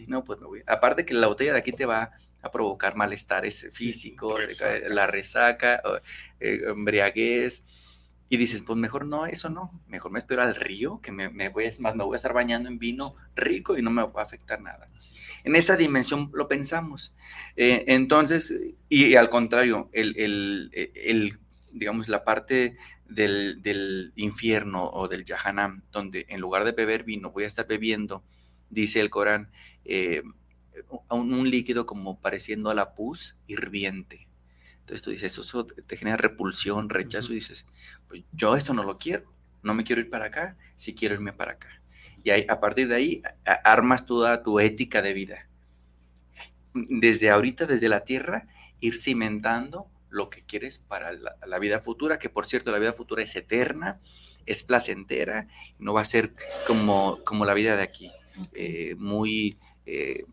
No, 0.08 0.24
pues 0.24 0.40
me 0.40 0.46
voy. 0.46 0.62
Aparte 0.68 1.06
que 1.06 1.16
la 1.16 1.28
botella 1.28 1.54
de 1.54 1.60
aquí 1.60 1.72
te 1.72 1.86
va 1.86 2.12
a 2.42 2.52
provocar 2.52 2.96
malestares 2.96 3.70
físicos, 3.74 4.62
la 4.88 5.08
resaca, 5.08 5.82
eh, 6.40 6.62
embriaguez, 6.68 7.64
y 8.28 8.38
dices, 8.38 8.64
pues 8.64 8.78
mejor 8.78 9.06
no, 9.06 9.28
eso 9.28 9.50
no, 9.50 9.80
mejor 9.88 10.12
me 10.12 10.20
espero 10.20 10.42
al 10.42 10.56
río, 10.56 11.00
que 11.02 11.12
me, 11.12 11.50
voy, 11.50 11.66
a, 11.66 11.72
más, 11.80 11.96
me 11.96 12.04
voy 12.04 12.16
a 12.16 12.18
estar 12.18 12.34
bañando 12.34 12.70
en 12.70 12.80
vino 12.80 13.16
rico 13.36 13.78
y 13.78 13.84
no 13.84 13.92
me 13.92 14.04
va 14.04 14.22
a 14.22 14.24
afectar 14.24 14.60
nada. 14.62 14.90
En 15.44 15.56
esa 15.56 15.78
dimensión 15.78 16.32
lo 16.34 16.48
pensamos. 16.48 17.14
Eh, 17.56 17.86
entonces, 17.88 18.54
y, 18.90 19.16
al 19.16 19.30
contrario, 19.30 19.90
el, 19.94 20.16
el, 20.18 21.40
digamos, 21.72 22.08
la 22.08 22.24
parte 22.24 22.78
del, 23.08 24.12
infierno 24.16 24.90
o 24.90 25.08
del 25.08 25.24
Yahanam, 25.24 25.84
donde 25.92 26.26
en 26.30 26.42
lugar 26.42 26.66
de 26.66 26.72
beber 26.72 27.04
vino 27.04 27.32
voy 27.32 27.44
a 27.44 27.48
estar 27.48 27.68
bebiendo, 27.68 28.24
dice 28.72 29.02
el 29.02 29.12
Corán, 29.12 29.52
eh, 29.84 30.24
un, 31.10 31.32
un 31.32 31.50
líquido 31.52 31.86
como 31.86 32.20
pareciendo 32.20 32.72
a 32.72 32.76
la 32.76 32.96
pus 32.96 33.38
hirviente. 33.46 34.25
Entonces 34.86 35.02
tú 35.02 35.10
dices, 35.10 35.36
eso 35.36 35.66
te 35.66 35.98
genera 35.98 36.16
repulsión, 36.16 36.90
rechazo, 36.90 37.32
y 37.32 37.38
dices, 37.38 37.66
pues 38.08 38.22
yo 38.32 38.56
esto 38.56 38.72
no 38.76 38.84
lo 38.84 39.00
quiero, 39.00 39.34
no 39.64 39.74
me 39.74 39.84
quiero 39.84 40.00
ir 40.00 40.12
para 40.12 40.26
acá, 40.26 40.58
sí 40.76 40.94
quiero 40.94 41.16
irme 41.16 41.34
para 41.34 41.54
acá. 41.54 41.82
Y 42.24 42.30
a 42.30 42.60
partir 42.60 42.88
de 42.88 42.96
ahí 42.96 43.24
armas 43.64 44.06
toda 44.06 44.44
tu 44.44 44.60
ética 44.60 45.02
de 45.02 45.14
vida. 45.14 45.50
Desde 46.76 47.32
ahorita, 47.32 47.66
desde 47.66 47.90
la 47.90 48.04
tierra, 48.04 48.48
ir 48.80 48.94
cimentando 48.94 49.88
lo 50.12 50.30
que 50.30 50.44
quieres 50.44 50.78
para 50.78 51.14
la, 51.14 51.60
vida 51.60 51.80
futura, 51.80 52.20
que 52.20 52.30
por 52.30 52.46
cierto 52.46 52.72
la 52.72 52.78
vida 52.78 52.94
futura 52.94 53.24
es 53.24 53.36
eterna 53.36 54.00
es 54.46 54.64
placentera, 54.64 55.48
no 55.80 55.94
va 55.94 56.02
a 56.02 56.06
ser 56.06 56.34
como, 56.68 57.18
como 57.24 57.46
la 57.46 57.56
vida 57.56 57.76
de 57.76 57.82
aquí, 57.82 58.12
eh, 58.54 58.94
muy 59.00 59.58
eh, 59.88 60.26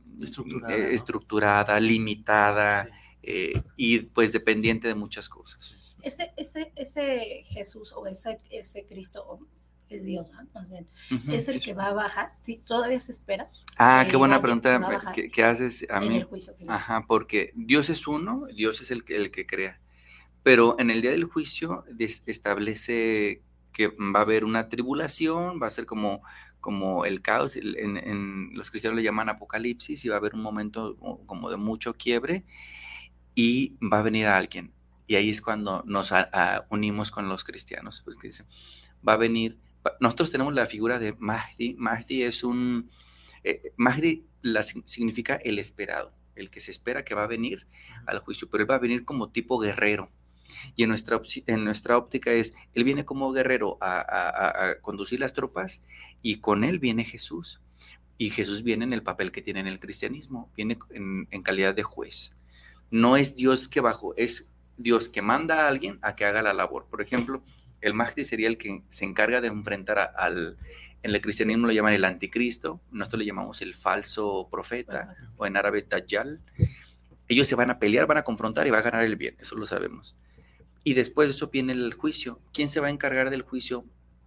estructurada, 0.91 1.81
limitada 1.81 2.87
y 3.77 4.01
pues 4.01 4.33
dependiente 4.33 4.89
de 4.89 4.95
muchas 4.95 5.29
cosas. 5.29 5.77
Ese, 6.03 6.33
ese, 6.37 6.73
ese 6.75 7.45
Jesús 7.47 7.93
o 7.93 8.07
ese, 8.07 8.41
ese 8.51 8.85
Cristo 8.87 9.39
es 9.89 10.05
Dios, 10.05 10.29
más 10.55 10.69
bien, 10.69 10.89
es 11.31 11.49
el 11.49 11.61
que 11.61 11.75
va 11.75 11.89
a 11.89 11.93
bajar, 11.93 12.33
sí, 12.35 12.63
todavía 12.67 12.99
se 12.99 13.13
espera. 13.13 13.51
Ah, 13.79 14.07
qué 14.09 14.17
buena 14.17 14.41
pregunta 14.41 14.81
que, 15.13 15.45
haces 15.45 15.87
a 15.91 16.01
mí. 16.01 16.25
Ajá, 16.67 17.05
porque 17.07 17.53
Dios 17.55 17.91
es 17.91 18.07
uno, 18.07 18.47
Dios 18.55 18.81
es 18.81 18.91
el 18.91 19.05
que, 19.05 19.17
el 19.17 19.31
que 19.31 19.47
crea, 19.47 19.81
pero 20.43 20.77
en 20.79 20.91
el 20.91 21.03
día 21.03 21.11
del 21.11 21.25
juicio 21.25 21.85
establece 21.99 23.43
que 23.73 23.89
va 23.89 24.21
a 24.21 24.23
haber 24.23 24.45
una 24.45 24.69
tribulación, 24.69 25.61
va 25.63 25.67
a 25.67 25.71
ser 25.71 25.87
como, 25.87 26.23
como 26.61 27.05
el 27.05 27.23
caos, 27.23 27.57
en, 27.57 28.51
los 28.55 28.71
cristianos 28.71 28.97
le 28.97 29.03
llaman 29.03 29.29
apocalipsis 29.29 30.05
y 30.05 30.09
va 30.09 30.17
a 30.17 30.19
haber 30.19 30.35
un 30.35 30.43
momento 30.43 30.97
como 31.27 31.51
de 31.51 31.57
mucho 31.57 31.95
quiebre 31.95 32.45
y 33.35 33.77
va 33.81 33.99
a 33.99 34.03
venir 34.03 34.27
alguien. 34.27 34.73
Y 35.07 35.17
ahí 35.17 35.31
es 35.31 35.43
cuando 35.43 35.83
nos 35.87 36.13
unimos 36.71 37.11
con 37.11 37.29
los 37.29 37.45
cristianos, 37.45 38.03
porque 38.03 38.31
va 39.07 39.15
a 39.15 39.17
venir 39.17 39.59
nosotros 40.01 40.31
tenemos 40.31 40.55
la 40.55 40.67
figura 40.67 40.99
de 40.99 41.15
Mahdi. 41.19 41.75
Mahdi 41.79 42.23
es 42.23 42.45
un, 42.45 42.91
eh, 43.45 43.73
Mahdi 43.77 44.25
la, 44.43 44.63
significa 44.63 45.37
el 45.37 45.59
esperado, 45.59 46.13
el 46.35 46.51
que 46.51 46.61
se 46.61 46.71
espera 46.71 47.05
que 47.05 47.15
va 47.15 47.25
a 47.25 47.29
venir 47.29 47.67
al 48.07 48.21
juicio, 48.21 48.49
pero 48.51 48.63
él 48.63 48.71
va 48.71 48.77
a 48.77 48.81
venir 48.81 49.05
como 49.05 49.31
tipo 49.31 49.59
guerrero. 49.59 50.11
Y 50.77 50.83
en 50.83 50.91
nuestra, 50.91 51.21
en 51.47 51.65
nuestra 51.65 51.97
óptica 51.97 52.31
es, 52.31 52.55
él 52.75 52.85
viene 52.85 53.05
como 53.05 53.33
guerrero 53.33 53.79
a, 53.81 54.75
conducir 54.83 55.21
las 55.21 55.33
tropas 55.33 55.83
y 56.21 56.41
con 56.41 56.65
él 56.65 56.79
viene 56.79 57.05
Jesús. 57.05 57.61
Y 58.19 58.31
Jesús 58.31 58.63
viene 58.63 58.85
en 58.85 58.93
el 58.93 59.03
papel 59.03 59.33
que 59.33 59.43
tiene 59.43 59.61
en 59.61 59.67
el 59.67 59.81
cristianismo, 59.81 60.53
viene 60.55 60.79
en, 60.91 61.27
en 61.31 61.43
calidad 61.43 61.75
de 61.75 61.83
juez. 61.83 62.37
No 62.93 63.17
es 63.17 63.35
Dios 63.35 63.67
que 63.67 63.81
bajo, 63.81 64.15
es 64.17 64.53
Dios 64.77 65.09
que 65.09 65.21
manda 65.21 65.65
a 65.65 65.69
alguien 65.69 65.99
a 66.03 66.15
que 66.15 66.25
haga 66.25 66.43
la 66.43 66.53
labor. 66.53 66.87
Por 66.89 67.03
ejemplo, 67.03 67.43
el 67.81 67.95
Mahdi 67.95 68.25
sería 68.25 68.47
el 68.47 68.57
que 68.57 68.85
se 68.91 69.05
encarga 69.05 69.41
de 69.41 69.49
enfrentar 69.49 70.13
al, 70.17 70.57
en 71.03 71.11
el 71.11 71.21
cristianismo 71.21 71.67
lo 71.67 71.73
llaman 71.73 71.95
el 71.95 72.05
anticristo, 72.05 72.81
nosotros 72.93 73.21
le 73.21 73.27
llamamos 73.27 73.61
el 73.61 73.75
falso 73.75 74.49
profeta, 74.51 75.17
o 75.37 75.47
en 75.47 75.57
árabe 75.57 75.85
Dajjal. 75.89 76.41
Ellos 77.27 77.49
se 77.49 77.57
van 77.57 77.71
a 77.71 77.79
pelear, 77.79 78.07
van 78.07 78.19
a 78.19 78.23
confrontar 78.23 78.67
y 78.67 78.71
va 78.71 78.79
a 78.79 78.83
ganar 78.83 79.03
el 79.03 79.17
bien, 79.17 79.37
eso 79.41 79.57
lo 79.57 79.67
sabemos. 79.67 80.17
Y 80.85 80.95
después 80.95 81.29
de 81.29 81.35
eso 81.35 81.49
viene 81.49 81.73
el 81.73 81.95
juicio. 81.95 82.41
¿Quién 82.53 82.69
se 82.69 82.81
va 82.81 82.87
a 82.87 82.91
encargar 82.91 83.31
del 83.31 83.43
juicio? 83.43 83.85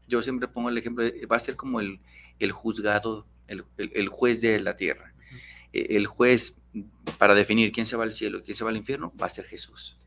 Yo 0.07 0.21
siempre 0.21 0.47
pongo 0.47 0.69
el 0.69 0.77
ejemplo, 0.77 1.05
va 1.31 1.37
a 1.37 1.39
ser 1.39 1.55
como 1.55 1.79
el, 1.79 1.99
el 2.39 2.51
juzgado, 2.51 3.25
el, 3.47 3.63
el, 3.77 4.09
juez 4.09 4.41
de 4.41 4.59
la 4.59 4.75
tierra. 4.75 5.13
E, 5.75 5.97
el 5.97 6.07
juez 6.07 6.55
para 7.17 7.35
definir 7.35 7.71
quién 7.71 7.85
se 7.85 7.97
va 7.97 8.03
al 8.03 8.13
cielo 8.13 8.39
y 8.39 8.41
quién 8.41 8.55
se 8.55 8.63
va 8.63 8.69
al 8.69 8.77
infierno 8.77 9.13
va 9.21 9.27
a 9.27 9.29
ser 9.29 9.45
Jesús. 9.45 9.97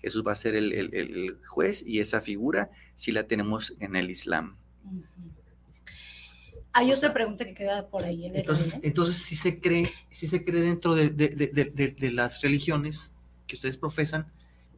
Jesús 0.00 0.24
va 0.26 0.32
a 0.32 0.36
ser 0.36 0.56
el, 0.56 1.38
juez 1.46 1.84
y 1.86 2.00
esa 2.00 2.20
figura 2.20 2.70
sí 2.94 3.12
la 3.12 3.26
tenemos 3.28 3.74
en 3.78 3.94
el 3.94 4.10
Islam. 4.10 4.56
Hay 6.72 6.90
otra 6.92 7.12
pregunta 7.12 7.44
que 7.44 7.54
queda 7.54 7.86
por 7.86 8.02
ahí. 8.02 8.26
En 8.26 8.36
entonces, 8.36 8.80
entonces 8.82 9.16
sí 9.16 9.36
se 9.36 9.60
cree, 9.60 9.92
sí 10.10 10.26
se 10.26 10.44
cree 10.44 10.62
dentro 10.62 10.94
de, 10.94 12.10
las 12.12 12.42
religiones 12.42 13.16
que 13.46 13.56
ustedes 13.56 13.76
profesan 13.76 14.32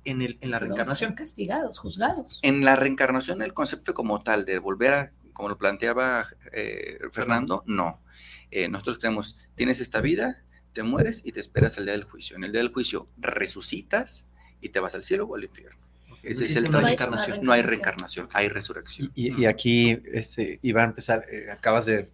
en, 0.05 0.21
el, 0.21 0.37
en 0.41 0.51
la 0.51 0.59
reencarnación. 0.59 1.11
Son 1.11 1.17
castigados, 1.17 1.79
juzgados. 1.79 2.41
En 2.43 2.65
la 2.65 2.77
reencarnación, 2.77 3.41
el 3.41 3.55
concepto 3.55 3.95
como 3.95 4.23
tal 4.23 4.45
de 4.45 4.59
volver 4.59 4.93
a, 4.93 5.13
como 5.33 5.49
lo 5.49 5.57
planteaba 5.57 6.27
eh, 6.53 6.99
Fernando, 7.13 7.63
no. 7.67 8.04
Eh, 8.51 8.69
nosotros 8.69 8.99
creemos, 8.99 9.37
tienes 9.55 9.81
esta 9.81 10.01
vida, 10.01 10.43
te 10.73 10.83
mueres 10.83 11.23
y 11.25 11.33
te 11.33 11.41
esperas 11.41 11.79
al 11.79 11.87
día 11.87 11.93
del 11.93 12.05
juicio. 12.05 12.37
En 12.37 12.45
el 12.45 12.53
día 12.53 12.61
del 12.61 12.73
juicio 12.73 13.09
resucitas 13.17 14.29
y 14.61 14.69
te 14.71 14.81
vas 14.81 14.95
al 14.95 15.03
cielo 15.03 15.27
o 15.27 15.37
al 15.37 15.45
infierno. 15.45 15.85
Ese 16.23 16.47
es 16.47 16.57
el 16.57 16.71
no 16.71 16.81
reencarnación. 16.81 17.43
No 17.43 17.53
hay 17.53 17.63
reencarnación, 17.63 18.29
hay 18.33 18.49
resurrección. 18.49 19.11
Y, 19.15 19.45
aquí, 19.45 20.01
este, 20.13 20.59
iba 20.63 20.83
a 20.83 20.87
empezar, 20.87 21.25
eh, 21.31 21.51
acabas 21.51 21.87
de, 21.87 22.09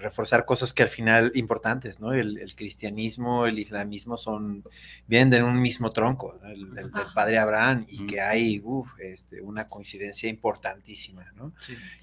reforzar 0.00 0.46
cosas 0.46 0.72
que 0.72 0.82
al 0.82 0.88
final 0.88 1.30
importantes, 1.34 2.00
¿no? 2.00 2.12
El, 2.12 2.52
cristianismo, 2.56 3.46
el 3.46 3.58
islamismo 3.58 4.16
son, 4.16 4.64
vienen 5.06 5.30
de 5.30 5.42
un 5.42 5.60
mismo 5.60 5.92
tronco, 5.92 6.40
el, 6.44 6.74
del 6.74 6.90
padre 7.14 7.38
Abraham, 7.38 7.84
y 7.86 8.06
que 8.06 8.20
hay 8.20 8.62
este, 8.98 9.40
una 9.42 9.66
coincidencia 9.68 10.28
importantísima, 10.28 11.32
¿no? 11.36 11.52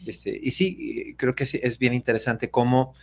Este, 0.05 0.39
y 0.41 0.51
sí, 0.51 1.15
creo 1.17 1.33
que 1.33 1.43
es 1.43 1.77
bien 1.79 1.93
interesante 1.93 2.49
cómo 2.49 2.93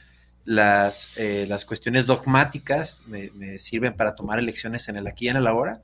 las, 0.44 1.09
eh, 1.16 1.47
las 1.48 1.64
cuestiones 1.64 2.06
dogmáticas 2.06 3.05
me, 3.06 3.31
me, 3.31 3.59
sirven 3.59 3.94
para 3.94 4.14
tomar 4.14 4.39
elecciones 4.39 4.89
en 4.89 4.97
el 4.97 5.06
aquí 5.06 5.27
y 5.27 5.28
en 5.28 5.36
el 5.36 5.47
ahora, 5.47 5.82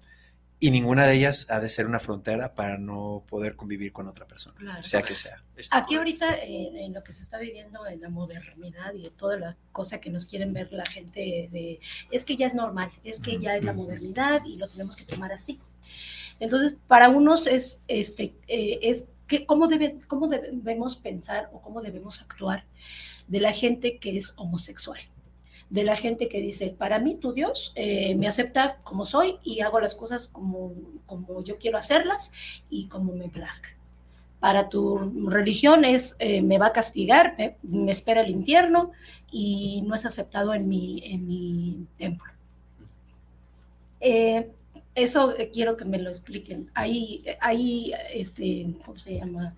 y 0.61 0.73
ninguna 0.73 1.07
de 1.07 1.15
ellas 1.15 1.47
ha 1.51 1.61
de 1.61 1.69
ser 1.69 1.87
una 1.87 2.01
frontera 2.01 2.55
para 2.55 2.79
no 2.79 3.25
poder 3.29 3.55
convivir 3.55 3.93
con 3.93 4.09
otra 4.09 4.27
persona, 4.27 4.83
sea 4.83 5.03
que 5.03 5.15
sea. 5.15 5.43
Aquí 5.71 5.95
ahorita 5.95 6.35
eh, 6.35 6.85
en 6.85 6.95
lo 6.95 7.03
que 7.05 7.13
se 7.13 7.23
está 7.23 7.39
viviendo 7.39 7.87
en 7.87 8.01
la 8.01 8.09
modernidad 8.09 8.93
y 8.95 9.09
toda 9.11 9.37
la 9.37 9.57
cosa 9.71 10.01
que 10.01 10.11
nos 10.11 10.27
quieren 10.27 10.53
ver 10.53 10.73
la 10.73 10.85
gente 10.85 11.49
de, 11.53 11.79
es 12.11 12.25
que 12.25 12.37
ya 12.37 12.47
es 12.47 12.55
normal, 12.55 12.91
es 13.05 13.21
que 13.21 13.39
ya 13.39 13.57
es 13.57 13.65
la 13.65 13.73
modernidad 13.73 14.45
y 14.45 14.57
lo 14.57 14.69
tenemos 14.69 14.97
que 14.97 15.05
tomar 15.05 15.33
así. 15.33 15.61
Entonces, 16.41 16.77
para 16.89 17.09
unos 17.09 17.47
es, 17.47 17.83
este, 17.87 18.35
eh, 18.49 18.81
es 18.83 19.11
que, 19.29 19.47
¿cómo, 19.47 19.69
debe, 19.69 19.99
¿cómo 20.09 20.27
debemos 20.27 20.97
pensar 20.97 21.51
o 21.53 21.61
cómo 21.61 21.83
debemos 21.83 22.21
actuar 22.21 22.65
de 23.29 23.41
la 23.41 23.53
gente 23.53 23.99
que 23.99 24.17
es 24.17 24.35
homosexual? 24.37 24.99
de 25.71 25.85
la 25.85 25.97
gente 25.97 26.29
que 26.29 26.41
dice, 26.41 26.75
para 26.77 26.99
mí 26.99 27.17
tu 27.17 27.33
Dios 27.33 27.73
eh, 27.75 28.15
me 28.15 28.27
acepta 28.27 28.79
como 28.83 29.05
soy 29.05 29.39
y 29.45 29.61
hago 29.61 29.81
las 29.81 29.95
cosas 29.95 30.29
como, 30.29 30.73
como 31.07 31.45
yo 31.45 31.59
quiero 31.59 31.79
hacerlas 31.79 32.33
y 32.71 32.87
como 32.87 33.13
me 33.13 33.29
plazca. 33.29 33.71
Para 34.41 34.69
tu 34.69 34.99
religión 35.29 35.85
es, 35.85 36.17
eh, 36.21 36.43
me 36.43 36.59
va 36.59 36.67
a 36.67 36.73
castigar, 36.73 37.37
me, 37.63 37.91
espera 37.91 38.23
el 38.23 38.31
infierno 38.31 38.93
y 39.31 39.83
no 39.83 39.95
es 39.95 40.07
aceptado 40.07 40.55
en 40.55 40.69
mi, 40.69 41.03
en 41.05 41.27
mi 41.27 41.87
templo. 41.99 42.33
Eh, 44.01 44.51
eso 44.95 45.35
quiero 45.53 45.77
que 45.77 45.85
me 45.85 45.99
lo 45.99 46.09
expliquen. 46.09 46.71
Hay, 46.75 47.25
hay 47.41 47.93
este, 48.13 48.69
¿cómo 48.85 48.99
se 48.99 49.17
llama? 49.17 49.55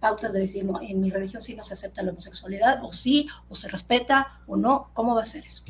Pautas 0.00 0.32
de 0.32 0.40
decir, 0.40 0.64
no, 0.64 0.80
en 0.80 1.00
mi 1.00 1.10
religión 1.10 1.42
sí 1.42 1.54
no 1.54 1.62
se 1.62 1.74
acepta 1.74 2.02
la 2.02 2.10
homosexualidad, 2.10 2.82
o 2.82 2.90
sí, 2.90 3.28
o 3.48 3.54
se 3.54 3.68
respeta, 3.68 4.40
o 4.46 4.56
no, 4.56 4.90
¿cómo 4.94 5.14
va 5.14 5.22
a 5.22 5.26
ser 5.26 5.44
eso? 5.44 5.62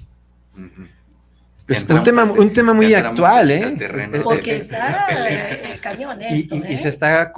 Es 1.69 1.89
un 1.89 2.03
tema, 2.03 2.25
un 2.25 2.53
tema 2.53 2.73
muy 2.73 2.95
actual, 2.95 3.51
¿eh? 3.51 4.21
Porque 4.23 4.57
está 4.57 5.07
el 5.09 5.81
cañón 5.81 6.23
esto, 6.23 6.57
y, 6.57 6.73
y, 6.73 6.77
se 6.77 6.87
¿eh? 6.87 6.91
está 6.91 7.33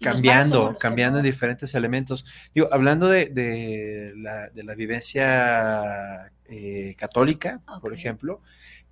cambiando, 0.00 0.76
cambiando 0.78 1.18
en 1.18 1.24
diferentes 1.24 1.74
elementos. 1.74 2.26
Digo, 2.54 2.68
hablando 2.72 3.08
de, 3.08 3.26
de, 3.26 4.12
la, 4.16 4.48
de 4.50 4.64
la, 4.64 4.74
vivencia 4.74 6.30
eh, 6.46 6.94
católica, 6.98 7.60
por 7.80 7.94
ejemplo, 7.94 8.42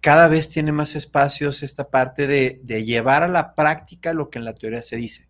cada 0.00 0.28
vez 0.28 0.50
tiene 0.50 0.72
más 0.72 0.96
espacios 0.96 1.62
esta 1.62 1.90
parte 1.90 2.26
de, 2.26 2.60
de, 2.62 2.84
llevar 2.84 3.22
a 3.22 3.28
la 3.28 3.54
práctica 3.54 4.14
lo 4.14 4.30
que 4.30 4.38
en 4.38 4.44
la 4.44 4.54
teoría 4.54 4.82
se 4.82 4.96
dice 4.96 5.28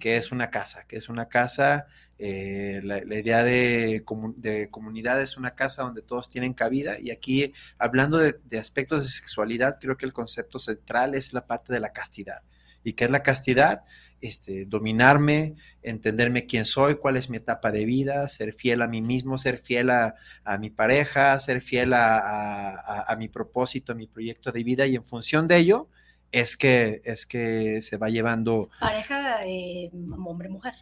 que 0.00 0.16
es 0.16 0.32
una 0.32 0.50
casa, 0.50 0.82
que 0.88 0.96
es 0.96 1.08
una 1.08 1.28
casa, 1.28 1.86
eh, 2.18 2.80
la, 2.82 2.98
idea 2.98 3.44
de, 3.44 4.02
comunidad 4.04 5.22
es 5.22 5.38
una 5.38 5.54
casa 5.54 5.84
donde 5.84 6.02
todos 6.02 6.28
tienen 6.28 6.52
cabida 6.52 7.00
y 7.00 7.10
aquí 7.10 7.54
hablando 7.78 8.18
de, 8.18 8.58
aspectos 8.58 9.02
de 9.04 9.08
sexualidad, 9.08 9.78
creo 9.80 9.96
que 9.96 10.04
el 10.04 10.12
concepto 10.12 10.58
central 10.58 11.14
es 11.14 11.32
la 11.32 11.46
parte 11.46 11.72
de 11.72 11.80
la 11.80 11.92
castidad. 11.92 12.42
¿Y 12.82 12.94
qué 12.94 13.04
es 13.04 13.10
la 13.10 13.22
castidad? 13.22 13.84
Este, 14.20 14.66
dominarme, 14.66 15.54
entenderme 15.82 16.46
quién 16.46 16.66
soy, 16.66 16.96
cuál 16.96 17.16
es 17.16 17.30
mi 17.30 17.38
etapa 17.38 17.70
de 17.70 17.86
vida, 17.86 18.28
ser 18.28 18.52
fiel 18.52 18.82
a 18.82 18.88
mí 18.88 19.00
mismo, 19.00 19.38
ser 19.38 19.56
fiel 19.56 19.88
a, 19.90 20.14
mi 20.58 20.68
pareja, 20.68 21.38
ser 21.40 21.62
fiel 21.62 21.94
a, 21.94 23.04
a 23.06 23.16
mi 23.16 23.28
propósito, 23.28 23.92
a 23.92 23.94
mi 23.94 24.06
proyecto 24.06 24.52
de 24.52 24.64
vida 24.64 24.86
y 24.86 24.94
en 24.94 25.04
función 25.04 25.48
de 25.48 25.56
ello, 25.56 25.88
es 26.32 26.56
que, 26.56 27.02
es 27.04 27.26
que 27.26 27.82
se 27.82 27.96
va 27.96 28.08
llevando... 28.08 28.70
Pareja 28.80 29.44
eh, 29.46 29.90
hombre-mujer. 29.92 30.74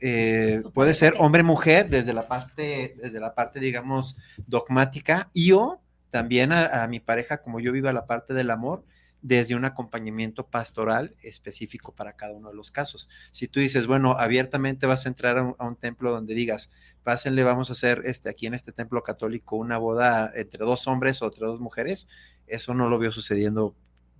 Eh, 0.00 0.62
puede 0.74 0.94
ser 0.94 1.14
hombre-mujer 1.18 1.88
desde 1.88 2.12
la 2.12 2.28
parte, 2.28 2.96
desde 3.02 3.20
la 3.20 3.34
parte, 3.34 3.60
digamos, 3.60 4.18
dogmática, 4.46 5.30
y 5.32 5.52
o 5.52 5.80
también 6.10 6.52
a, 6.52 6.86
mi 6.86 7.00
pareja, 7.00 7.38
como 7.38 7.60
yo 7.60 7.72
vivo 7.72 7.90
la 7.92 8.06
parte 8.06 8.34
del 8.34 8.50
amor, 8.50 8.84
desde 9.22 9.56
un 9.56 9.64
acompañamiento 9.64 10.46
pastoral 10.46 11.14
específico 11.22 11.94
para 11.94 12.16
cada 12.16 12.34
uno 12.34 12.50
de 12.50 12.54
los 12.54 12.70
casos. 12.70 13.08
Si 13.32 13.48
tú 13.48 13.60
dices, 13.60 13.86
bueno, 13.86 14.12
abiertamente 14.12 14.86
vas 14.86 15.04
a 15.04 15.08
entrar 15.08 15.38
a 15.38 15.42
un, 15.42 15.76
templo 15.76 16.12
donde 16.12 16.34
digas, 16.34 16.70
pásenle, 17.02 17.44
vamos 17.44 17.70
a 17.70 17.72
hacer 17.72 18.02
este, 18.04 18.28
aquí 18.28 18.46
en 18.46 18.54
este 18.54 18.72
templo 18.72 19.02
católico 19.02 19.56
una 19.56 19.78
boda 19.78 20.30
entre 20.34 20.64
dos 20.64 20.86
hombres 20.86 21.20
o 21.22 21.26
entre 21.26 21.46
dos 21.46 21.60
mujeres, 21.60 22.08
eso 22.46 22.74
no 22.74 22.88
lo 22.88 22.98
veo 22.98 23.10
sucediendo 23.10 23.74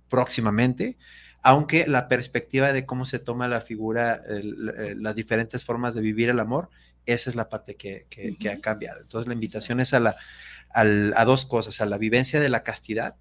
próximamente. 0.09 0.97
aunque 1.43 1.87
la 1.87 2.07
perspectiva 2.07 2.73
de 2.73 2.85
cómo 2.85 3.05
se 3.05 3.19
toma 3.19 3.47
la 3.47 3.61
figura, 3.61 4.21
las 4.27 5.15
diferentes 5.15 5.63
formas 5.63 5.93
de 5.93 6.01
vivir 6.01 6.29
el 6.29 6.39
amor, 6.39 6.69
esa 7.05 7.29
es 7.29 7.35
la 7.35 7.47
parte 7.47 7.75
que, 7.75 8.05
ha 8.51 8.59
cambiado. 8.59 9.01
Entonces 9.01 9.27
la 9.27 9.33
invitación 9.33 9.79
es 9.79 9.93
a, 9.93 9.99
la, 9.99 10.15
a 10.73 11.25
dos 11.25 11.45
cosas, 11.45 11.79
a 11.79 11.85
la 11.85 11.97
vivencia 11.97 12.39
de 12.39 12.49
la 12.49 12.63
castidad 12.63 13.15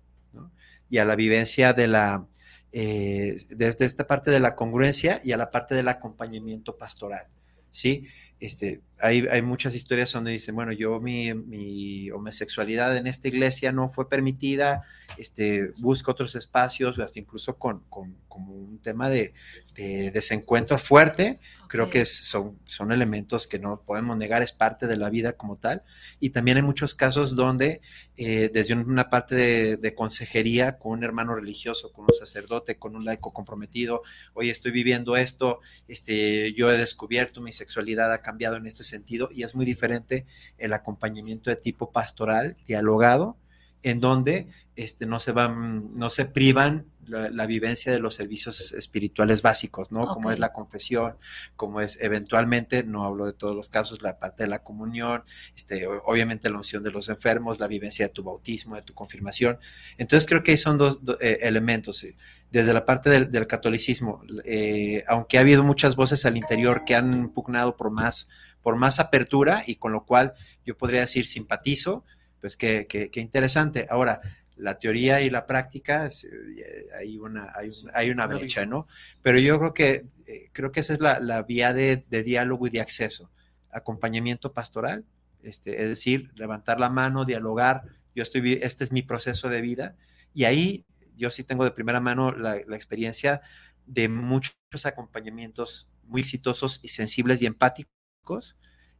y 0.88 0.98
a 0.98 1.04
la 1.04 1.14
vivencia 1.14 1.72
de 1.72 1.86
la, 1.86 2.26
eh, 2.72 3.38
desde 3.50 3.84
esta 3.84 4.06
parte 4.06 4.30
de 4.30 4.40
la 4.40 4.54
congruencia 4.54 5.20
y 5.24 5.32
a 5.32 5.36
la 5.36 5.50
parte 5.50 5.74
del 5.74 5.88
acompañamiento 5.88 6.76
pastoral, 6.76 7.26
¿sí? 7.70 8.06
Este, 8.38 8.82
hay, 9.01 9.27
hay, 9.31 9.43
muchas 9.43 9.74
historias 9.74 10.12
donde 10.12 10.32
dicen, 10.32 10.55
bueno, 10.55 10.73
yo 10.73 11.01
mi, 11.01 11.35
mi, 11.35 12.10
homosexualidad 12.10 12.97
en 12.97 13.06
esta 13.06 13.28
iglesia 13.28 13.73
no 13.73 13.89
fue 13.89 14.09
permitida, 14.09 14.82
este, 15.18 15.73
busco 15.78 16.10
otros 16.10 16.35
espacios, 16.35 16.98
hasta 16.98 17.18
incluso 17.18 17.59
con, 17.59 17.81
con 17.90 18.16
un 18.39 18.78
tema 18.82 19.09
de, 19.09 19.35
de 19.74 20.10
desencuentro 20.10 20.78
fuerte, 20.78 21.39
creo 21.68 21.90
que 21.90 22.05
son, 22.05 22.59
son 22.64 22.93
elementos 22.93 23.47
que 23.47 23.59
no 23.59 23.82
podemos 23.82 24.16
negar, 24.16 24.43
es 24.43 24.52
parte 24.52 24.86
de 24.86 24.97
la 24.97 25.10
vida 25.10 25.35
como 25.35 25.56
tal. 25.56 25.82
Y 26.20 26.31
también 26.31 26.56
hay 26.56 26.62
muchos 26.62 26.94
casos 26.94 27.36
donde 27.36 27.81
eh, 28.16 28.51
desde 28.52 28.74
una 28.74 29.10
parte 29.10 29.77
de, 29.77 29.94
consejería 29.94 30.78
con 30.78 30.93
un 30.93 31.05
hermano 31.05 31.35
religioso, 31.35 31.93
con 31.93 32.06
un 32.06 32.14
sacerdote, 32.14 32.78
con 32.78 32.97
un 32.97 33.05
laico 33.05 33.32
comprometido, 33.32 34.02
oye, 34.35 34.51
estoy 34.51 34.73
viviendo 34.73 35.16
esto, 35.16 35.60
este, 35.89 36.52
yo 36.55 36.70
he 36.70 36.77
descubierto 36.77 37.40
mi 37.40 37.52
sexualidad 37.52 38.12
ha 38.12 38.23
cambiado 38.23 38.56
en 38.56 38.66
este 38.66 38.85
sentido 38.86 39.28
y 39.32 39.42
es 39.42 39.54
muy 39.54 39.66
diferente 39.66 40.26
el 40.58 40.72
acompañamiento 40.72 41.50
de 41.50 41.56
tipo 41.56 41.92
pastoral, 41.92 42.56
dialogado, 42.66 43.36
en 43.82 44.00
donde 44.00 44.48
este, 44.74 45.06
no 45.06 45.20
se 45.20 45.32
van, 45.32 45.94
no 45.94 46.10
se 46.10 46.24
privan 46.24 46.86
la, 47.06 47.46
vivencia 47.46 47.92
de 47.92 48.00
los 48.00 48.14
servicios 48.14 48.72
espirituales 48.72 49.42
básicos, 49.42 49.92
¿no? 49.92 50.06
Como 50.08 50.30
es 50.30 50.38
la 50.38 50.52
confesión, 50.52 51.16
como 51.54 51.80
es 51.80 51.98
eventualmente, 52.00 52.82
no 52.82 53.04
hablo 53.04 53.26
de 53.26 53.32
todos 53.32 53.54
los 53.54 53.70
casos, 53.70 54.02
la 54.02 54.18
parte 54.18 54.42
de 54.42 54.48
la 54.48 54.60
comunión, 54.60 55.22
este, 55.54 55.86
obviamente 55.86 56.50
la 56.50 56.56
unción 56.56 56.82
de 56.82 56.90
los 56.90 57.08
enfermos, 57.08 57.60
la 57.60 57.68
vivencia 57.68 58.06
de 58.06 58.12
tu 58.12 58.24
bautismo, 58.24 58.74
de 58.74 58.82
tu 58.82 58.94
confirmación. 58.94 59.58
Entonces 59.98 60.28
creo 60.28 60.42
que 60.42 60.52
ahí 60.52 60.58
son 60.58 60.78
dos, 60.78 61.00
eh, 61.20 61.38
elementos. 61.42 62.04
Desde 62.50 62.72
la 62.72 62.84
parte 62.84 63.10
del, 63.10 63.46
catolicismo, 63.46 64.22
eh, 64.44 65.04
aunque 65.08 65.38
ha 65.38 65.42
habido 65.42 65.62
muchas 65.62 65.96
voces 65.96 66.24
al 66.26 66.36
interior 66.36 66.84
que 66.84 66.94
han 66.94 67.28
pugnado 67.30 67.76
por 67.76 67.90
más, 67.90 68.28
por 68.66 68.74
más 68.74 68.98
apertura 68.98 69.62
y 69.64 69.76
con 69.76 69.93
lo 69.93 70.05
cual 70.05 70.34
yo 70.64 70.76
podría 70.76 70.98
decir 70.98 71.24
simpatizo, 71.24 72.02
pues 72.40 72.56
qué, 72.56 72.88
qué, 72.88 73.12
qué 73.12 73.20
interesante. 73.20 73.86
Ahora, 73.88 74.20
la 74.56 74.80
teoría 74.80 75.20
y 75.20 75.30
la 75.30 75.47
práctica, 75.47 76.09
eh, 76.09 76.86
hay 76.98 77.16
una, 77.16 77.52
hay, 77.94 78.10
una 78.10 78.26
brecha, 78.26 78.66
¿no? 78.66 78.88
Pero 79.22 79.38
yo 79.38 79.56
creo 79.60 79.72
que, 79.72 80.06
eh, 80.26 80.51
creo 80.51 80.72
que 80.72 80.80
esa 80.80 80.94
es 80.94 80.98
la, 80.98 81.43
vía 81.44 81.72
de, 81.72 82.05
diálogo 82.10 82.66
y 82.66 82.70
de 82.70 82.80
acceso. 82.80 83.30
Acompañamiento 83.70 84.52
pastoral, 84.52 85.05
este, 85.44 85.80
es 85.82 85.88
decir, 85.88 86.32
levantar 86.34 86.80
la 86.80 86.90
mano, 86.90 87.24
dialogar, 87.24 87.84
yo 88.16 88.24
estoy, 88.24 88.55
este 88.62 88.82
es 88.82 88.90
mi 88.90 89.02
proceso 89.02 89.48
de 89.48 89.60
vida, 89.60 89.94
y 90.34 90.43
ahí 90.43 90.84
yo 91.16 91.30
sí 91.30 91.44
tengo 91.44 91.62
de 91.62 91.70
primera 91.70 92.01
mano 92.01 92.32
la, 92.32 92.56
experiencia 92.56 93.43
de 93.86 94.09
muchos 94.09 94.56
acompañamientos 94.86 95.88
muy 96.02 96.22
exitosos 96.22 96.80
y 96.82 96.88
sensibles 96.88 97.40
y 97.43 97.47
empáticos 97.47 97.95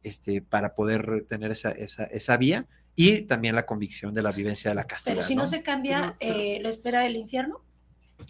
este, 0.03 0.41
para 0.41 0.75
poder 0.75 1.25
tener 1.27 1.51
esa, 1.51 1.71
esa, 1.71 2.05
esa 2.05 2.37
vía 2.37 2.67
y 2.95 3.21
también 3.21 3.55
la 3.55 3.65
convicción 3.65 4.13
de 4.13 4.23
la 4.23 4.31
vivencia 4.31 4.71
de 4.71 4.75
la 4.75 4.85
castidad. 4.85 5.15
Pero 5.15 5.27
si 5.27 5.35
no, 5.35 5.45
se 5.45 5.61
cambia, 5.61 6.15
eh, 6.19 6.59
¿la 6.61 6.69
espera 6.69 7.03
del 7.03 7.15
infierno? 7.15 7.61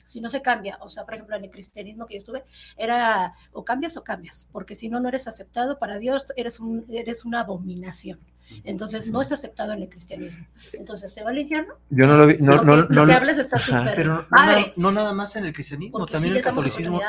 Si 0.05 0.19
no 0.19 0.29
se 0.29 0.41
cambia, 0.41 0.77
o 0.81 0.89
sea, 0.89 1.05
por 1.05 1.13
ejemplo, 1.13 1.37
en 1.37 1.45
el 1.45 1.49
cristianismo 1.49 2.05
que 2.05 2.15
yo 2.15 2.17
estuve, 2.19 2.43
era 2.75 3.33
o 3.53 3.63
cambias 3.63 3.95
o 3.95 4.03
cambias, 4.03 4.49
porque 4.51 4.75
si 4.75 4.89
no, 4.89 4.99
no 4.99 5.07
eres 5.07 5.25
aceptado 5.27 5.79
para 5.79 5.97
Dios, 5.99 6.25
eres, 6.35 6.59
un, 6.59 6.85
eres 6.89 7.23
una 7.23 7.39
abominación. 7.39 8.19
Entonces 8.65 9.07
no 9.07 9.21
es 9.21 9.31
aceptado 9.31 9.73
en 9.73 9.83
el 9.83 9.89
cristianismo. 9.89 10.45
Entonces, 10.73 11.13
¿se 11.13 11.23
va 11.23 11.31
al 11.31 11.37
infierno? 11.37 11.75
Yo 11.89 12.07
no 12.07 12.17
lo 12.17 12.27
vi. 12.27 12.37
No, 12.39 12.63
no, 12.63 12.75
lo 12.75 13.05
que 13.05 13.13
hables 13.13 13.37
está 13.37 13.59
súper. 13.59 13.95
Pero 13.95 14.27
no, 14.75 14.91
nada 14.91 15.13
más 15.13 15.35
en 15.37 15.45
el 15.45 15.53
cristianismo, 15.53 16.05
también 16.05 16.33
en 16.33 16.37
el 16.37 16.43
catolicismo 16.43 16.99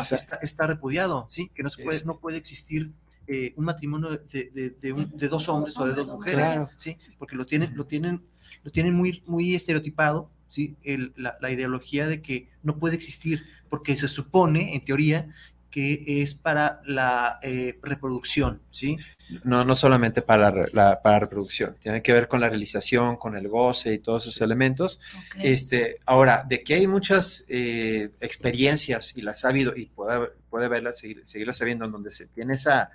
está, 0.00 0.36
está, 0.40 0.66
repudiado, 0.66 1.26
¿sí? 1.30 1.50
Que 1.54 1.62
no, 1.62 1.70
puede, 1.84 2.04
no 2.04 2.18
puede 2.18 2.38
existir 2.38 2.92
eh, 3.28 3.52
un 3.56 3.64
matrimonio 3.64 4.10
de, 4.10 4.74
de, 4.80 5.28
dos 5.28 5.48
hombres 5.48 5.76
o 5.78 5.86
de 5.86 5.94
dos 5.94 6.08
mujeres, 6.08 6.76
¿sí? 6.78 6.96
Porque 7.18 7.36
lo 7.36 7.46
tienen, 7.46 7.76
lo 7.76 7.86
tienen, 7.86 8.22
lo 8.64 8.70
tienen 8.70 8.94
muy, 8.94 9.22
muy 9.26 9.54
estereotipado, 9.54 10.30
¿sí? 10.46 10.76
El, 10.82 11.12
la, 11.16 11.36
la, 11.40 11.50
ideología 11.50 12.06
de 12.06 12.22
que 12.22 12.48
no 12.62 12.78
puede 12.78 12.96
existir, 12.96 13.44
porque 13.68 13.96
se 13.96 14.08
supone, 14.08 14.74
en 14.74 14.84
teoría, 14.84 15.28
que 15.70 16.22
es 16.22 16.34
para 16.34 16.80
la 16.86 17.38
eh, 17.42 17.78
reproducción, 17.82 18.62
¿sí? 18.70 18.96
No, 19.44 19.64
no 19.64 19.76
solamente 19.76 20.22
para 20.22 20.66
la, 20.72 21.02
para 21.02 21.20
reproducción, 21.20 21.76
tiene 21.78 22.02
que 22.02 22.12
ver 22.12 22.28
con 22.28 22.40
la 22.40 22.48
realización, 22.48 23.16
con 23.16 23.36
el 23.36 23.48
goce 23.48 23.94
y 23.94 23.98
todos 23.98 24.26
esos 24.26 24.40
elementos. 24.40 25.00
Este, 25.36 25.98
ahora, 26.06 26.44
de 26.48 26.62
que 26.62 26.74
hay 26.74 26.86
muchas 26.86 27.44
eh, 27.48 28.10
experiencias 28.20 29.16
y 29.16 29.22
las 29.22 29.44
ha 29.44 29.48
habido 29.48 29.76
y 29.76 29.86
puede, 29.86 30.30
puede 30.48 30.68
verlas, 30.68 30.98
seguir, 30.98 31.20
seguirlas 31.24 31.58
sabiendo 31.58 31.84
en 31.84 31.92
donde 31.92 32.10
se 32.10 32.26
tiene 32.26 32.54
esa 32.54 32.90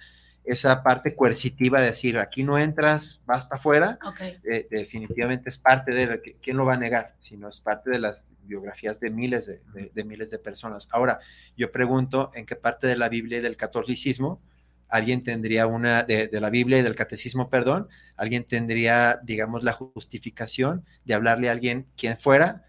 esa 0.45 0.83
parte 0.83 1.15
coercitiva 1.15 1.79
de 1.79 1.87
decir, 1.87 2.17
aquí 2.17 2.43
no 2.43 2.57
entras, 2.57 3.23
vas 3.25 3.45
para 3.45 3.55
afuera, 3.57 3.99
eh, 4.19 4.67
definitivamente 4.69 5.49
es 5.49 5.57
parte 5.57 5.95
de, 5.95 6.37
¿quién 6.41 6.57
lo 6.57 6.65
va 6.65 6.73
a 6.73 6.77
negar? 6.77 7.15
Si 7.19 7.37
no 7.37 7.47
es 7.47 7.59
parte 7.59 7.89
de 7.89 7.99
las 7.99 8.25
biografías 8.43 8.99
de 8.99 9.09
miles 9.09 9.47
de, 9.47 10.03
miles 10.03 10.31
de 10.31 10.39
personas. 10.39 10.89
Ahora, 10.91 11.19
yo 11.55 11.71
pregunto, 11.71 12.31
¿en 12.33 12.45
qué 12.45 12.55
parte 12.55 12.87
de 12.87 12.97
la 12.97 13.07
Biblia 13.07 13.37
y 13.37 13.41
del 13.41 13.55
catolicismo 13.55 14.41
alguien 14.89 15.23
tendría 15.23 15.65
una, 15.65 16.03
de, 16.03 16.29
la 16.33 16.49
Biblia 16.49 16.77
y 16.77 16.81
del 16.83 16.93
catecismo, 16.93 17.49
perdón, 17.49 17.87
alguien 18.15 18.43
tendría, 18.43 19.19
digamos, 19.23 19.63
la 19.63 19.73
justificación 19.73 20.85
de 21.05 21.15
hablarle 21.15 21.49
a 21.49 21.53
alguien, 21.53 21.87
quien 21.97 22.17
fuera, 22.17 22.63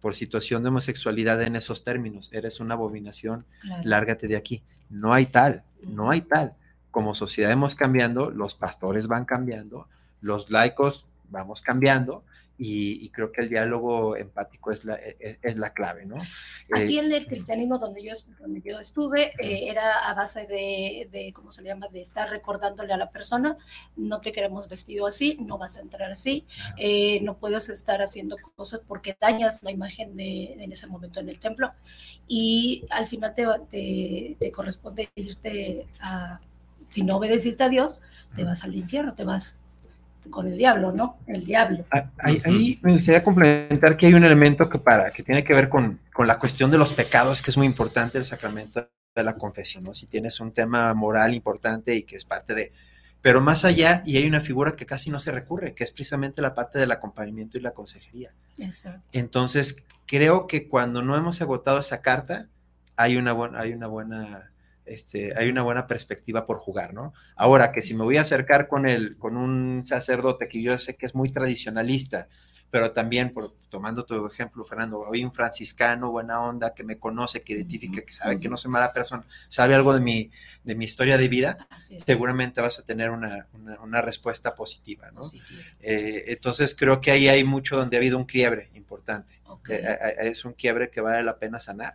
por 0.00 0.14
situación 0.14 0.62
de 0.62 0.70
homosexualidad 0.70 1.42
en 1.42 1.56
esos 1.56 1.84
términos, 1.84 2.30
eres 2.32 2.58
una 2.58 2.74
abominación, 2.74 3.46
lárgate 3.84 4.28
de 4.28 4.36
aquí. 4.36 4.64
No 4.88 5.12
hay 5.12 5.26
tal, 5.26 5.64
no 5.86 6.10
hay 6.10 6.22
tal 6.22 6.56
como 6.98 7.14
sociedad 7.14 7.52
hemos 7.52 7.76
cambiando, 7.76 8.32
los 8.32 8.56
pastores 8.56 9.06
van 9.06 9.24
cambiando, 9.24 9.86
los 10.20 10.50
laicos 10.50 11.06
vamos 11.30 11.62
cambiando 11.62 12.24
y, 12.60 13.08
creo 13.10 13.30
que 13.30 13.42
el 13.42 13.48
diálogo 13.48 14.16
empático 14.16 14.72
es 14.72 14.84
la, 14.84 14.96
e, 14.96 15.16
e, 15.20 15.38
es, 15.40 15.56
la 15.56 15.72
clave, 15.72 16.06
¿no? 16.06 16.16
Aquí 16.74 16.98
eh, 16.98 17.00
en 17.00 17.12
el 17.12 17.26
cristianismo 17.26 17.78
donde 17.78 18.02
yo, 18.02 18.14
donde 18.40 18.60
yo 18.62 18.80
estuve 18.80 19.30
eh, 19.38 19.68
era 19.68 20.08
a 20.08 20.14
base 20.14 20.46
de, 20.48 21.08
de, 21.12 21.32
¿cómo 21.32 21.52
se 21.52 21.62
llama?, 21.62 21.86
de 21.86 22.00
estar 22.00 22.28
recordándole 22.28 22.92
a 22.92 22.96
la 22.96 23.10
persona, 23.10 23.56
no 23.94 24.20
te 24.20 24.32
queremos 24.32 24.68
vestido 24.68 25.06
así, 25.06 25.38
no 25.40 25.56
vas 25.56 25.76
a 25.76 25.82
entrar 25.82 26.10
así, 26.10 26.46
eh, 26.78 27.20
no 27.20 27.38
puedes 27.38 27.68
estar 27.68 28.02
haciendo 28.02 28.36
cosas 28.56 28.80
porque 28.88 29.16
dañas 29.20 29.62
la 29.62 29.70
imagen 29.70 30.16
de, 30.16 30.54
en 30.54 30.72
ese 30.72 30.88
momento 30.88 31.20
en 31.20 31.28
el 31.28 31.38
templo 31.38 31.70
y 32.26 32.84
al 32.90 33.06
final 33.06 33.34
te, 33.34 33.46
te, 33.70 34.36
te 34.36 34.50
corresponde 34.50 35.08
irte 35.14 35.86
a 36.00 36.40
si 36.88 37.02
no 37.02 37.16
obedeciste 37.16 37.62
a 37.64 37.68
Dios, 37.68 38.00
te 38.34 38.44
vas 38.44 38.64
al 38.64 38.74
infierno, 38.74 39.14
te 39.14 39.24
vas 39.24 39.60
con 40.30 40.46
el 40.46 40.58
diablo, 40.58 40.92
¿no? 40.92 41.16
El 41.26 41.44
diablo. 41.44 41.84
Ah, 41.90 42.10
ahí, 42.18 42.78
me 42.82 42.92
gustaría 42.92 43.22
complementar 43.22 43.96
que 43.96 44.06
hay 44.06 44.14
un 44.14 44.24
elemento 44.24 44.68
que, 44.68 44.78
para, 44.78 45.10
que 45.10 45.22
tiene 45.22 45.44
que 45.44 45.54
ver 45.54 45.68
con, 45.68 46.00
con, 46.12 46.26
la 46.26 46.38
cuestión 46.38 46.70
de 46.70 46.78
los 46.78 46.92
pecados, 46.92 47.42
que 47.42 47.50
es 47.50 47.56
muy 47.56 47.66
importante 47.66 48.18
el 48.18 48.24
sacramento 48.24 48.88
de 49.14 49.24
la 49.24 49.36
confesión, 49.36 49.84
¿no? 49.84 49.94
Si 49.94 50.06
tienes 50.06 50.40
un 50.40 50.52
tema 50.52 50.92
moral 50.94 51.34
importante 51.34 51.94
y 51.94 52.02
que 52.02 52.16
es 52.16 52.24
parte 52.24 52.54
de... 52.54 52.72
Pero 53.20 53.40
más 53.40 53.64
allá, 53.64 54.02
y 54.06 54.16
hay 54.16 54.26
una 54.26 54.40
figura 54.40 54.76
que 54.76 54.86
casi 54.86 55.10
no 55.10 55.18
se 55.18 55.32
recurre, 55.32 55.74
que 55.74 55.82
es 55.82 55.90
precisamente 55.90 56.40
la 56.40 56.54
parte 56.54 56.78
del 56.78 56.92
acompañamiento 56.92 57.58
y 57.58 57.60
la 57.60 57.72
consejería. 57.72 58.32
Exacto. 58.58 59.02
Entonces, 59.12 59.84
creo 60.06 60.46
que 60.46 60.68
cuando 60.68 61.02
no 61.02 61.16
hemos 61.16 61.42
agotado 61.42 61.80
esa 61.80 62.00
carta, 62.00 62.48
hay 62.96 63.16
una, 63.16 63.32
buena, 63.32 63.60
hay 63.60 63.72
una 63.72 63.88
buena 63.88 64.52
este, 64.88 65.32
hay 65.36 65.48
una 65.48 65.62
buena 65.62 65.86
perspectiva 65.86 66.44
por 66.44 66.58
jugar, 66.58 66.94
¿no? 66.94 67.12
Ahora 67.36 67.72
que 67.72 67.82
si 67.82 67.94
me 67.94 68.04
voy 68.04 68.16
a 68.16 68.22
acercar 68.22 68.68
con, 68.68 68.88
el, 68.88 69.16
con 69.18 69.36
un 69.36 69.84
sacerdote 69.84 70.48
que 70.48 70.62
yo 70.62 70.78
sé 70.78 70.96
que 70.96 71.06
es 71.06 71.14
muy 71.14 71.30
tradicionalista, 71.30 72.28
pero 72.70 72.92
también, 72.92 73.32
por, 73.32 73.54
tomando 73.70 74.04
tu 74.04 74.26
ejemplo, 74.26 74.64
Fernando, 74.64 75.00
hoy 75.00 75.24
un 75.24 75.32
franciscano, 75.32 76.10
buena 76.10 76.40
onda, 76.42 76.74
que 76.74 76.84
me 76.84 76.98
conoce, 76.98 77.40
que 77.40 77.54
identifica, 77.54 78.02
que 78.02 78.12
sabe 78.12 78.38
que 78.38 78.48
no 78.48 78.58
soy 78.58 78.70
mala 78.70 78.92
persona, 78.92 79.24
sabe 79.48 79.74
algo 79.74 79.94
de 79.94 80.00
mi, 80.00 80.30
de 80.64 80.74
mi 80.74 80.84
historia 80.84 81.16
de 81.16 81.28
vida, 81.28 81.66
seguramente 82.04 82.60
vas 82.60 82.78
a 82.78 82.84
tener 82.84 83.10
una, 83.10 83.46
respuesta 84.02 84.54
positiva, 84.54 85.10
¿no? 85.12 85.22
Eh, 85.80 86.24
entonces 86.28 86.74
creo 86.74 87.00
que 87.00 87.10
ahí 87.10 87.28
hay 87.28 87.42
mucho 87.42 87.76
donde 87.76 87.96
ha 87.96 88.00
habido 88.00 88.18
un 88.18 88.24
quiebre 88.24 88.68
importante. 88.74 89.40
Eh, 89.68 89.82
eh, 89.82 90.14
es 90.20 90.44
un 90.44 90.52
quiebre 90.52 90.90
que 90.90 91.00
vale 91.00 91.22
la 91.22 91.38
pena 91.38 91.58
sanar 91.58 91.94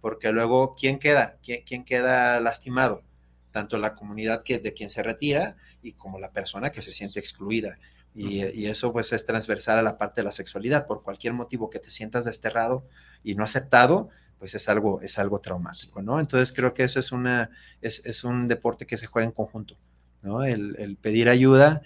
porque 0.00 0.32
luego, 0.32 0.74
¿quién 0.74 0.98
queda? 0.98 1.38
¿Quién, 1.42 1.84
queda 1.84 2.40
lastimado? 2.40 3.02
Tanto 3.50 3.78
la 3.78 3.94
comunidad 3.94 4.42
que, 4.42 4.58
de 4.58 4.72
quien 4.72 4.90
se 4.90 5.02
retira 5.02 5.56
y 5.82 5.92
como 5.92 6.18
la 6.18 6.32
persona 6.32 6.70
que 6.70 6.82
se 6.82 6.92
siente 6.92 7.20
excluida. 7.20 7.78
Y, 8.14 8.66
eso 8.66 8.92
pues 8.92 9.12
es 9.12 9.24
transversal 9.24 9.78
a 9.78 9.82
la 9.82 9.96
parte 9.98 10.20
de 10.20 10.24
la 10.24 10.32
sexualidad. 10.32 10.86
Por 10.86 11.02
cualquier 11.02 11.32
motivo 11.32 11.70
que 11.70 11.78
te 11.78 11.90
sientas 11.90 12.24
desterrado 12.24 12.86
y 13.22 13.34
no 13.34 13.44
aceptado, 13.44 14.08
pues 14.38 14.54
es 14.54 14.68
algo, 14.68 15.00
es 15.02 15.18
algo 15.18 15.40
traumático, 15.40 16.02
¿no? 16.02 16.18
Entonces 16.18 16.52
creo 16.52 16.72
que 16.72 16.84
eso 16.84 16.98
es, 16.98 17.12
una, 17.12 17.50
es, 17.82 18.04
es 18.06 18.24
un 18.24 18.48
deporte 18.48 18.86
que 18.86 18.96
se 18.96 19.06
juega 19.06 19.26
en 19.26 19.32
conjunto, 19.32 19.76
¿no? 20.22 20.44
El, 20.44 20.76
el 20.78 20.96
pedir 20.96 21.28
ayuda, 21.28 21.82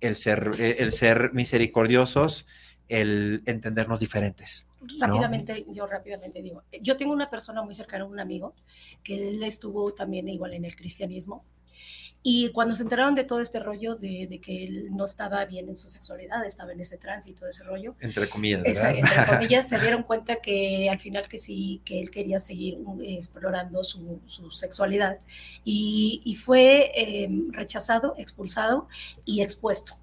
el 0.00 0.16
ser, 0.16 0.50
el 0.58 0.92
ser 0.92 1.32
misericordiosos, 1.32 2.46
el 2.88 3.42
entendernos 3.46 4.00
diferentes. 4.00 4.67
Rápidamente, 4.98 5.64
yo 5.72 5.86
rápidamente 5.86 6.42
digo, 6.42 6.62
yo 6.80 6.96
tengo 6.96 7.12
una 7.12 7.28
persona 7.30 7.62
muy 7.62 7.74
cercana, 7.74 8.04
un 8.04 8.20
amigo, 8.20 8.54
que 9.02 9.28
él 9.28 9.42
estuvo 9.42 9.92
también 9.92 10.28
igual 10.28 10.54
en 10.54 10.64
el 10.64 10.76
cristianismo, 10.76 11.44
y 12.22 12.50
cuando 12.50 12.74
se 12.74 12.82
enteraron 12.82 13.14
de 13.14 13.24
todo 13.24 13.40
este 13.40 13.60
rollo 13.60 13.94
de, 13.94 14.40
que 14.44 14.64
él 14.64 14.88
no 14.90 15.04
estaba 15.04 15.44
bien 15.44 15.68
en 15.68 15.76
su 15.76 15.88
sexualidad, 15.88 16.44
estaba 16.44 16.72
en 16.72 16.80
ese 16.80 16.98
trance 16.98 17.30
y 17.30 17.32
todo 17.32 17.48
ese 17.48 17.62
rollo. 17.62 17.94
Entre 18.00 18.28
comillas, 18.28 18.62
¿verdad? 18.62 18.96
entre 18.96 19.26
comillas, 19.38 19.68
se 19.68 19.78
dieron 19.78 20.02
cuenta 20.02 20.36
que 20.36 20.90
al 20.90 20.98
final 20.98 21.28
que 21.28 21.38
sí, 21.38 21.80
que 21.84 22.00
él 22.00 22.10
quería 22.10 22.40
seguir 22.40 22.78
explorando 23.04 23.84
su, 23.84 24.20
su 24.26 24.50
sexualidad. 24.50 25.18
Y, 25.64 26.20
y 26.24 26.34
fue 26.34 26.90
em, 26.94 27.52
rechazado, 27.52 28.14
expulsado 28.18 28.88
y 29.24 29.42
expuesto 29.42 29.96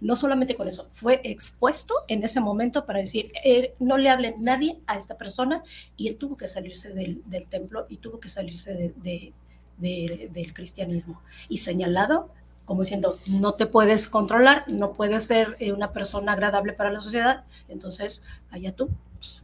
no 0.00 0.16
solamente 0.16 0.54
con 0.54 0.68
eso, 0.68 0.88
fue 0.92 1.20
expuesto 1.24 1.94
en 2.08 2.22
ese 2.24 2.40
momento 2.40 2.84
para 2.84 3.00
decir, 3.00 3.32
eh, 3.44 3.72
no 3.80 3.98
le 3.98 4.10
hable 4.10 4.34
nadie 4.38 4.78
a 4.86 4.96
esta 4.96 5.16
persona 5.16 5.62
y 5.96 6.08
él 6.08 6.16
tuvo 6.16 6.36
que 6.36 6.48
salirse 6.48 6.92
del, 6.92 7.22
del 7.26 7.46
templo 7.46 7.86
y 7.88 7.98
tuvo 7.98 8.20
que 8.20 8.28
salirse 8.28 8.92
de, 8.96 9.32
del 9.78 10.54
cristianismo 10.54 11.20
y 11.48 11.58
señalado 11.58 12.30
como 12.64 12.80
diciendo, 12.80 13.18
no 13.26 13.54
te 13.54 13.66
puedes 13.66 14.08
controlar, 14.08 14.64
no 14.68 14.94
puedes 14.94 15.24
ser 15.24 15.54
eh, 15.58 15.72
una 15.72 15.92
persona 15.92 16.32
agradable 16.32 16.72
para 16.72 16.90
la 16.90 17.00
sociedad, 17.00 17.44
entonces 17.68 18.24
allá 18.50 18.72
tú. 18.72 18.88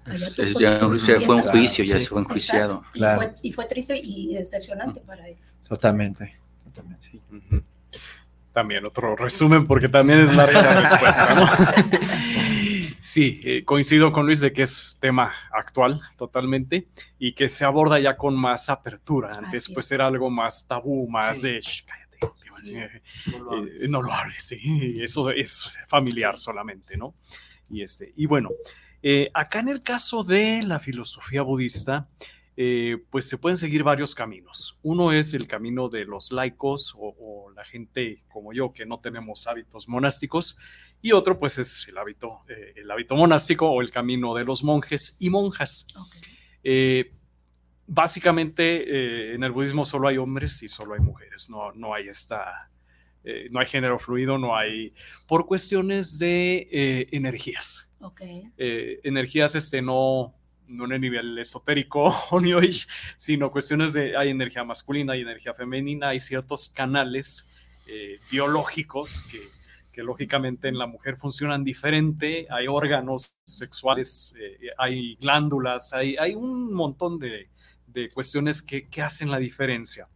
Allá 0.07 0.27
tú 0.35 0.59
ya, 0.59 1.21
fue 1.21 1.37
un 1.37 1.43
juicio, 1.43 1.85
ya 1.85 2.01
se 2.01 2.07
fue 2.07 2.21
enjuiciado. 2.21 2.83
Y, 3.43 3.53
fue, 3.53 3.67
triste 3.67 4.01
y 4.03 4.35
decepcionante 4.35 5.01
para 5.01 5.29
él. 5.29 5.37
Totalmente. 5.69 6.33
Totalmente 6.65 7.11
sí. 7.11 7.21
También 8.53 8.85
otro 8.85 9.15
resumen, 9.17 9.67
porque 9.67 9.89
también 9.89 10.21
es 10.21 10.35
larga 10.35 10.63
la 10.63 10.81
respuesta. 10.81 11.75
Sí, 13.01 13.41
eh, 13.45 13.65
coincido 13.65 14.13
con 14.13 14.27
Luis 14.27 14.41
de 14.41 14.53
que 14.53 14.63
es 14.63 14.99
tema 15.01 15.33
actual 15.53 16.01
totalmente 16.19 16.87
y 17.19 17.33
que 17.33 17.49
se 17.49 17.65
aborda 17.65 17.99
ya 17.99 18.17
con 18.17 18.37
más 18.37 18.69
apertura. 18.69 19.33
Antes 19.37 19.71
pues 19.73 19.91
era 19.91 20.07
algo 20.07 20.31
más 20.31 20.69
tabú, 20.69 21.09
más 21.09 21.41
de, 21.41 21.61
cállate, 21.87 22.71
eh, 22.71 23.03
eh, 23.27 23.89
no, 23.89 24.03
lo 24.03 24.13
hables, 24.13 24.43
sí, 24.43 24.99
eso 25.01 25.31
es 25.31 25.79
familiar 25.89 26.39
solamente, 26.39 26.97
¿no? 26.97 27.15
Y, 27.71 27.83
este, 27.83 28.13
y 28.17 28.27
bueno, 28.27 28.51
acá 29.33 29.61
en 29.61 29.71
el 29.71 29.83
caso 29.83 30.23
de 30.23 30.63
la 30.63 30.79
filosofía 30.79 31.43
budista, 31.43 32.07
pues 33.11 33.27
se 33.27 33.39
pueden 33.39 33.57
seguir 33.57 33.83
varios 33.83 34.15
caminos. 34.15 34.79
Uno 34.83 35.13
es 35.13 35.33
el 35.33 35.47
camino 35.47 35.89
de 35.89 36.05
los 36.05 36.31
laicos 36.31 36.95
o, 36.95 37.15
o, 37.19 37.51
la 37.53 37.65
gente 37.65 38.23
como 38.29 38.53
yo 38.53 38.73
que 38.73 38.85
no 38.85 39.01
tenemos 39.01 39.47
hábitos 39.47 39.89
monásticos 39.89 40.57
y 41.03 41.13
otro 41.13 41.39
pues 41.39 41.59
es 41.59 41.89
el 41.89 41.99
hábito, 41.99 42.41
eh, 42.49 42.75
el 42.77 42.91
hábito 42.91 43.17
monástico 43.17 43.71
o 43.71 43.81
el 43.81 43.91
camino 43.91 44.35
de 44.35 44.45
los 44.45 44.63
monjes 44.63 45.17
y 45.19 45.31
monjas. 45.31 45.87
Eh, 46.63 47.13
básicamente 47.87 48.83
eh, 48.85 49.35
en 49.35 49.43
el 49.43 49.53
budismo 49.53 49.85
solo 49.85 50.09
hay 50.09 50.19
hombres 50.19 50.63
y 50.63 50.69
solo 50.69 50.95
hay 50.95 51.01
mujeres, 51.01 51.49
no, 51.49 51.73
no 51.73 51.95
hay 51.95 52.09
esta, 52.09 52.71
no 53.51 53.61
hay 53.61 53.67
género 53.67 53.99
fluido, 53.99 54.39
no 54.39 54.57
hay, 54.57 54.95
por 55.27 55.47
cuestiones 55.47 56.19
de 56.19 57.09
energías. 57.13 57.89
energías 58.57 59.55
este 59.55 59.83
no, 59.83 60.35
no 60.71 60.85
en 60.87 60.93
el 60.93 61.01
nivel 61.01 61.39
esotérico 61.39 62.15
sino 63.17 63.51
cuestiones 63.51 63.93
de 63.93 64.17
hay 64.17 64.31
energía 64.31 64.65
masculina, 64.65 65.13
hay 65.13 65.23
energía 65.23 65.53
femenina, 65.55 66.09
hay 66.09 66.21
ciertos 66.21 66.69
canales 66.69 67.47
biológicos 68.31 69.25
que 69.29 69.51
lógicamente 70.03 70.69
en 70.69 70.79
la 70.79 70.87
mujer 70.87 71.17
funcionan 71.17 71.65
diferente, 71.65 72.47
hay 72.51 72.67
órganos 72.67 73.37
sexuales, 73.45 74.35
eh, 74.41 74.71
hay 74.79 75.17
glándulas, 75.17 75.93
hay, 75.93 76.35
un 76.35 76.73
montón 76.73 77.19
de, 77.19 77.49
cuestiones 78.15 78.63
que, 78.63 78.89
que, 78.89 79.03
hacen 79.03 79.31
la 79.31 79.39
diferencia. 79.39 80.09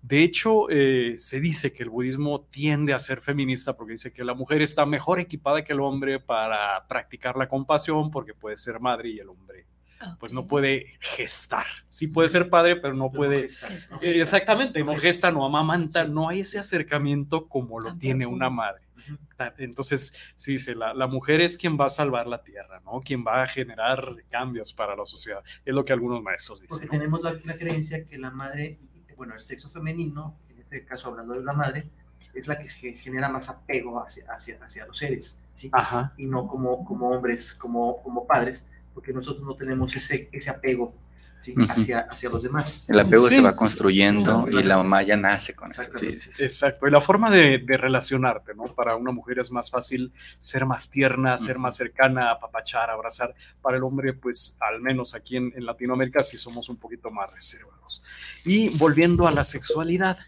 De 0.00 0.22
hecho, 0.22 0.70
eh, 0.70 1.14
se 1.18 1.40
dice 1.40 1.72
que 1.72 1.82
el 1.82 1.90
budismo 1.90 2.46
tiende 2.50 2.94
a 2.94 2.98
ser 2.98 3.20
feminista 3.20 3.76
porque 3.76 3.92
dice 3.92 4.12
que 4.12 4.24
la 4.24 4.32
mujer 4.32 4.62
está 4.62 4.86
mejor 4.86 5.20
equipada 5.20 5.62
que 5.62 5.74
el 5.74 5.80
hombre 5.80 6.20
para 6.20 6.86
practicar 6.88 7.36
la 7.36 7.48
compasión 7.48 8.10
porque 8.10 8.32
puede 8.32 8.56
ser 8.56 8.80
madre 8.80 9.10
y 9.10 9.18
el 9.18 9.28
hombre 9.28 9.67
pues 10.18 10.32
no 10.32 10.46
puede 10.46 10.98
gestar. 11.00 11.66
Sí 11.88 12.08
puede 12.08 12.28
ser 12.28 12.48
padre, 12.48 12.76
pero 12.76 12.94
no 12.94 13.10
puede. 13.10 13.48
Exactamente, 14.00 14.82
no 14.84 14.96
gesta, 14.96 15.30
no 15.30 15.44
amamanta, 15.44 16.04
no 16.04 16.28
hay 16.28 16.40
ese 16.40 16.58
acercamiento 16.58 17.48
como 17.48 17.80
lo 17.80 17.96
tiene 17.96 18.26
una 18.26 18.50
madre. 18.50 18.82
Entonces, 19.58 20.14
sí 20.36 20.52
dice, 20.52 20.74
la, 20.74 20.94
la, 20.94 21.06
mujer 21.06 21.40
es 21.40 21.56
quien 21.56 21.78
va 21.78 21.86
a 21.86 21.88
salvar 21.88 22.26
la 22.26 22.42
tierra, 22.42 22.80
¿no? 22.84 23.00
Quien 23.00 23.24
va 23.24 23.42
a 23.42 23.46
generar 23.46 24.16
cambios 24.28 24.72
para 24.72 24.96
la 24.96 25.06
sociedad. 25.06 25.42
Es 25.64 25.74
lo 25.74 25.84
que 25.84 25.92
algunos 25.92 26.22
maestros 26.22 26.60
dicen. 26.60 26.76
Porque 26.76 26.88
tenemos 26.88 27.22
la, 27.22 27.56
creencia 27.56 28.04
que 28.04 28.18
la 28.18 28.30
madre, 28.30 28.78
bueno, 29.16 29.34
el 29.34 29.40
sexo 29.40 29.68
femenino, 29.68 30.36
en 30.50 30.58
este 30.58 30.84
caso 30.84 31.08
hablando 31.08 31.34
de 31.34 31.44
la 31.44 31.52
madre, 31.52 31.88
es 32.34 32.48
la 32.48 32.58
que 32.58 32.68
genera 32.68 33.28
más 33.28 33.48
apego 33.48 34.02
hacia, 34.02 34.24
hacia, 34.32 34.58
hacia 34.60 34.86
los 34.86 34.98
seres, 34.98 35.40
¿sí? 35.52 35.70
Ajá. 35.72 36.12
Y 36.16 36.26
no 36.26 36.48
como, 36.48 36.84
como 36.84 37.10
hombres, 37.10 37.54
como, 37.54 38.02
como 38.02 38.26
padres, 38.26 38.66
porque 38.98 39.12
nosotros 39.12 39.46
no 39.46 39.54
tenemos 39.54 39.94
ese, 39.94 40.28
ese 40.32 40.50
apego 40.50 40.92
hacia, 41.68 42.00
hacia 42.00 42.30
los 42.30 42.42
demás. 42.42 42.90
El 42.90 42.98
apego 42.98 43.28
se 43.28 43.40
va 43.40 43.54
construyendo 43.54 44.48
y 44.50 44.60
la 44.64 44.76
mamá 44.76 45.02
ya 45.02 45.16
nace 45.16 45.54
con 45.54 45.70
eso. 45.70 45.82
Exacto, 46.40 46.88
y 46.88 46.90
la 46.90 47.00
forma 47.00 47.30
de, 47.30 47.58
de, 47.58 47.76
relacionarte, 47.76 48.56
¿no? 48.56 48.64
Para 48.74 48.96
una 48.96 49.12
mujer 49.12 49.38
es 49.38 49.52
más 49.52 49.70
fácil 49.70 50.12
ser 50.40 50.66
más 50.66 50.90
tierna, 50.90 51.38
ser 51.38 51.60
más 51.60 51.76
cercana, 51.76 52.32
apapachar, 52.32 52.90
abrazar. 52.90 53.36
Para 53.62 53.76
el 53.76 53.84
hombre, 53.84 54.14
pues 54.14 54.58
al 54.68 54.80
menos 54.80 55.14
aquí 55.14 55.36
en, 55.36 55.52
en 55.54 55.64
Latinoamérica 55.64 56.24
sí 56.24 56.36
somos 56.36 56.68
un 56.68 56.78
poquito 56.78 57.08
más 57.12 57.32
reservados. 57.32 58.04
Y 58.44 58.70
volviendo 58.70 59.28
a 59.28 59.30
la 59.30 59.44
sexualidad, 59.44 60.18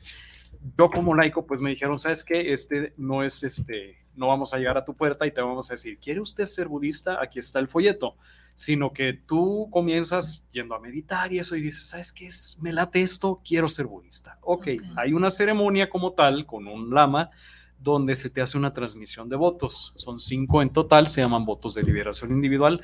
yo 0.78 0.88
como 0.92 1.12
laico, 1.16 1.44
pues 1.44 1.60
me 1.60 1.70
dijeron, 1.70 1.98
¿sabes 1.98 2.22
qué? 2.22 2.52
Este 2.52 2.94
no 2.98 3.24
es 3.24 3.42
este, 3.42 3.98
no 4.14 4.28
vamos 4.28 4.54
a 4.54 4.58
llegar 4.58 4.78
a 4.78 4.84
tu 4.84 4.94
puerta 4.94 5.26
y 5.26 5.32
te 5.32 5.40
vamos 5.40 5.68
a 5.72 5.74
decir, 5.74 5.98
¿quiere 5.98 6.20
usted 6.20 6.44
ser 6.44 6.68
budista? 6.68 7.20
Aquí 7.20 7.40
está 7.40 7.58
el 7.58 7.66
folleto 7.66 8.14
sino 8.54 8.92
que 8.92 9.12
tú 9.12 9.68
comienzas 9.70 10.46
yendo 10.50 10.74
a 10.74 10.80
meditar 10.80 11.32
y 11.32 11.38
eso 11.38 11.56
y 11.56 11.62
dices, 11.62 11.88
¿sabes 11.88 12.12
qué 12.12 12.26
es? 12.26 12.58
Me 12.60 12.72
late 12.72 13.00
esto, 13.00 13.40
quiero 13.44 13.68
ser 13.68 13.86
budista. 13.86 14.38
Ok, 14.42 14.68
hay 14.96 15.12
una 15.12 15.30
ceremonia 15.30 15.88
como 15.88 16.12
tal 16.12 16.46
con 16.46 16.66
un 16.66 16.94
lama 16.94 17.30
donde 17.78 18.14
se 18.14 18.30
te 18.30 18.42
hace 18.42 18.58
una 18.58 18.72
transmisión 18.72 19.28
de 19.28 19.36
votos. 19.36 19.92
Son 19.96 20.18
cinco 20.18 20.62
en 20.62 20.70
total, 20.70 21.08
se 21.08 21.22
llaman 21.22 21.46
votos 21.46 21.74
de 21.74 21.82
liberación 21.82 22.30
individual. 22.30 22.82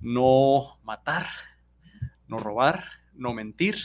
No 0.00 0.78
matar, 0.82 1.26
no 2.26 2.38
robar, 2.38 2.84
no 3.14 3.34
mentir, 3.34 3.76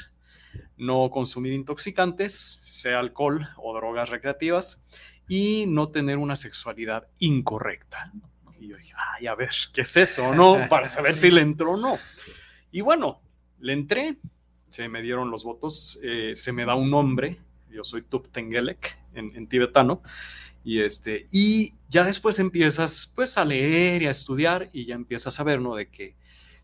no 0.77 1.09
consumir 1.09 1.53
intoxicantes, 1.53 2.33
sea 2.33 2.99
alcohol 2.99 3.49
o 3.57 3.75
drogas 3.75 4.09
recreativas, 4.09 4.85
y 5.27 5.65
no 5.67 5.89
tener 5.89 6.17
una 6.17 6.35
sexualidad 6.35 7.07
incorrecta. 7.19 8.13
Y 8.65 8.69
yo 8.69 8.77
dije, 8.77 8.93
ay, 9.13 9.27
a 9.27 9.35
ver, 9.35 9.51
¿qué 9.71 9.81
es 9.81 9.95
eso, 9.95 10.33
no? 10.33 10.57
Para 10.69 10.87
saber 10.87 11.15
si 11.15 11.29
le 11.29 11.41
entró 11.41 11.73
o 11.73 11.77
no. 11.77 11.99
Y 12.71 12.81
bueno, 12.81 13.21
le 13.59 13.73
entré, 13.73 14.17
se 14.69 14.89
me 14.89 15.03
dieron 15.03 15.29
los 15.29 15.43
votos, 15.43 15.99
eh, 16.03 16.31
se 16.33 16.51
me 16.51 16.65
da 16.65 16.73
un 16.73 16.89
nombre, 16.89 17.37
yo 17.69 17.83
soy 17.83 18.01
Tup 18.01 18.29
Tengelek 18.29 18.97
en, 19.13 19.47
tibetano, 19.47 20.01
y, 20.63 20.81
este, 20.81 21.27
y 21.31 21.75
ya 21.89 22.03
después 22.03 22.39
empiezas 22.39 23.11
pues 23.15 23.37
a 23.37 23.45
leer 23.45 24.01
y 24.01 24.07
a 24.07 24.09
estudiar 24.09 24.69
y 24.73 24.85
ya 24.85 24.95
empiezas 24.95 25.39
a 25.39 25.43
ver, 25.43 25.61
¿no? 25.61 25.75
De 25.75 25.87
que 25.89 26.15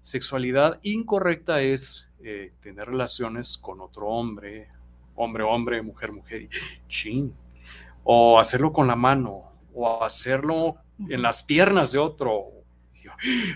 sexualidad 0.01 0.79
incorrecta 0.81 1.61
es 1.61 2.09
eh, 2.23 2.51
tener 2.61 2.87
relaciones 2.87 3.59
con 3.59 3.79
otro 3.79 4.07
hombre, 4.07 4.69
hombre, 5.15 5.43
hombre, 5.43 5.81
mujer, 5.83 6.11
mujer, 6.11 6.41
y 6.41 6.49
chin, 6.87 7.31
o 8.03 8.39
hacerlo 8.39 8.73
con 8.73 8.87
la 8.87 8.95
mano, 8.95 9.51
o 9.73 10.03
hacerlo 10.03 10.77
en 11.09 11.21
las 11.21 11.43
piernas 11.43 11.91
de 11.91 11.99
otro. 11.99 12.45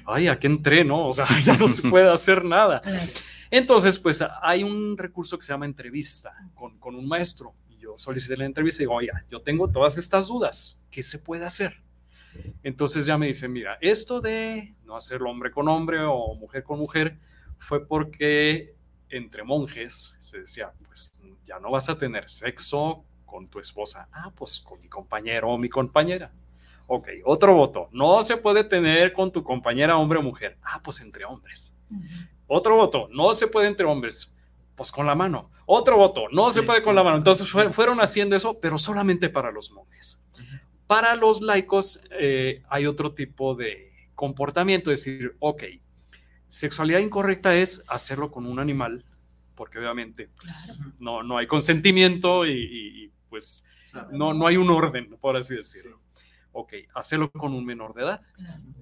Ay, 0.06 0.28
¿a 0.28 0.38
qué 0.40 0.48
entré, 0.48 0.84
no? 0.84 1.10
O 1.10 1.14
sea, 1.14 1.26
ya 1.44 1.58
no 1.58 1.68
se 1.68 1.82
puede 1.90 2.10
hacer 2.10 2.44
nada. 2.44 2.82
Entonces, 3.52 4.00
pues 4.00 4.24
hay 4.42 4.64
un 4.64 4.98
recurso 4.98 5.38
que 5.38 5.46
se 5.46 5.54
llama 5.54 5.66
entrevista 5.66 6.34
con, 6.54 6.78
con 6.80 6.96
un 6.96 7.08
maestro. 7.08 7.54
Y 7.70 7.78
yo 7.78 7.96
solicité 7.98 8.38
la 8.38 8.46
entrevista 8.46 8.82
y 8.82 8.86
digo, 8.86 8.96
oye, 8.96 9.10
yo 9.30 9.42
tengo 9.42 9.70
todas 9.70 9.98
estas 9.98 10.28
dudas. 10.28 10.84
¿Qué 10.90 11.02
se 11.02 11.20
puede 11.20 11.46
hacer? 11.46 11.86
Entonces 12.64 13.06
ya 13.06 13.18
me 13.18 13.28
dice, 13.28 13.48
mira, 13.48 13.78
esto 13.82 14.22
de 14.22 14.74
no 14.84 14.96
hacerlo 14.96 15.30
hombre 15.30 15.52
con 15.52 15.68
hombre 15.68 16.00
o 16.02 16.36
mujer 16.36 16.64
con 16.64 16.80
mujer 16.80 17.18
fue 17.60 17.86
porque 17.86 18.76
entre 19.10 19.44
monjes 19.44 20.16
se 20.20 20.42
decía, 20.42 20.72
pues 20.86 21.14
ya 21.46 21.60
no 21.60 21.72
vas 21.72 21.90
a 21.90 21.98
tener 21.98 22.30
sexo 22.30 23.04
con 23.26 23.48
tu 23.48 23.60
esposa. 23.60 24.10
Ah, 24.12 24.32
pues 24.36 24.60
con 24.60 24.80
mi 24.80 24.88
compañero 24.88 25.50
o 25.50 25.58
mi 25.58 25.70
compañera. 25.70 26.32
Ok, 26.88 27.08
otro 27.24 27.54
voto. 27.54 27.90
No 27.92 28.22
se 28.24 28.38
puede 28.38 28.64
tener 28.64 29.14
con 29.14 29.32
tu 29.32 29.44
compañera 29.44 29.98
hombre 29.98 30.20
o 30.20 30.22
mujer. 30.22 30.58
Ah, 30.62 30.82
pues 30.84 31.02
entre 31.02 31.26
hombres. 31.26 31.80
Otro 32.48 32.76
voto, 32.76 33.08
no 33.12 33.34
se 33.34 33.48
puede 33.48 33.68
entre 33.68 33.86
hombres. 33.86 34.34
Pues 34.76 34.92
con 34.92 35.08
la 35.08 35.16
mano. 35.16 35.50
Otro 35.66 35.98
voto, 35.98 36.26
no 36.32 36.52
se 36.52 36.64
puede 36.64 36.84
con 36.84 36.96
la 36.96 37.04
mano. 37.04 37.18
Entonces 37.18 37.50
fueron 37.50 38.02
haciendo 38.02 38.36
eso, 38.36 38.60
pero 38.60 38.78
solamente 38.78 39.30
para 39.30 39.52
los 39.52 39.72
monjes. 39.72 40.26
Para 40.86 41.16
los 41.16 41.42
laicos 41.42 42.04
eh, 42.12 42.62
hay 42.70 42.86
otro 42.86 43.14
tipo 43.14 43.56
de 43.56 43.92
comportamiento, 44.14 44.92
es 44.92 45.04
decir, 45.04 45.36
ok, 45.40 45.64
sexualidad 46.48 47.00
incorrecta 47.00 47.56
es 47.56 47.84
hacerlo 47.88 48.32
con 48.32 48.46
un 48.46 48.60
animal, 48.60 49.04
porque 49.56 49.80
obviamente 49.80 50.30
pues, 50.38 50.82
no, 51.00 51.24
no 51.24 51.38
hay 51.38 51.48
consentimiento 51.48 52.46
y, 52.46 53.12
pues 53.30 53.68
no, 54.12 54.34
no 54.34 54.46
hay 54.46 54.58
un 54.58 54.70
orden, 54.70 55.18
por 55.20 55.36
así 55.36 55.56
decirlo. 55.56 56.00
Ok, 56.58 56.74
hacerlo 56.94 57.30
con 57.32 57.54
un 57.54 57.66
menor 57.66 57.94
de 57.94 58.04
edad, 58.04 58.22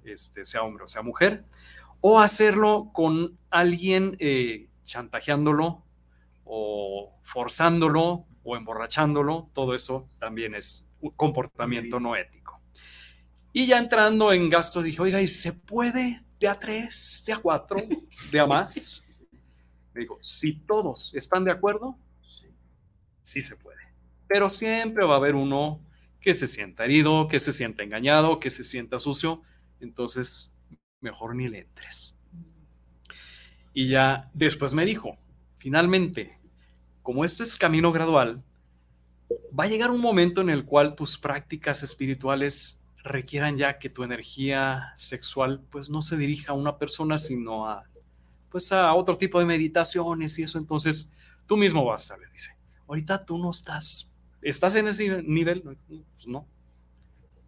este, 0.04 0.45
sea 0.45 0.62
hombre 0.62 0.84
o 0.84 0.88
sea 0.88 1.02
mujer, 1.02 1.44
o 2.02 2.20
hacerlo 2.20 2.91
con 2.94 3.36
alguien 3.50 4.16
eh, 4.20 4.68
chantajeándolo 4.84 5.84
o 6.45 7.18
forzándolo 7.24 8.28
o 8.44 8.56
emborrachándolo, 8.56 9.50
todo 9.54 9.74
eso 9.74 10.08
también 10.20 10.54
es 10.54 10.88
un 11.02 11.10
comportamiento 11.12 12.00
no 12.00 12.16
ético. 12.16 12.62
Y 13.52 13.66
ya 13.66 13.80
entrando 13.80 14.32
en 14.32 14.52
gasto 14.52 14.84
dije, 14.84 15.02
oiga, 15.02 15.20
¿y 15.20 15.28
se 15.28 15.54
puede 15.54 16.22
de 16.40 16.48
a 16.48 16.60
tres, 16.60 17.24
de 17.26 17.34
a 17.34 17.38
cuatro, 17.38 17.78
de 18.32 18.40
a 18.40 18.45
más? 18.45 19.04
Me 19.95 20.02
dijo, 20.02 20.20
si 20.22 20.58
todos 20.60 21.16
están 21.16 21.44
de 21.44 21.52
acuerdo, 21.52 21.98
sí 23.24 23.41
se 23.41 23.56
puede. 23.56 23.82
Pero 24.28 24.52
siempre 24.52 25.04
va 25.06 25.16
a 25.16 25.18
haber 25.18 25.34
uno 25.34 25.80
que 26.24 26.34
se 26.34 26.48
sienta 26.48 26.86
herido, 26.86 27.28
que 27.28 27.40
se 27.40 27.54
sienta 27.54 27.84
engañado, 27.84 28.40
que 28.40 28.50
se 28.50 28.64
sienta 28.64 29.00
sucio. 29.00 29.41
Entonces, 29.80 30.52
mejor 31.02 31.36
ni 31.36 31.48
le 31.50 31.60
entres. 31.60 32.18
Y 33.74 33.90
ya 33.90 34.32
después 34.34 34.74
me 34.74 34.86
dijo, 34.86 35.18
finalmente, 35.58 36.40
como 37.02 37.26
esto 37.26 37.44
es 37.44 37.58
camino 37.58 37.91
gradual, 37.91 38.41
va 39.58 39.66
a 39.66 39.68
llegar 39.68 39.91
un 39.91 40.00
momento 40.00 40.41
en 40.41 40.50
el 40.50 40.64
cual 40.64 40.95
tus 40.95 41.18
prácticas 41.18 41.84
espirituales 41.84 42.86
requieran 43.04 43.58
ya 43.58 43.78
que 43.78 43.90
tu 43.90 44.04
energía 44.04 44.94
sexual 44.95 45.62
pues 45.70 45.90
no 45.90 46.02
se 46.02 46.16
dirija 46.16 46.54
a 46.54 46.56
una 46.56 46.78
persona, 46.78 47.18
sino 47.18 47.68
a 47.68 47.84
pues 48.50 48.72
a 48.72 48.94
otro 48.94 49.18
tipo 49.18 49.40
de 49.40 49.45
meditaciones 49.45 50.38
y 50.38 50.44
eso. 50.44 50.60
Entonces, 50.60 51.12
tú 51.48 51.58
mismo 51.58 51.84
vas 51.84 52.12
a 52.12 52.18
ver, 52.18 52.32
dice, 52.32 52.56
ahorita 52.88 53.26
tú 53.26 53.40
no 53.40 53.50
estás, 53.50 54.12
estás 54.44 54.76
en 54.76 54.88
ese 54.88 55.24
nivel, 55.24 55.61
pues 55.61 56.28
no. 56.28 56.48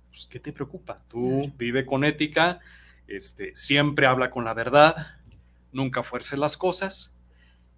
Pues, 0.09 0.27
¿qué 0.27 0.39
te 0.39 0.53
preocupa? 0.53 1.01
Tú 1.09 1.51
vive 1.57 1.85
con 1.85 2.03
ética, 2.03 2.59
este, 3.07 3.55
siempre 3.55 4.05
habla 4.05 4.31
con 4.31 4.45
la 4.45 4.53
verdad, 4.53 4.95
nunca 5.71 6.03
fuerce 6.03 6.37
las 6.37 6.57
cosas. 6.57 7.17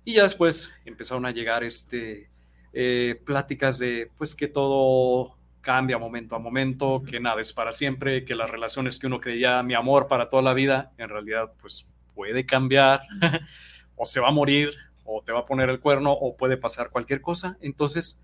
Y 0.06 0.14
ya 0.14 0.24
después 0.24 0.74
empezaron 0.86 1.26
a 1.26 1.32
llegar 1.32 1.64
este, 1.64 2.30
eh, 2.74 3.20
pláticas 3.26 3.80
de 3.80 4.12
pues 4.18 4.36
que 4.36 4.48
todo 4.48 5.36
cambia 5.62 5.98
momento 5.98 6.36
a 6.36 6.40
momento, 6.40 7.04
que 7.06 7.20
nada 7.20 7.42
es 7.42 7.52
para 7.52 7.74
siempre, 7.74 8.24
que 8.24 8.36
las 8.36 8.50
relaciones 8.50 9.00
que 9.00 9.08
uno 9.08 9.20
creía 9.20 9.62
mi 9.64 9.74
amor 9.74 10.08
para 10.08 10.30
toda 10.30 10.42
la 10.42 10.54
vida, 10.54 10.94
en 10.98 11.10
realidad 11.10 11.52
pues 11.60 11.90
puede 12.16 12.46
cambiar, 12.46 13.02
o 13.96 14.06
se 14.06 14.20
va 14.20 14.30
a 14.30 14.32
morir, 14.32 14.74
o 15.04 15.22
te 15.24 15.32
va 15.32 15.40
a 15.40 15.46
poner 15.46 15.70
el 15.70 15.80
cuerno, 15.80 16.14
o 16.14 16.38
puede 16.38 16.56
pasar 16.56 16.90
cualquier 16.90 17.20
cosa. 17.20 17.58
Entonces, 17.62 18.24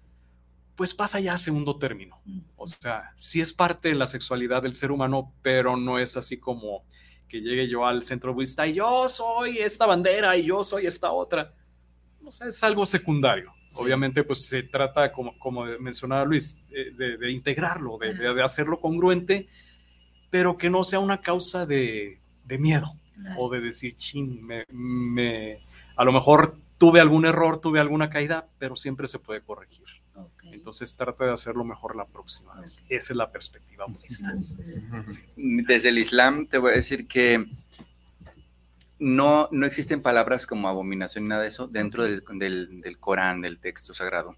pues 0.75 0.93
pasa 0.93 1.19
ya 1.19 1.33
a 1.33 1.37
segundo 1.37 1.77
término. 1.77 2.19
O 2.55 2.65
sea, 2.65 3.11
sí 3.15 3.41
es 3.41 3.53
parte 3.53 3.89
de 3.89 3.95
la 3.95 4.05
sexualidad 4.05 4.63
del 4.63 4.73
ser 4.73 4.91
humano, 4.91 5.33
pero 5.41 5.77
no 5.77 5.99
es 5.99 6.17
así 6.17 6.39
como 6.39 6.83
que 7.27 7.41
llegue 7.41 7.67
yo 7.67 7.85
al 7.85 8.03
centro 8.03 8.33
budista 8.33 8.67
y 8.67 8.73
yo 8.73 9.07
soy 9.07 9.57
esta 9.59 9.85
bandera 9.85 10.37
y 10.37 10.45
yo 10.45 10.63
soy 10.63 10.85
esta 10.85 11.11
otra. 11.11 11.53
O 12.23 12.31
sea, 12.31 12.47
es 12.47 12.63
algo 12.63 12.85
secundario. 12.85 13.51
Obviamente, 13.75 14.23
pues 14.23 14.45
se 14.45 14.63
trata, 14.63 15.11
como, 15.11 15.37
como 15.39 15.65
mencionaba 15.79 16.25
Luis, 16.25 16.63
de, 16.69 17.31
integrarlo, 17.31 17.97
de, 17.97 18.41
hacerlo 18.43 18.79
congruente, 18.79 19.47
pero 20.29 20.57
que 20.57 20.69
no 20.69 20.83
sea 20.83 20.99
una 20.99 21.21
causa 21.21 21.65
de, 21.65 22.19
miedo 22.59 22.93
o 23.37 23.49
de 23.49 23.61
decir, 23.61 23.95
chin, 23.95 24.45
me, 24.45 25.59
a 25.95 26.03
lo 26.03 26.11
mejor 26.11 26.55
tuve 26.77 26.99
algún 26.99 27.25
error, 27.25 27.59
tuve 27.59 27.79
alguna 27.79 28.09
caída, 28.09 28.47
pero 28.59 28.75
siempre 28.75 29.07
se 29.07 29.17
puede 29.17 29.41
corregir. 29.41 29.87
Entonces 30.43 30.95
trata 30.95 31.25
de 31.25 31.31
hacerlo 31.31 31.63
mejor 31.63 31.95
la 31.95 32.05
próxima 32.05 32.53
vez. 32.59 32.83
Esa 32.89 33.13
es 33.13 33.17
la 33.17 33.31
perspectiva 33.31 33.85
budista. 33.85 34.33
Desde 35.35 35.89
el 35.89 35.97
Islam 35.97 36.47
te 36.47 36.57
voy 36.57 36.71
a 36.71 36.75
decir 36.75 37.07
que 37.07 37.45
no, 38.99 39.49
no 39.51 39.65
existen 39.65 40.01
palabras 40.01 40.47
como 40.47 40.67
abominación 40.67 41.25
ni 41.25 41.29
nada 41.29 41.41
de 41.41 41.49
eso 41.49 41.67
dentro 41.67 42.03
del, 42.03 42.23
del, 42.35 42.97
Corán, 42.99 43.41
del 43.41 43.59
texto 43.59 43.93
sagrado. 43.93 44.35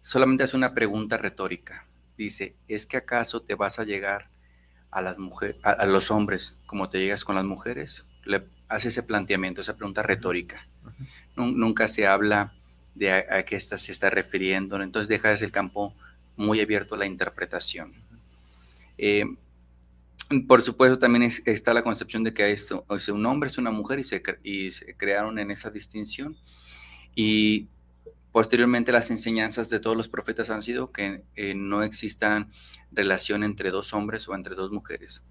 Solamente 0.00 0.42
hace 0.44 0.56
una 0.56 0.74
pregunta 0.74 1.16
retórica. 1.16 1.86
Dice, 2.16 2.56
¿es 2.68 2.86
que 2.86 2.96
acaso 2.96 3.42
te 3.42 3.54
vas 3.54 3.78
a 3.78 3.84
llegar 3.84 4.28
a 4.90 5.00
las 5.00 5.18
mujeres, 5.18 5.56
a, 5.62 5.86
los 5.86 6.10
hombres 6.10 6.56
como 6.66 6.88
te 6.88 6.98
llegas 6.98 7.24
con 7.24 7.34
las 7.34 7.44
mujeres? 7.44 8.04
Le 8.24 8.46
hace 8.68 8.88
ese 8.88 9.02
planteamiento, 9.02 9.60
esa 9.60 9.76
pregunta 9.76 10.02
retórica. 10.02 10.66
Nunca 11.36 11.88
se 11.88 12.06
habla 12.06 12.54
de 12.94 13.12
a, 13.12 13.44
qué 13.44 13.58
se 13.58 13.92
está 13.92 14.10
refiriendo, 14.10 14.80
entonces 14.80 15.08
deja 15.08 15.32
el 15.32 15.50
campo 15.50 15.94
muy 16.36 16.60
abierto 16.60 16.94
a 16.94 16.98
la 16.98 17.06
interpretación. 17.06 17.92
Eh, 18.98 19.24
por 20.46 20.62
supuesto, 20.62 20.98
también 20.98 21.30
está 21.44 21.74
la 21.74 21.82
concepción 21.82 22.24
de 22.24 22.32
que 22.32 22.50
es, 22.50 22.70
un 23.08 23.26
hombre, 23.26 23.48
es 23.48 23.58
una 23.58 23.70
mujer 23.70 23.98
y 23.98 24.04
se, 24.04 24.22
y 24.42 24.70
se 24.70 24.96
crearon 24.96 25.38
en 25.38 25.50
esa 25.50 25.70
distinción. 25.70 26.36
Y 27.14 27.68
posteriormente 28.32 28.90
las 28.90 29.10
enseñanzas 29.10 29.68
de 29.70 29.80
todos 29.80 29.96
los 29.96 30.08
profetas 30.08 30.50
han 30.50 30.62
sido 30.62 30.92
que 30.92 31.22
eh, 31.36 31.54
no 31.54 31.82
existan 31.82 32.50
relación 32.90 33.44
entre 33.44 33.70
dos 33.70 33.92
hombres 33.92 34.28
o 34.28 34.34
entre 34.34 34.54
dos 34.54 34.72
mujeres. 34.72 35.24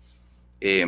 Eh, 0.61 0.85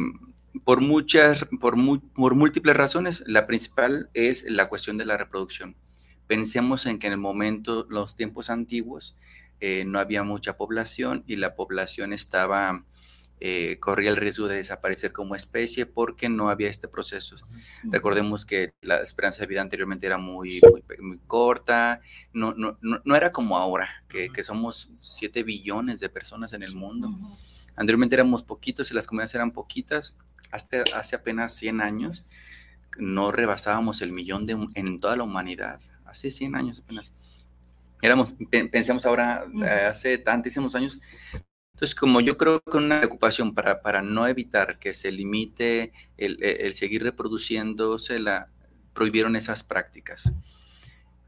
por 0.64 0.81
muchas, 0.81 1.45
por, 1.60 1.76
por, 2.14 2.35
múltiples 2.35 2.77
razones, 2.77 3.23
la 3.27 3.45
principal 3.47 4.10
es 4.14 4.49
la 4.49 4.69
cuestión 4.69 4.97
de 4.97 5.06
la 5.06 5.18
reproducción. 5.18 5.76
Pensemos 6.27 6.85
en 6.85 6.99
que 6.99 7.07
en 7.07 7.14
el 7.14 7.19
momento, 7.19 7.85
los 7.89 8.15
tiempos 8.15 8.49
antiguos, 8.49 9.15
eh, 9.60 9.84
no 9.85 9.99
había 9.99 10.23
mucha 10.23 10.57
población 10.57 11.23
y 11.27 11.38
la 11.38 11.56
población 11.56 12.14
estaba 12.14 12.84
eh, 13.41 13.80
corría 13.81 14.11
el 14.11 14.15
riesgo 14.15 14.47
de 14.47 14.56
desaparecer 14.56 15.11
como 15.11 15.35
especie 15.35 15.85
porque 15.85 16.30
no 16.30 16.49
había 16.49 16.69
este 16.69 16.88
proceso. 16.88 17.35
Recordemos 17.84 18.45
que 18.45 18.73
la 18.81 19.02
esperanza 19.02 19.41
de 19.41 19.47
vida 19.47 19.61
anteriormente 19.61 20.06
era 20.06 20.18
muy, 20.18 20.61
muy, 21.02 21.19
corta, 21.27 21.99
no, 22.31 22.53
no, 22.53 22.77
no, 22.81 23.15
era 23.15 23.34
como 23.34 23.57
ahora, 23.57 23.89
que, 24.07 24.30
que, 24.30 24.43
somos 24.43 24.89
7 25.02 25.43
billones 25.43 25.99
de 25.99 26.07
personas 26.07 26.53
en 26.53 26.64
el 26.64 26.76
mundo. 26.76 27.10
Anteriormente 27.76 28.15
éramos 28.15 28.41
poquitos 28.41 28.89
y 28.91 28.93
las 28.93 29.06
comunidades 29.06 29.35
eran 29.35 29.52
poquitas, 29.52 30.15
hasta 30.52 30.84
hace 30.95 31.18
apenas 31.18 31.53
100 31.56 31.81
años 31.81 32.26
no 32.97 33.31
rebasábamos 33.31 34.02
el 34.02 34.14
millón 34.14 34.45
de, 34.45 34.57
en 34.76 34.99
toda 35.02 35.18
la 35.18 35.23
humanidad, 35.23 35.81
hace 36.15 36.29
100 36.29 36.55
años 36.55 36.79
apenas. 36.83 37.13
Éramos, 38.01 38.33
pensemos 38.71 39.05
ahora, 39.05 39.45
hace 39.89 40.17
tantísimos 40.17 40.75
años, 40.75 40.99
entonces, 41.75 41.93
como 41.93 42.21
yo 42.21 42.37
creo 42.37 42.61
que 42.61 42.77
una 42.77 42.99
preocupación 42.99 43.53
para, 43.53 43.81
para 43.81 44.01
no 44.01 44.27
evitar 44.27 44.79
que 44.79 44.93
se 44.93 45.11
limite 45.11 45.91
el, 46.15 46.41
el, 46.41 46.73
seguir 46.73 47.03
reproduciéndose, 47.03 48.17
la, 48.17 48.47
prohibieron 48.93 49.35
esas 49.35 49.61
prácticas. 49.61 50.31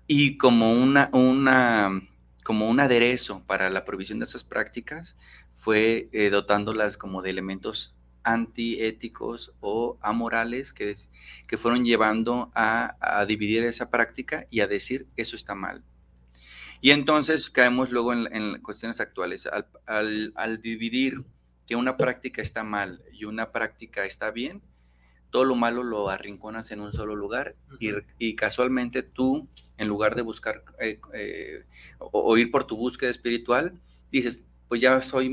Y 0.07 0.38
como, 0.38 0.72
una, 0.72 1.09
una, 1.11 2.01
como 2.45 2.69
un 2.69 2.80
aderezo 2.80 3.43
para 3.45 3.69
la 3.69 3.84
prohibición 3.84 4.19
de 4.19 4.26
esas 4.26 4.45
prácticas, 4.45 5.18
fue 5.53 6.07
eh, 6.14 6.30
dotándolas 6.30 6.95
como 6.95 7.22
de 7.22 7.31
elementos 7.31 7.97
antiéticos 8.28 9.54
o 9.60 9.98
amorales 10.02 10.74
que, 10.74 10.94
que 11.48 11.58
fueron 11.58 11.86
llevando 11.86 12.52
a, 12.56 12.95
a 12.99 13.26
dividir 13.26 13.64
esa 13.64 13.90
práctica 13.90 14.48
y 14.49 14.62
a 14.62 14.68
decir 14.68 15.08
eso 15.16 15.36
está 15.36 15.56
mal, 15.56 15.84
y 16.82 16.91
entonces 16.91 17.49
caemos 17.49 17.91
luego 17.91 18.14
en, 18.14 18.62
cuestiones 18.62 18.99
actuales. 18.99 19.48
Al, 19.86 20.62
dividir 20.62 21.24
que 21.66 21.76
una 21.76 21.98
práctica 21.98 22.41
está 22.41 22.64
mal 22.64 23.04
y 23.12 23.26
una 23.26 23.52
práctica 23.52 24.06
está 24.06 24.32
bien, 24.32 24.62
todo 25.30 25.44
lo 25.44 25.56
malo 25.56 25.84
lo 25.84 26.10
arrinconas 26.10 26.72
en 26.72 26.80
un 26.80 26.94
solo 26.94 27.16
lugar 27.16 27.56
y, 27.80 28.36
casualmente 28.36 29.04
tú, 29.04 29.49
en 29.78 29.88
lugar 29.88 30.16
de 30.16 30.22
buscar 30.22 30.64
eh, 30.80 30.99
eh, 31.14 31.66
o, 31.99 32.38
ir 32.38 32.52
por 32.52 32.66
tu 32.66 32.78
búsqueda 32.78 33.10
espiritual, 33.10 33.80
dices, 34.12 34.45
pues 34.68 34.81
ya 34.81 34.99
soy, 35.02 35.30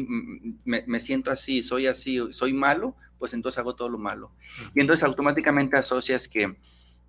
me, 0.64 0.84
me, 0.86 1.00
siento 1.00 1.30
así, 1.30 1.62
soy 1.62 1.86
así, 1.86 2.20
soy 2.30 2.52
malo, 2.52 2.96
pues 3.18 3.34
entonces 3.34 3.58
hago 3.58 3.74
todo 3.74 3.88
lo 3.88 3.98
malo. 3.98 4.32
Y 4.74 4.80
entonces 4.80 5.04
automáticamente 5.04 5.76
asocias 5.76 6.28
que 6.28 6.56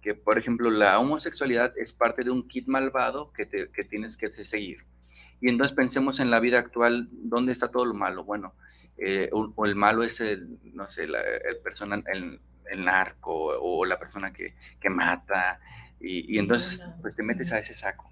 que, 0.05 0.13
por 0.13 0.37
ejemplo, 0.37 0.69
la 0.69 0.99
homosexualidad 0.99 1.73
es 1.77 1.91
parte 1.91 2.23
de 2.23 2.29
un 2.29 2.47
kit 2.47 2.67
malvado 2.67 3.33
que, 3.33 3.47
tienes 3.89 4.17
que 4.17 4.29
seguir. 4.29 4.85
Y 5.41 5.49
entonces 5.49 5.75
pensemos 5.75 6.19
en 6.19 6.29
la 6.29 6.39
vida 6.39 6.59
actual, 6.59 7.09
¿dónde 7.11 7.51
está 7.51 7.71
todo 7.71 7.85
lo 7.85 7.95
malo? 7.95 8.23
Bueno, 8.23 8.53
eh, 8.99 9.31
o, 9.31 9.65
el 9.65 9.75
malo 9.75 10.03
es 10.03 10.21
el, 10.21 10.59
no 10.75 10.87
sé, 10.87 11.05
el, 11.05 11.57
persona, 11.63 12.03
el 12.13 12.85
narco 12.85 13.33
o, 13.33 13.83
la 13.83 13.97
persona 13.97 14.31
que, 14.31 14.53
que 14.79 14.91
mata, 14.91 15.59
y, 15.99 16.37
entonces 16.37 16.85
pues 17.01 17.15
te 17.15 17.23
metes 17.23 17.51
a 17.51 17.57
ese 17.57 17.73
saco. 17.73 18.07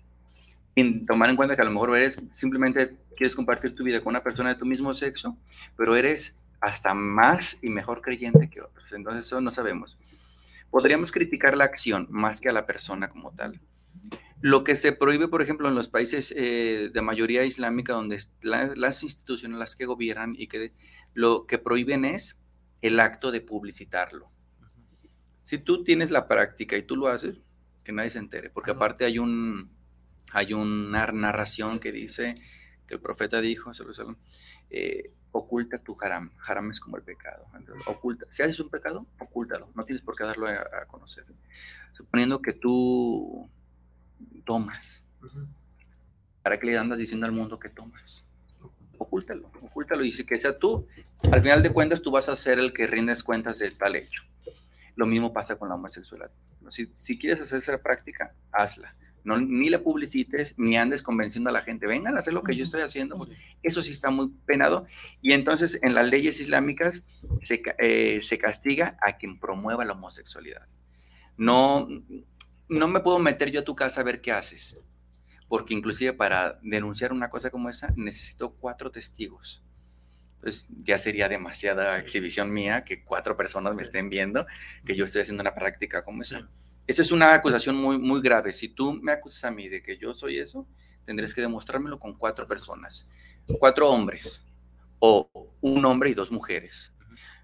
Sin 0.76 1.06
tomar 1.06 1.30
en 1.30 1.36
cuenta 1.36 1.56
que 1.56 1.62
a 1.62 1.66
lo 1.66 1.72
mejor 1.72 1.96
eres 1.96 2.22
simplemente 2.30 2.98
quieres 3.16 3.36
compartir 3.36 3.76
tu 3.76 3.84
vida 3.84 4.02
con 4.02 4.12
una 4.12 4.24
persona 4.24 4.50
de 4.50 4.56
tu 4.56 4.66
mismo 4.66 4.94
sexo, 4.94 5.38
pero 5.78 5.96
eres 5.96 6.40
hasta 6.62 6.94
más 6.94 7.60
y 7.62 7.70
mejor 7.70 8.02
creyente 8.02 8.50
que 8.50 8.62
otros. 8.62 8.92
Entonces 8.94 9.26
eso 9.26 9.42
no 9.42 9.52
sabemos. 9.52 9.98
Podríamos 10.72 11.12
criticar 11.12 11.56
la 11.56 11.66
acción 11.66 12.08
más 12.10 12.42
que 12.42 12.50
a 12.50 12.54
la 12.54 12.66
persona 12.66 13.10
como 13.10 13.32
tal. 13.32 13.60
Lo 14.42 14.64
que 14.64 14.76
se 14.76 14.92
prohíbe, 14.92 15.28
por 15.28 15.42
ejemplo, 15.42 15.70
en 15.70 15.76
los 15.76 15.88
países 15.88 16.34
eh, 16.36 16.90
de 16.94 17.02
mayoría 17.02 17.46
islámica, 17.46 17.94
donde 17.94 18.22
las 18.42 19.04
instituciones 19.04 19.60
las 19.60 19.76
que 19.76 19.86
gobiernan 19.86 20.36
y 20.38 20.48
que 20.48 20.74
lo 21.14 21.46
que 21.46 21.60
prohíben 21.60 22.06
es 22.06 22.42
el 22.82 23.00
acto 23.00 23.32
de 23.32 23.42
publicitarlo. 23.42 24.30
Si 25.44 25.58
tú 25.58 25.84
tienes 25.84 26.12
la 26.12 26.28
práctica 26.28 26.76
y 26.78 26.84
tú 26.84 26.96
lo 26.96 27.08
haces, 27.08 27.38
que 27.84 27.92
nadie 27.92 28.10
se 28.10 28.20
entere, 28.20 28.50
porque 28.50 28.72
aparte 28.72 29.06
hay 29.06 29.20
un 29.20 29.70
hay 30.34 30.54
una 30.54 31.08
narración 31.08 31.80
que 31.80 31.92
dice 31.92 32.42
que 32.88 32.96
el 32.96 33.00
profeta 33.00 33.40
dijo, 33.40 33.72
eh, 34.70 35.12
oculta 35.32 35.78
tu 35.78 35.98
haram, 36.02 36.32
haram 36.46 36.72
es 36.72 36.80
como 36.80 36.98
el 36.98 37.04
pecado, 37.04 37.48
oculta, 37.86 38.26
si 38.30 38.44
haces 38.44 38.60
un 38.60 38.70
pecado, 38.70 39.06
ocúltalo, 39.20 39.70
no 39.76 39.86
tienes 39.86 40.02
por 40.02 40.16
qué 40.16 40.26
darlo 40.26 40.48
a, 40.48 40.86
conocer, 40.88 41.26
suponiendo 41.94 42.42
que 42.42 42.54
tú 42.54 43.50
tomas, 44.46 45.04
¿para 46.42 46.60
qué 46.60 46.68
le 46.68 46.78
andas 46.78 46.98
diciendo 46.98 47.26
al 47.26 47.32
mundo 47.32 47.60
que 47.60 47.70
tomas? 47.70 48.26
Ocúltalo, 48.98 49.52
ocúltalo 49.62 50.04
y 50.04 50.12
si 50.12 50.26
que 50.26 50.40
sea 50.40 50.58
tú, 50.58 50.88
al 51.32 51.42
final 51.42 51.64
de 51.64 51.72
cuentas 51.72 52.02
tú 52.02 52.12
vas 52.12 52.30
a 52.30 52.36
ser 52.36 52.60
el 52.60 52.74
que 52.74 52.88
rindes 52.88 53.24
cuentas 53.24 53.60
de 53.60 53.72
tal 53.72 53.96
hecho. 53.96 54.24
Lo 54.96 55.06
mismo 55.08 55.34
pasa 55.34 55.58
con 55.58 55.70
la 55.70 55.76
homosexualidad. 55.76 56.32
Si, 56.70 57.18
quieres 57.18 57.42
hacer 57.42 57.60
esa 57.60 57.78
práctica, 57.80 58.34
hazla. 58.52 58.96
No, 59.24 59.40
ni 59.40 59.70
la 59.70 59.82
publicites, 59.82 60.56
ni 60.58 60.76
andes 60.76 61.02
convenciendo 61.02 61.50
a 61.50 61.54
la 61.54 61.62
gente, 61.62 61.88
vengan 61.88 62.18
a 62.18 62.20
hacer 62.20 62.34
lo 62.34 62.44
que 62.44 62.56
yo 62.56 62.66
estoy 62.66 62.82
haciendo. 62.82 63.28
Eso 63.62 63.82
sí 63.82 63.92
está 63.92 64.10
muy 64.10 64.32
penado. 64.46 64.86
Y 65.22 65.32
entonces 65.32 65.80
en 65.82 65.96
las 65.96 66.10
leyes 66.10 66.40
islámicas 66.40 67.06
se, 67.42 67.62
eh, 67.80 68.20
se 68.22 68.38
castiga 68.38 68.98
a 69.02 69.18
quien 69.18 69.40
promueva 69.40 69.86
la 69.86 69.94
homosexualidad. 69.94 70.68
No, 71.38 71.88
no 72.68 72.88
me 72.88 73.00
puedo 73.00 73.20
meter 73.20 73.52
yo 73.52 73.62
a 73.62 73.64
tu 73.64 73.76
casa 73.76 74.02
a 74.02 74.04
ver 74.04 74.22
qué 74.22 74.32
haces, 74.32 74.80
porque 75.48 75.74
inclusive 75.74 76.14
para 76.14 76.60
denunciar 76.62 77.14
una 77.14 77.30
cosa 77.30 77.50
como 77.50 77.70
esa 77.70 77.94
necesito 77.96 78.54
cuatro 78.54 78.92
testigos. 78.92 79.64
Entonces 80.36 80.68
ya 80.84 80.98
sería 80.98 81.30
demasiada 81.30 81.98
exhibición 81.98 82.52
mía 82.52 82.84
que 82.84 83.04
cuatro 83.04 83.38
personas 83.38 83.76
me 83.76 83.82
estén 83.82 84.10
viendo 84.10 84.46
que 84.86 84.96
yo 84.96 85.06
estoy 85.06 85.22
haciendo 85.22 85.42
una 85.42 85.56
práctica 85.56 86.04
como 86.04 86.22
esa. 86.22 86.50
Esa 86.86 87.02
es 87.02 87.12
una 87.12 87.34
acusación 87.34 87.76
muy, 87.76 87.98
muy 87.98 88.22
grave. 88.22 88.52
Si 88.52 88.70
tú 88.70 88.94
me 88.94 89.12
acusas 89.12 89.46
a 89.46 89.52
mí 89.52 89.70
de 89.70 89.82
que 89.82 89.98
yo 89.98 90.14
soy 90.14 90.40
eso, 90.40 90.68
tendrás 91.06 91.34
que 91.34 91.42
demostrármelo 91.42 92.00
con 92.00 92.18
cuatro 92.18 92.48
personas, 92.48 93.10
cuatro 93.60 93.90
hombres, 93.90 94.46
o 95.00 95.30
un 95.62 95.86
hombre 95.86 96.10
y 96.10 96.14
dos 96.14 96.32
mujeres. 96.32 96.94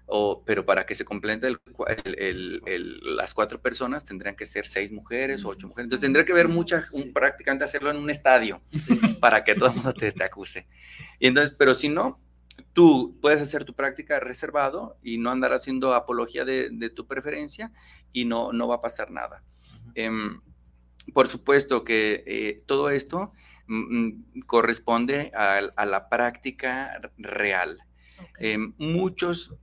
O, 0.06 0.42
pero 0.44 0.66
para 0.66 0.84
que 0.84 0.94
se 0.94 1.04
complete 1.04 1.46
el, 1.46 2.62
el, 2.66 3.16
las 3.16 3.32
cuatro 3.32 3.62
personas 3.62 4.04
tendrían 4.04 4.34
que 4.34 4.44
ser 4.44 4.66
seis 4.66 4.90
mujeres 4.90 5.44
o 5.44 5.50
ocho 5.50 5.68
mujeres. 5.68 5.84
Entonces 5.84 6.04
tendría 6.04 6.24
que 6.24 6.32
haber 6.32 6.48
mucha, 6.48 6.82
prácticamente 7.14 7.64
hacerlo 7.64 7.90
en 7.90 7.98
un 7.98 8.10
estadio 8.10 8.60
para 9.20 9.44
que 9.44 9.54
todo 9.54 9.68
el 9.68 9.76
mundo 9.76 9.92
te, 9.92 10.10
te 10.10 10.24
acuse. 10.24 10.66
Y 11.18 11.28
entonces, 11.28 11.54
pero 11.56 11.74
si 11.74 11.88
no, 11.88 12.18
tú 12.72 13.18
puedes 13.20 13.40
hacer 13.40 13.64
tu 13.64 13.74
práctica 13.74 14.20
reservado 14.20 14.98
y 15.02 15.18
no 15.18 15.30
andar 15.30 15.52
haciendo 15.52 15.94
apología 15.94 16.44
de, 16.44 16.90
tu 16.94 17.06
preferencia 17.06 17.72
y 18.12 18.24
no, 18.24 18.52
no 18.52 18.68
va 18.68 18.76
a 18.76 18.80
pasar 18.80 19.10
nada. 19.10 19.42
Em, 19.94 20.40
por 21.12 21.28
supuesto 21.28 21.84
que 21.84 22.22
eh, 22.26 22.62
todo 22.66 22.90
esto 22.90 23.32
mm, 23.66 23.98
mm, 23.98 24.40
corresponde 24.46 25.32
a, 25.34 25.86
la 25.86 26.08
práctica 26.08 27.00
real. 27.18 27.78
Em, 28.38 28.74
muchos, 28.78 29.54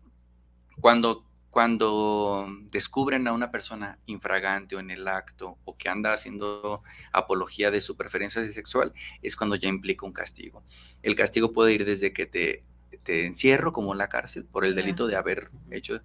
cuando, 0.81 1.25
cuando 1.49 2.47
descubren 2.71 3.27
a 3.27 3.33
una 3.33 3.51
persona 3.51 3.99
infragante 4.05 4.75
o 4.75 4.79
en 4.79 4.91
el 4.91 5.07
acto 5.07 5.57
o 5.65 5.77
que 5.77 5.89
anda 5.89 6.13
haciendo 6.13 6.83
apología 7.13 7.71
de 7.71 7.81
su 7.81 7.95
preferencia 7.95 8.45
sexual, 8.45 8.93
es 9.21 9.35
cuando 9.35 9.55
ya 9.55 9.69
implica 9.69 10.05
un 10.05 10.13
castigo. 10.13 10.63
El 11.01 11.15
castigo 11.15 11.53
puede 11.53 11.73
ir 11.73 11.85
desde 11.85 12.13
que 12.13 12.25
te 12.25 12.63
te 13.03 13.25
encierro 13.25 13.73
como 13.73 13.93
en 13.93 13.97
la 13.99 14.09
cárcel 14.09 14.45
por 14.45 14.65
el 14.65 14.75
delito 14.75 15.07
de 15.07 15.15
haber 15.15 15.49
hecho. 15.71 16.01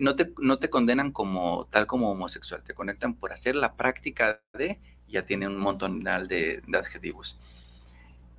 no, 0.00 0.16
te, 0.16 0.32
no 0.38 0.58
te 0.58 0.70
condenan 0.70 1.12
como 1.12 1.66
tal 1.70 1.86
como 1.86 2.10
homosexual, 2.10 2.62
te 2.62 2.74
conectan 2.74 3.14
por 3.14 3.32
hacer 3.32 3.54
la 3.56 3.74
práctica 3.74 4.40
de, 4.54 4.80
ya 5.08 5.24
tiene 5.24 5.46
un 5.46 5.58
montón 5.58 6.02
de, 6.02 6.62
de 6.66 6.78
adjetivos. 6.78 7.38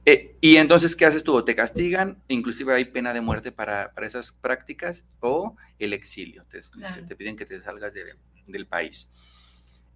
Eh, 0.06 0.38
y 0.40 0.56
entonces, 0.56 0.96
¿qué 0.96 1.06
haces 1.06 1.24
tú? 1.24 1.44
Te 1.44 1.56
castigan, 1.56 2.18
inclusive 2.30 2.74
hay 2.74 2.86
pena 2.86 3.14
de 3.14 3.20
muerte 3.20 3.52
para, 3.52 3.94
para 3.94 4.08
esas 4.08 4.32
prácticas 4.32 5.06
o 5.20 5.58
el 5.80 5.92
exilio. 5.94 6.46
Te, 6.50 6.62
te 7.08 7.16
piden 7.16 7.36
que 7.36 7.46
te 7.46 7.60
salgas 7.60 7.94
del 8.46 8.68
país. 8.68 9.12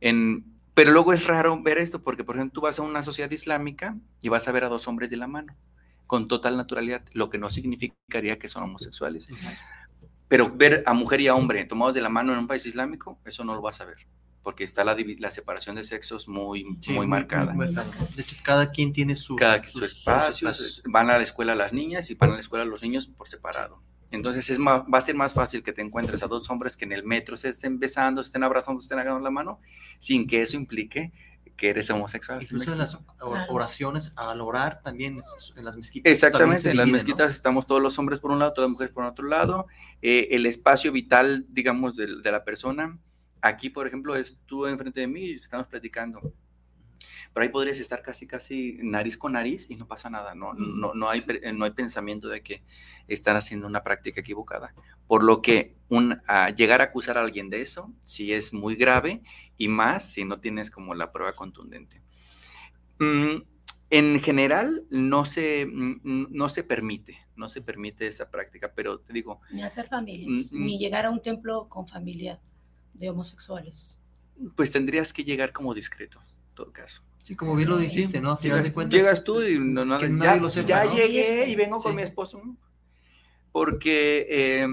En, 0.02 0.46
pero 0.74 0.92
luego 0.92 1.14
es 1.14 1.26
raro 1.28 1.62
ver 1.62 1.78
esto 1.78 2.04
porque, 2.04 2.24
por 2.24 2.36
ejemplo, 2.36 2.54
tú 2.56 2.62
vas 2.62 2.80
a 2.80 2.82
una 2.82 3.04
sociedad 3.04 3.32
islámica 3.32 3.98
y 4.22 4.30
vas 4.30 4.48
a 4.48 4.52
ver 4.52 4.66
a 4.66 4.70
dos 4.70 4.88
hombres 4.88 5.10
de 5.10 5.18
la 5.18 5.28
mano 5.28 5.56
con 6.12 6.28
total 6.28 6.58
naturalidad, 6.58 7.06
lo 7.14 7.30
que 7.30 7.38
no 7.38 7.50
significaría 7.50 8.38
que 8.38 8.50
son 8.50 8.64
homosexuales. 8.64 9.30
Pero 10.28 10.52
ver 10.54 10.84
a 10.86 10.92
mujer 10.92 11.22
y 11.22 11.30
a 11.30 11.36
hombre 11.36 11.64
tomados 11.64 11.96
de 11.96 12.02
la 12.02 12.10
mano 12.10 12.34
en 12.34 12.40
un 12.40 12.48
país 12.48 12.66
islámico, 12.66 13.18
eso 13.24 13.46
no 13.46 13.56
lo 13.56 13.62
vas 13.62 13.80
a 13.80 13.86
ver, 13.86 13.96
porque 14.44 14.66
está 14.66 14.84
la, 14.84 14.98
la 15.20 15.32
separación 15.32 15.78
de 15.78 15.86
sexos 15.86 16.28
muy, 16.28 16.66
muy, 16.90 17.08
marcada. 17.08 17.54
de 17.54 18.22
hecho, 18.22 18.36
cada 18.44 18.72
quien 18.72 18.92
tiene 18.92 19.16
su, 19.16 19.38
cada, 19.38 19.64
su 19.64 19.86
espacio, 19.86 20.52
van 20.84 21.10
a 21.12 21.16
la 21.16 21.24
escuela 21.24 21.56
las 21.56 21.72
niñas 21.72 22.12
y 22.12 22.16
van 22.16 22.32
a 22.32 22.34
la 22.34 22.42
escuela 22.42 22.66
los 22.66 22.84
niños 22.84 23.08
por 23.08 23.30
separado. 23.30 23.82
Entonces 24.12 24.50
es 24.50 24.60
va 24.60 24.86
a 24.92 25.00
ser 25.00 25.16
más 25.16 25.32
fácil 25.32 25.64
que 25.64 25.72
te 25.72 25.82
encuentres 25.82 26.24
a 26.24 26.28
dos 26.28 26.50
hombres 26.50 26.76
que 26.76 26.84
en 26.84 26.92
el 26.92 27.06
metro 27.06 27.38
se 27.38 27.48
estén 27.48 27.80
besando, 27.80 28.22
se 28.22 28.28
estén 28.28 28.44
abrazando, 28.44 28.82
se 28.82 28.88
estén 28.88 29.00
agarrando 29.00 29.24
la 29.24 29.32
mano, 29.32 29.62
sin 29.98 30.28
que 30.28 30.42
eso 30.42 30.58
implique 30.58 31.14
que 31.62 31.70
eres 31.70 31.92
homosexual. 31.92 32.42
Incluso 32.42 32.72
en 32.72 32.80
las 32.80 32.98
oraciones 33.20 34.14
al 34.16 34.42
orar 34.42 34.82
también 34.82 35.22
en 35.56 35.64
las 35.64 35.78
mezquitas. 35.78 36.12
Exactamente, 36.12 36.72
en 36.72 36.78
las 36.78 36.90
mezquitas 36.90 37.32
estamos 37.32 37.68
todos 37.68 37.80
los 37.80 38.00
hombres 38.00 38.20
por 38.20 38.32
un 38.32 38.40
lado, 38.40 38.52
todas 38.52 38.68
las 38.68 38.72
mujeres 38.72 38.92
por 38.92 39.04
otro 39.04 39.28
lado. 39.28 39.68
Eh, 40.02 40.30
el 40.32 40.48
espacio 40.48 40.92
vital, 40.92 41.46
digamos, 41.50 41.96
de, 41.96 42.08
la 42.08 42.44
persona. 42.44 42.98
Aquí, 43.44 43.70
por 43.70 43.86
ejemplo, 43.86 44.16
es 44.16 44.40
tú 44.48 44.66
enfrente 44.66 45.02
de 45.02 45.08
mí 45.08 45.22
y 45.22 45.36
estamos 45.36 45.68
platicando. 45.68 46.34
Pero 47.32 47.44
ahí 47.44 47.50
podrías 47.50 47.78
estar 47.78 48.02
casi, 48.02 48.26
casi 48.26 48.80
nariz 48.82 49.16
con 49.16 49.34
nariz 49.34 49.70
y 49.70 49.76
no 49.76 49.88
pasa 49.88 50.10
nada. 50.10 50.34
No, 50.34 50.56
no, 50.56 50.96
no, 50.96 51.12
hay, 51.12 51.24
no 51.54 51.66
hay 51.66 51.72
pensamiento 51.72 52.28
de 52.28 52.42
que 52.42 52.64
están 53.08 53.36
haciendo 53.36 53.68
una 53.68 53.84
práctica 53.84 54.22
equivocada. 54.22 54.74
Por 55.06 55.24
lo 55.24 55.44
que 55.44 55.76
un, 55.90 56.22
llegar 56.56 56.82
a 56.82 56.86
acusar 56.86 57.20
a 57.20 57.22
alguien 57.22 57.52
de 57.52 57.62
eso, 57.62 57.94
sí 58.04 58.34
es 58.34 58.52
muy 58.52 58.76
grave 58.76 59.22
y 59.62 59.68
más 59.68 60.12
si 60.12 60.26
no 60.26 60.40
tienes 60.40 60.72
como 60.72 60.96
la 60.96 61.12
prueba 61.12 61.34
contundente. 61.34 62.02
Mm, 62.98 63.44
en 63.92 64.20
general 64.20 64.86
no 64.90 65.24
se, 65.24 65.68
mm, 65.68 66.28
no 66.32 66.50
se 66.50 66.64
permite, 66.64 67.20
no 67.36 67.48
se 67.48 67.62
permite 67.62 68.08
esa 68.08 68.32
práctica, 68.32 68.74
pero 68.76 69.02
te 69.02 69.14
digo... 69.14 69.40
Ni 69.52 69.62
hacer 69.62 69.88
familias, 69.88 70.52
mm, 70.52 70.66
ni 70.66 70.80
llegar 70.80 71.06
a 71.06 71.12
un 71.12 71.22
templo 71.22 71.70
con 71.70 71.88
familia 71.88 72.40
de 72.96 73.12
homosexuales. 73.12 74.02
Pues 74.56 74.72
tendrías 74.72 75.14
que 75.14 75.24
llegar 75.24 75.54
como 75.54 75.76
discreto, 75.76 76.20
en 76.50 76.56
todo 76.56 76.74
caso. 76.74 77.04
Sí, 77.22 77.36
como 77.36 77.56
bien 77.56 77.70
lo 77.70 77.78
dijiste, 77.78 78.20
¿no? 78.20 78.40
llegas, 78.40 79.24
tú 79.24 79.44
y 79.44 79.60
no, 79.60 79.86
no, 79.86 80.00
ya, 80.00 80.42
ya 80.66 80.86
llegué 80.86 81.48
y 81.48 81.56
vengo 81.56 81.80
con 81.80 81.96
mi 81.96 82.02
esposo. 82.02 82.42
Porque 83.52 84.26
eh, 84.28 84.68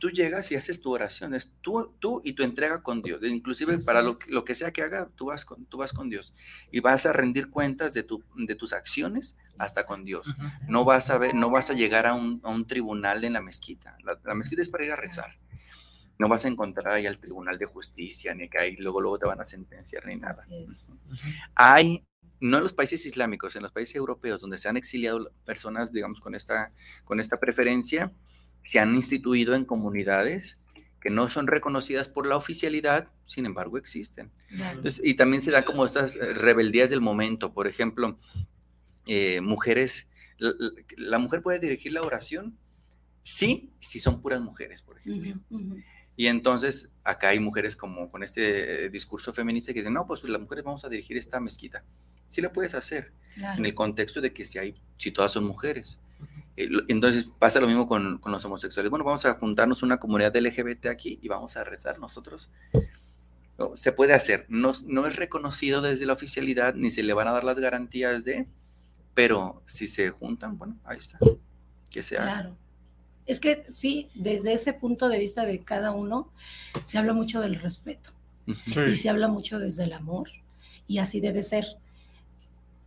Tú, 0.00 0.10
llegas 0.10 0.52
y 0.52 0.54
haces 0.54 0.80
tu 0.80 0.92
oración, 0.92 1.34
es 1.34 1.52
tú, 1.60 1.92
tú 1.98 2.20
y 2.24 2.34
tu 2.34 2.44
entrega 2.44 2.84
con 2.84 3.02
Dios. 3.02 3.20
Inclusive 3.24 3.78
para 3.78 4.00
lo, 4.00 4.16
lo, 4.28 4.44
que 4.44 4.54
sea 4.54 4.70
que 4.70 4.82
haga, 4.82 5.08
tú 5.16 5.26
vas, 5.26 5.44
con, 5.44 5.66
tú 5.66 5.78
vas 5.78 5.92
con 5.92 6.08
Dios. 6.08 6.32
Y 6.70 6.78
vas 6.78 7.04
a 7.04 7.12
rendir 7.12 7.50
cuentas 7.50 7.92
de, 7.92 8.04
tu, 8.04 8.22
de 8.36 8.54
tus 8.54 8.72
acciones 8.72 9.36
hasta 9.58 9.84
con 9.84 10.04
Dios. 10.04 10.32
No 10.68 10.84
vas 10.84 11.10
a, 11.10 11.18
ver, 11.18 11.34
no 11.34 11.50
vas 11.50 11.70
a 11.70 11.74
llegar 11.74 12.06
a 12.06 12.14
un, 12.14 12.40
a 12.44 12.50
un 12.50 12.66
tribunal 12.68 13.24
en 13.24 13.32
la 13.32 13.40
mezquita. 13.40 13.96
La, 14.04 14.34
mezquita 14.34 14.62
es 14.62 14.68
para 14.68 14.84
ir 14.84 14.92
a 14.92 14.96
rezar. 14.96 15.36
No 16.18 16.28
vas 16.28 16.44
a 16.44 16.48
encontrar 16.48 16.94
ahí 16.94 17.06
al 17.06 17.18
tribunal 17.18 17.58
de 17.58 17.66
justicia, 17.66 18.34
ni 18.36 18.48
que 18.48 18.58
ahí 18.58 18.76
luego, 18.76 19.00
luego 19.00 19.18
te 19.18 19.26
van 19.26 19.40
a 19.40 19.44
sentenciar, 19.44 20.06
ni 20.06 20.14
nada. 20.14 20.42
Hay 21.56 22.06
no 22.38 22.58
en 22.58 22.62
los 22.62 22.72
países 22.72 23.04
islámicos, 23.06 23.56
en 23.56 23.62
los 23.62 23.72
países 23.72 23.96
europeos 23.96 24.40
donde 24.40 24.58
se 24.58 24.68
han 24.68 24.76
exiliado 24.76 25.32
personas, 25.44 25.92
digamos, 25.92 26.20
con 26.20 26.34
esta, 26.34 26.72
con 27.04 27.18
esta 27.18 27.40
preferencia, 27.40 28.12
se 28.66 28.80
han 28.80 28.96
instituido 28.96 29.54
en 29.54 29.64
comunidades 29.64 30.58
que 31.00 31.08
no 31.08 31.30
son 31.30 31.46
reconocidas 31.46 32.08
por 32.08 32.26
la 32.26 32.36
oficialidad, 32.36 33.08
sin 33.24 33.46
embargo 33.46 33.78
existen. 33.78 34.32
y 35.04 35.14
también 35.14 35.40
se 35.40 35.52
da 35.52 35.64
como 35.64 35.84
estas 35.84 36.16
eh, 36.16 36.34
rebeldías 36.34 36.90
del 36.90 37.00
momento, 37.00 37.54
por 37.54 37.68
ejemplo, 37.68 38.18
eh, 39.06 39.40
mujeres, 39.40 40.10
la, 40.38 41.18
mujer 41.18 41.42
puede 41.42 41.60
dirigir 41.60 41.92
la 41.92 42.02
oración 42.02 42.58
Sí, 43.22 43.72
si 43.80 43.98
son 43.98 44.20
puras 44.22 44.40
mujeres, 44.40 44.82
por 44.82 44.98
ejemplo. 44.98 45.42
Y 46.16 46.28
entonces 46.28 46.92
acá 47.02 47.30
hay 47.30 47.40
mujeres 47.40 47.74
como 47.74 48.08
con 48.08 48.22
este 48.22 48.84
eh, 48.84 48.88
discurso 48.88 49.32
feminista 49.32 49.72
que 49.72 49.80
dicen, 49.80 49.94
no, 49.94 50.06
pues, 50.06 50.22
las 50.24 50.40
mujeres 50.40 50.64
vamos 50.64 50.84
a 50.84 50.88
dirigir 50.88 51.16
esta 51.16 51.40
mezquita. 51.40 51.84
Sí 52.28 52.40
lo 52.40 52.52
puedes 52.52 52.74
hacer, 52.76 53.12
en 53.36 53.64
el 53.64 53.74
contexto 53.74 54.20
de 54.20 54.32
que 54.32 54.44
si, 54.44 54.58
hay, 54.58 54.76
si 54.96 55.10
todas 55.10 55.32
son 55.32 55.44
mujeres. 55.44 56.00
Eh, 56.56 56.68
entonces 56.88 57.30
pasa 57.38 57.60
lo 57.60 57.66
mismo 57.66 57.86
con, 57.86 58.18
con, 58.18 58.32
los 58.32 58.44
homosexuales. 58.44 58.90
Bueno, 58.90 59.04
vamos 59.04 59.24
a 59.26 59.34
juntarnos 59.34 59.82
una 59.82 59.98
comunidad 59.98 60.36
LGBT 60.36 60.86
aquí 60.86 61.18
y 61.22 61.28
vamos 61.28 61.56
a 61.56 61.64
rezar 61.64 61.98
nosotros. 61.98 62.50
se 63.74 63.92
puede 63.92 64.14
hacer. 64.14 64.46
No, 64.48 64.72
no 64.86 65.06
es 65.06 65.16
reconocido 65.16 65.82
desde 65.82 66.06
la 66.06 66.12
oficialidad 66.12 66.74
ni 66.74 66.90
se 66.90 67.02
le 67.02 67.12
van 67.12 67.28
a 67.28 67.32
dar 67.32 67.44
las 67.44 67.58
garantías 67.58 68.24
de, 68.24 68.46
pero 69.14 69.62
si 69.66 69.88
se 69.88 70.10
juntan, 70.10 70.58
bueno, 70.58 70.78
ahí 70.84 70.98
está. 70.98 71.18
Que 71.90 72.02
sea. 72.02 72.22
Claro. 72.22 72.56
Es 73.26 73.40
que 73.40 73.64
sí, 73.70 74.08
desde 74.14 74.52
ese 74.52 74.72
punto 74.72 75.08
de 75.08 75.18
vista 75.18 75.44
de 75.44 75.58
cada 75.58 75.90
uno, 75.90 76.32
se 76.84 76.96
habla 76.96 77.12
mucho 77.12 77.40
del 77.40 77.56
respeto 77.56 78.10
y 78.46 78.94
se 78.94 79.08
habla 79.08 79.26
mucho 79.26 79.58
desde 79.58 79.84
el 79.84 79.92
amor 79.92 80.28
y 80.86 80.98
así 80.98 81.20
debe 81.20 81.42
ser. 81.42 81.66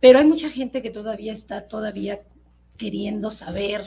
Pero 0.00 0.18
hay 0.18 0.24
mucha 0.24 0.48
gente 0.48 0.80
que 0.80 0.90
todavía 0.90 1.32
está 1.32 1.68
todavía 1.68 2.20
queriendo 2.80 3.30
saber. 3.30 3.86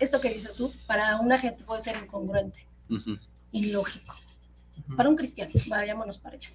Esto 0.00 0.20
que 0.20 0.30
dices 0.30 0.54
tú, 0.54 0.72
para 0.86 1.18
una 1.18 1.38
gente 1.38 1.62
puede 1.64 1.82
ser 1.82 1.96
incongruente, 2.02 2.66
ilógico. 3.52 4.14
Para 4.96 5.10
un 5.10 5.16
cristiano, 5.16 5.52
vayámonos 5.68 6.18
para 6.18 6.36
allá. 6.36 6.48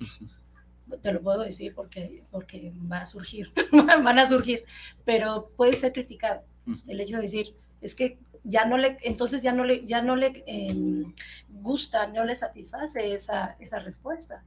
Te 1.02 1.12
lo 1.14 1.22
puedo 1.22 1.42
decir 1.42 1.76
porque, 1.76 2.24
porque 2.32 2.74
va 2.92 3.02
a 3.02 3.06
surgir, 3.06 3.54
van 3.72 4.20
a 4.20 4.28
surgir, 4.28 4.64
pero 5.06 5.52
puede 5.56 5.74
ser 5.74 5.94
criticado. 5.94 6.42
El 6.88 7.00
hecho 7.00 7.18
de 7.18 7.22
decir, 7.22 7.56
es 7.80 7.94
que 7.94 8.18
ya 8.44 8.66
no 8.66 8.78
le, 8.78 8.98
entonces 9.04 9.42
ya 9.44 9.52
no 9.52 9.64
le, 9.64 9.86
ya 9.86 10.02
no 10.02 10.16
le 10.16 10.44
em, 10.48 11.14
gusta, 11.50 12.08
no 12.08 12.26
le 12.26 12.36
satisface 12.36 13.14
esa, 13.14 13.56
esa 13.60 13.80
respuesta. 13.80 14.44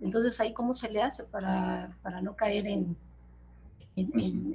Entonces 0.00 0.40
ahí 0.40 0.52
cómo 0.52 0.74
se 0.74 0.90
le 0.90 1.00
hace 1.00 1.22
para, 1.24 1.96
para 2.02 2.20
no 2.20 2.34
caer 2.34 2.66
en, 2.66 2.96
en, 3.94 4.54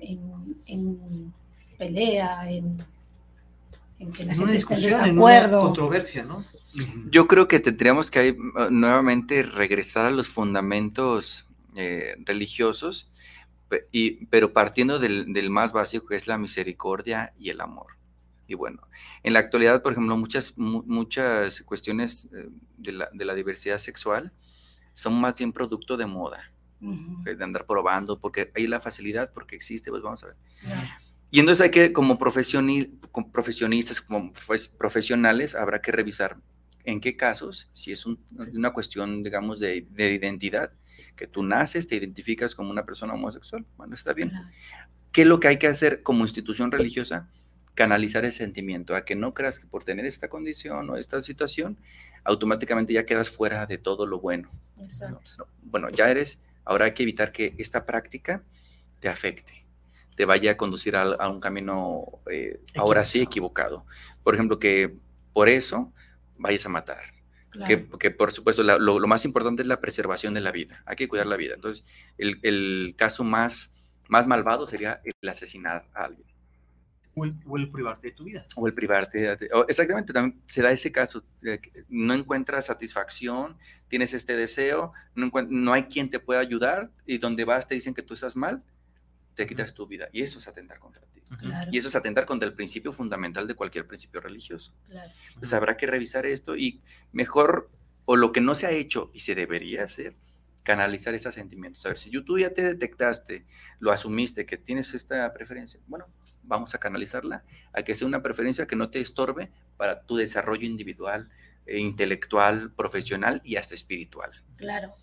en, 0.66 1.34
pelea, 1.78 2.50
en, 2.50 2.84
que 4.14 4.26
la 4.26 4.36
gente 4.36 4.58
esté 4.58 4.76
en 4.76 4.82
desacuerdo. 4.82 5.62
controversia, 5.62 6.24
¿no? 6.24 6.44
Yo 7.10 7.28
creo 7.28 7.48
que 7.48 7.60
tendríamos 7.60 8.12
que 8.12 8.38
nuevamente 8.70 9.44
regresar 9.44 10.06
a 10.06 10.12
los 10.12 10.28
fundamentos 10.28 11.46
eh, 11.76 12.16
religiosos, 12.26 13.10
y, 13.92 14.26
pero 14.28 14.54
partiendo 14.54 15.00
del, 15.00 15.34
del, 15.34 15.50
más 15.50 15.74
básico 15.74 16.08
que 16.08 16.16
es 16.16 16.28
la 16.28 16.38
misericordia 16.38 17.34
y 17.38 17.50
el 17.50 17.62
amor. 17.62 17.98
Y 18.48 18.56
bueno, 18.56 18.82
en 19.24 19.34
la 19.34 19.40
actualidad, 19.40 19.82
por 19.82 19.92
ejemplo, 19.92 20.16
muchas, 20.16 20.54
muchas 20.58 21.62
cuestiones 21.64 22.30
eh, 22.34 22.50
de 22.78 22.92
la, 22.94 23.10
de 23.12 23.26
la, 23.26 23.36
diversidad 23.36 23.78
sexual 23.78 24.32
son 24.94 25.20
más 25.20 25.38
bien 25.38 25.52
producto 25.52 25.98
de 25.98 26.06
moda, 26.06 26.52
eh, 27.26 27.36
de 27.36 27.44
andar 27.44 27.66
probando, 27.66 28.20
porque 28.20 28.52
hay 28.56 28.68
la 28.68 28.80
facilidad, 28.80 29.34
porque 29.34 29.56
existe, 29.56 29.92
pues 29.92 30.02
vamos 30.02 30.24
a 30.24 30.28
ver. 30.28 30.36
Y 31.30 31.40
entonces 31.40 31.64
hay 31.64 31.72
que, 31.72 31.94
como, 31.94 32.18
como 32.18 33.32
profesionistas, 33.32 34.02
como 34.02 34.34
pues, 34.46 34.68
profesionales, 34.68 35.56
habrá 35.56 35.82
que 35.82 35.92
revisar 35.92 36.38
en 36.84 37.02
qué 37.02 37.18
casos, 37.18 37.70
si 37.74 37.92
es 37.92 38.06
una 38.06 38.72
cuestión, 38.72 39.22
digamos, 39.24 39.60
de, 39.60 39.86
de, 39.90 40.14
identidad, 40.14 40.72
que 41.18 41.28
tú 41.28 41.44
naces, 41.44 41.88
te 41.88 41.96
identificas 41.96 42.56
como 42.56 42.72
una 42.72 42.86
persona 42.86 43.14
homosexual, 43.14 43.66
bueno, 43.76 43.94
está 43.94 44.14
bien. 44.14 44.32
¿Qué 45.12 45.24
es 45.24 45.28
lo 45.28 45.40
que 45.40 45.50
hay 45.50 45.58
que 45.58 45.68
hacer 45.68 46.02
como 46.02 46.24
institución 46.24 46.72
religiosa? 46.72 47.30
canalizar 47.78 48.26
ese 48.26 48.40
sentimiento, 48.40 48.96
a 48.96 49.06
que 49.06 49.16
no 49.16 49.36
creas 49.36 49.60
que 49.60 49.68
por 49.68 49.84
tener 49.84 50.06
esta 50.06 50.30
condición 50.30 50.90
o 50.90 50.98
esta 50.98 51.22
situación, 51.22 51.78
automáticamente 52.24 52.92
ya 52.92 53.06
quedas 53.06 53.30
fuera 53.30 53.68
de 53.68 53.78
todo 53.78 54.08
lo 54.08 54.20
bueno. 54.20 54.50
bueno, 55.62 55.90
ya 55.92 56.10
eres, 56.10 56.42
ahora 56.66 56.86
hay 56.86 56.94
que 56.94 57.04
evitar 57.04 57.32
que 57.32 57.54
esta 57.60 57.86
práctica 57.86 58.44
te 59.00 59.10
afecte, 59.10 59.64
te 60.18 60.26
vaya 60.26 60.52
a 60.52 60.58
conducir 60.58 60.98
a, 60.98 61.30
un 61.30 61.40
camino, 61.40 62.04
eh, 62.30 62.60
ahora 62.76 63.06
sí, 63.06 63.22
equivocado. 63.22 63.86
Por 64.24 64.34
ejemplo, 64.34 64.60
que 64.60 64.98
por 65.32 65.48
eso 65.48 65.94
vayas 66.38 66.66
a 66.66 66.70
matar. 66.70 67.04
Que, 67.66 68.12
por 68.12 68.32
supuesto 68.34 68.62
lo, 68.62 69.08
más 69.08 69.26
importante 69.26 69.62
es 69.62 69.68
la 69.68 69.80
preservación 69.80 70.34
de 70.34 70.42
la 70.42 70.52
vida, 70.52 70.84
hay 70.86 70.96
que 70.96 71.08
cuidar 71.08 71.26
la 71.26 71.38
vida. 71.38 71.56
Entonces, 71.56 71.86
el, 72.18 72.40
el 72.44 72.94
caso 72.98 73.24
más, 73.24 73.76
más 74.10 74.28
malvado 74.28 74.68
sería 74.68 75.02
el 75.04 75.30
asesinar 75.30 75.88
a 75.96 76.04
alguien 76.06 76.28
o 77.18 77.58
el, 77.58 77.72
privarte 77.72 78.10
de 78.10 78.14
tu 78.14 78.26
vida. 78.26 78.46
O 78.56 78.68
el 78.68 78.74
privarte, 78.74 79.36
exactamente, 79.68 80.14
también 80.14 80.42
se 80.48 80.62
da 80.62 80.72
ese 80.72 80.92
caso, 80.92 81.24
no 81.90 82.14
encuentras 82.14 82.68
satisfacción, 82.68 83.58
tienes 83.88 84.14
este 84.14 84.36
deseo, 84.36 84.94
no, 85.16 85.32
no 85.50 85.74
hay 85.74 85.84
quien 85.86 86.10
te 86.10 86.20
pueda 86.20 86.40
ayudar 86.40 86.92
y 87.06 87.18
donde 87.18 87.44
vas 87.44 87.68
te 87.68 87.76
dicen 87.76 87.94
que 87.94 88.04
tú 88.04 88.14
estás 88.14 88.36
mal, 88.36 88.64
te 89.38 89.46
quitas 89.46 89.74
tu 89.74 89.86
vida 89.86 90.10
y 90.12 90.24
eso 90.24 90.40
es 90.40 90.48
atentar 90.48 90.80
contra 90.80 91.04
ti. 91.06 91.22
Y 91.72 91.78
eso 91.78 91.88
es 91.88 91.96
atentar 91.96 92.26
contra 92.26 92.50
el 92.50 92.56
principio 92.56 92.92
fundamental 92.92 93.48
de 93.48 93.54
cualquier 93.54 93.86
principio 93.86 94.20
religioso. 94.20 94.74
Claro. 94.90 95.12
Pues 95.38 95.54
habrá 95.54 95.78
que 95.78 95.86
revisar 95.86 96.26
esto 96.26 96.58
y 96.58 96.82
mejor, 97.12 97.70
o 98.06 98.16
lo 98.16 98.32
que 98.32 98.42
no 98.42 98.56
se 98.56 98.66
ha 98.66 98.72
hecho 98.72 99.12
y 99.14 99.20
se 99.20 99.36
debería 99.36 99.84
hacer, 99.84 100.16
canalizar 100.64 101.14
esos 101.14 101.36
sentimientos. 101.36 101.86
A 101.86 101.90
ver, 101.90 102.00
si 102.00 102.10
tú 102.24 102.40
ya 102.40 102.50
te 102.50 102.64
detectaste, 102.64 103.46
lo 103.80 103.92
asumiste, 103.92 104.46
que 104.46 104.58
tienes 104.58 104.94
esta 104.96 105.32
preferencia, 105.34 105.80
bueno, 105.86 106.08
vamos 106.44 106.74
a 106.74 106.80
canalizarla 106.80 107.44
a 107.72 107.84
que 107.84 107.94
sea 107.94 108.08
una 108.08 108.24
preferencia 108.24 108.66
que 108.66 108.76
no 108.76 108.90
te 108.90 109.00
estorbe 109.00 109.52
para 109.78 110.02
tu 110.02 110.18
desarrollo 110.18 110.66
individual, 110.66 111.30
e 111.68 111.80
intelectual, 111.80 112.72
profesional 112.72 113.42
y 113.44 113.58
hasta 113.58 113.74
espiritual. 113.74 114.32
Claro. 114.56 114.96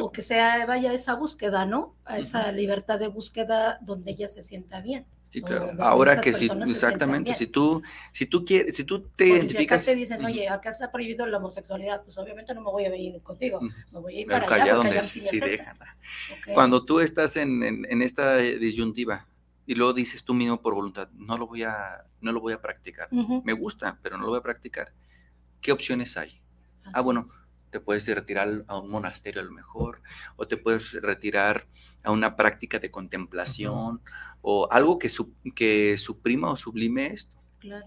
O 0.00 0.12
que 0.12 0.22
sea, 0.22 0.64
vaya 0.66 0.92
esa 0.92 1.14
búsqueda, 1.14 1.66
¿no? 1.66 1.94
A 2.04 2.18
esa 2.18 2.50
libertad 2.52 2.98
de 2.98 3.08
búsqueda 3.08 3.78
donde 3.82 4.12
ella 4.12 4.28
se 4.28 4.42
sienta 4.42 4.80
bien. 4.80 5.04
Sí, 5.28 5.42
claro. 5.42 5.72
Ahora 5.82 6.20
que 6.20 6.32
sí, 6.32 6.48
exactamente, 6.62 7.34
si 7.34 7.48
tú, 7.48 7.82
si 8.12 8.24
tú 8.24 8.44
quieres, 8.46 8.74
si 8.74 8.84
tú 8.84 9.02
te 9.14 9.26
identificas. 9.26 9.84
Si 9.84 9.90
acá 9.90 9.94
te 9.94 9.98
dicen, 9.98 10.24
oye, 10.24 10.48
acá 10.48 10.70
está 10.70 10.90
prohibido 10.90 11.26
la 11.26 11.36
homosexualidad, 11.36 12.02
pues 12.02 12.16
obviamente 12.16 12.54
no 12.54 12.62
me 12.62 12.70
voy 12.70 12.86
a 12.86 12.90
venir 12.90 13.20
contigo, 13.22 13.60
me 13.60 14.00
voy 14.00 14.16
a 14.16 14.20
ir 14.20 14.26
para 14.26 14.54
allá, 14.54 14.74
donde 14.74 15.04
sí, 15.04 15.28
Cuando 16.54 16.84
tú 16.84 17.00
estás 17.00 17.36
en, 17.36 17.62
en, 17.62 18.02
esta 18.02 18.36
disyuntiva 18.36 19.26
y 19.66 19.74
luego 19.74 19.92
dices 19.92 20.24
tú 20.24 20.32
mismo 20.32 20.62
por 20.62 20.74
voluntad, 20.74 21.10
no 21.12 21.36
lo 21.36 21.46
voy 21.46 21.62
a, 21.62 22.06
no 22.22 22.32
lo 22.32 22.40
voy 22.40 22.54
a 22.54 22.62
practicar, 22.62 23.08
me 23.12 23.52
gusta, 23.52 23.98
pero 24.02 24.16
no 24.16 24.22
lo 24.22 24.30
voy 24.30 24.38
a 24.38 24.42
practicar, 24.42 24.94
¿qué 25.60 25.72
opciones 25.72 26.16
hay? 26.16 26.40
ah, 26.94 27.02
bueno, 27.02 27.24
te 27.70 27.80
puedes 27.80 28.06
retirar 28.08 28.64
a 28.66 28.78
un 28.78 28.90
monasterio 28.90 29.40
a 29.40 29.44
lo 29.44 29.52
mejor, 29.52 30.02
o 30.36 30.46
te 30.46 30.56
puedes 30.56 30.92
retirar 31.02 31.66
a 32.02 32.10
una 32.10 32.36
práctica 32.36 32.78
de 32.78 32.90
contemplación, 32.90 34.00
o 34.40 34.68
algo 34.70 34.98
que, 34.98 35.10
que 35.54 35.96
suprima 35.96 36.50
o 36.50 36.56
sublime 36.56 37.08
esto. 37.08 37.36
Claro. 37.58 37.86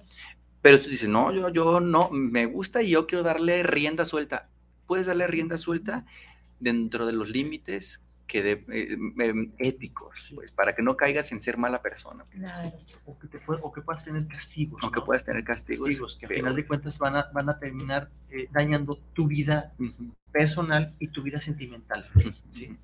Pero 0.62 0.80
tú 0.80 0.90
dices, 0.90 1.10
no, 1.10 1.32
yo, 1.32 1.50
yo 1.50 1.80
no, 1.80 2.10
me 2.12 2.46
gusta 2.46 2.84
y 2.84 2.92
yo 2.92 3.08
quiero 3.08 3.24
darle 3.24 3.64
rienda 3.64 4.06
suelta. 4.06 4.50
Puedes 4.86 5.08
darle 5.08 5.26
rienda 5.26 5.58
suelta 5.58 6.06
dentro 6.60 7.06
de 7.06 7.14
los 7.14 7.30
límites 7.30 8.08
que 8.32 8.42
de, 8.42 8.52
eh, 8.72 8.98
em, 9.20 9.52
éticos, 9.58 10.32
pues, 10.34 10.54
para 10.54 10.74
que 10.74 10.82
no 10.82 10.96
caigas 10.96 11.34
en 11.34 11.42
ser 11.42 11.58
mala 11.58 11.82
persona. 11.82 12.24
Pues. 12.24 12.40
Claro. 12.40 12.72
O, 13.06 13.20
que 13.20 13.28
te 13.28 13.42
o 13.46 13.72
que 13.74 13.82
puedas 13.82 14.06
tener 14.06 14.26
castigos. 14.26 14.82
O 14.86 14.90
que 14.90 15.02
puedas 15.02 15.26
tener 15.26 15.44
castigos. 15.44 15.90
castigos 15.90 16.16
que 16.16 16.28
al 16.28 16.34
final 16.36 16.56
de 16.56 16.66
cuentas 16.66 16.98
van 16.98 17.18
a, 17.18 17.24
van 17.34 17.50
a 17.50 17.60
terminar 17.60 18.10
eh, 18.30 18.48
dañando 18.50 18.98
tu 19.14 19.28
vida 19.28 19.74
personal 20.32 20.94
y 20.98 21.10
tu 21.10 21.24
vida 21.24 21.42
sentimental. 21.42 22.08
¿sí? 22.50 22.78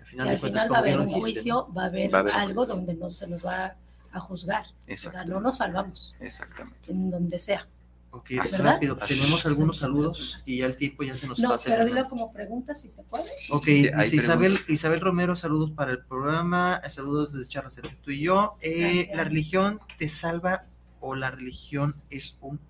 Al 0.00 0.06
final, 0.06 0.28
al 0.28 0.38
final 0.38 0.70
va 0.70 0.76
a 0.76 0.80
haber 0.80 1.00
un 1.00 1.08
juicio, 1.08 1.72
va 1.72 1.84
a 1.84 1.86
haber, 1.86 2.14
algo 2.14 2.66
donde 2.66 2.92
no 2.92 3.08
se 3.08 3.26
nos 3.26 3.42
va 3.42 3.76
a 4.12 4.20
juzgar. 4.20 4.66
O 4.86 4.96
sea, 4.98 5.24
no 5.24 5.40
nos 5.40 5.56
salvamos. 5.56 6.14
Exactamente. 6.20 6.92
En 6.92 7.10
donde 7.10 7.38
sea. 7.38 7.66
Ok, 8.12 8.30
rápido. 8.58 8.96
Tenemos 8.96 9.46
algunos 9.46 9.78
saludos 9.78 10.42
y 10.44 10.58
ya 10.58 10.66
el 10.66 10.76
tiempo 10.76 11.04
ya 11.04 11.14
se 11.14 11.28
nos 11.28 11.38
no, 11.38 11.58
pero 11.64 11.84
dilo 11.84 12.08
como 12.08 12.32
pregunta 12.32 12.74
si 12.74 12.88
se 12.88 13.04
puede. 13.04 13.30
Ok, 13.50 13.68
Isabel, 14.12 14.58
Isabel 14.68 15.00
Romero, 15.00 15.36
saludos 15.36 15.70
para 15.70 15.92
el 15.92 16.04
programa, 16.04 16.80
saludos 16.88 17.32
desde 17.32 17.48
Charlas 17.48 17.78
entre 17.78 17.94
tú 17.96 18.10
y 18.10 18.22
yo. 18.22 18.56
Eh, 18.62 19.10
¿La 19.14 19.24
religión 19.24 19.80
te 19.96 20.08
salva 20.08 20.66
o 21.00 21.14
la 21.14 21.30
religión 21.30 21.96
es, 22.10 22.36
un, 22.40 22.60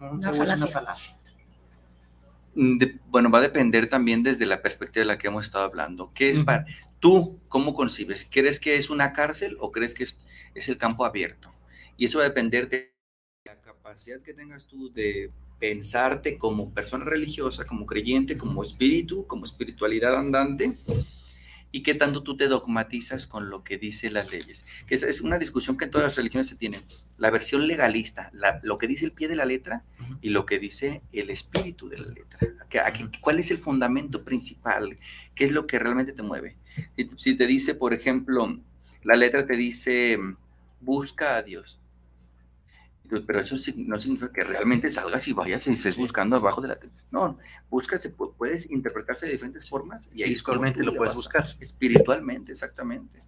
una, 0.00 0.32
falacia. 0.32 1.16
Mm, 2.54 2.78
bueno, 3.06 3.30
va 3.30 3.38
a 3.38 3.42
depender 3.42 3.88
también 3.88 4.22
desde 4.22 4.46
la 4.46 4.62
perspectiva 4.62 5.02
de 5.02 5.06
la 5.06 5.18
que 5.18 5.28
hemos 5.28 5.46
estado 5.46 5.64
hablando. 5.64 6.12
¿Qué 6.14 6.30
es 6.30 6.40
para 6.40 6.66
tú, 7.00 7.38
cómo 7.48 7.74
concibes? 7.74 8.28
¿Crees 8.30 8.60
que 8.60 8.76
es 8.76 8.90
una 8.90 9.12
cárcel 9.12 9.56
o 9.60 9.72
crees 9.72 9.94
que 9.94 10.04
es, 10.04 10.20
es 10.54 10.68
el 10.68 10.76
campo 10.76 11.04
abierto? 11.04 11.52
Y 11.96 12.04
eso 12.04 12.18
va 12.18 12.24
a 12.24 12.28
depender 12.28 12.68
de 12.68 12.97
capacidad 13.88 14.20
que 14.20 14.34
tengas 14.34 14.66
tú 14.66 14.92
de 14.92 15.30
pensarte 15.58 16.36
como 16.36 16.74
persona 16.74 17.06
religiosa, 17.06 17.64
como 17.64 17.86
creyente, 17.86 18.36
como 18.36 18.62
espíritu, 18.62 19.26
como 19.26 19.46
espiritualidad 19.46 20.14
andante, 20.14 20.76
y 21.72 21.82
qué 21.82 21.94
tanto 21.94 22.22
tú 22.22 22.36
te 22.36 22.48
dogmatizas 22.48 23.26
con 23.26 23.48
lo 23.48 23.64
que 23.64 23.78
dicen 23.78 24.12
las 24.12 24.30
leyes. 24.30 24.66
Que 24.86 24.94
es, 24.94 25.20
una 25.22 25.38
discusión 25.38 25.78
que 25.78 25.86
en 25.86 25.90
todas 25.90 26.06
las 26.06 26.16
religiones 26.16 26.48
se 26.48 26.56
tienen. 26.56 26.80
La 27.16 27.30
versión 27.30 27.66
legalista, 27.66 28.30
lo 28.62 28.76
que 28.76 28.88
dice 28.88 29.06
el 29.06 29.12
pie 29.12 29.26
de 29.26 29.36
la 29.36 29.46
letra 29.46 29.82
y 30.20 30.30
lo 30.30 30.44
que 30.44 30.58
dice 30.58 31.00
el 31.12 31.30
espíritu 31.30 31.88
de 31.88 31.98
la 31.98 32.08
letra. 32.08 32.40
¿Cuál 33.22 33.38
es 33.38 33.50
el 33.50 33.58
fundamento 33.58 34.22
principal? 34.22 34.98
¿Qué 35.34 35.44
es 35.44 35.50
lo 35.50 35.66
que 35.66 35.78
realmente 35.78 36.12
te 36.12 36.22
mueve? 36.22 36.56
Si, 37.16 37.34
te 37.34 37.46
dice, 37.46 37.74
por 37.74 37.94
ejemplo, 37.94 38.60
la 39.02 39.16
letra 39.16 39.46
te 39.46 39.56
dice, 39.56 40.18
busca 40.80 41.36
a 41.36 41.42
Dios. 41.42 41.77
Pero 43.08 43.40
eso 43.40 43.56
no 43.76 44.00
significa 44.00 44.32
que 44.32 44.44
realmente 44.44 44.90
salgas 44.90 45.26
y 45.28 45.32
vayas 45.32 45.66
y 45.66 45.72
estés 45.72 45.96
buscando 45.96 46.36
abajo 46.36 46.60
de 46.60 46.68
la... 46.68 46.78
No, 47.10 47.38
buscas, 47.70 48.08
puedes 48.36 48.70
interpretarse 48.70 49.26
de 49.26 49.32
diferentes 49.32 49.68
formas 49.68 50.10
y 50.12 50.22
ahí 50.22 50.32
espiritualmente 50.32 50.82
lo 50.82 50.94
puedes 50.94 51.14
buscar. 51.14 51.46
Espiritualmente, 51.60 52.52
exactamente. 52.52 53.18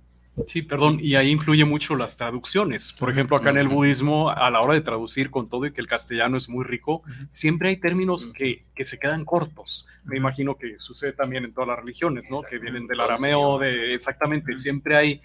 Sí, 0.47 0.63
perdón, 0.63 0.99
y 1.01 1.17
ahí 1.17 1.31
influye 1.31 1.65
mucho 1.65 1.97
las 1.97 2.17
traducciones. 2.17 2.93
Por 2.93 3.11
ejemplo, 3.11 3.37
acá 3.37 3.51
en 3.51 3.59
el 3.59 3.69
budismo, 3.69 4.31
a 4.31 4.51
la 4.51 4.61
hora 4.61 4.75
de 4.75 4.81
traducir 4.81 5.31
con 5.31 5.49
todo 5.49 5.67
y 5.67 5.73
que 5.73 5.81
el 5.81 5.87
castellano 5.87 6.37
es 6.37 6.49
muy 6.49 6.65
rico, 6.65 7.03
siempre 7.29 7.71
hay 7.71 7.77
términos 7.77 8.29
que, 8.29 8.65
que, 8.75 8.85
se 8.85 8.99
quedan 8.99 9.25
cortos. 9.25 9.87
Me 10.05 10.17
imagino 10.17 10.57
que 10.57 10.77
sucede 10.79 11.13
también 11.13 11.45
en 11.45 11.53
todas 11.53 11.69
las 11.69 11.79
religiones, 11.79 12.31
¿no? 12.31 12.43
Que 12.43 12.59
vienen 12.59 12.87
del 12.87 13.01
arameo, 13.01 13.59
de 13.59 13.93
exactamente, 13.93 14.57
siempre 14.57 14.97
hay 14.97 15.21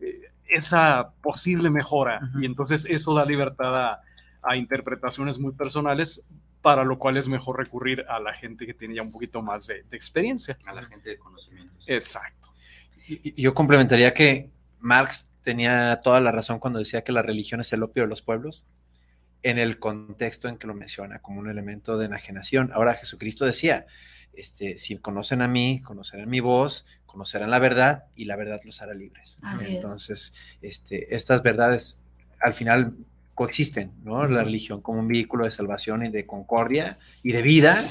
eh, 0.00 0.30
esa 0.48 1.12
posible 1.22 1.70
mejora 1.70 2.20
y 2.40 2.46
entonces 2.46 2.86
eso 2.86 3.14
da 3.14 3.24
libertad 3.24 3.84
a, 3.84 4.00
a, 4.42 4.56
interpretaciones 4.56 5.38
muy 5.38 5.52
personales 5.52 6.30
para 6.62 6.84
lo 6.84 6.98
cual 6.98 7.16
es 7.16 7.28
mejor 7.28 7.58
recurrir 7.58 8.04
a 8.08 8.18
la 8.18 8.32
gente 8.32 8.66
que 8.66 8.74
tiene 8.74 8.96
ya 8.96 9.02
un 9.02 9.12
poquito 9.12 9.40
más 9.42 9.66
de, 9.68 9.84
de 9.84 9.96
experiencia. 9.96 10.56
A 10.66 10.74
la 10.74 10.82
gente 10.82 11.10
de 11.10 11.18
conocimientos. 11.18 11.88
Exacto. 11.88 12.48
Y, 13.06 13.40
yo 13.40 13.54
complementaría 13.54 14.12
que 14.14 14.50
Marx 14.80 15.32
tenía 15.42 16.00
toda 16.02 16.20
la 16.20 16.32
razón 16.32 16.58
cuando 16.58 16.78
decía 16.78 17.04
que 17.04 17.12
la 17.12 17.22
religión 17.22 17.60
es 17.60 17.72
el 17.72 17.82
opio 17.82 18.02
de 18.02 18.08
los 18.08 18.22
pueblos, 18.22 18.64
en 19.42 19.58
el 19.58 19.78
contexto 19.78 20.48
en 20.48 20.58
que 20.58 20.66
lo 20.66 20.74
menciona 20.74 21.20
como 21.20 21.40
un 21.40 21.48
elemento 21.48 21.98
de 21.98 22.06
enajenación. 22.06 22.72
Ahora 22.74 22.94
Jesucristo 22.94 23.44
decía, 23.44 23.86
este, 24.32 24.76
si 24.78 24.96
conocen 24.98 25.42
a 25.42 25.48
mí, 25.48 25.80
conocerán 25.82 26.28
mi 26.28 26.40
voz, 26.40 26.84
conocerán 27.16 27.48
la 27.48 27.58
verdad 27.58 28.04
y 28.14 28.26
la 28.26 28.36
verdad 28.36 28.60
los 28.62 28.82
hará 28.82 28.92
libres. 28.92 29.38
Entonces, 29.66 30.34
este, 30.60 31.16
estas 31.16 31.42
verdades 31.42 32.02
al 32.42 32.52
final 32.52 32.94
coexisten, 33.34 33.90
¿no? 34.04 34.26
La 34.28 34.44
religión 34.44 34.82
como 34.82 35.00
un 35.00 35.08
vehículo 35.08 35.46
de 35.46 35.50
salvación 35.50 36.04
y 36.04 36.10
de 36.10 36.26
concordia 36.26 36.98
y 37.22 37.32
de 37.32 37.40
vida, 37.40 37.82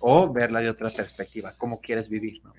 o 0.00 0.32
verla 0.32 0.60
de 0.60 0.68
otra 0.68 0.90
perspectiva, 0.90 1.52
cómo 1.58 1.80
quieres 1.80 2.08
vivir, 2.08 2.42
¿no? 2.42 2.52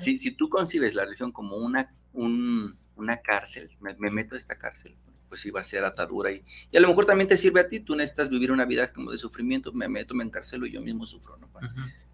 Si, 0.00 0.18
si, 0.18 0.32
tú 0.32 0.48
concibes 0.48 0.96
la 0.96 1.04
religión 1.04 1.30
como 1.30 1.56
una, 1.56 1.88
una 2.12 3.18
cárcel, 3.18 3.70
me, 3.80 3.94
meto 4.10 4.34
a 4.34 4.38
esta 4.38 4.58
cárcel, 4.58 4.96
pues 5.28 5.40
sí 5.40 5.52
va 5.52 5.60
a 5.60 5.64
ser 5.64 5.84
atadura 5.84 6.32
y, 6.32 6.44
y, 6.72 6.76
a 6.76 6.80
lo 6.80 6.88
mejor 6.88 7.06
también 7.06 7.28
te 7.28 7.36
sirve 7.36 7.60
a 7.60 7.68
ti, 7.68 7.78
tú 7.78 7.94
necesitas 7.94 8.28
vivir 8.28 8.50
una 8.50 8.64
vida 8.64 8.92
como 8.92 9.12
de 9.12 9.18
sufrimiento, 9.18 9.72
me 9.72 9.88
meto, 9.88 10.16
me 10.16 10.24
encarcelo 10.24 10.66
y 10.66 10.72
yo 10.72 10.80
mismo 10.80 11.06
sufro, 11.06 11.36
¿no? 11.36 11.48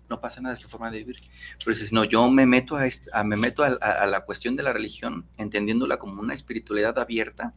No 0.08 0.20
pasa 0.20 0.40
nada, 0.40 0.54
esta 0.54 0.68
forma 0.68 0.90
de 0.90 0.98
vivir. 0.98 1.20
Pero 1.58 1.70
dices, 1.70 1.92
no, 1.92 2.04
yo 2.04 2.28
me 2.30 2.46
meto, 2.46 2.76
a, 2.76 3.24
me 3.24 3.36
meto 3.36 3.62
a, 3.62 4.06
la 4.06 4.20
cuestión 4.24 4.56
de 4.56 4.62
la 4.62 4.72
religión, 4.72 5.26
entendiéndola 5.36 5.98
como 5.98 6.20
una 6.20 6.34
espiritualidad 6.34 6.98
abierta 6.98 7.54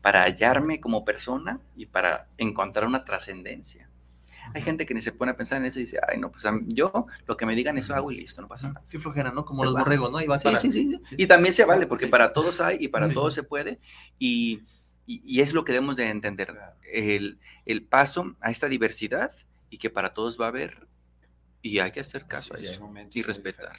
para 0.00 0.22
hallarme 0.22 0.80
como 0.80 1.04
persona 1.04 1.60
y 1.76 1.86
para 1.86 2.28
encontrar 2.38 2.86
una 2.86 3.04
trascendencia. 3.04 3.88
Hay 4.54 4.62
gente 4.62 4.84
que 4.86 4.94
ni 4.94 5.00
se 5.00 5.12
pone 5.12 5.32
a 5.32 5.36
pensar 5.36 5.58
en 5.58 5.66
eso 5.66 5.78
y 5.78 5.82
dice, 5.82 5.98
ay, 6.06 6.18
no, 6.18 6.30
pues 6.30 6.44
yo 6.66 7.06
lo 7.26 7.36
que 7.36 7.46
me 7.46 7.54
digan 7.54 7.78
eso 7.78 7.94
hago 7.94 8.10
y 8.10 8.16
listo, 8.16 8.42
no 8.42 8.48
pasa 8.48 8.68
nada. 8.68 8.82
Qué 8.88 8.98
flojera, 8.98 9.30
¿no? 9.30 9.44
Como 9.44 9.64
los 9.64 9.72
borregos, 9.72 10.10
¿no? 10.10 10.20
Y 10.20 10.26
sí, 10.40 10.56
sí, 10.58 10.72
sí, 10.72 11.00
Y 11.16 11.26
también 11.26 11.54
se 11.54 11.64
vale, 11.64 11.86
porque 11.86 12.08
para 12.08 12.32
todos 12.32 12.60
hay 12.60 12.78
y 12.80 12.88
para 12.88 13.08
todos 13.08 13.34
se 13.34 13.44
puede. 13.44 13.78
Y, 14.18 14.62
y, 15.06 15.40
es 15.40 15.52
lo 15.52 15.64
que 15.64 15.72
debemos 15.72 15.96
de 15.96 16.08
entender, 16.10 16.56
el, 16.92 17.38
el, 17.66 17.84
paso 17.84 18.36
a 18.40 18.50
esta 18.50 18.68
diversidad 18.68 19.32
y 19.70 19.78
que 19.78 19.90
para 19.90 20.12
todos 20.12 20.40
va 20.40 20.46
a 20.46 20.48
haber 20.48 20.86
y 21.62 21.78
hay 21.78 21.90
que 21.90 22.00
hacer 22.00 22.26
caso 22.26 22.54
a 22.54 22.56
eso 22.56 22.92
y 23.12 23.22
respetar. 23.22 23.76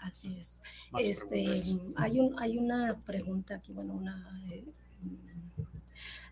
Así 0.00 0.36
es. 0.38 0.62
Este, 0.98 1.52
hay, 1.96 2.20
un, 2.20 2.38
hay 2.38 2.58
una 2.58 2.96
pregunta 3.04 3.56
aquí, 3.56 3.72
bueno, 3.72 3.94
una... 3.94 4.42
Eh, 4.50 4.64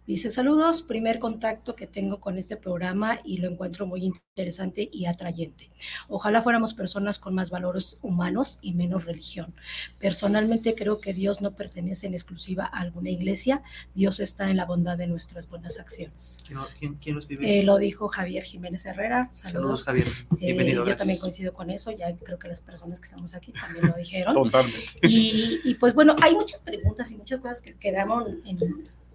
Dice, 0.06 0.30
saludos, 0.30 0.82
primer 0.82 1.18
contacto 1.18 1.74
que 1.74 1.86
tengo 1.86 2.20
con 2.20 2.36
este 2.36 2.58
programa 2.58 3.20
y 3.24 3.38
lo 3.38 3.48
encuentro 3.48 3.86
muy 3.86 4.04
interesante 4.04 4.90
y 4.92 5.06
atrayente. 5.06 5.70
Ojalá 6.08 6.42
fuéramos 6.42 6.74
personas 6.74 7.18
con 7.18 7.34
más 7.34 7.48
valores 7.50 8.00
humanos 8.02 8.58
y 8.60 8.74
menos 8.74 9.06
religión. 9.06 9.54
Personalmente 9.98 10.74
creo 10.74 11.00
que 11.00 11.14
Dios 11.14 11.40
no 11.40 11.54
pertenece 11.54 12.06
en 12.06 12.12
exclusiva 12.12 12.66
a 12.66 12.80
alguna 12.80 13.08
iglesia, 13.08 13.62
Dios 13.94 14.20
está 14.20 14.50
en 14.50 14.58
la 14.58 14.66
bondad 14.66 14.98
de 14.98 15.06
nuestras 15.06 15.48
buenas 15.48 15.80
acciones. 15.80 16.44
¿Quién, 16.78 16.96
quién 16.96 17.16
lo 17.16 17.22
eh, 17.40 17.62
Lo 17.62 17.78
dijo 17.78 18.08
Javier 18.08 18.44
Jiménez 18.44 18.84
Herrera. 18.84 19.30
Saludos, 19.32 19.84
Javier. 19.84 20.08
Eh, 20.32 20.36
Bienvenido. 20.52 20.86
yo 20.86 20.96
también 20.96 21.18
coincido 21.18 21.54
con 21.54 21.70
eso, 21.70 21.90
ya 21.92 22.14
creo 22.14 22.38
que 22.38 22.48
las 22.48 22.60
personas 22.60 23.00
que 23.00 23.06
estamos 23.06 23.34
aquí 23.34 23.52
también 23.52 23.86
lo 23.86 23.94
dijeron. 23.94 24.34
Totalmente. 24.44 24.98
Y, 25.02 25.60
y 25.64 25.74
pues 25.76 25.94
bueno, 25.94 26.14
hay 26.20 26.34
muchas 26.34 26.60
preguntas 26.60 27.10
y 27.10 27.16
muchas 27.16 27.40
cosas 27.40 27.62
que 27.62 27.74
quedaron 27.74 28.42
en 28.44 28.58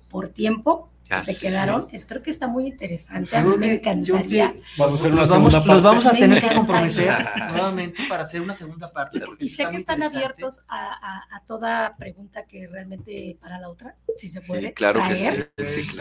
por 0.10 0.30
tiempo 0.30 0.90
se 1.18 1.36
quedaron. 1.38 1.88
Es, 1.92 2.06
creo 2.06 2.22
que 2.22 2.30
está 2.30 2.48
muy 2.48 2.68
interesante. 2.68 3.36
A 3.36 3.42
mí 3.42 3.58
me 3.58 3.74
encantaría. 3.74 4.54
vamos 4.78 5.00
a 5.00 5.02
hacer 5.02 5.14
una 5.14 5.26
segunda 5.26 5.60
parte. 5.60 5.74
Nos 5.74 5.84
vamos 5.84 6.06
a 6.06 6.12
tener 6.12 6.42
que 6.42 6.56
comprometer 6.56 7.12
nuevamente 7.52 8.04
para 8.08 8.24
hacer 8.24 8.42
una 8.42 8.54
segunda 8.54 8.92
parte. 8.92 9.22
Y, 9.40 9.50
sé 9.50 9.68
que 9.70 9.78
están 9.78 10.04
abiertos 10.04 10.64
a, 10.68 11.26
a, 11.36 11.40
toda 11.46 11.96
pregunta 11.98 12.46
que 12.46 12.68
realmente 12.68 13.38
para 13.42 13.60
la 13.60 13.70
otra, 13.70 13.96
si 14.18 14.30
se 14.30 14.42
puede, 14.42 14.74
claro 14.74 15.00
traer. 15.00 15.54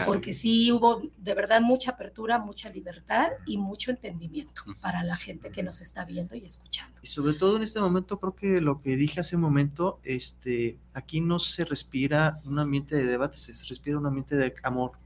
Porque 0.05 0.33
sí 0.33 0.71
hubo 0.71 1.01
de 1.17 1.33
verdad 1.33 1.61
mucha 1.61 1.91
apertura, 1.91 2.37
mucha 2.37 2.69
libertad 2.69 3.29
y 3.45 3.57
mucho 3.57 3.91
entendimiento 3.91 4.63
para 4.81 5.03
la 5.03 5.15
gente 5.15 5.49
que 5.49 5.63
nos 5.63 5.81
está 5.81 6.05
viendo 6.05 6.35
y 6.35 6.45
escuchando. 6.45 6.99
Y 7.01 7.07
sobre 7.07 7.33
todo 7.33 7.57
en 7.57 7.63
este 7.63 7.79
momento, 7.79 8.19
creo 8.19 8.35
que 8.35 8.61
lo 8.61 8.81
que 8.81 8.95
dije 8.95 9.19
hace 9.19 9.35
un 9.35 9.41
momento, 9.41 9.99
este, 10.03 10.77
aquí 10.93 11.21
no 11.21 11.39
se 11.39 11.65
respira 11.65 12.41
un 12.45 12.59
ambiente 12.59 12.95
de 12.95 13.05
debate, 13.05 13.37
se 13.37 13.53
respira 13.65 13.97
un 13.97 14.05
ambiente 14.05 14.35
de 14.35 14.53
amor, 14.63 14.98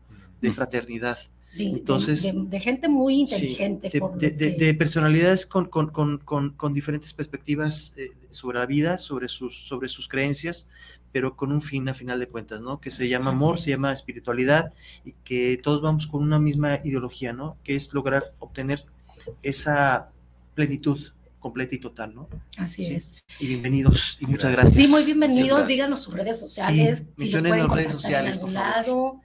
de 0.44 0.52
fraternidad. 0.52 1.18
De, 1.56 1.66
Entonces, 1.66 2.24
de, 2.24 2.60
gente 2.60 2.90
muy 2.90 3.22
inteligente. 3.22 3.90
de, 3.90 4.74
personalidades 4.74 5.46
con, 5.46 5.66
con, 5.66 5.90
con, 5.90 6.50
con, 6.50 6.74
diferentes 6.74 7.14
perspectivas 7.14 7.94
eh, 7.98 8.12
sobre 8.32 8.60
la 8.60 8.66
vida, 8.66 8.98
sobre 8.98 9.28
sus, 9.28 9.68
sobre 9.68 9.88
sus 9.88 10.08
creencias, 10.08 10.68
pero 11.12 11.36
con 11.36 11.52
un 11.52 11.62
fin 11.62 11.88
a 11.90 11.94
final 11.94 12.20
de 12.20 12.28
cuentas, 12.28 12.60
¿no? 12.60 12.82
Que 12.82 12.90
se 12.90 13.08
llama 13.08 13.30
amor, 13.30 13.60
se 13.60 13.70
llama 13.70 13.94
espiritualidad 13.94 14.74
y 15.06 15.14
que 15.24 15.60
todos 15.64 15.82
vamos 15.82 16.08
con 16.08 16.24
una 16.24 16.40
misma 16.40 16.80
ideología, 16.84 17.34
¿no? 17.34 17.56
Que 17.64 17.76
es 17.76 17.94
lograr 17.94 18.34
obtener 18.40 18.86
esa 19.44 20.10
plenitud 20.56 21.00
completa 21.40 21.76
y 21.76 21.80
total, 21.80 22.16
¿no? 22.16 22.28
Así 22.58 22.88
es. 22.88 23.24
Y 23.40 23.48
bienvenidos 23.48 24.18
y 24.20 24.26
muchas 24.26 24.54
gracias. 24.54 24.76
Sí, 24.76 24.88
muy 24.88 25.04
bienvenidos. 25.04 25.68
Díganos 25.68 26.02
sus 26.02 26.16
redes 26.16 26.40
sociales. 26.40 27.10
si 27.18 27.30
los 27.30 27.42
pueden 27.44 27.70
redes 27.70 27.92
sociales, 27.92 28.38
en 28.38 28.42
algún 28.42 28.54
lado. 28.56 29.23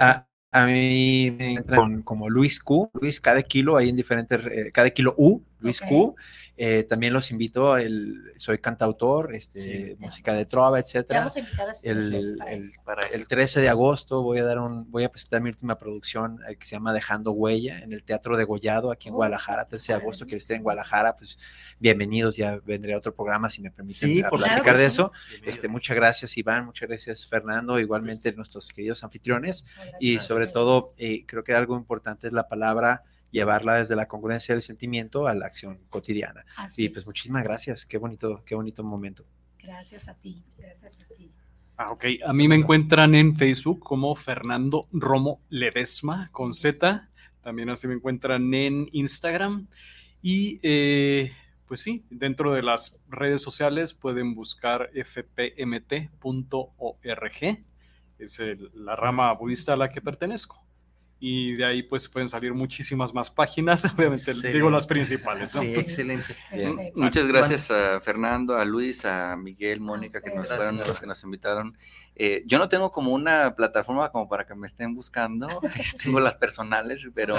A, 0.00 0.26
a, 0.52 0.66
mí 0.66 1.30
me 1.38 1.52
encuentran 1.52 2.02
como 2.02 2.28
Luis 2.28 2.60
Q, 2.60 2.90
Luis 2.94 3.20
cada 3.20 3.42
kilo, 3.42 3.76
ahí 3.76 3.88
en 3.88 3.96
diferentes, 3.96 4.40
eh, 4.46 4.70
cada 4.72 4.90
kilo 4.90 5.14
U, 5.16 5.42
Luis 5.64 5.80
Q. 5.80 6.14
Eh, 6.56 6.84
también 6.84 7.12
los 7.12 7.32
invito, 7.32 7.76
el, 7.76 8.30
soy 8.36 8.58
cantautor, 8.58 9.34
este, 9.34 9.96
música 9.98 10.34
de 10.34 10.46
trova, 10.46 10.78
etcétera. 10.78 11.26
El, 11.82 12.14
el, 12.14 12.70
el, 13.12 13.26
13 13.26 13.60
de 13.60 13.68
agosto 13.68 14.22
voy 14.22 14.38
a 14.38 14.44
dar 14.44 14.60
un, 14.60 14.88
voy 14.88 15.02
a 15.02 15.08
presentar 15.08 15.40
mi 15.40 15.48
última 15.48 15.78
producción 15.78 16.38
eh, 16.48 16.54
que 16.54 16.64
se 16.64 16.76
llama 16.76 16.92
Dejando 16.92 17.32
Huella 17.32 17.80
en 17.80 17.92
el 17.92 18.04
Teatro 18.04 18.36
de 18.36 18.44
Gollado 18.44 18.92
aquí 18.92 19.08
en 19.08 19.14
oh, 19.14 19.16
Guadalajara, 19.16 19.66
13 19.66 19.94
de 19.94 19.98
agosto, 19.98 20.26
que 20.26 20.36
esté 20.36 20.54
en 20.54 20.62
Guadalajara, 20.62 21.16
pues 21.16 21.38
bienvenidos, 21.80 22.36
ya 22.36 22.60
vendré 22.64 22.94
a 22.94 22.98
otro 22.98 23.12
programa 23.14 23.50
si 23.50 23.60
me 23.60 23.72
permiten 23.72 24.22
platicar 24.30 24.76
de 24.76 24.86
eso. 24.86 25.10
Este, 25.44 25.66
muchas 25.66 25.96
gracias 25.96 26.36
Iván, 26.36 26.66
muchas 26.66 26.88
gracias 26.88 27.26
Fernando, 27.26 27.80
igualmente 27.80 28.32
nuestros 28.32 28.70
queridos 28.70 29.02
anfitriones. 29.02 29.64
y 29.98 30.20
sobre 30.20 30.46
todo 30.46 30.90
eh, 30.98 31.24
creo 31.26 31.42
que 31.42 31.54
algo 31.54 31.76
importante 31.76 32.28
es 32.28 32.32
la 32.32 32.46
palabra 32.46 33.02
llevarla 33.34 33.74
desde 33.74 33.96
la 33.96 34.06
congruencia 34.06 34.54
del 34.54 34.62
sentimiento 34.62 35.26
a 35.26 35.34
la 35.34 35.46
acción 35.46 35.80
cotidiana. 35.90 36.46
y 36.76 36.88
pues 36.88 37.04
muchísimas 37.04 37.42
gracias, 37.42 37.84
qué 37.84 37.98
bonito, 37.98 38.42
qué 38.46 38.54
bonito 38.54 38.84
momento. 38.84 39.26
Gracias 39.58 40.08
a 40.08 40.14
ti, 40.14 40.44
gracias 40.56 41.00
a 41.00 41.14
ti. 41.14 41.32
Ah, 41.76 41.90
ok. 41.90 42.04
A 42.24 42.32
mí 42.32 42.46
me 42.46 42.54
encuentran 42.54 43.16
en 43.16 43.34
Facebook 43.34 43.80
como 43.80 44.14
Fernando 44.14 44.86
Romo 44.92 45.40
Ledesma 45.48 46.28
con 46.30 46.54
Z. 46.54 47.08
También 47.42 47.68
así 47.70 47.88
me 47.88 47.94
encuentran 47.94 48.54
en 48.54 48.88
Instagram. 48.92 49.66
Y 50.22 50.60
eh, 50.62 51.32
pues 51.66 51.80
sí, 51.80 52.06
dentro 52.10 52.52
de 52.52 52.62
las 52.62 53.02
redes 53.08 53.42
sociales 53.42 53.92
pueden 53.94 54.36
buscar 54.36 54.90
fpmt.org. 54.94 56.14
Es 58.18 58.40
la 58.74 58.94
rama 58.94 59.34
budista 59.34 59.72
a 59.72 59.76
la 59.76 59.90
que 59.90 60.00
pertenezco 60.00 60.63
y 61.26 61.54
de 61.54 61.64
ahí 61.64 61.82
pues 61.82 62.06
pueden 62.06 62.28
salir 62.28 62.52
muchísimas 62.52 63.14
más 63.14 63.30
páginas, 63.30 63.82
obviamente 63.96 64.34
digo 64.52 64.68
las 64.68 64.86
principales. 64.86 65.54
¿no? 65.54 65.62
Sí, 65.62 65.74
excelente. 65.74 66.36
Bien. 66.52 66.92
Muchas 66.94 67.26
gracias 67.26 67.70
a 67.70 67.98
Fernando, 68.02 68.58
a 68.58 68.64
Luis, 68.66 69.06
a 69.06 69.34
Miguel, 69.34 69.80
Mónica, 69.80 70.20
que 70.20 70.34
nos 70.34 70.46
fueron 70.46 70.76
los 70.76 71.00
que 71.00 71.06
nos 71.06 71.24
invitaron. 71.24 71.78
Eh, 72.14 72.42
yo 72.44 72.58
no 72.58 72.68
tengo 72.68 72.92
como 72.92 73.14
una 73.14 73.56
plataforma 73.56 74.10
como 74.12 74.28
para 74.28 74.44
que 74.46 74.54
me 74.54 74.66
estén 74.66 74.94
buscando, 74.94 75.48
tengo 76.02 76.20
las 76.20 76.36
personales, 76.36 77.08
pero... 77.14 77.36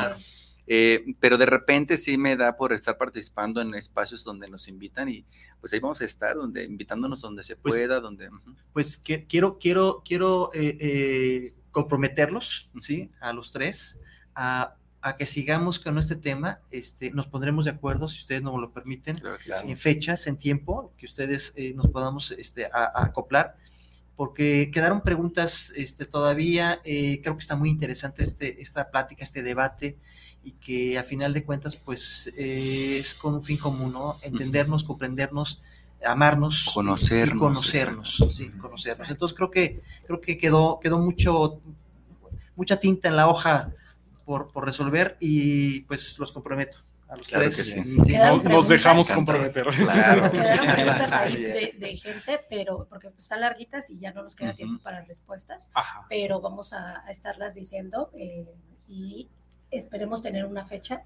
Eh, 0.67 1.13
pero 1.19 1.37
de 1.37 1.45
repente 1.45 1.95
sí 1.95 2.17
me 2.17 2.35
da 2.35 2.57
por 2.57 2.73
estar 2.73 2.97
participando 2.97 3.61
en 3.61 3.75
espacios 3.75 4.23
donde 4.23 4.49
nos 4.49 4.67
invitan 4.67 5.07
y 5.09 5.23
pues 5.61 5.71
ahí 5.73 5.79
vamos 5.79 6.01
a 6.01 6.05
estar, 6.05 6.35
donde 6.35 6.63
invitándonos 6.63 7.21
donde 7.21 7.43
se 7.43 7.55
Pues- 7.55 7.75
pueda, 7.75 7.99
donde... 7.99 8.29
ujú. 8.29 8.55
Pues 8.73 8.97
que, 8.97 9.27
quiero, 9.27 9.59
quiero, 9.59 10.01
quiero 10.03 10.49
eh, 10.55 10.75
eh, 10.81 11.53
comprometerlos, 11.75 12.69
¿sí? 12.79 13.11
A 13.19 13.33
los 13.33 13.51
tres, 13.51 13.99
a, 14.33 14.75
a 15.01 15.17
que 15.17 15.25
sigamos 15.25 15.77
con 15.77 15.97
este 15.99 16.15
tema. 16.15 16.59
Este, 16.71 17.11
nos 17.11 17.27
pondremos 17.27 17.65
de 17.65 17.71
acuerdo, 17.71 18.07
si 18.07 18.19
ustedes 18.21 18.41
nos 18.41 18.57
lo 18.59 18.71
permiten, 18.71 19.17
Claro 19.17 19.37
sí. 19.61 19.69
en 19.71 19.77
fechas, 19.77 20.25
en 20.27 20.37
tiempo, 20.37 20.93
que 20.97 21.05
ustedes 21.05 21.51
eh, 21.57 21.73
nos 21.75 21.87
podamos 21.89 22.31
este, 22.31 22.65
a- 22.65 22.91
a 22.95 23.03
acoplar, 23.07 23.57
porque 24.15 24.71
quedaron 24.73 25.01
preguntas 25.01 25.73
este, 25.75 26.05
todavía. 26.05 26.79
eh, 26.85 27.19
creo 27.21 27.35
que 27.35 27.41
está 27.41 27.57
muy 27.57 27.69
interesante 27.69 28.23
este, 28.23 28.61
esta 28.61 28.89
plática, 28.89 29.23
este 29.23 29.43
debate, 29.43 29.97
y 30.45 30.51
que 30.53 30.97
a 30.97 31.03
final 31.03 31.33
de 31.33 31.43
cuentas, 31.43 31.75
pues 31.75 32.31
eh, 32.37 32.97
es 32.99 33.13
con 33.15 33.33
un 33.33 33.41
fin 33.43 33.57
común, 33.57 33.91
¿no? 33.91 34.17
Entendernos, 34.21 34.83
comprendernos, 34.85 35.61
amarnos, 36.03 36.65
y- 36.67 36.73
Conocernos, 36.73 37.35
y 37.35 37.39
conocernos, 37.39 38.23
sí, 38.31 38.49
conocernos. 38.51 39.09
Entonces 39.09 39.35
creo 39.37 39.51
que 39.51 39.81
creo 40.05 40.21
que 40.21 40.37
quedó 40.37 40.79
quedó 40.81 40.97
mucho 40.99 41.59
mucha 42.55 42.79
tinta 42.79 43.09
en 43.09 43.15
la 43.15 43.27
hoja 43.27 43.71
por, 44.25 44.51
por 44.51 44.65
resolver 44.65 45.17
y 45.19 45.81
pues 45.81 46.17
los 46.19 46.31
comprometo 46.31 46.79
a 47.07 47.15
los 47.17 47.27
Claro 47.27 47.43
tres. 47.45 47.57
que 47.57 47.63
sí. 47.63 47.83
Sí. 47.83 47.97
Quedaron 48.07 48.43
Nos 48.45 48.67
dejamos 48.67 49.11
comprometer. 49.11 49.65
Claro. 49.67 50.31
Quedaron 50.31 50.65
preguntas 50.73 51.11
ahí 51.13 51.35
Bien. 51.35 51.51
de, 51.53 51.73
de 51.87 51.97
gente, 51.97 52.39
pero 52.49 52.87
porque 52.89 53.11
están 53.17 53.41
larguitas 53.41 53.89
y 53.91 53.99
ya 53.99 54.11
no 54.11 54.23
nos 54.23 54.35
queda 54.35 54.53
tiempo 54.55 54.81
para 54.81 55.03
respuestas, 55.03 55.69
Ajá. 55.75 56.05
pero 56.09 56.41
vamos 56.41 56.73
a, 56.73 57.05
a 57.05 57.11
estarlas 57.11 57.55
diciendo 57.55 58.09
eh, 58.17 58.47
y 58.87 59.27
esperemos 59.69 60.21
tener 60.23 60.45
una 60.45 60.65
fecha 60.65 61.03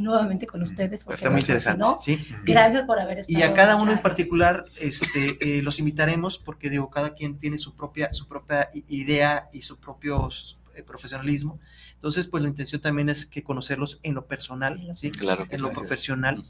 nuevamente 0.00 0.46
con 0.46 0.62
ustedes. 0.62 1.04
porque 1.04 1.16
Está 1.16 1.30
muy 1.30 1.40
interesante. 1.40 1.82
fascinó. 1.82 1.98
Sí. 2.00 2.26
Gracias 2.44 2.84
por 2.84 2.98
haber 2.98 3.20
estado. 3.20 3.38
Y 3.38 3.42
a 3.42 3.54
cada 3.54 3.76
uno 3.76 3.92
en 3.92 4.02
particular 4.02 4.64
este, 4.78 5.58
eh, 5.58 5.62
los 5.62 5.78
invitaremos 5.78 6.38
porque 6.38 6.70
digo, 6.70 6.90
cada 6.90 7.14
quien 7.14 7.38
tiene 7.38 7.58
su 7.58 7.74
propia, 7.74 8.12
su 8.12 8.26
propia 8.26 8.70
idea 8.88 9.48
y 9.52 9.62
su 9.62 9.78
propio 9.78 10.28
eh, 10.74 10.82
profesionalismo. 10.82 11.58
Entonces, 11.94 12.26
pues 12.26 12.42
la 12.42 12.48
intención 12.48 12.80
también 12.80 13.08
es 13.08 13.26
que 13.26 13.42
conocerlos 13.42 14.00
en 14.02 14.14
lo 14.14 14.26
personal, 14.26 14.80
En 14.80 14.88
lo 14.88 14.96
¿sí? 14.96 15.10
Claro 15.10 15.46
que 15.46 15.56
en 15.56 15.62
lo 15.62 15.68
sí. 15.68 15.74
profesional, 15.74 16.44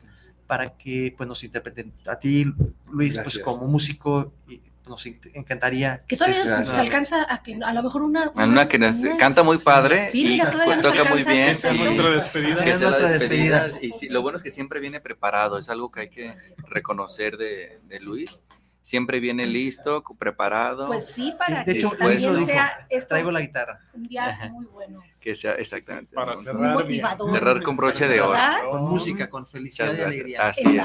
para 0.46 0.76
que 0.76 1.14
pues 1.16 1.28
nos 1.28 1.42
interpreten. 1.44 1.92
A 2.06 2.16
ti, 2.16 2.46
Luis, 2.90 3.18
pues 3.18 3.38
como 3.38 3.66
músico, 3.66 4.32
y, 4.48 4.60
nos 4.90 5.06
en- 5.06 5.18
encantaría. 5.32 6.04
Que 6.06 6.16
todavía 6.16 6.44
Gracias. 6.44 6.68
se 6.74 6.80
alcanza 6.80 7.26
a 7.32 7.42
que 7.42 7.58
a 7.64 7.72
lo 7.72 7.82
mejor 7.82 8.02
una. 8.02 8.30
Una 8.34 8.68
que 8.68 8.78
nos 8.78 8.96
una- 8.96 9.16
canta 9.16 9.42
muy 9.42 9.56
padre 9.58 10.10
Sí, 10.10 10.20
y 10.26 10.28
mira, 10.32 10.50
todavía 10.50 10.74
pues, 10.74 10.84
nos 10.84 10.94
toca 10.94 11.10
muy 11.14 11.22
bien. 11.24 11.46
Que 11.48 11.54
sea 11.54 11.72
y- 11.72 11.78
nuestra 11.78 12.10
despedida. 12.10 12.56
Sí, 12.56 12.64
que 12.64 12.70
es 12.72 12.78
sea 12.78 12.90
la 12.90 12.98
nuestra 12.98 13.18
despedida. 13.18 13.62
despedida. 13.64 13.86
Y 13.86 13.98
sí, 13.98 14.08
lo 14.10 14.20
bueno 14.22 14.36
es 14.36 14.42
que 14.42 14.50
siempre 14.50 14.80
viene 14.80 15.00
preparado, 15.00 15.56
es 15.58 15.70
algo 15.70 15.90
que 15.90 16.00
hay 16.00 16.10
que 16.10 16.34
reconocer 16.68 17.38
de, 17.38 17.78
de 17.88 18.00
Luis. 18.00 18.42
Siempre 18.82 19.20
viene 19.20 19.46
listo, 19.46 20.02
preparado, 20.18 20.86
Pues 20.88 21.06
sí, 21.06 21.32
para 21.38 21.58
de 21.62 21.64
que 21.72 21.78
hecho, 21.78 21.88
Luis 21.88 21.98
también 21.98 22.22
lo 22.24 22.34
dijo, 22.34 22.46
sea 22.46 22.86
esto 22.88 23.08
Traigo 23.10 23.30
la 23.30 23.40
guitarra. 23.40 23.80
un 23.92 24.02
día 24.04 24.48
muy 24.52 24.64
bueno. 24.66 25.02
que 25.20 25.34
sea 25.36 25.52
exactamente. 25.52 26.12
Para 26.14 26.34
cerrar. 26.34 26.72
Muy 26.74 26.84
bien. 26.84 27.02
motivador. 27.02 27.30
Cerrar 27.30 27.62
con 27.62 27.76
broche 27.76 28.08
de 28.08 28.20
oro. 28.22 28.38
Con 28.70 28.80
música, 28.88 29.28
con 29.28 29.46
felicidad 29.46 29.94
y 29.96 30.00
alegría. 30.00 30.48
Así 30.48 30.62
es. 30.66 30.82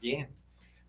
Bien. 0.00 0.28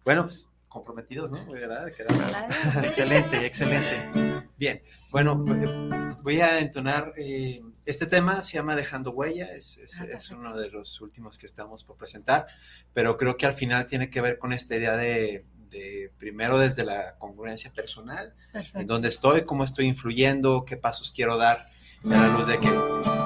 Bueno, 0.05 0.23
pues 0.25 0.47
comprometidos, 0.69 1.29
¿no? 1.31 1.45
¿Verdad? 1.51 1.91
Quedamos. 1.91 2.31
Claro. 2.31 2.81
Excelente, 2.87 3.45
excelente. 3.45 4.09
Bien, 4.57 4.81
bueno, 5.11 5.43
eh, 5.49 6.15
voy 6.21 6.39
a 6.41 6.59
entonar. 6.59 7.11
eh, 7.17 7.61
este 7.85 8.05
tema 8.05 8.41
se 8.43 8.53
llama 8.57 8.75
Dejando 8.75 9.11
Huella, 9.11 9.51
es, 9.53 9.77
es- 9.79 9.99
Ah, 9.99 10.05
es 10.13 10.29
uno 10.29 10.55
de 10.55 10.69
los 10.69 11.01
últimos 11.01 11.37
que 11.37 11.45
estamos 11.47 11.83
por 11.83 11.97
presentar, 11.97 12.45
pero 12.93 13.17
creo 13.17 13.35
que 13.35 13.45
al 13.47 13.53
final 13.53 13.85
tiene 13.87 14.09
que 14.09 14.21
ver 14.21 14.37
con 14.37 14.53
esta 14.53 14.75
idea 14.75 14.95
de, 14.95 15.43
de 15.71 16.11
primero 16.19 16.59
desde 16.59 16.83
la 16.85 17.15
congruencia 17.17 17.71
personal, 17.73 18.35
en 18.47 18.51
Perfecto. 18.53 18.93
dónde 18.93 19.07
estoy, 19.09 19.43
cómo 19.43 19.63
estoy 19.63 19.85
influyendo, 19.87 20.65
qué 20.65 20.77
pasos 20.77 21.11
quiero 21.11 21.37
dar 21.37 21.65
a 22.05 22.07
la 22.09 22.27
luz 22.27 22.47
de 22.47 22.57
que 22.59 22.69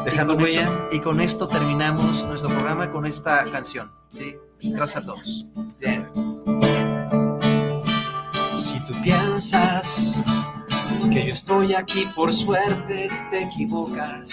dejando 0.06 0.34
y 0.40 0.44
huella. 0.44 0.62
Esto, 0.64 0.90
y 0.92 1.00
con 1.02 1.20
esto 1.20 1.48
terminamos 1.48 2.24
nuestro 2.26 2.50
programa 2.50 2.90
con 2.92 3.06
esta 3.06 3.50
canción. 3.52 3.92
¿sí? 4.14 4.36
Gracias 4.62 5.04
a 5.04 5.06
todos. 5.06 5.46
Bien. 5.80 6.08
Tú 8.88 9.02
piensas 9.02 10.24
que 11.12 11.26
yo 11.26 11.34
estoy 11.34 11.74
aquí 11.74 12.06
por 12.16 12.34
suerte, 12.34 13.10
te 13.32 13.44
equivocas. 13.44 14.32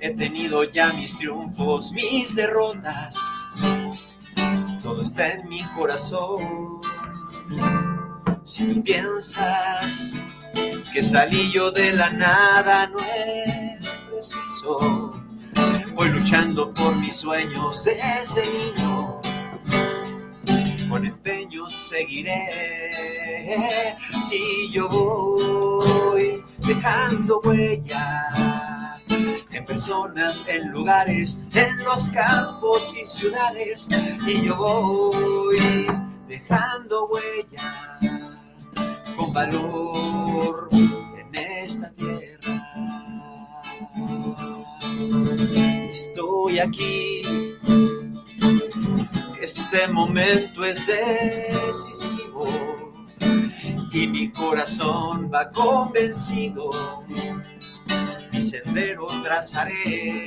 He 0.00 0.10
tenido 0.10 0.64
ya 0.64 0.92
mis 0.94 1.16
triunfos, 1.16 1.92
mis 1.92 2.34
derrotas. 2.34 3.54
Todo 4.82 5.02
está 5.02 5.28
en 5.28 5.48
mi 5.48 5.62
corazón. 5.76 6.80
Si 8.44 8.64
tú 8.64 8.82
piensas 8.82 10.20
que 10.92 11.02
salí 11.02 11.52
yo 11.52 11.70
de 11.70 11.92
la 11.92 12.10
nada, 12.10 12.88
no 12.88 12.98
es 12.98 13.98
preciso. 14.10 15.12
Voy 15.94 16.08
luchando 16.08 16.72
por 16.72 16.96
mis 16.96 17.16
sueños 17.16 17.84
desde 17.84 18.46
niño. 18.50 19.20
Con 20.90 21.06
empeño 21.06 21.70
seguiré 21.70 22.90
y 24.32 24.72
yo 24.72 24.88
voy 24.88 26.44
dejando 26.66 27.40
huella 27.44 28.24
en 29.52 29.64
personas, 29.64 30.44
en 30.48 30.72
lugares, 30.72 31.42
en 31.54 31.78
los 31.84 32.08
campos 32.08 32.96
y 33.00 33.06
ciudades 33.06 33.88
y 34.26 34.46
yo 34.46 34.56
voy 34.56 35.86
dejando 36.26 37.06
huella 37.06 37.98
con 39.16 39.32
valor 39.32 40.70
en 40.72 41.34
esta 41.36 41.88
tierra. 41.92 42.62
Estoy 45.88 46.58
aquí 46.58 47.22
este 49.40 49.88
momento 49.88 50.64
es 50.64 50.86
decisivo 50.86 52.46
y 53.92 54.06
mi 54.06 54.30
corazón 54.30 55.30
va 55.32 55.50
convencido. 55.50 56.70
Mi 58.32 58.40
sendero 58.40 59.06
trazaré 59.22 60.26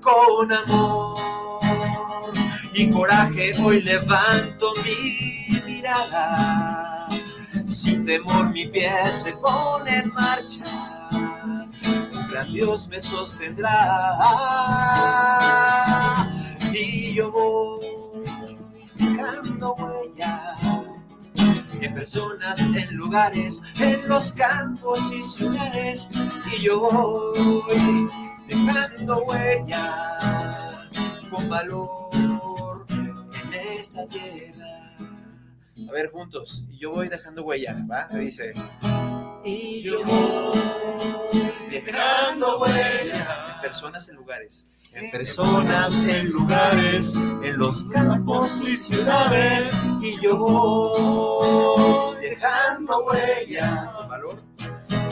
con 0.00 0.52
amor 0.52 1.18
y 2.72 2.90
coraje. 2.90 3.52
Hoy 3.62 3.82
levanto 3.82 4.72
mi 4.84 5.60
mirada. 5.66 7.08
Sin 7.68 8.06
temor 8.06 8.50
mi 8.50 8.66
pie 8.66 8.92
se 9.12 9.32
pone 9.32 9.98
en 9.98 10.12
marcha. 10.12 10.62
Un 11.10 12.28
gran 12.28 12.52
Dios 12.52 12.88
me 12.88 13.02
sostendrá 13.02 14.18
y 16.74 17.14
yo 17.14 17.30
voy 17.30 17.86
dejando 18.96 19.74
huella 19.74 20.56
en 21.80 21.94
personas, 21.94 22.60
en 22.60 22.96
lugares, 22.96 23.62
en 23.80 24.08
los 24.08 24.32
campos 24.32 25.12
y 25.12 25.24
ciudades 25.24 26.08
y 26.52 26.62
yo 26.62 26.80
voy 26.80 28.08
dejando 28.46 29.24
huella 29.24 30.88
con 31.30 31.48
valor 31.48 32.86
en 32.90 33.54
esta 33.54 34.06
tierra. 34.06 34.96
A 35.88 35.92
ver, 35.92 36.10
juntos, 36.10 36.66
y 36.70 36.78
yo 36.78 36.92
voy 36.92 37.08
dejando 37.08 37.42
huella, 37.44 37.76
¿va? 37.90 38.08
Me 38.12 38.20
dice. 38.20 38.54
Y 39.44 39.82
yo 39.82 40.02
voy 40.04 40.60
dejando 41.70 42.60
huella 42.60 43.54
en 43.56 43.60
personas, 43.60 44.08
en 44.08 44.16
lugares 44.16 44.66
en 44.94 45.10
personas, 45.10 46.06
en 46.08 46.28
lugares, 46.30 47.16
en 47.42 47.58
los 47.58 47.84
campos 47.84 48.66
y 48.68 48.76
ciudades, 48.76 49.72
y 50.00 50.20
yo 50.22 50.36
voy 50.36 52.16
dejando 52.20 53.04
huella 53.06 53.92
con 53.96 54.08
valor, 54.08 54.42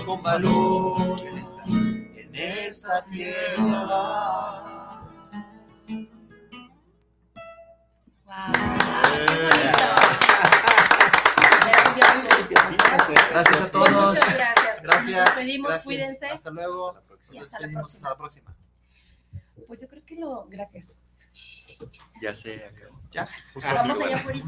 con 0.05 0.23
valor 0.23 1.21
en 1.27 1.39
esta, 1.39 1.65
en 1.67 2.35
esta 2.35 3.05
tierra. 3.07 4.67
Gracias 13.31 13.61
a 13.61 13.71
todos. 13.71 13.91
Muchas 13.91 14.37
gracias. 14.37 14.83
Gracias. 14.83 15.17
Nos 15.17 15.37
despedimos, 15.37 15.69
gracias. 15.69 15.85
cuídense. 15.85 16.27
Hasta 16.27 16.51
luego. 16.51 16.93
la 16.95 17.01
próxima. 17.01 17.37
Y 17.37 17.39
Nos 17.39 17.47
hasta 17.47 17.59
la 17.59 17.67
despedimos. 17.67 17.95
Hasta 17.95 18.09
la 18.09 18.17
próxima. 18.17 18.57
Pues 19.67 19.81
yo 19.81 19.89
creo 19.89 20.05
que 20.05 20.17
lo. 20.17 20.47
Gracias. 20.49 21.07
Ya 22.21 22.35
acabó. 22.65 23.01
Ya. 23.11 23.25
Vamos 23.75 24.01
allá 24.01 24.17
afuera. 24.17 24.41